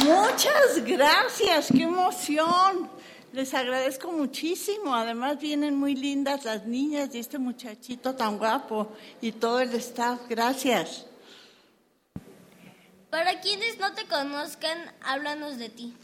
Muchas 0.05 0.85
gracias, 0.85 1.73
qué 1.77 1.83
emoción. 1.83 2.89
Les 3.35 3.53
agradezco 3.53 4.13
muchísimo. 4.13 4.95
Además 4.95 5.41
vienen 5.41 5.75
muy 5.75 5.97
lindas 5.97 6.45
las 6.45 6.67
niñas 6.67 7.13
y 7.13 7.19
este 7.19 7.37
muchachito 7.37 8.15
tan 8.15 8.39
guapo 8.39 8.93
y 9.21 9.33
todo 9.33 9.59
el 9.59 9.75
staff. 9.75 10.21
Gracias. 10.29 11.07
Para 13.11 13.41
quienes 13.41 13.81
no 13.81 13.93
te 13.93 14.07
conozcan, 14.07 14.79
háblanos 15.03 15.59
de 15.59 15.69
ti. 15.69 15.95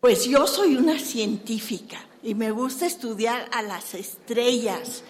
Pues 0.00 0.24
yo 0.24 0.48
soy 0.48 0.74
una 0.74 0.98
científica 0.98 2.04
y 2.24 2.34
me 2.34 2.50
gusta 2.50 2.86
estudiar 2.86 3.48
a 3.52 3.62
las 3.62 3.94
estrellas 3.94 5.04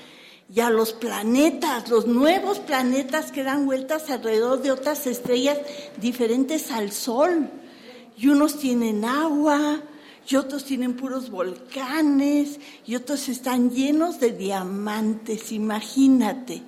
y 0.54 0.60
a 0.60 0.68
los 0.68 0.92
planetas, 0.92 1.88
los 1.88 2.06
nuevos 2.06 2.58
planetas 2.58 3.32
que 3.32 3.42
dan 3.42 3.64
vueltas 3.64 4.10
alrededor 4.10 4.60
de 4.60 4.70
otras 4.70 5.06
estrellas 5.06 5.56
diferentes 5.96 6.70
al 6.70 6.92
Sol. 6.92 7.48
Y 8.18 8.28
unos 8.28 8.58
tienen 8.58 9.06
agua, 9.06 9.80
y 10.28 10.36
otros 10.36 10.64
tienen 10.64 10.94
puros 10.94 11.30
volcanes, 11.30 12.60
y 12.86 12.94
otros 12.96 13.30
están 13.30 13.70
llenos 13.70 14.20
de 14.20 14.32
diamantes, 14.32 15.52
imagínate. 15.52 16.62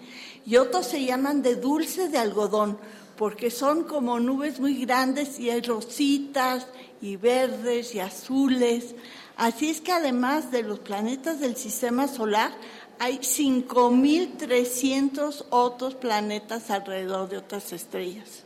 Y 0.46 0.56
otros 0.56 0.86
se 0.86 1.04
llaman 1.04 1.42
de 1.42 1.56
dulce 1.56 2.08
de 2.08 2.16
algodón, 2.16 2.78
porque 3.16 3.50
son 3.50 3.84
como 3.84 4.18
nubes 4.18 4.60
muy 4.60 4.86
grandes 4.86 5.38
y 5.38 5.50
hay 5.50 5.60
rositas 5.60 6.68
y 7.02 7.16
verdes 7.16 7.94
y 7.94 8.00
azules. 8.00 8.94
Así 9.36 9.68
es 9.68 9.82
que 9.82 9.92
además 9.92 10.50
de 10.50 10.62
los 10.62 10.78
planetas 10.78 11.38
del 11.38 11.56
sistema 11.56 12.08
solar, 12.08 12.50
hay 12.98 13.18
5.300 13.18 15.44
otros 15.50 15.96
planetas 15.96 16.70
alrededor 16.70 17.28
de 17.28 17.36
otras 17.36 17.74
estrellas. 17.74 18.44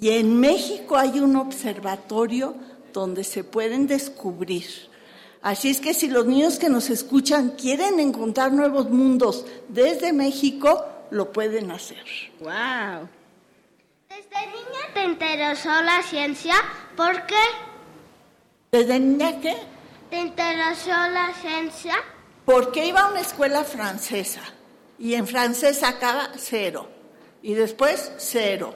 Y 0.00 0.08
en 0.10 0.38
México 0.40 0.96
hay 0.96 1.20
un 1.20 1.36
observatorio 1.36 2.54
donde 2.92 3.24
se 3.24 3.44
pueden 3.44 3.86
descubrir. 3.86 4.66
Así 5.42 5.70
es 5.70 5.80
que 5.80 5.94
si 5.94 6.08
los 6.08 6.26
niños 6.26 6.58
que 6.58 6.68
nos 6.68 6.88
escuchan 6.90 7.50
quieren 7.50 7.98
encontrar 7.98 8.52
nuevos 8.52 8.90
mundos 8.90 9.44
desde 9.68 10.12
México, 10.12 10.84
lo 11.10 11.32
pueden 11.32 11.70
hacer. 11.70 12.04
¡Wow! 12.40 13.08
¿Desde 14.08 14.46
niña 14.46 14.80
te 14.94 15.04
interesó 15.04 15.70
la 15.82 16.02
ciencia? 16.02 16.54
¿Por 16.96 17.26
qué? 17.26 17.42
¿Desde 18.70 19.00
niña 19.00 19.40
qué? 19.40 19.56
¿Te 20.10 20.20
interesó 20.20 20.90
la 20.90 21.32
ciencia? 21.40 21.94
Porque 22.44 22.86
iba 22.86 23.00
a 23.00 23.10
una 23.10 23.20
escuela 23.20 23.64
francesa 23.64 24.42
y 24.98 25.14
en 25.14 25.26
francés 25.26 25.78
sacaba 25.78 26.30
cero 26.36 26.88
y 27.42 27.54
después 27.54 28.12
cero 28.18 28.74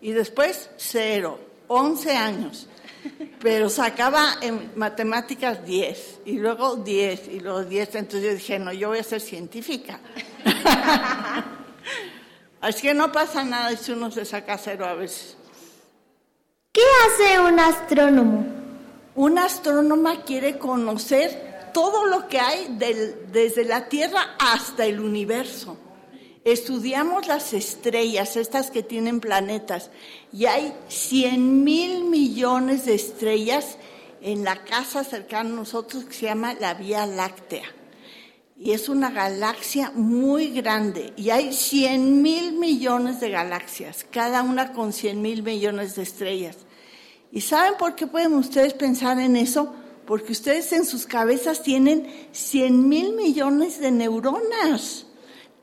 y 0.00 0.12
después 0.12 0.70
cero, 0.76 1.38
11 1.68 2.16
años. 2.16 2.67
Pero 3.40 3.68
sacaba 3.70 4.34
en 4.40 4.72
matemáticas 4.76 5.64
10 5.64 6.20
y 6.24 6.38
luego 6.38 6.76
10 6.76 7.28
y 7.28 7.40
luego 7.40 7.64
10. 7.64 7.94
Entonces 7.94 8.22
yo 8.30 8.34
dije, 8.34 8.58
no, 8.58 8.72
yo 8.72 8.88
voy 8.88 8.98
a 8.98 9.04
ser 9.04 9.20
científica. 9.20 10.00
Así 12.60 12.82
que 12.82 12.94
no 12.94 13.12
pasa 13.12 13.44
nada 13.44 13.76
si 13.76 13.92
uno 13.92 14.10
se 14.10 14.24
saca 14.24 14.58
cero 14.58 14.84
a 14.86 14.94
veces. 14.94 15.36
¿Qué 16.72 16.82
hace 17.06 17.38
un 17.40 17.58
astrónomo? 17.60 18.46
Un 19.14 19.38
astrónoma 19.38 20.22
quiere 20.22 20.58
conocer 20.58 21.70
todo 21.72 22.06
lo 22.06 22.28
que 22.28 22.40
hay 22.40 22.66
del- 22.76 23.30
desde 23.32 23.64
la 23.64 23.88
Tierra 23.88 24.36
hasta 24.38 24.84
el 24.86 24.98
universo. 25.00 25.76
Estudiamos 26.52 27.26
las 27.26 27.52
estrellas, 27.52 28.34
estas 28.38 28.70
que 28.70 28.82
tienen 28.82 29.20
planetas, 29.20 29.90
y 30.32 30.46
hay 30.46 30.72
100 30.88 31.62
mil 31.62 32.04
millones 32.04 32.86
de 32.86 32.94
estrellas 32.94 33.76
en 34.22 34.44
la 34.44 34.64
casa 34.64 35.04
cercana 35.04 35.50
a 35.50 35.56
nosotros 35.56 36.06
que 36.06 36.14
se 36.14 36.24
llama 36.24 36.54
la 36.54 36.72
Vía 36.72 37.04
Láctea. 37.04 37.66
Y 38.58 38.72
es 38.72 38.88
una 38.88 39.10
galaxia 39.10 39.92
muy 39.94 40.48
grande, 40.48 41.12
y 41.18 41.28
hay 41.28 41.52
100 41.52 42.22
mil 42.22 42.52
millones 42.52 43.20
de 43.20 43.28
galaxias, 43.28 44.06
cada 44.10 44.42
una 44.42 44.72
con 44.72 44.94
100 44.94 45.20
mil 45.20 45.42
millones 45.42 45.96
de 45.96 46.02
estrellas. 46.02 46.56
¿Y 47.30 47.42
saben 47.42 47.74
por 47.78 47.94
qué 47.94 48.06
pueden 48.06 48.32
ustedes 48.32 48.72
pensar 48.72 49.20
en 49.20 49.36
eso? 49.36 49.70
Porque 50.06 50.32
ustedes 50.32 50.72
en 50.72 50.86
sus 50.86 51.04
cabezas 51.04 51.62
tienen 51.62 52.10
100 52.32 52.88
mil 52.88 53.12
millones 53.12 53.80
de 53.80 53.90
neuronas. 53.90 55.07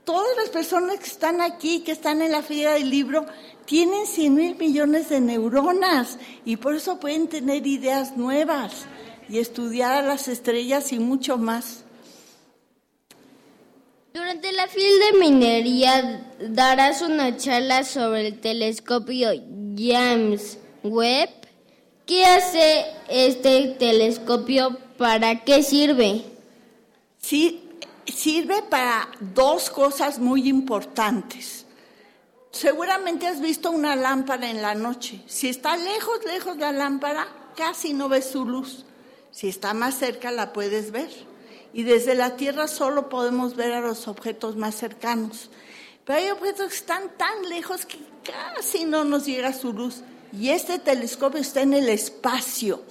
Todas 0.06 0.38
las 0.38 0.49
personas 0.49 0.99
que 0.99 1.07
están 1.07 1.41
aquí, 1.41 1.80
que 1.80 1.91
están 1.91 2.22
en 2.22 2.32
la 2.32 2.44
feria 2.44 2.73
del 2.73 2.91
libro, 2.91 3.26
tienen 3.65 4.06
100 4.06 4.36
mil 4.36 4.56
millones 4.56 5.10
de 5.10 5.19
neuronas 5.19 6.19
y 6.45 6.57
por 6.57 6.76
eso 6.76 6.99
pueden 6.99 7.27
tener 7.27 7.65
ideas 7.65 8.15
nuevas 8.15 8.86
y 9.27 9.40
estudiar 9.40 9.94
a 9.94 10.07
las 10.07 10.27
estrellas 10.27 10.94
y 10.94 10.99
mucho 10.99 11.40
más. 11.40 11.86
Durante 14.14 14.52
la 14.53 14.68
fil 14.68 14.84
de 14.84 15.19
minería 15.19 16.32
darás 16.40 17.02
una 17.02 17.36
charla 17.36 17.84
sobre 17.84 18.27
el 18.27 18.40
telescopio 18.40 19.30
James 19.76 20.60
Webb. 20.84 21.32
¿Qué 22.06 22.26
hace 22.26 22.86
este 23.10 23.76
telescopio? 23.80 24.77
¿Para 24.98 25.44
qué 25.44 25.64
sirve? 25.64 26.22
Sí, 27.18 27.64
sirve 28.06 28.61
para 28.64 29.10
dos 29.19 29.69
cosas 29.69 30.19
muy 30.19 30.48
importantes. 30.48 31.65
Seguramente 32.52 33.27
has 33.27 33.41
visto 33.41 33.72
una 33.72 33.95
lámpara 33.95 34.49
en 34.49 34.61
la 34.61 34.76
noche. 34.76 35.22
Si 35.27 35.49
está 35.49 35.76
lejos, 35.76 36.19
lejos 36.26 36.57
la 36.57 36.72
lámpara, 36.72 37.27
casi 37.56 37.94
no 37.94 38.07
ves 38.07 38.26
su 38.26 38.45
luz. 38.45 38.86
Si 39.32 39.49
está 39.49 39.73
más 39.73 39.98
cerca, 39.98 40.32
la 40.32 40.53
puedes 40.53 40.91
ver. 40.91 41.10
Y 41.73 41.84
desde 41.84 42.15
la 42.15 42.38
Tierra 42.38 42.68
solo 42.68 43.10
podemos 43.10 43.56
ver 43.56 43.73
a 43.73 43.82
los 43.82 44.07
objetos 44.07 44.56
más 44.56 44.76
cercanos. 44.76 45.49
Pero 46.06 46.19
hay 46.19 46.30
objetos 46.30 46.69
que 46.69 46.76
están 46.76 47.18
tan 47.18 47.49
lejos 47.49 47.86
que 47.86 47.99
casi 48.23 48.86
no 48.86 49.03
nos 49.03 49.26
llega 49.26 49.52
su 49.52 49.73
luz. 49.73 50.02
Y 50.32 50.49
este 50.49 50.80
telescopio 50.80 51.41
está 51.41 51.61
en 51.61 51.73
el 51.73 51.90
espacio 51.90 52.82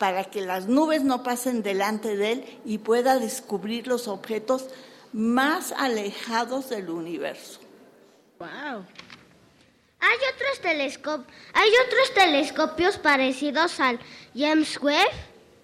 para 0.00 0.24
que 0.24 0.40
las 0.40 0.66
nubes 0.66 1.04
no 1.04 1.22
pasen 1.22 1.62
delante 1.62 2.16
de 2.16 2.32
él 2.32 2.60
y 2.64 2.78
pueda 2.78 3.18
descubrir 3.18 3.86
los 3.86 4.08
objetos 4.08 4.64
más 5.12 5.72
alejados 5.72 6.70
del 6.70 6.88
universo. 6.88 7.60
Wow. 8.38 8.86
Hay 10.00 10.18
otros 10.34 10.60
telescopios, 10.62 11.28
hay 11.52 11.68
otros 11.86 12.14
telescopios 12.14 12.96
parecidos 12.96 13.78
al 13.78 14.00
James 14.34 14.80
Webb. 14.80 15.10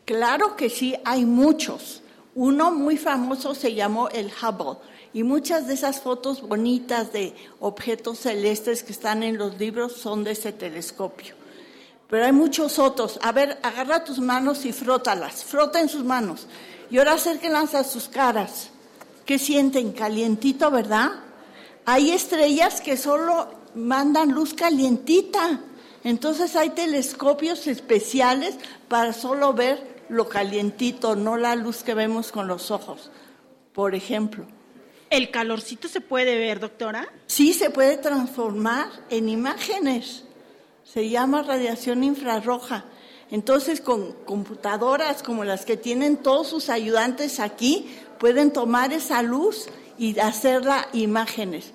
Claro 0.04 0.54
que 0.54 0.68
sí, 0.68 0.94
hay 1.06 1.24
muchos. 1.24 2.02
Uno 2.34 2.72
muy 2.72 2.98
famoso 2.98 3.54
se 3.54 3.72
llamó 3.72 4.10
el 4.10 4.26
Hubble 4.26 4.78
y 5.14 5.22
muchas 5.22 5.66
de 5.66 5.72
esas 5.72 6.02
fotos 6.02 6.42
bonitas 6.42 7.10
de 7.10 7.34
objetos 7.58 8.18
celestes 8.18 8.82
que 8.82 8.92
están 8.92 9.22
en 9.22 9.38
los 9.38 9.58
libros 9.58 9.94
son 9.94 10.24
de 10.24 10.32
ese 10.32 10.52
telescopio. 10.52 11.45
Pero 12.08 12.24
hay 12.24 12.32
muchos 12.32 12.78
otros. 12.78 13.18
A 13.22 13.32
ver, 13.32 13.58
agarra 13.62 14.04
tus 14.04 14.18
manos 14.18 14.64
y 14.64 14.72
frótalas. 14.72 15.44
Frota 15.44 15.80
en 15.80 15.88
sus 15.88 16.04
manos. 16.04 16.46
Y 16.90 16.98
ahora 16.98 17.14
acérquenlas 17.14 17.74
a 17.74 17.84
sus 17.84 18.08
caras. 18.08 18.70
¿Qué 19.24 19.38
sienten? 19.38 19.92
Calientito, 19.92 20.70
¿verdad? 20.70 21.10
Hay 21.84 22.10
estrellas 22.10 22.80
que 22.80 22.96
solo 22.96 23.48
mandan 23.74 24.30
luz 24.30 24.54
calientita. 24.54 25.60
Entonces 26.04 26.54
hay 26.54 26.70
telescopios 26.70 27.66
especiales 27.66 28.56
para 28.88 29.12
solo 29.12 29.52
ver 29.52 29.96
lo 30.08 30.28
calientito, 30.28 31.16
no 31.16 31.36
la 31.36 31.56
luz 31.56 31.82
que 31.82 31.94
vemos 31.94 32.30
con 32.30 32.46
los 32.46 32.70
ojos. 32.70 33.10
Por 33.72 33.96
ejemplo. 33.96 34.46
¿El 35.10 35.30
calorcito 35.30 35.88
se 35.88 36.00
puede 36.00 36.38
ver, 36.38 36.60
doctora? 36.60 37.08
Sí, 37.26 37.52
se 37.52 37.70
puede 37.70 37.96
transformar 37.96 38.88
en 39.10 39.28
imágenes. 39.28 40.24
Se 40.92 41.08
llama 41.08 41.42
radiación 41.42 42.04
infrarroja. 42.04 42.84
Entonces, 43.30 43.80
con 43.80 44.12
computadoras 44.24 45.22
como 45.22 45.44
las 45.44 45.64
que 45.64 45.76
tienen 45.76 46.16
todos 46.16 46.48
sus 46.48 46.70
ayudantes 46.70 47.40
aquí, 47.40 47.90
pueden 48.18 48.52
tomar 48.52 48.92
esa 48.92 49.22
luz 49.22 49.66
y 49.98 50.18
hacerla 50.20 50.88
imágenes. 50.92 51.72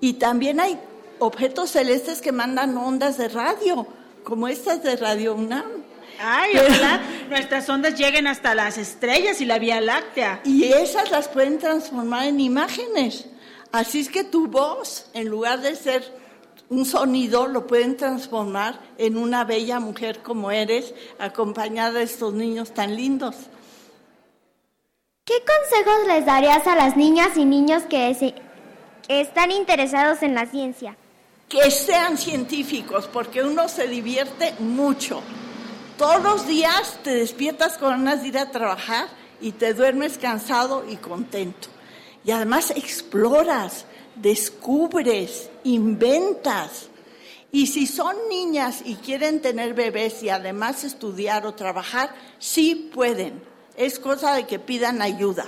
Y 0.00 0.14
también 0.14 0.60
hay 0.60 0.78
objetos 1.18 1.70
celestes 1.70 2.20
que 2.20 2.32
mandan 2.32 2.76
ondas 2.76 3.16
de 3.16 3.28
radio, 3.28 3.86
como 4.24 4.46
estas 4.46 4.82
de 4.82 4.96
Radio 4.96 5.34
UNAM. 5.34 5.64
Ay, 6.22 6.52
ojalá 6.58 7.00
nuestras 7.30 7.66
ondas 7.70 7.98
lleguen 7.98 8.26
hasta 8.26 8.54
las 8.54 8.76
estrellas 8.76 9.40
y 9.40 9.46
la 9.46 9.58
Vía 9.58 9.80
Láctea. 9.80 10.42
Y 10.44 10.64
esas 10.64 11.10
las 11.10 11.28
pueden 11.28 11.58
transformar 11.58 12.26
en 12.26 12.40
imágenes. 12.40 13.24
Así 13.72 14.00
es 14.00 14.10
que 14.10 14.24
tu 14.24 14.48
voz, 14.48 15.06
en 15.14 15.28
lugar 15.28 15.62
de 15.62 15.74
ser 15.76 16.19
un 16.70 16.84
sonido, 16.86 17.46
lo 17.48 17.66
pueden 17.66 17.96
transformar 17.96 18.80
en 18.96 19.18
una 19.18 19.44
bella 19.44 19.78
mujer 19.80 20.22
como 20.22 20.50
eres, 20.50 20.94
acompañada 21.18 21.98
de 21.98 22.04
estos 22.04 22.32
niños 22.32 22.72
tan 22.72 22.96
lindos. 22.96 23.36
¿Qué 25.24 25.34
consejos 25.44 26.06
les 26.06 26.26
darías 26.26 26.66
a 26.66 26.74
las 26.76 26.96
niñas 26.96 27.36
y 27.36 27.44
niños 27.44 27.82
que, 27.84 28.14
se- 28.14 28.34
que 29.06 29.20
están 29.20 29.50
interesados 29.50 30.22
en 30.22 30.34
la 30.34 30.46
ciencia? 30.46 30.96
Que 31.48 31.70
sean 31.70 32.16
científicos, 32.16 33.08
porque 33.12 33.42
uno 33.42 33.68
se 33.68 33.88
divierte 33.88 34.54
mucho. 34.60 35.22
Todos 35.98 36.22
los 36.22 36.46
días 36.46 36.98
te 37.02 37.10
despiertas 37.14 37.76
con 37.78 37.90
ganas 37.90 38.22
de 38.22 38.28
ir 38.28 38.38
a 38.38 38.50
trabajar 38.50 39.08
y 39.40 39.52
te 39.52 39.74
duermes 39.74 40.18
cansado 40.18 40.84
y 40.88 40.96
contento. 40.96 41.68
Y 42.24 42.30
además 42.30 42.70
exploras, 42.70 43.86
descubres, 44.16 45.50
inventas. 45.64 46.88
Y 47.52 47.66
si 47.66 47.86
son 47.86 48.16
niñas 48.28 48.82
y 48.84 48.94
quieren 48.96 49.40
tener 49.40 49.74
bebés 49.74 50.22
y 50.22 50.28
además 50.28 50.84
estudiar 50.84 51.46
o 51.46 51.54
trabajar, 51.54 52.14
sí 52.38 52.90
pueden. 52.94 53.42
Es 53.76 53.98
cosa 53.98 54.34
de 54.34 54.46
que 54.46 54.58
pidan 54.58 55.02
ayuda. 55.02 55.46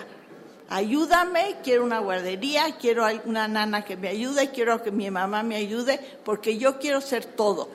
Ayúdame, 0.69 1.57
quiero 1.63 1.85
una 1.85 1.99
guardería, 1.99 2.77
quiero 2.81 3.07
una 3.27 3.47
nana 3.47 3.85
que 3.85 3.97
me 3.97 4.09
ayude, 4.09 4.51
quiero 4.51 4.83
que 4.83 4.91
mi 4.91 5.11
mamá 5.11 5.43
me 5.43 5.57
ayude, 5.57 6.01
porque 6.25 6.57
yo 6.57 6.79
quiero 6.79 7.01
ser 7.01 7.25
todo. 7.25 7.69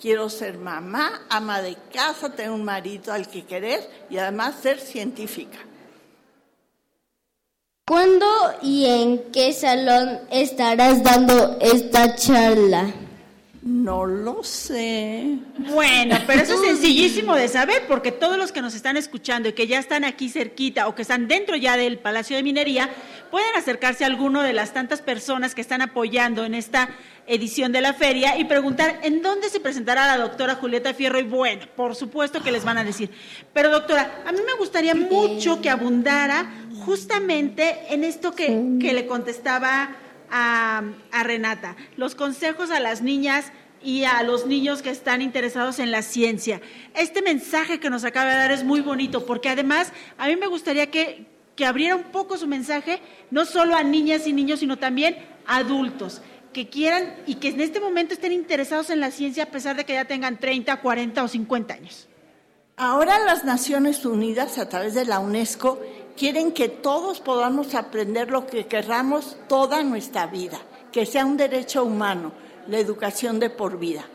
Quiero 0.00 0.28
ser 0.28 0.58
mamá, 0.58 1.26
ama 1.28 1.62
de 1.62 1.76
casa, 1.92 2.34
tener 2.34 2.50
un 2.50 2.64
marido 2.64 3.12
al 3.12 3.28
que 3.28 3.44
querer 3.44 3.88
y 4.10 4.18
además 4.18 4.56
ser 4.60 4.80
científica. 4.80 5.58
¿Cuándo 7.90 8.24
y 8.62 8.86
en 8.86 9.18
qué 9.32 9.52
salón 9.52 10.20
estarás 10.30 11.02
dando 11.02 11.58
esta 11.60 12.14
charla? 12.14 12.88
No 13.62 14.06
lo 14.06 14.44
sé. 14.44 15.38
Bueno, 15.58 16.16
pero 16.24 16.40
eso 16.40 16.54
es 16.54 16.60
sencillísimo 16.68 17.34
de 17.34 17.48
saber, 17.48 17.88
porque 17.88 18.12
todos 18.12 18.38
los 18.38 18.52
que 18.52 18.62
nos 18.62 18.76
están 18.76 18.96
escuchando 18.96 19.48
y 19.48 19.54
que 19.54 19.66
ya 19.66 19.80
están 19.80 20.04
aquí 20.04 20.28
cerquita 20.28 20.86
o 20.86 20.94
que 20.94 21.02
están 21.02 21.26
dentro 21.26 21.56
ya 21.56 21.76
del 21.76 21.98
Palacio 21.98 22.36
de 22.36 22.44
Minería, 22.44 22.90
pueden 23.30 23.54
acercarse 23.56 24.04
a 24.04 24.08
alguno 24.08 24.42
de 24.42 24.52
las 24.52 24.72
tantas 24.72 25.02
personas 25.02 25.54
que 25.54 25.60
están 25.60 25.82
apoyando 25.82 26.44
en 26.44 26.54
esta 26.54 26.90
edición 27.26 27.72
de 27.72 27.80
la 27.80 27.94
feria 27.94 28.38
y 28.38 28.44
preguntar 28.44 28.98
en 29.02 29.22
dónde 29.22 29.48
se 29.48 29.60
presentará 29.60 30.06
la 30.06 30.22
doctora 30.22 30.56
Julieta 30.56 30.94
Fierro. 30.94 31.18
Y 31.18 31.24
bueno, 31.24 31.66
por 31.76 31.94
supuesto 31.94 32.42
que 32.42 32.52
les 32.52 32.64
van 32.64 32.78
a 32.78 32.84
decir. 32.84 33.10
Pero 33.52 33.70
doctora, 33.70 34.22
a 34.26 34.32
mí 34.32 34.38
me 34.44 34.58
gustaría 34.58 34.94
mucho 34.94 35.60
que 35.60 35.70
abundara 35.70 36.50
justamente 36.84 37.86
en 37.90 38.04
esto 38.04 38.34
que, 38.34 38.46
que 38.80 38.92
le 38.92 39.06
contestaba 39.06 39.96
a, 40.30 40.82
a 41.12 41.22
Renata, 41.22 41.76
los 41.96 42.14
consejos 42.14 42.70
a 42.70 42.80
las 42.80 43.02
niñas 43.02 43.52
y 43.82 44.04
a 44.04 44.22
los 44.22 44.46
niños 44.46 44.82
que 44.82 44.90
están 44.90 45.22
interesados 45.22 45.78
en 45.78 45.90
la 45.90 46.02
ciencia. 46.02 46.60
Este 46.94 47.22
mensaje 47.22 47.80
que 47.80 47.90
nos 47.90 48.04
acaba 48.04 48.30
de 48.30 48.36
dar 48.36 48.52
es 48.52 48.64
muy 48.64 48.80
bonito 48.80 49.24
porque 49.24 49.48
además 49.48 49.92
a 50.18 50.26
mí 50.28 50.36
me 50.36 50.46
gustaría 50.46 50.90
que, 50.90 51.26
que 51.60 51.66
abriera 51.66 51.94
un 51.94 52.04
poco 52.04 52.38
su 52.38 52.46
mensaje, 52.46 53.02
no 53.30 53.44
solo 53.44 53.76
a 53.76 53.82
niñas 53.82 54.26
y 54.26 54.32
niños, 54.32 54.60
sino 54.60 54.78
también 54.78 55.18
a 55.46 55.56
adultos 55.58 56.22
que 56.54 56.70
quieran 56.70 57.16
y 57.26 57.34
que 57.34 57.48
en 57.48 57.60
este 57.60 57.80
momento 57.80 58.14
estén 58.14 58.32
interesados 58.32 58.88
en 58.88 58.98
la 58.98 59.10
ciencia 59.10 59.42
a 59.42 59.50
pesar 59.50 59.76
de 59.76 59.84
que 59.84 59.92
ya 59.92 60.06
tengan 60.06 60.40
30, 60.40 60.80
40 60.80 61.22
o 61.22 61.28
50 61.28 61.74
años. 61.74 62.08
Ahora 62.78 63.18
las 63.18 63.44
Naciones 63.44 64.06
Unidas, 64.06 64.56
a 64.56 64.70
través 64.70 64.94
de 64.94 65.04
la 65.04 65.18
UNESCO, 65.18 65.78
quieren 66.16 66.52
que 66.52 66.70
todos 66.70 67.20
podamos 67.20 67.74
aprender 67.74 68.30
lo 68.30 68.46
que 68.46 68.64
querramos 68.64 69.36
toda 69.46 69.82
nuestra 69.82 70.28
vida, 70.28 70.58
que 70.92 71.04
sea 71.04 71.26
un 71.26 71.36
derecho 71.36 71.84
humano, 71.84 72.32
la 72.68 72.78
educación 72.78 73.38
de 73.38 73.50
por 73.50 73.78
vida. 73.78 74.06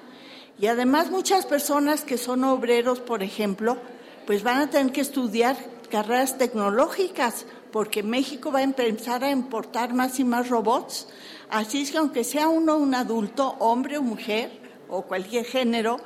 Y 0.59 0.65
además 0.65 1.11
muchas 1.11 1.45
personas 1.45 2.05
que 2.05 2.17
son 2.17 2.43
obreros, 2.43 3.01
por 3.01 3.21
ejemplo, 3.21 3.77
pues 4.25 4.41
van 4.41 4.57
a 4.61 4.69
tener 4.71 4.91
que 4.91 5.01
estudiar 5.01 5.55
carreras 5.87 6.37
tecnológicas, 6.37 7.45
porque 7.71 8.03
México 8.03 8.51
va 8.51 8.59
a 8.59 8.63
empezar 8.63 9.23
a 9.23 9.31
importar 9.31 9.93
más 9.93 10.19
y 10.19 10.23
más 10.23 10.49
robots. 10.49 11.07
Así 11.49 11.81
es 11.81 11.91
que 11.91 11.97
aunque 11.97 12.23
sea 12.23 12.47
uno 12.47 12.77
un 12.77 12.95
adulto, 12.95 13.55
hombre 13.59 13.97
o 13.97 14.01
mujer, 14.01 14.65
o 14.89 15.03
cualquier 15.03 15.45
género, 15.45 15.99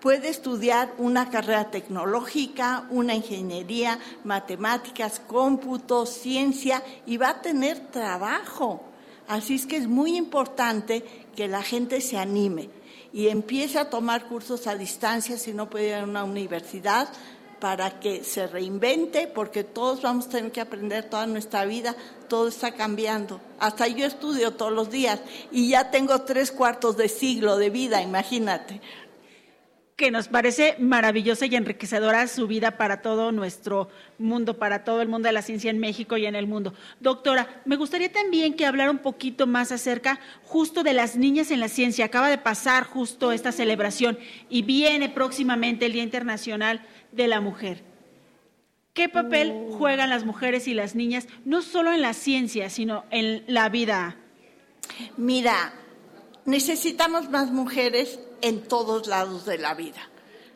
puede 0.00 0.28
estudiar 0.28 0.92
una 0.98 1.30
carrera 1.30 1.70
tecnológica, 1.70 2.86
una 2.90 3.14
ingeniería, 3.14 3.98
matemáticas, 4.22 5.20
cómputo, 5.26 6.04
ciencia 6.04 6.82
y 7.06 7.16
va 7.16 7.30
a 7.30 7.40
tener 7.40 7.90
trabajo. 7.90 8.82
Así 9.28 9.54
es 9.54 9.64
que 9.64 9.78
es 9.78 9.88
muy 9.88 10.16
importante 10.16 11.04
que 11.34 11.48
la 11.48 11.62
gente 11.62 12.02
se 12.02 12.18
anime 12.18 12.68
y 13.14 13.28
empiece 13.28 13.78
a 13.78 13.88
tomar 13.88 14.26
cursos 14.26 14.66
a 14.66 14.74
distancia 14.74 15.38
si 15.38 15.54
no 15.54 15.70
puede 15.70 15.88
ir 15.88 15.94
a 15.94 16.04
una 16.04 16.24
universidad 16.24 17.08
para 17.64 17.98
que 17.98 18.22
se 18.22 18.46
reinvente, 18.46 19.26
porque 19.26 19.64
todos 19.64 20.02
vamos 20.02 20.26
a 20.26 20.28
tener 20.28 20.52
que 20.52 20.60
aprender 20.60 21.08
toda 21.08 21.26
nuestra 21.26 21.64
vida, 21.64 21.96
todo 22.28 22.48
está 22.48 22.72
cambiando. 22.72 23.40
Hasta 23.58 23.88
yo 23.88 24.04
estudio 24.04 24.50
todos 24.50 24.70
los 24.70 24.90
días 24.90 25.18
y 25.50 25.70
ya 25.70 25.90
tengo 25.90 26.20
tres 26.20 26.52
cuartos 26.52 26.98
de 26.98 27.08
siglo 27.08 27.56
de 27.56 27.70
vida, 27.70 28.02
imagínate 28.02 28.82
que 29.96 30.10
nos 30.10 30.26
parece 30.26 30.74
maravillosa 30.80 31.46
y 31.46 31.54
enriquecedora 31.54 32.26
su 32.26 32.48
vida 32.48 32.76
para 32.76 33.00
todo 33.00 33.30
nuestro 33.30 33.88
mundo, 34.18 34.58
para 34.58 34.82
todo 34.82 35.00
el 35.02 35.08
mundo 35.08 35.28
de 35.28 35.32
la 35.32 35.42
ciencia 35.42 35.70
en 35.70 35.78
México 35.78 36.16
y 36.16 36.26
en 36.26 36.34
el 36.34 36.48
mundo. 36.48 36.74
Doctora, 36.98 37.62
me 37.64 37.76
gustaría 37.76 38.10
también 38.10 38.54
que 38.54 38.66
hablara 38.66 38.90
un 38.90 38.98
poquito 38.98 39.46
más 39.46 39.70
acerca 39.70 40.18
justo 40.42 40.82
de 40.82 40.94
las 40.94 41.14
niñas 41.16 41.52
en 41.52 41.60
la 41.60 41.68
ciencia. 41.68 42.06
Acaba 42.06 42.28
de 42.28 42.38
pasar 42.38 42.84
justo 42.84 43.30
esta 43.30 43.52
celebración 43.52 44.18
y 44.48 44.62
viene 44.62 45.08
próximamente 45.08 45.86
el 45.86 45.92
Día 45.92 46.02
Internacional 46.02 46.84
de 47.12 47.28
la 47.28 47.40
Mujer. 47.40 47.84
¿Qué 48.94 49.08
papel 49.08 49.52
Oh. 49.54 49.72
juegan 49.76 50.10
las 50.10 50.24
mujeres 50.24 50.66
y 50.66 50.74
las 50.74 50.94
niñas, 50.96 51.28
no 51.44 51.62
solo 51.62 51.92
en 51.92 52.02
la 52.02 52.14
ciencia, 52.14 52.68
sino 52.68 53.04
en 53.10 53.44
la 53.46 53.68
vida? 53.68 54.16
Mira, 55.16 55.72
necesitamos 56.44 57.28
más 57.30 57.50
mujeres 57.50 58.20
en 58.44 58.62
todos 58.62 59.06
lados 59.06 59.46
de 59.46 59.56
la 59.56 59.72
vida. 59.74 60.10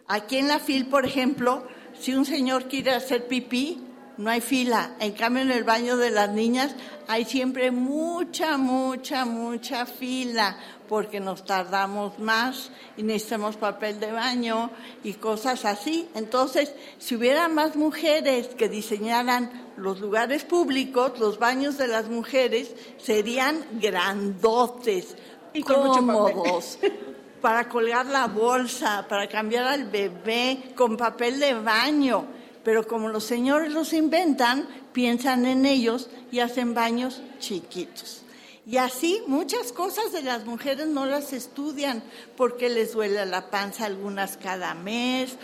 Aquí 0.06 0.36
en 0.36 0.48
la 0.48 0.58
FIL, 0.58 0.86
por 0.86 1.06
ejemplo, 1.06 1.66
si 1.98 2.14
un 2.14 2.26
señor 2.26 2.68
quiere 2.68 2.92
hacer 2.92 3.26
pipí, 3.26 3.82
no 4.18 4.30
hay 4.30 4.42
fila. 4.42 4.96
En 5.00 5.12
cambio, 5.12 5.42
en 5.42 5.50
el 5.50 5.64
baño 5.64 5.96
de 5.96 6.10
las 6.10 6.28
niñas 6.30 6.74
hay 7.06 7.24
siempre 7.24 7.70
mucha, 7.70 8.58
mucha, 8.58 9.24
mucha 9.24 9.86
fila, 9.86 10.58
porque 10.86 11.18
nos 11.18 11.46
tardamos 11.46 12.18
más 12.18 12.70
y 12.98 13.04
necesitamos 13.04 13.56
papel 13.56 14.00
de 14.00 14.12
baño 14.12 14.70
y 15.02 15.14
cosas 15.14 15.64
así. 15.64 16.08
Entonces, 16.14 16.74
si 16.98 17.16
hubiera 17.16 17.48
más 17.48 17.74
mujeres 17.74 18.48
que 18.48 18.68
diseñaran 18.68 19.72
los 19.78 20.00
lugares 20.00 20.44
públicos, 20.44 21.18
los 21.18 21.38
baños 21.38 21.78
de 21.78 21.88
las 21.88 22.10
mujeres 22.10 22.74
serían 22.98 23.64
grandotes, 23.80 25.16
papel. 25.54 25.64
cómodos. 25.64 26.78
para 27.40 27.68
colgar 27.68 28.06
la 28.06 28.26
bolsa, 28.26 29.06
para 29.08 29.28
cambiar 29.28 29.64
al 29.64 29.84
bebé, 29.84 30.72
con 30.74 30.96
papel 30.96 31.40
de 31.40 31.54
baño. 31.54 32.26
Pero 32.64 32.86
como 32.86 33.08
los 33.08 33.24
señores 33.24 33.72
los 33.72 33.92
inventan, 33.92 34.68
piensan 34.92 35.46
en 35.46 35.64
ellos 35.64 36.10
y 36.30 36.40
hacen 36.40 36.74
baños 36.74 37.22
chiquitos. 37.38 38.22
Y 38.66 38.76
así 38.76 39.22
muchas 39.26 39.72
cosas 39.72 40.12
de 40.12 40.22
las 40.22 40.44
mujeres 40.44 40.86
no 40.88 41.06
las 41.06 41.32
estudian 41.32 42.02
porque 42.36 42.68
les 42.68 42.92
duele 42.92 43.24
la 43.24 43.50
panza 43.50 43.86
algunas 43.86 44.36
cada 44.36 44.74
mes 44.74 45.38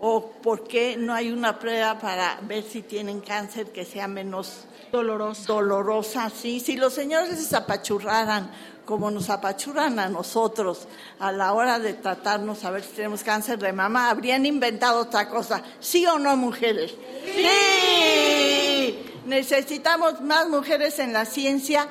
o 0.00 0.32
porque 0.42 0.96
no 0.96 1.12
hay 1.12 1.30
una 1.30 1.58
prueba 1.58 1.98
para 1.98 2.38
ver 2.42 2.64
si 2.64 2.80
tienen 2.80 3.20
cáncer 3.20 3.66
que 3.66 3.84
sea 3.84 4.08
menos 4.08 4.64
dolorosa. 4.90 5.44
Dolorosa, 5.46 6.30
sí. 6.30 6.60
Si 6.60 6.76
los 6.76 6.94
señores 6.94 7.30
les 7.30 7.52
apachurraran 7.52 8.50
como 8.88 9.10
nos 9.10 9.28
apachurran 9.28 9.98
a 9.98 10.08
nosotros 10.08 10.88
a 11.18 11.30
la 11.30 11.52
hora 11.52 11.78
de 11.78 11.92
tratarnos 11.92 12.64
a 12.64 12.70
ver 12.70 12.82
si 12.82 12.92
tenemos 12.92 13.22
cáncer 13.22 13.58
de 13.58 13.70
mama, 13.70 14.08
habrían 14.08 14.46
inventado 14.46 15.00
otra 15.00 15.28
cosa. 15.28 15.62
¿Sí 15.78 16.06
o 16.06 16.18
no, 16.18 16.34
mujeres? 16.38 16.94
Sí. 17.36 18.98
Necesitamos 19.26 20.22
más 20.22 20.48
mujeres 20.48 20.98
en 21.00 21.12
la 21.12 21.26
ciencia 21.26 21.86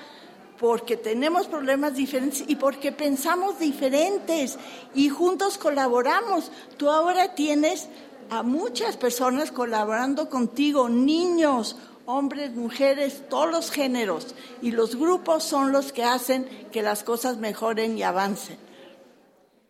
porque 0.60 0.98
tenemos 0.98 1.46
problemas 1.46 1.94
diferentes 1.94 2.44
y 2.48 2.56
porque 2.56 2.92
pensamos 2.92 3.60
diferentes 3.60 4.58
y 4.96 5.10
juntos 5.10 5.60
colaboramos. 5.60 6.52
Tú 6.78 6.90
ahora 6.90 7.36
tienes 7.36 7.90
a 8.32 8.42
muchas 8.42 8.98
personas 8.98 9.52
colaborando 9.52 10.32
contigo, 10.32 10.90
niños, 10.90 11.76
hombres, 12.08 12.52
mujeres, 12.56 13.22
todos 13.30 13.52
los 13.52 13.70
géneros, 13.70 14.34
y 14.62 14.72
los 14.72 14.96
grupos 14.96 15.44
son 15.44 15.72
los 15.74 15.92
que 15.92 16.04
hacen 16.06 16.48
que 16.72 16.82
las 16.82 17.04
cosas 17.04 17.38
mejoren 17.38 17.98
y 17.98 18.04
avancen. 18.04 18.58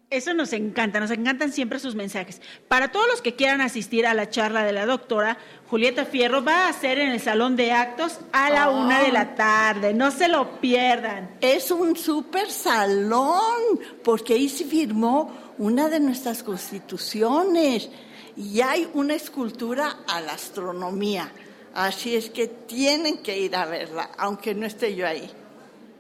Eso 0.10 0.34
nos 0.34 0.54
encanta, 0.54 1.02
nos 1.02 1.12
encantan 1.12 1.52
siempre 1.52 1.80
sus 1.80 1.96
mensajes. 1.96 2.42
Para 2.70 2.94
todos 2.94 3.08
los 3.08 3.22
que 3.22 3.36
quieran 3.36 3.60
asistir 3.60 4.08
a 4.08 4.14
la 4.14 4.30
charla 4.30 4.64
de 4.64 4.72
la 4.72 4.86
doctora, 4.86 5.38
Julieta 5.70 6.06
Fierro 6.06 6.46
va 6.46 6.70
a 6.70 6.74
ser 6.74 7.00
en 7.00 7.10
el 7.10 7.20
Salón 7.20 7.58
de 7.58 7.74
Actos 7.74 8.20
a 8.32 8.50
la 8.50 8.70
Oh. 8.70 8.86
una 8.86 9.02
de 9.02 9.12
la 9.12 9.36
tarde. 9.36 9.94
No 9.94 10.12
se 10.12 10.30
lo 10.30 10.62
pierdan. 10.62 11.32
Es 11.42 11.72
un 11.72 11.98
súper 11.98 12.50
salón, 12.52 13.82
porque 14.02 14.36
ahí 14.36 14.48
se 14.48 14.64
firmó 14.64 15.36
una 15.58 15.90
de 15.90 16.00
nuestras 16.00 16.42
constituciones 16.42 17.90
y 18.38 18.62
hay 18.62 18.88
una 18.94 19.16
escultura 19.16 19.98
a 20.08 20.22
la 20.22 20.34
astronomía. 20.34 21.30
Así 21.78 22.16
es 22.16 22.32
que 22.32 22.48
tienen 22.48 23.20
que 23.20 23.38
ir 23.38 23.56
a 23.56 23.66
verla, 23.66 24.10
aunque 24.18 24.56
no 24.56 24.66
esté 24.66 24.96
yo 24.96 25.06
ahí. 25.08 25.30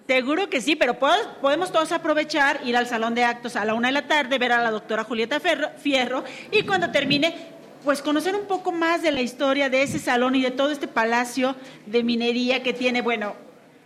Seguro 0.07 0.49
que 0.49 0.59
sí, 0.59 0.75
pero 0.75 0.97
pod- 0.97 1.35
podemos 1.39 1.71
todos 1.71 1.91
aprovechar, 1.91 2.61
ir 2.65 2.75
al 2.75 2.87
salón 2.87 3.13
de 3.13 3.23
actos 3.23 3.55
a 3.55 3.63
la 3.63 3.75
una 3.75 3.89
de 3.89 3.91
la 3.91 4.07
tarde, 4.07 4.39
ver 4.39 4.53
a 4.53 4.63
la 4.63 4.71
doctora 4.71 5.03
Julieta 5.03 5.39
Ferro- 5.39 5.69
Fierro 5.77 6.23
y 6.51 6.63
cuando 6.63 6.89
termine, 6.89 7.35
pues 7.83 8.01
conocer 8.01 8.35
un 8.35 8.47
poco 8.47 8.71
más 8.71 9.03
de 9.03 9.11
la 9.11 9.21
historia 9.21 9.69
de 9.69 9.83
ese 9.83 9.99
salón 9.99 10.33
y 10.33 10.41
de 10.41 10.49
todo 10.49 10.71
este 10.71 10.87
palacio 10.87 11.55
de 11.85 12.01
minería 12.03 12.63
que 12.63 12.73
tiene, 12.73 13.03
bueno, 13.03 13.35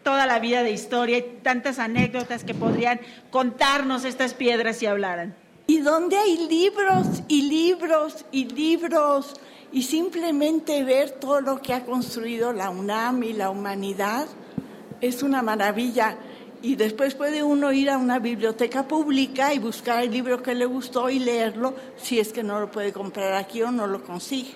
toda 0.01 0.25
la 0.25 0.39
vida 0.39 0.63
de 0.63 0.71
historia 0.71 1.17
y 1.17 1.39
tantas 1.43 1.77
anécdotas 1.77 2.45
que 2.45 2.53
podrían 2.53 3.01
contarnos 3.31 4.05
estas 4.05 4.33
piedras 4.33 4.77
si 4.77 4.85
hablaran. 4.85 5.35
Y 5.67 5.79
donde 5.79 6.15
hay 6.17 6.47
libros 6.47 7.05
y 7.27 7.41
libros 7.49 8.23
y 8.31 8.45
libros 8.45 9.33
y 9.71 9.83
simplemente 9.83 10.83
ver 10.83 11.11
todo 11.11 11.41
lo 11.41 11.61
que 11.61 11.73
ha 11.73 11.85
construido 11.85 12.51
la 12.53 12.69
UNAM 12.69 13.23
y 13.23 13.33
la 13.33 13.49
humanidad 13.49 14.27
es 14.99 15.23
una 15.23 15.41
maravilla. 15.41 16.17
Y 16.61 16.75
después 16.75 17.15
puede 17.15 17.41
uno 17.41 17.71
ir 17.71 17.89
a 17.89 17.97
una 17.97 18.19
biblioteca 18.19 18.87
pública 18.87 19.53
y 19.53 19.59
buscar 19.59 20.03
el 20.03 20.11
libro 20.11 20.43
que 20.43 20.53
le 20.53 20.65
gustó 20.65 21.09
y 21.09 21.19
leerlo 21.19 21.75
si 21.97 22.19
es 22.19 22.31
que 22.31 22.43
no 22.43 22.59
lo 22.59 22.69
puede 22.69 22.93
comprar 22.93 23.33
aquí 23.33 23.63
o 23.63 23.71
no 23.71 23.87
lo 23.87 24.03
consigue. 24.03 24.51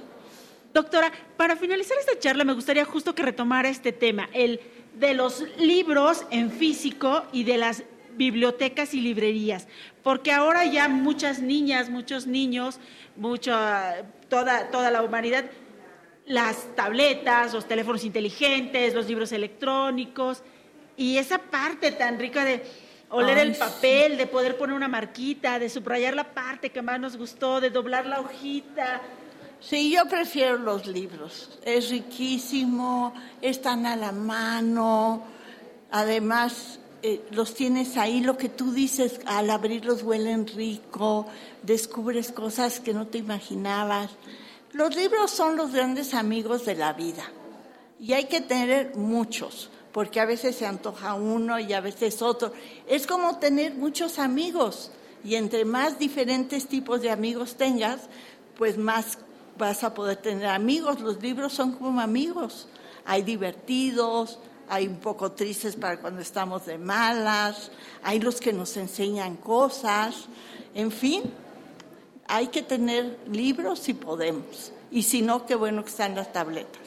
Doctora, 0.74 1.12
para 1.38 1.56
finalizar 1.56 1.98
esta 1.98 2.20
charla 2.20 2.44
me 2.44 2.54
gustaría 2.54 2.86
justo 2.86 3.16
que 3.16 3.24
retomara 3.24 3.70
este 3.70 3.94
tema, 3.94 4.30
el 4.34 4.60
de 5.00 5.14
los 5.14 5.44
libros 5.58 6.26
en 6.32 6.52
físico 6.52 7.24
y 7.32 7.44
de 7.44 7.58
las 7.58 7.84
bibliotecas 8.18 8.94
y 8.94 9.02
librerías, 9.02 9.68
porque 10.04 10.32
ahora 10.32 10.66
ya 10.66 10.88
muchas 10.88 11.42
niñas, 11.42 11.90
muchos 11.90 12.28
niños, 12.28 12.80
mucha, 13.16 14.04
toda, 14.30 14.70
toda 14.72 14.92
la 14.92 15.02
humanidad, 15.02 15.46
las 16.26 16.76
tabletas, 16.76 17.54
los 17.54 17.68
teléfonos 17.68 18.04
inteligentes, 18.04 18.94
los 18.94 19.08
libros 19.08 19.32
electrónicos 19.32 20.42
y 20.98 21.18
esa 21.18 21.38
parte 21.38 21.92
tan 21.92 22.20
rica 22.20 22.44
de 22.44 22.64
oler 23.10 23.38
Ay, 23.38 23.48
el 23.48 23.54
sí. 23.54 23.60
papel, 23.60 24.18
de 24.18 24.28
poder 24.28 24.58
poner 24.58 24.76
una 24.76 24.88
marquita, 24.88 25.60
de 25.60 25.70
subrayar 25.70 26.16
la 26.16 26.34
parte 26.34 26.72
que 26.72 26.82
más 26.82 27.00
nos 27.00 27.18
gustó, 27.18 27.62
de 27.62 27.70
doblar 27.70 28.06
la 28.06 28.20
hojita. 28.22 29.02
Sí, 29.60 29.92
yo 29.92 30.06
prefiero 30.06 30.58
los 30.58 30.86
libros. 30.88 31.60
Es 31.64 31.90
riquísimo, 31.90 33.14
están 33.42 33.86
a 33.86 33.96
la 33.96 34.12
mano. 34.12 35.26
Además, 35.92 36.80
eh, 37.04 37.26
los 37.32 37.54
tienes 37.54 37.98
ahí, 37.98 38.22
lo 38.22 38.38
que 38.38 38.50
tú 38.50 38.72
dices, 38.72 39.20
al 39.26 39.50
abrirlos 39.50 40.04
huelen 40.04 40.48
rico, 40.48 41.28
descubres 41.64 42.32
cosas 42.32 42.80
que 42.80 42.94
no 42.94 43.08
te 43.08 43.18
imaginabas. 43.18 44.12
Los 44.72 44.96
libros 44.96 45.32
son 45.32 45.56
los 45.56 45.72
grandes 45.72 46.14
amigos 46.14 46.66
de 46.66 46.76
la 46.76 46.94
vida. 46.94 47.24
y 47.98 48.12
hay 48.12 48.26
que 48.26 48.42
tener 48.42 48.96
muchos, 48.98 49.70
porque 49.94 50.20
a 50.20 50.26
veces 50.26 50.58
se 50.58 50.66
antoja 50.66 51.14
uno 51.14 51.60
y 51.60 51.72
a 51.72 51.80
veces 51.80 52.22
otro. 52.22 52.52
Es 52.88 53.08
como 53.08 53.38
tener 53.40 53.76
muchos 53.76 54.20
amigos 54.20 54.92
y 55.24 55.36
entre 55.36 55.64
más 55.64 55.98
diferentes 55.98 56.68
tipos 56.68 57.02
de 57.02 57.10
amigos 57.10 57.56
tengas, 57.56 58.02
pues 58.58 58.78
más 58.78 59.18
vas 59.58 59.84
a 59.84 59.94
poder 59.94 60.18
tener 60.18 60.48
amigos. 60.48 61.00
Los 61.00 61.22
libros 61.22 61.54
son 61.54 61.74
como 61.74 62.02
amigos. 62.02 62.68
Hay 63.06 63.24
divertidos, 63.24 64.40
hay 64.70 64.88
un 64.88 64.98
poco 64.98 65.32
tristes 65.32 65.76
para 65.76 66.00
cuando 66.00 66.22
estamos 66.22 66.66
de 66.66 66.78
malas, 66.78 67.72
hay 68.04 68.20
los 68.20 68.40
que 68.40 68.54
nos 68.54 68.76
enseñan 68.78 69.38
cosas, 69.38 70.26
en 70.74 70.92
fin, 70.92 71.24
hay 72.28 72.48
que 72.48 72.62
tener 72.62 73.20
libros 73.32 73.80
si 73.80 73.94
podemos. 73.94 74.72
Y 74.92 75.04
si 75.04 75.22
no, 75.22 75.46
qué 75.46 75.56
bueno 75.56 75.84
que 75.84 75.90
están 75.90 76.16
las 76.16 76.32
tabletas. 76.32 76.85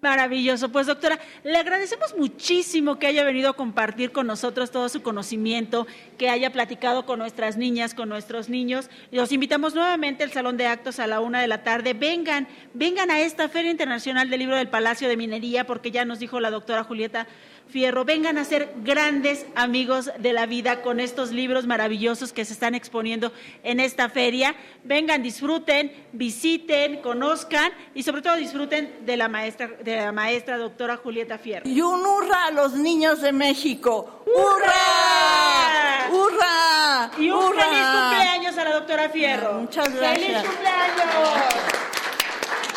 Maravilloso. 0.00 0.70
Pues 0.70 0.86
doctora, 0.86 1.18
le 1.44 1.58
agradecemos 1.58 2.16
muchísimo 2.16 2.98
que 2.98 3.06
haya 3.06 3.22
venido 3.22 3.50
a 3.50 3.52
compartir 3.52 4.12
con 4.12 4.26
nosotros 4.26 4.70
todo 4.70 4.88
su 4.88 5.02
conocimiento, 5.02 5.86
que 6.16 6.30
haya 6.30 6.52
platicado 6.52 7.04
con 7.04 7.18
nuestras 7.18 7.58
niñas, 7.58 7.92
con 7.92 8.08
nuestros 8.08 8.48
niños. 8.48 8.88
Los 9.10 9.30
invitamos 9.30 9.74
nuevamente 9.74 10.24
al 10.24 10.32
Salón 10.32 10.56
de 10.56 10.66
Actos 10.66 11.00
a 11.00 11.06
la 11.06 11.20
una 11.20 11.42
de 11.42 11.48
la 11.48 11.62
tarde. 11.64 11.92
Vengan, 11.92 12.48
vengan 12.72 13.10
a 13.10 13.20
esta 13.20 13.50
Feria 13.50 13.70
Internacional 13.70 14.30
del 14.30 14.40
Libro 14.40 14.56
del 14.56 14.68
Palacio 14.68 15.06
de 15.06 15.18
Minería, 15.18 15.66
porque 15.66 15.90
ya 15.90 16.06
nos 16.06 16.18
dijo 16.18 16.40
la 16.40 16.50
doctora 16.50 16.82
Julieta 16.82 17.26
Fierro, 17.70 18.04
vengan 18.04 18.36
a 18.36 18.44
ser 18.44 18.72
grandes 18.82 19.46
amigos 19.54 20.10
de 20.18 20.32
la 20.32 20.46
vida 20.46 20.82
con 20.82 21.00
estos 21.00 21.30
libros 21.30 21.66
maravillosos 21.66 22.32
que 22.32 22.44
se 22.44 22.52
están 22.52 22.74
exponiendo 22.74 23.32
en 23.62 23.80
esta 23.80 24.08
feria. 24.08 24.54
Vengan, 24.84 25.22
disfruten, 25.22 25.92
visiten, 26.12 27.00
conozcan 27.00 27.72
y 27.94 28.02
sobre 28.02 28.22
todo 28.22 28.36
disfruten 28.36 29.06
de 29.06 29.16
la 29.16 29.28
maestra, 29.28 29.68
de 29.82 29.96
la 29.96 30.12
maestra 30.12 30.58
doctora 30.58 30.96
Julieta 30.96 31.38
Fierro. 31.38 31.68
Y 31.68 31.80
un 31.80 32.04
hurra 32.04 32.46
a 32.46 32.50
los 32.50 32.74
niños 32.74 33.20
de 33.22 33.32
México. 33.32 34.24
¡Hurra! 34.26 36.10
¡Hurra! 36.10 37.10
Y 37.18 37.30
un 37.30 37.38
¡Hurra! 37.38 37.62
feliz 37.64 37.86
cumpleaños 37.86 38.58
a 38.58 38.64
la 38.64 38.72
doctora 38.74 39.08
Fierro. 39.08 39.52
Muchas 39.54 39.88
¡Feliz 39.88 40.00
gracias. 40.00 40.44
cumpleaños! 40.44 40.90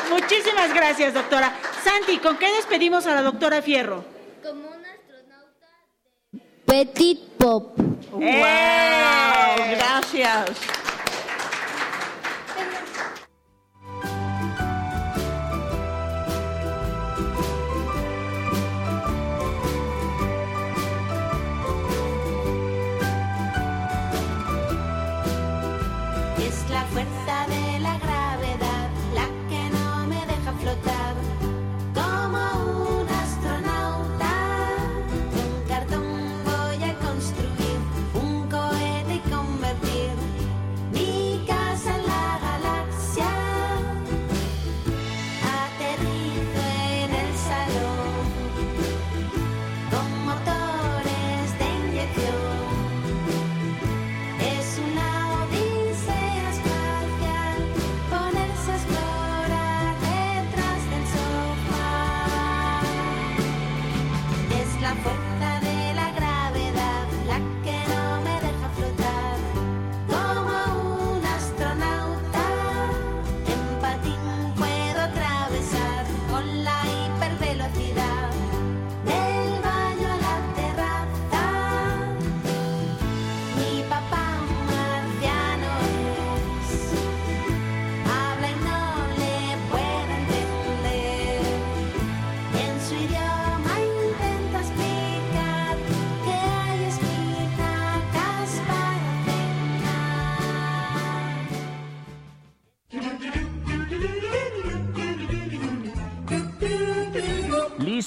Muchísimas 0.09 0.73
gracias, 0.73 1.13
doctora. 1.13 1.53
Santi, 1.83 2.17
¿con 2.19 2.37
qué 2.37 2.51
despedimos 2.53 3.07
a 3.07 3.15
la 3.15 3.21
doctora 3.23 3.61
Fierro? 3.61 4.05
Como 4.43 4.69
un 4.69 4.82
Petit 6.73 7.19
Pop. 7.37 7.77
¡Wow! 8.11 8.21
Gracias. 9.77 10.82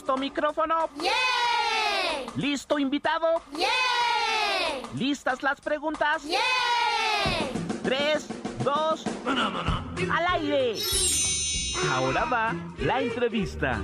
¿Listo 0.07 0.19
micrófono? 0.19 0.89
¿Listo 2.37 2.79
invitado? 2.79 3.43
¿Listas 4.97 5.43
las 5.43 5.61
preguntas? 5.61 6.23
Tres, 7.83 8.29
dos, 8.63 9.05
al 9.27 10.27
aire. 10.29 10.77
Ahora 11.91 12.25
va 12.25 12.55
la 12.79 13.03
entrevista. 13.03 13.83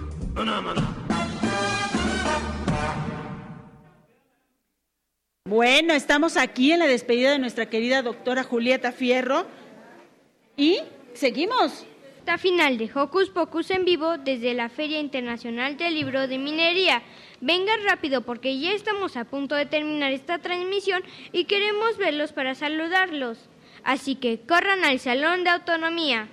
Bueno, 5.44 5.92
estamos 5.92 6.36
aquí 6.36 6.70
en 6.70 6.78
la 6.78 6.86
despedida 6.86 7.32
de 7.32 7.40
nuestra 7.40 7.66
querida 7.66 8.00
doctora 8.00 8.44
Julieta 8.44 8.92
Fierro 8.92 9.44
y 10.56 10.82
seguimos. 11.14 11.84
Esta 12.22 12.38
final 12.38 12.78
de 12.78 12.88
Hocus 12.94 13.30
Pocus 13.30 13.72
en 13.72 13.84
vivo 13.84 14.16
desde 14.16 14.54
la 14.54 14.68
Feria 14.68 15.00
Internacional 15.00 15.76
del 15.76 15.94
Libro 15.94 16.28
de 16.28 16.38
Minería. 16.38 17.02
Vengan 17.40 17.82
rápido 17.82 18.20
porque 18.20 18.60
ya 18.60 18.70
estamos 18.70 19.16
a 19.16 19.24
punto 19.24 19.56
de 19.56 19.66
terminar 19.66 20.12
esta 20.12 20.38
transmisión 20.38 21.02
y 21.32 21.46
queremos 21.46 21.96
verlos 21.98 22.30
para 22.30 22.54
saludarlos. 22.54 23.38
Así 23.82 24.14
que 24.14 24.38
corran 24.38 24.84
al 24.84 25.00
Salón 25.00 25.42
de 25.42 25.50
Autonomía. 25.50 26.28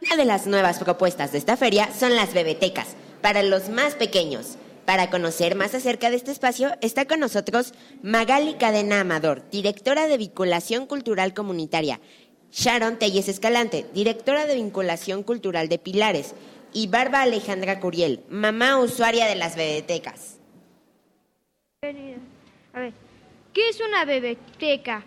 Una 0.00 0.16
de 0.16 0.24
las 0.24 0.46
nuevas 0.46 0.78
propuestas 0.78 1.32
de 1.32 1.38
esta 1.38 1.58
feria 1.58 1.92
son 1.92 2.16
las 2.16 2.32
bebetecas, 2.32 2.96
para 3.20 3.42
los 3.42 3.68
más 3.68 3.96
pequeños. 3.96 4.56
Para 4.84 5.08
conocer 5.08 5.54
más 5.54 5.74
acerca 5.74 6.10
de 6.10 6.16
este 6.16 6.30
espacio, 6.30 6.72
está 6.82 7.06
con 7.06 7.18
nosotros 7.18 7.72
Magali 8.02 8.54
Cadena 8.54 9.00
Amador, 9.00 9.42
directora 9.50 10.06
de 10.06 10.18
Vinculación 10.18 10.86
Cultural 10.86 11.32
Comunitaria, 11.32 12.00
Sharon 12.54 12.98
Telles 13.00 13.28
Escalante, 13.28 13.84
directora 13.94 14.46
de 14.46 14.54
Vinculación 14.54 15.24
Cultural 15.24 15.68
de 15.68 15.78
Pilares, 15.78 16.34
y 16.72 16.86
Barba 16.86 17.22
Alejandra 17.22 17.80
Curiel, 17.80 18.20
mamá 18.28 18.78
usuaria 18.78 19.26
de 19.26 19.34
las 19.34 19.56
bebetecas. 19.56 20.36
A 21.82 22.80
ver, 22.80 22.92
¿qué 23.52 23.68
es 23.68 23.80
una 23.80 24.04
bebeteca? 24.04 25.04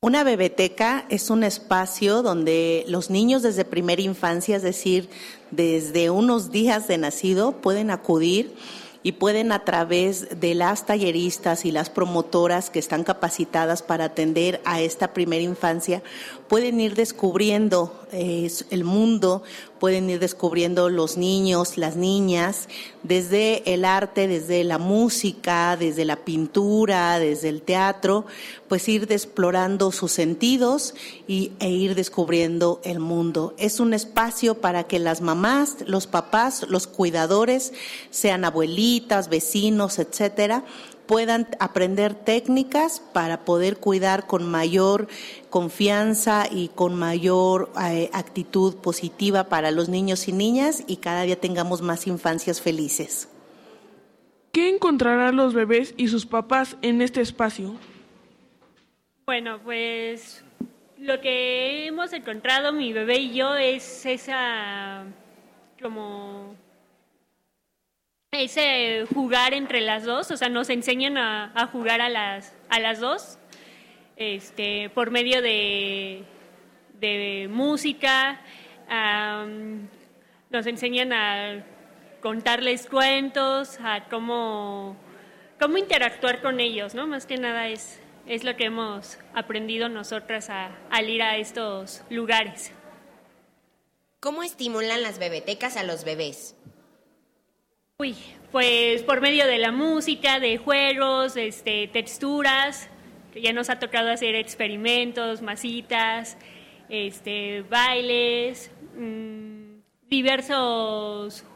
Una 0.00 0.22
bebeteca 0.22 1.06
es 1.08 1.30
un 1.30 1.42
espacio 1.42 2.22
donde 2.22 2.84
los 2.86 3.10
niños 3.10 3.42
desde 3.42 3.64
primera 3.64 4.02
infancia, 4.02 4.56
es 4.56 4.62
decir, 4.62 5.08
desde 5.50 6.10
unos 6.10 6.52
días 6.52 6.86
de 6.86 6.98
nacido, 6.98 7.60
pueden 7.60 7.90
acudir 7.90 8.54
y 9.06 9.12
pueden 9.12 9.52
a 9.52 9.64
través 9.64 10.40
de 10.40 10.56
las 10.56 10.84
talleristas 10.84 11.64
y 11.64 11.70
las 11.70 11.90
promotoras 11.90 12.70
que 12.70 12.80
están 12.80 13.04
capacitadas 13.04 13.80
para 13.80 14.06
atender 14.06 14.60
a 14.64 14.80
esta 14.80 15.12
primera 15.12 15.44
infancia, 15.44 16.02
pueden 16.48 16.80
ir 16.80 16.94
descubriendo 16.94 18.06
eh, 18.12 18.50
el 18.70 18.84
mundo, 18.84 19.42
pueden 19.80 20.08
ir 20.08 20.20
descubriendo 20.20 20.88
los 20.88 21.16
niños, 21.16 21.76
las 21.76 21.96
niñas, 21.96 22.68
desde 23.02 23.74
el 23.74 23.84
arte, 23.84 24.28
desde 24.28 24.64
la 24.64 24.78
música, 24.78 25.76
desde 25.76 26.04
la 26.04 26.16
pintura, 26.16 27.18
desde 27.18 27.48
el 27.48 27.62
teatro, 27.62 28.24
pues 28.68 28.88
ir 28.88 29.10
explorando 29.10 29.92
sus 29.92 30.12
sentidos 30.12 30.94
y, 31.26 31.52
e 31.58 31.68
ir 31.68 31.94
descubriendo 31.94 32.80
el 32.84 33.00
mundo. 33.00 33.54
Es 33.58 33.80
un 33.80 33.92
espacio 33.92 34.54
para 34.60 34.84
que 34.84 34.98
las 34.98 35.20
mamás, 35.20 35.76
los 35.86 36.06
papás, 36.06 36.64
los 36.68 36.86
cuidadores, 36.86 37.72
sean 38.10 38.44
abuelitas, 38.44 39.28
vecinos, 39.28 39.98
etcétera, 39.98 40.64
puedan 41.06 41.46
aprender 41.60 42.14
técnicas 42.14 43.00
para 43.12 43.44
poder 43.44 43.78
cuidar 43.78 44.26
con 44.26 44.48
mayor 44.48 45.08
confianza 45.50 46.46
y 46.50 46.68
con 46.68 46.94
mayor 46.94 47.72
eh, 47.80 48.10
actitud 48.12 48.76
positiva 48.76 49.44
para 49.44 49.70
los 49.70 49.88
niños 49.88 50.28
y 50.28 50.32
niñas 50.32 50.84
y 50.86 50.96
cada 50.96 51.22
día 51.22 51.40
tengamos 51.40 51.82
más 51.82 52.06
infancias 52.06 52.60
felices. 52.60 53.28
¿Qué 54.52 54.68
encontrarán 54.68 55.36
los 55.36 55.54
bebés 55.54 55.94
y 55.96 56.08
sus 56.08 56.26
papás 56.26 56.76
en 56.82 57.02
este 57.02 57.20
espacio? 57.20 57.74
Bueno, 59.26 59.60
pues 59.62 60.44
lo 60.98 61.20
que 61.20 61.86
hemos 61.86 62.12
encontrado 62.12 62.72
mi 62.72 62.92
bebé 62.92 63.18
y 63.18 63.34
yo 63.34 63.54
es 63.54 64.06
esa 64.06 65.04
como 65.82 66.54
ese 68.32 69.06
jugar 69.14 69.54
entre 69.54 69.80
las 69.80 70.04
dos, 70.04 70.30
o 70.30 70.36
sea, 70.36 70.48
nos 70.48 70.68
enseñan 70.68 71.16
a, 71.16 71.52
a 71.54 71.66
jugar 71.68 72.00
a 72.00 72.08
las, 72.08 72.54
a 72.68 72.80
las 72.80 73.00
dos, 73.00 73.38
este, 74.16 74.90
por 74.90 75.10
medio 75.10 75.40
de, 75.42 76.24
de 77.00 77.48
música, 77.50 78.40
am, 78.88 79.88
nos 80.50 80.66
enseñan 80.66 81.12
a 81.12 81.64
contarles 82.20 82.86
cuentos, 82.88 83.78
a 83.82 84.04
cómo, 84.10 84.96
cómo 85.60 85.78
interactuar 85.78 86.42
con 86.42 86.60
ellos, 86.60 86.94
¿no? 86.94 87.06
Más 87.06 87.26
que 87.26 87.36
nada 87.36 87.68
es, 87.68 88.00
es 88.26 88.42
lo 88.44 88.56
que 88.56 88.64
hemos 88.64 89.18
aprendido 89.34 89.88
nosotras 89.88 90.50
a- 90.50 90.76
al 90.90 91.08
ir 91.08 91.22
a 91.22 91.36
estos 91.36 92.02
lugares. 92.10 92.72
¿Cómo 94.20 94.42
estimulan 94.42 95.02
las 95.02 95.18
bebetecas 95.20 95.76
a 95.76 95.84
los 95.84 96.04
bebés? 96.04 96.55
Uy, 97.98 98.14
pues 98.52 99.02
por 99.04 99.22
medio 99.22 99.46
de 99.46 99.56
la 99.56 99.72
música, 99.72 100.38
de 100.38 100.58
juegos, 100.58 101.34
este, 101.38 101.88
texturas, 101.88 102.90
ya 103.34 103.54
nos 103.54 103.70
ha 103.70 103.78
tocado 103.78 104.10
hacer 104.10 104.34
experimentos, 104.34 105.40
masitas, 105.40 106.36
este, 106.90 107.62
bailes, 107.62 108.70
mm, 108.98 109.78
diversos 110.10 111.46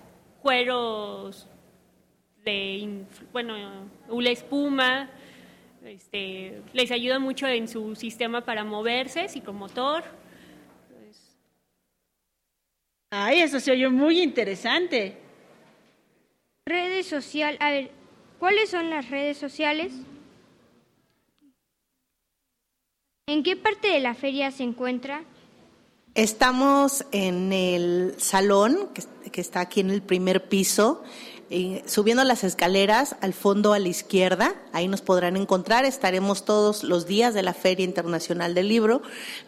juegos 0.40 1.46
de, 2.42 3.04
bueno, 3.34 3.90
hula 4.08 4.30
espuma, 4.30 5.10
este, 5.84 6.62
les 6.72 6.90
ayuda 6.90 7.18
mucho 7.18 7.46
en 7.48 7.68
su 7.68 7.94
sistema 7.96 8.46
para 8.46 8.64
moverse, 8.64 9.28
psicomotor. 9.28 10.04
Ay, 13.10 13.40
eso 13.42 13.60
se 13.60 13.72
oye 13.72 13.90
muy 13.90 14.22
interesante. 14.22 15.28
Redes 16.70 17.06
social, 17.08 17.56
a 17.58 17.72
ver, 17.72 17.90
¿cuáles 18.38 18.70
son 18.70 18.90
las 18.90 19.10
redes 19.10 19.36
sociales? 19.36 19.92
¿En 23.26 23.42
qué 23.42 23.56
parte 23.56 23.88
de 23.88 23.98
la 23.98 24.14
feria 24.14 24.52
se 24.52 24.62
encuentra? 24.62 25.24
Estamos 26.14 27.04
en 27.10 27.52
el 27.52 28.14
salón 28.18 28.90
que, 28.94 29.02
que 29.32 29.40
está 29.40 29.58
aquí 29.58 29.80
en 29.80 29.90
el 29.90 30.00
primer 30.00 30.48
piso, 30.48 31.02
subiendo 31.86 32.22
las 32.22 32.44
escaleras 32.44 33.16
al 33.20 33.34
fondo 33.34 33.72
a 33.72 33.80
la 33.80 33.88
izquierda. 33.88 34.54
Ahí 34.72 34.86
nos 34.86 35.00
podrán 35.00 35.36
encontrar. 35.36 35.84
Estaremos 35.84 36.44
todos 36.44 36.84
los 36.84 37.06
días 37.06 37.34
de 37.34 37.42
la 37.42 37.54
Feria 37.54 37.84
Internacional 37.84 38.54
del 38.54 38.68
Libro, 38.68 39.02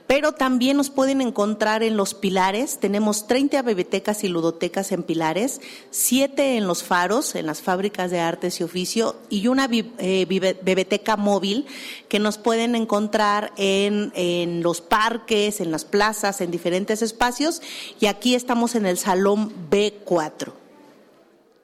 pero 0.08 0.32
también 0.32 0.76
nos 0.76 0.90
pueden 0.90 1.20
encontrar 1.20 1.84
en 1.84 1.96
los 1.96 2.14
pilares. 2.14 2.78
Tenemos 2.80 3.28
30 3.28 3.62
bebetecas 3.62 4.24
y 4.24 4.28
ludotecas 4.28 4.90
en 4.90 5.04
pilares, 5.04 5.60
7 5.90 6.56
en 6.56 6.66
los 6.66 6.82
faros, 6.82 7.36
en 7.36 7.46
las 7.46 7.62
fábricas 7.62 8.10
de 8.10 8.18
artes 8.18 8.58
y 8.58 8.64
oficio, 8.64 9.14
y 9.30 9.46
una 9.46 9.68
eh, 9.70 10.26
bebeteca 10.62 11.16
móvil 11.16 11.66
que 12.08 12.18
nos 12.18 12.36
pueden 12.36 12.74
encontrar 12.74 13.52
en, 13.56 14.12
en 14.16 14.64
los 14.64 14.80
parques, 14.80 15.60
en 15.60 15.70
las 15.70 15.84
plazas, 15.84 16.40
en 16.40 16.50
diferentes 16.50 17.00
espacios. 17.00 17.62
Y 18.00 18.06
aquí 18.06 18.34
estamos 18.34 18.74
en 18.74 18.86
el 18.86 18.98
salón 18.98 19.52
B4. 19.70 20.61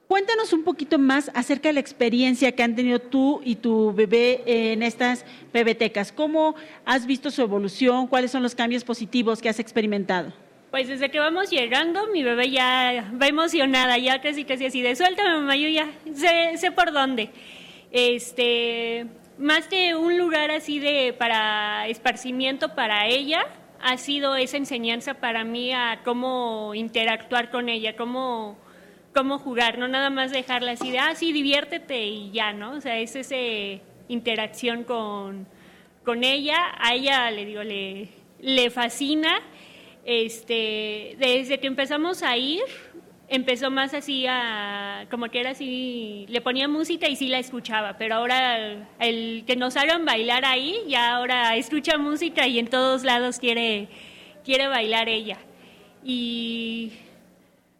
Cuéntanos 0.09 0.53
un 0.53 0.63
poquito 0.63 0.97
más 0.97 1.29
acerca 1.35 1.69
de 1.69 1.73
la 1.73 1.81
experiencia 1.81 2.51
que 2.51 2.63
han 2.63 2.75
tenido 2.75 2.97
tú 2.97 3.41
y 3.45 3.57
tu 3.57 3.93
bebé 3.93 4.41
en 4.43 4.81
estas 4.81 5.23
bebetecas. 5.53 6.11
¿Cómo 6.11 6.55
has 6.83 7.05
visto 7.05 7.29
su 7.29 7.43
evolución? 7.43 8.07
¿Cuáles 8.07 8.31
son 8.31 8.41
los 8.41 8.55
cambios 8.55 8.83
positivos 8.83 9.39
que 9.39 9.49
has 9.49 9.59
experimentado? 9.59 10.33
Pues 10.71 10.87
desde 10.87 11.11
que 11.11 11.19
vamos 11.19 11.51
llegando, 11.51 12.07
mi 12.07 12.23
bebé 12.23 12.49
ya 12.49 13.07
va 13.21 13.27
emocionada, 13.27 13.99
ya 13.99 14.19
casi 14.19 14.45
casi 14.45 14.65
así 14.65 14.81
de 14.81 14.95
suéltame 14.95 15.29
mamá, 15.29 15.55
yo 15.55 15.67
ya 15.67 15.87
sé, 16.15 16.57
sé 16.57 16.71
por 16.71 16.91
dónde. 16.91 17.29
Este, 17.91 19.05
más 19.37 19.67
que 19.67 19.93
un 19.93 20.17
lugar 20.17 20.49
así 20.49 20.79
de 20.79 21.13
para 21.15 21.87
esparcimiento 21.87 22.73
para 22.73 23.05
ella, 23.05 23.45
ha 23.79 23.95
sido 23.99 24.35
esa 24.35 24.57
enseñanza 24.57 25.13
para 25.13 25.43
mí 25.43 25.71
a 25.71 26.01
cómo 26.03 26.73
interactuar 26.73 27.51
con 27.51 27.69
ella, 27.69 27.95
cómo, 27.95 28.57
cómo 29.13 29.39
jugar, 29.39 29.77
no 29.77 29.87
nada 29.87 30.09
más 30.09 30.31
dejarla 30.31 30.71
así 30.71 30.91
de, 30.91 30.99
ah, 30.99 31.15
sí, 31.15 31.31
diviértete 31.31 32.05
y 32.05 32.31
ya, 32.31 32.53
¿no? 32.53 32.73
O 32.73 32.81
sea, 32.81 32.99
es 32.99 33.15
esa 33.15 33.35
interacción 34.07 34.83
con, 34.83 35.47
con 36.03 36.23
ella, 36.23 36.57
a 36.77 36.93
ella, 36.93 37.29
le 37.31 37.45
digo, 37.45 37.63
le, 37.63 38.09
le 38.41 38.69
fascina. 38.69 39.41
Este, 40.05 41.15
desde 41.19 41.59
que 41.59 41.67
empezamos 41.67 42.23
a 42.23 42.35
ir, 42.37 42.63
empezó 43.27 43.69
más 43.69 43.93
así 43.93 44.25
a, 44.27 45.05
como 45.11 45.29
que 45.29 45.39
era 45.39 45.51
así, 45.51 46.25
le 46.29 46.41
ponía 46.41 46.67
música 46.67 47.07
y 47.07 47.15
sí 47.15 47.27
la 47.27 47.37
escuchaba, 47.39 47.97
pero 47.97 48.15
ahora 48.15 48.87
el 48.99 49.43
que 49.45 49.55
nos 49.55 49.77
hagan 49.77 50.05
bailar 50.05 50.45
ahí, 50.45 50.79
ya 50.87 51.15
ahora 51.15 51.55
escucha 51.55 51.97
música 51.97 52.47
y 52.47 52.59
en 52.59 52.67
todos 52.67 53.03
lados 53.03 53.39
quiere, 53.39 53.87
quiere 54.43 54.67
bailar 54.67 55.09
ella. 55.09 55.37
Y 56.03 56.93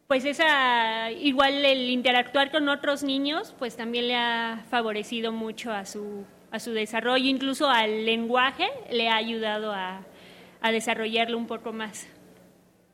pues 0.10 0.26
esa, 0.26 1.12
igual 1.12 1.64
el 1.64 1.88
interactuar 1.88 2.50
con 2.50 2.68
otros 2.68 3.04
niños, 3.04 3.54
pues 3.60 3.76
también 3.76 4.08
le 4.08 4.16
ha 4.16 4.66
favorecido 4.72 5.32
mucho 5.32 5.72
a 5.72 5.86
su, 5.86 6.26
a 6.50 6.60
su 6.60 6.72
desarrollo, 6.72 7.28
incluso 7.28 7.70
al 7.70 8.08
lenguaje 8.08 8.68
le 8.90 9.08
ha 9.08 9.18
ayudado 9.18 9.72
a, 9.72 10.02
a 10.62 10.72
desarrollarlo 10.72 11.38
un 11.38 11.46
poco 11.46 11.74
más. 11.74 12.08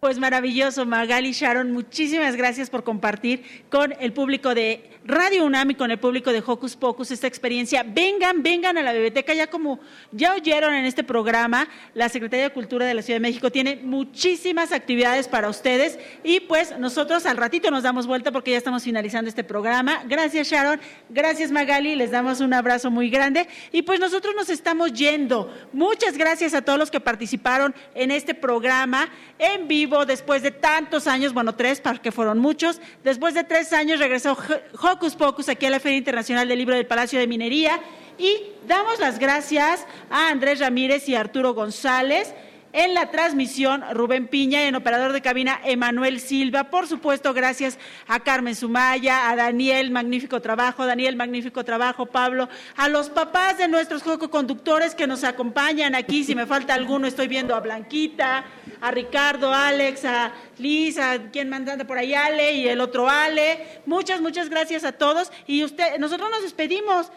Pues 0.02 0.20
maravilloso, 0.20 0.86
Magali 0.86 1.32
Sharon, 1.32 1.72
muchísimas 1.72 2.36
gracias 2.36 2.70
por 2.70 2.84
compartir 2.84 3.64
con 3.70 3.94
el 4.02 4.12
público 4.12 4.54
de 4.54 4.95
Radio 5.08 5.46
UNAM 5.46 5.70
y 5.70 5.76
con 5.76 5.92
el 5.92 6.00
público 6.00 6.32
de 6.32 6.42
Hocus 6.44 6.76
Pocus 6.76 7.12
esta 7.12 7.28
experiencia. 7.28 7.86
Vengan, 7.88 8.42
vengan 8.42 8.76
a 8.80 8.82
la 8.82 8.92
biblioteca, 8.92 9.36
ya 9.36 9.46
como 9.46 9.80
ya 10.12 10.34
oyeron 10.34 10.74
en 10.74 10.86
este 10.86 11.04
programa, 11.04 11.68
la 11.94 12.10
Secretaría 12.10 12.46
de 12.46 12.54
Cultura 12.54 12.88
de 12.88 12.96
la 12.96 13.04
Ciudad 13.04 13.18
de 13.18 13.22
México 13.22 13.52
tiene 13.52 13.76
muchísimas 13.84 14.72
actividades 14.72 15.28
para 15.28 15.48
ustedes 15.48 16.00
y 16.24 16.40
pues 16.40 16.76
nosotros 16.80 17.28
al 17.28 17.38
ratito 17.38 17.70
nos 17.70 17.84
damos 17.84 18.08
vuelta 18.08 18.32
porque 18.32 18.50
ya 18.50 18.58
estamos 18.58 18.82
finalizando 18.84 19.30
este 19.30 19.44
programa. 19.44 20.02
Gracias 20.08 20.48
Sharon, 20.50 20.82
gracias 21.10 21.52
Magali, 21.52 21.96
les 21.96 22.10
damos 22.10 22.40
un 22.40 22.56
abrazo 22.56 22.90
muy 22.90 23.12
grande 23.12 23.48
y 23.72 23.84
pues 23.84 24.00
nosotros 24.00 24.34
nos 24.36 24.50
estamos 24.50 24.92
yendo. 24.92 25.54
Muchas 25.72 26.18
gracias 26.18 26.56
a 26.56 26.64
todos 26.64 26.80
los 26.80 26.90
que 26.90 27.00
participaron 27.00 27.76
en 27.94 28.10
este 28.10 28.34
programa 28.34 29.10
en 29.38 29.68
vivo 29.68 30.08
después 30.08 30.42
de 30.42 30.50
tantos 30.50 31.06
años, 31.06 31.32
bueno, 31.32 31.54
tres, 31.54 31.80
porque 31.80 32.12
fueron 32.12 32.40
muchos. 32.40 32.82
Después 33.04 33.36
de 33.36 33.44
tres 33.44 33.72
años 33.72 34.00
regresó 34.00 34.32
H- 34.32 34.62
Hocus 34.96 35.16
Pocus 35.16 35.50
aquí 35.50 35.66
a 35.66 35.70
la 35.70 35.82
Feria 35.82 35.98
Internacional 35.98 36.48
del 36.48 36.58
Libro 36.58 36.74
del 36.74 36.88
Palacio 36.88 37.20
de 37.20 37.28
Minería 37.28 37.82
y 38.18 38.38
damos 38.66 38.98
las 38.98 39.20
gracias 39.20 39.86
a 40.10 40.30
Andrés 40.30 40.60
Ramírez 40.60 41.10
y 41.10 41.16
Arturo 41.16 41.54
González. 41.54 42.34
En 42.78 42.94
la 42.94 43.10
transmisión, 43.10 43.86
Rubén 43.94 44.28
Piña 44.28 44.68
en 44.68 44.76
operador 44.76 45.14
de 45.14 45.22
cabina, 45.22 45.62
Emanuel 45.64 46.20
Silva. 46.20 46.66
Por 46.66 46.88
supuesto, 46.88 47.34
gracias 47.34 47.80
a 48.06 48.20
Carmen 48.20 48.54
Sumaya, 48.54 49.30
a 49.30 49.38
Daniel, 49.38 49.92
magnífico 49.92 50.42
trabajo, 50.42 50.86
Daniel, 50.86 51.16
magnífico 51.16 51.64
trabajo, 51.64 52.06
Pablo, 52.06 52.50
a 52.76 52.90
los 52.90 53.10
papás 53.10 53.58
de 53.60 53.70
nuestros 53.70 54.04
conductores 54.04 54.94
que 54.94 55.08
nos 55.08 55.24
acompañan 55.24 55.96
aquí. 55.96 56.26
Si 56.26 56.36
me 56.36 56.46
falta 56.46 56.74
alguno, 56.74 57.08
estoy 57.08 57.30
viendo 57.30 57.56
a 57.56 57.62
Blanquita, 57.62 58.44
a 58.82 58.92
Ricardo, 58.92 59.54
a 59.54 59.70
Alex, 59.70 60.04
a 60.04 60.34
Liz, 60.58 60.98
a 60.98 61.32
quien 61.32 61.48
mandando 61.48 61.88
por 61.88 61.98
ahí, 61.98 62.14
Ale 62.14 62.56
y 62.56 62.68
el 62.68 62.82
otro 62.82 63.08
Ale. 63.08 63.80
Muchas, 63.86 64.20
muchas 64.20 64.50
gracias 64.50 64.84
a 64.84 64.92
todos. 64.92 65.32
Y 65.48 65.64
usted, 65.64 65.98
nosotros 65.98 66.30
nos 66.30 66.42
despedimos. 66.42 67.10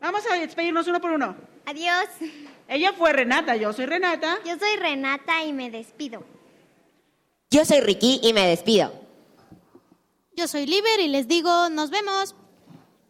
Vamos 0.00 0.22
a 0.30 0.36
despedirnos 0.36 0.88
uno 0.88 0.98
por 0.98 1.10
uno. 1.10 1.36
Adiós. 1.66 2.08
Ella 2.72 2.94
fue 2.94 3.12
Renata, 3.12 3.54
yo 3.56 3.74
soy 3.74 3.84
Renata. 3.84 4.38
Yo 4.46 4.58
soy 4.58 4.76
Renata 4.78 5.44
y 5.44 5.52
me 5.52 5.70
despido. 5.70 6.24
Yo 7.50 7.66
soy 7.66 7.80
Ricky 7.80 8.18
y 8.22 8.32
me 8.32 8.46
despido. 8.46 8.94
Yo 10.34 10.48
soy 10.48 10.64
Liber 10.64 11.00
y 11.00 11.08
les 11.08 11.28
digo, 11.28 11.68
nos 11.68 11.90
vemos. 11.90 12.34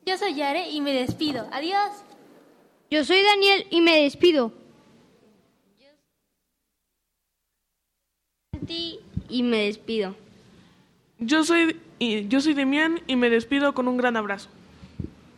Yo 0.05 0.19
soy 0.19 0.35
Yare 0.35 0.69
y 0.69 0.81
me 0.81 0.93
despido. 0.93 1.49
Adiós. 1.53 1.93
Yo 2.91 3.05
soy 3.05 3.23
Daniel 3.23 3.69
y 3.71 3.81
me 3.83 4.03
despido. 4.03 4.53
Y 9.29 9.43
me 9.45 9.67
despido. 9.67 10.17
Yo 11.19 11.45
soy, 11.45 11.81
y 12.01 12.27
yo 12.27 12.41
soy 12.41 12.55
Demián 12.55 13.01
y 13.07 13.15
me 13.15 13.31
despido 13.31 13.75
con 13.75 13.87
un 13.87 13.97
gran 13.97 14.17
abrazo. 14.17 14.49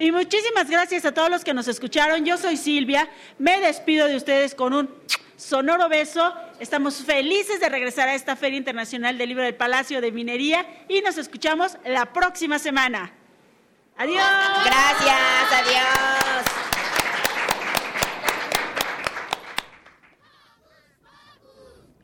Y 0.05 0.13
muchísimas 0.13 0.69
gracias 0.69 1.07
a 1.07 1.13
todos 1.13 1.31
los 1.31 1.45
que 1.45 1.55
nos 1.55 1.67
escucharon. 1.67 2.27
Yo 2.27 2.37
soy 2.37 2.59
Silvia. 2.59 3.09
Me 3.39 3.59
despido 3.61 4.07
de 4.07 4.17
ustedes 4.17 4.55
con 4.55 4.75
un 4.75 4.95
sonoro 5.35 5.89
beso. 5.89 6.31
Estamos 6.61 6.97
felices 6.97 7.59
de 7.59 7.71
regresar 7.71 8.11
a 8.11 8.15
esta 8.15 8.37
Feria 8.37 8.59
Internacional 8.59 9.17
del 9.17 9.31
Libro 9.31 9.45
del 9.45 9.55
Palacio 9.55 10.03
de 10.03 10.13
Minería 10.13 10.85
y 10.91 11.01
nos 11.01 11.17
escuchamos 11.17 11.79
la 11.87 12.13
próxima 12.13 12.59
semana. 12.59 13.15
Adiós. 13.97 14.23
Gracias, 14.67 15.53
adiós. 15.63 16.45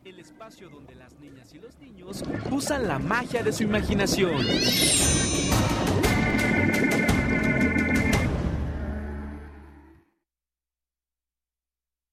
El 0.07 0.21
espacio 0.21 0.71
donde 0.71 0.95
las 0.95 1.13
niñas 1.21 1.53
y 1.53 1.59
los 1.59 1.79
niños 1.79 2.25
usan 2.51 2.89
la 2.89 2.99
magia 2.99 3.43
de 3.43 3.53
su 3.53 3.65
imaginación. 3.65 4.47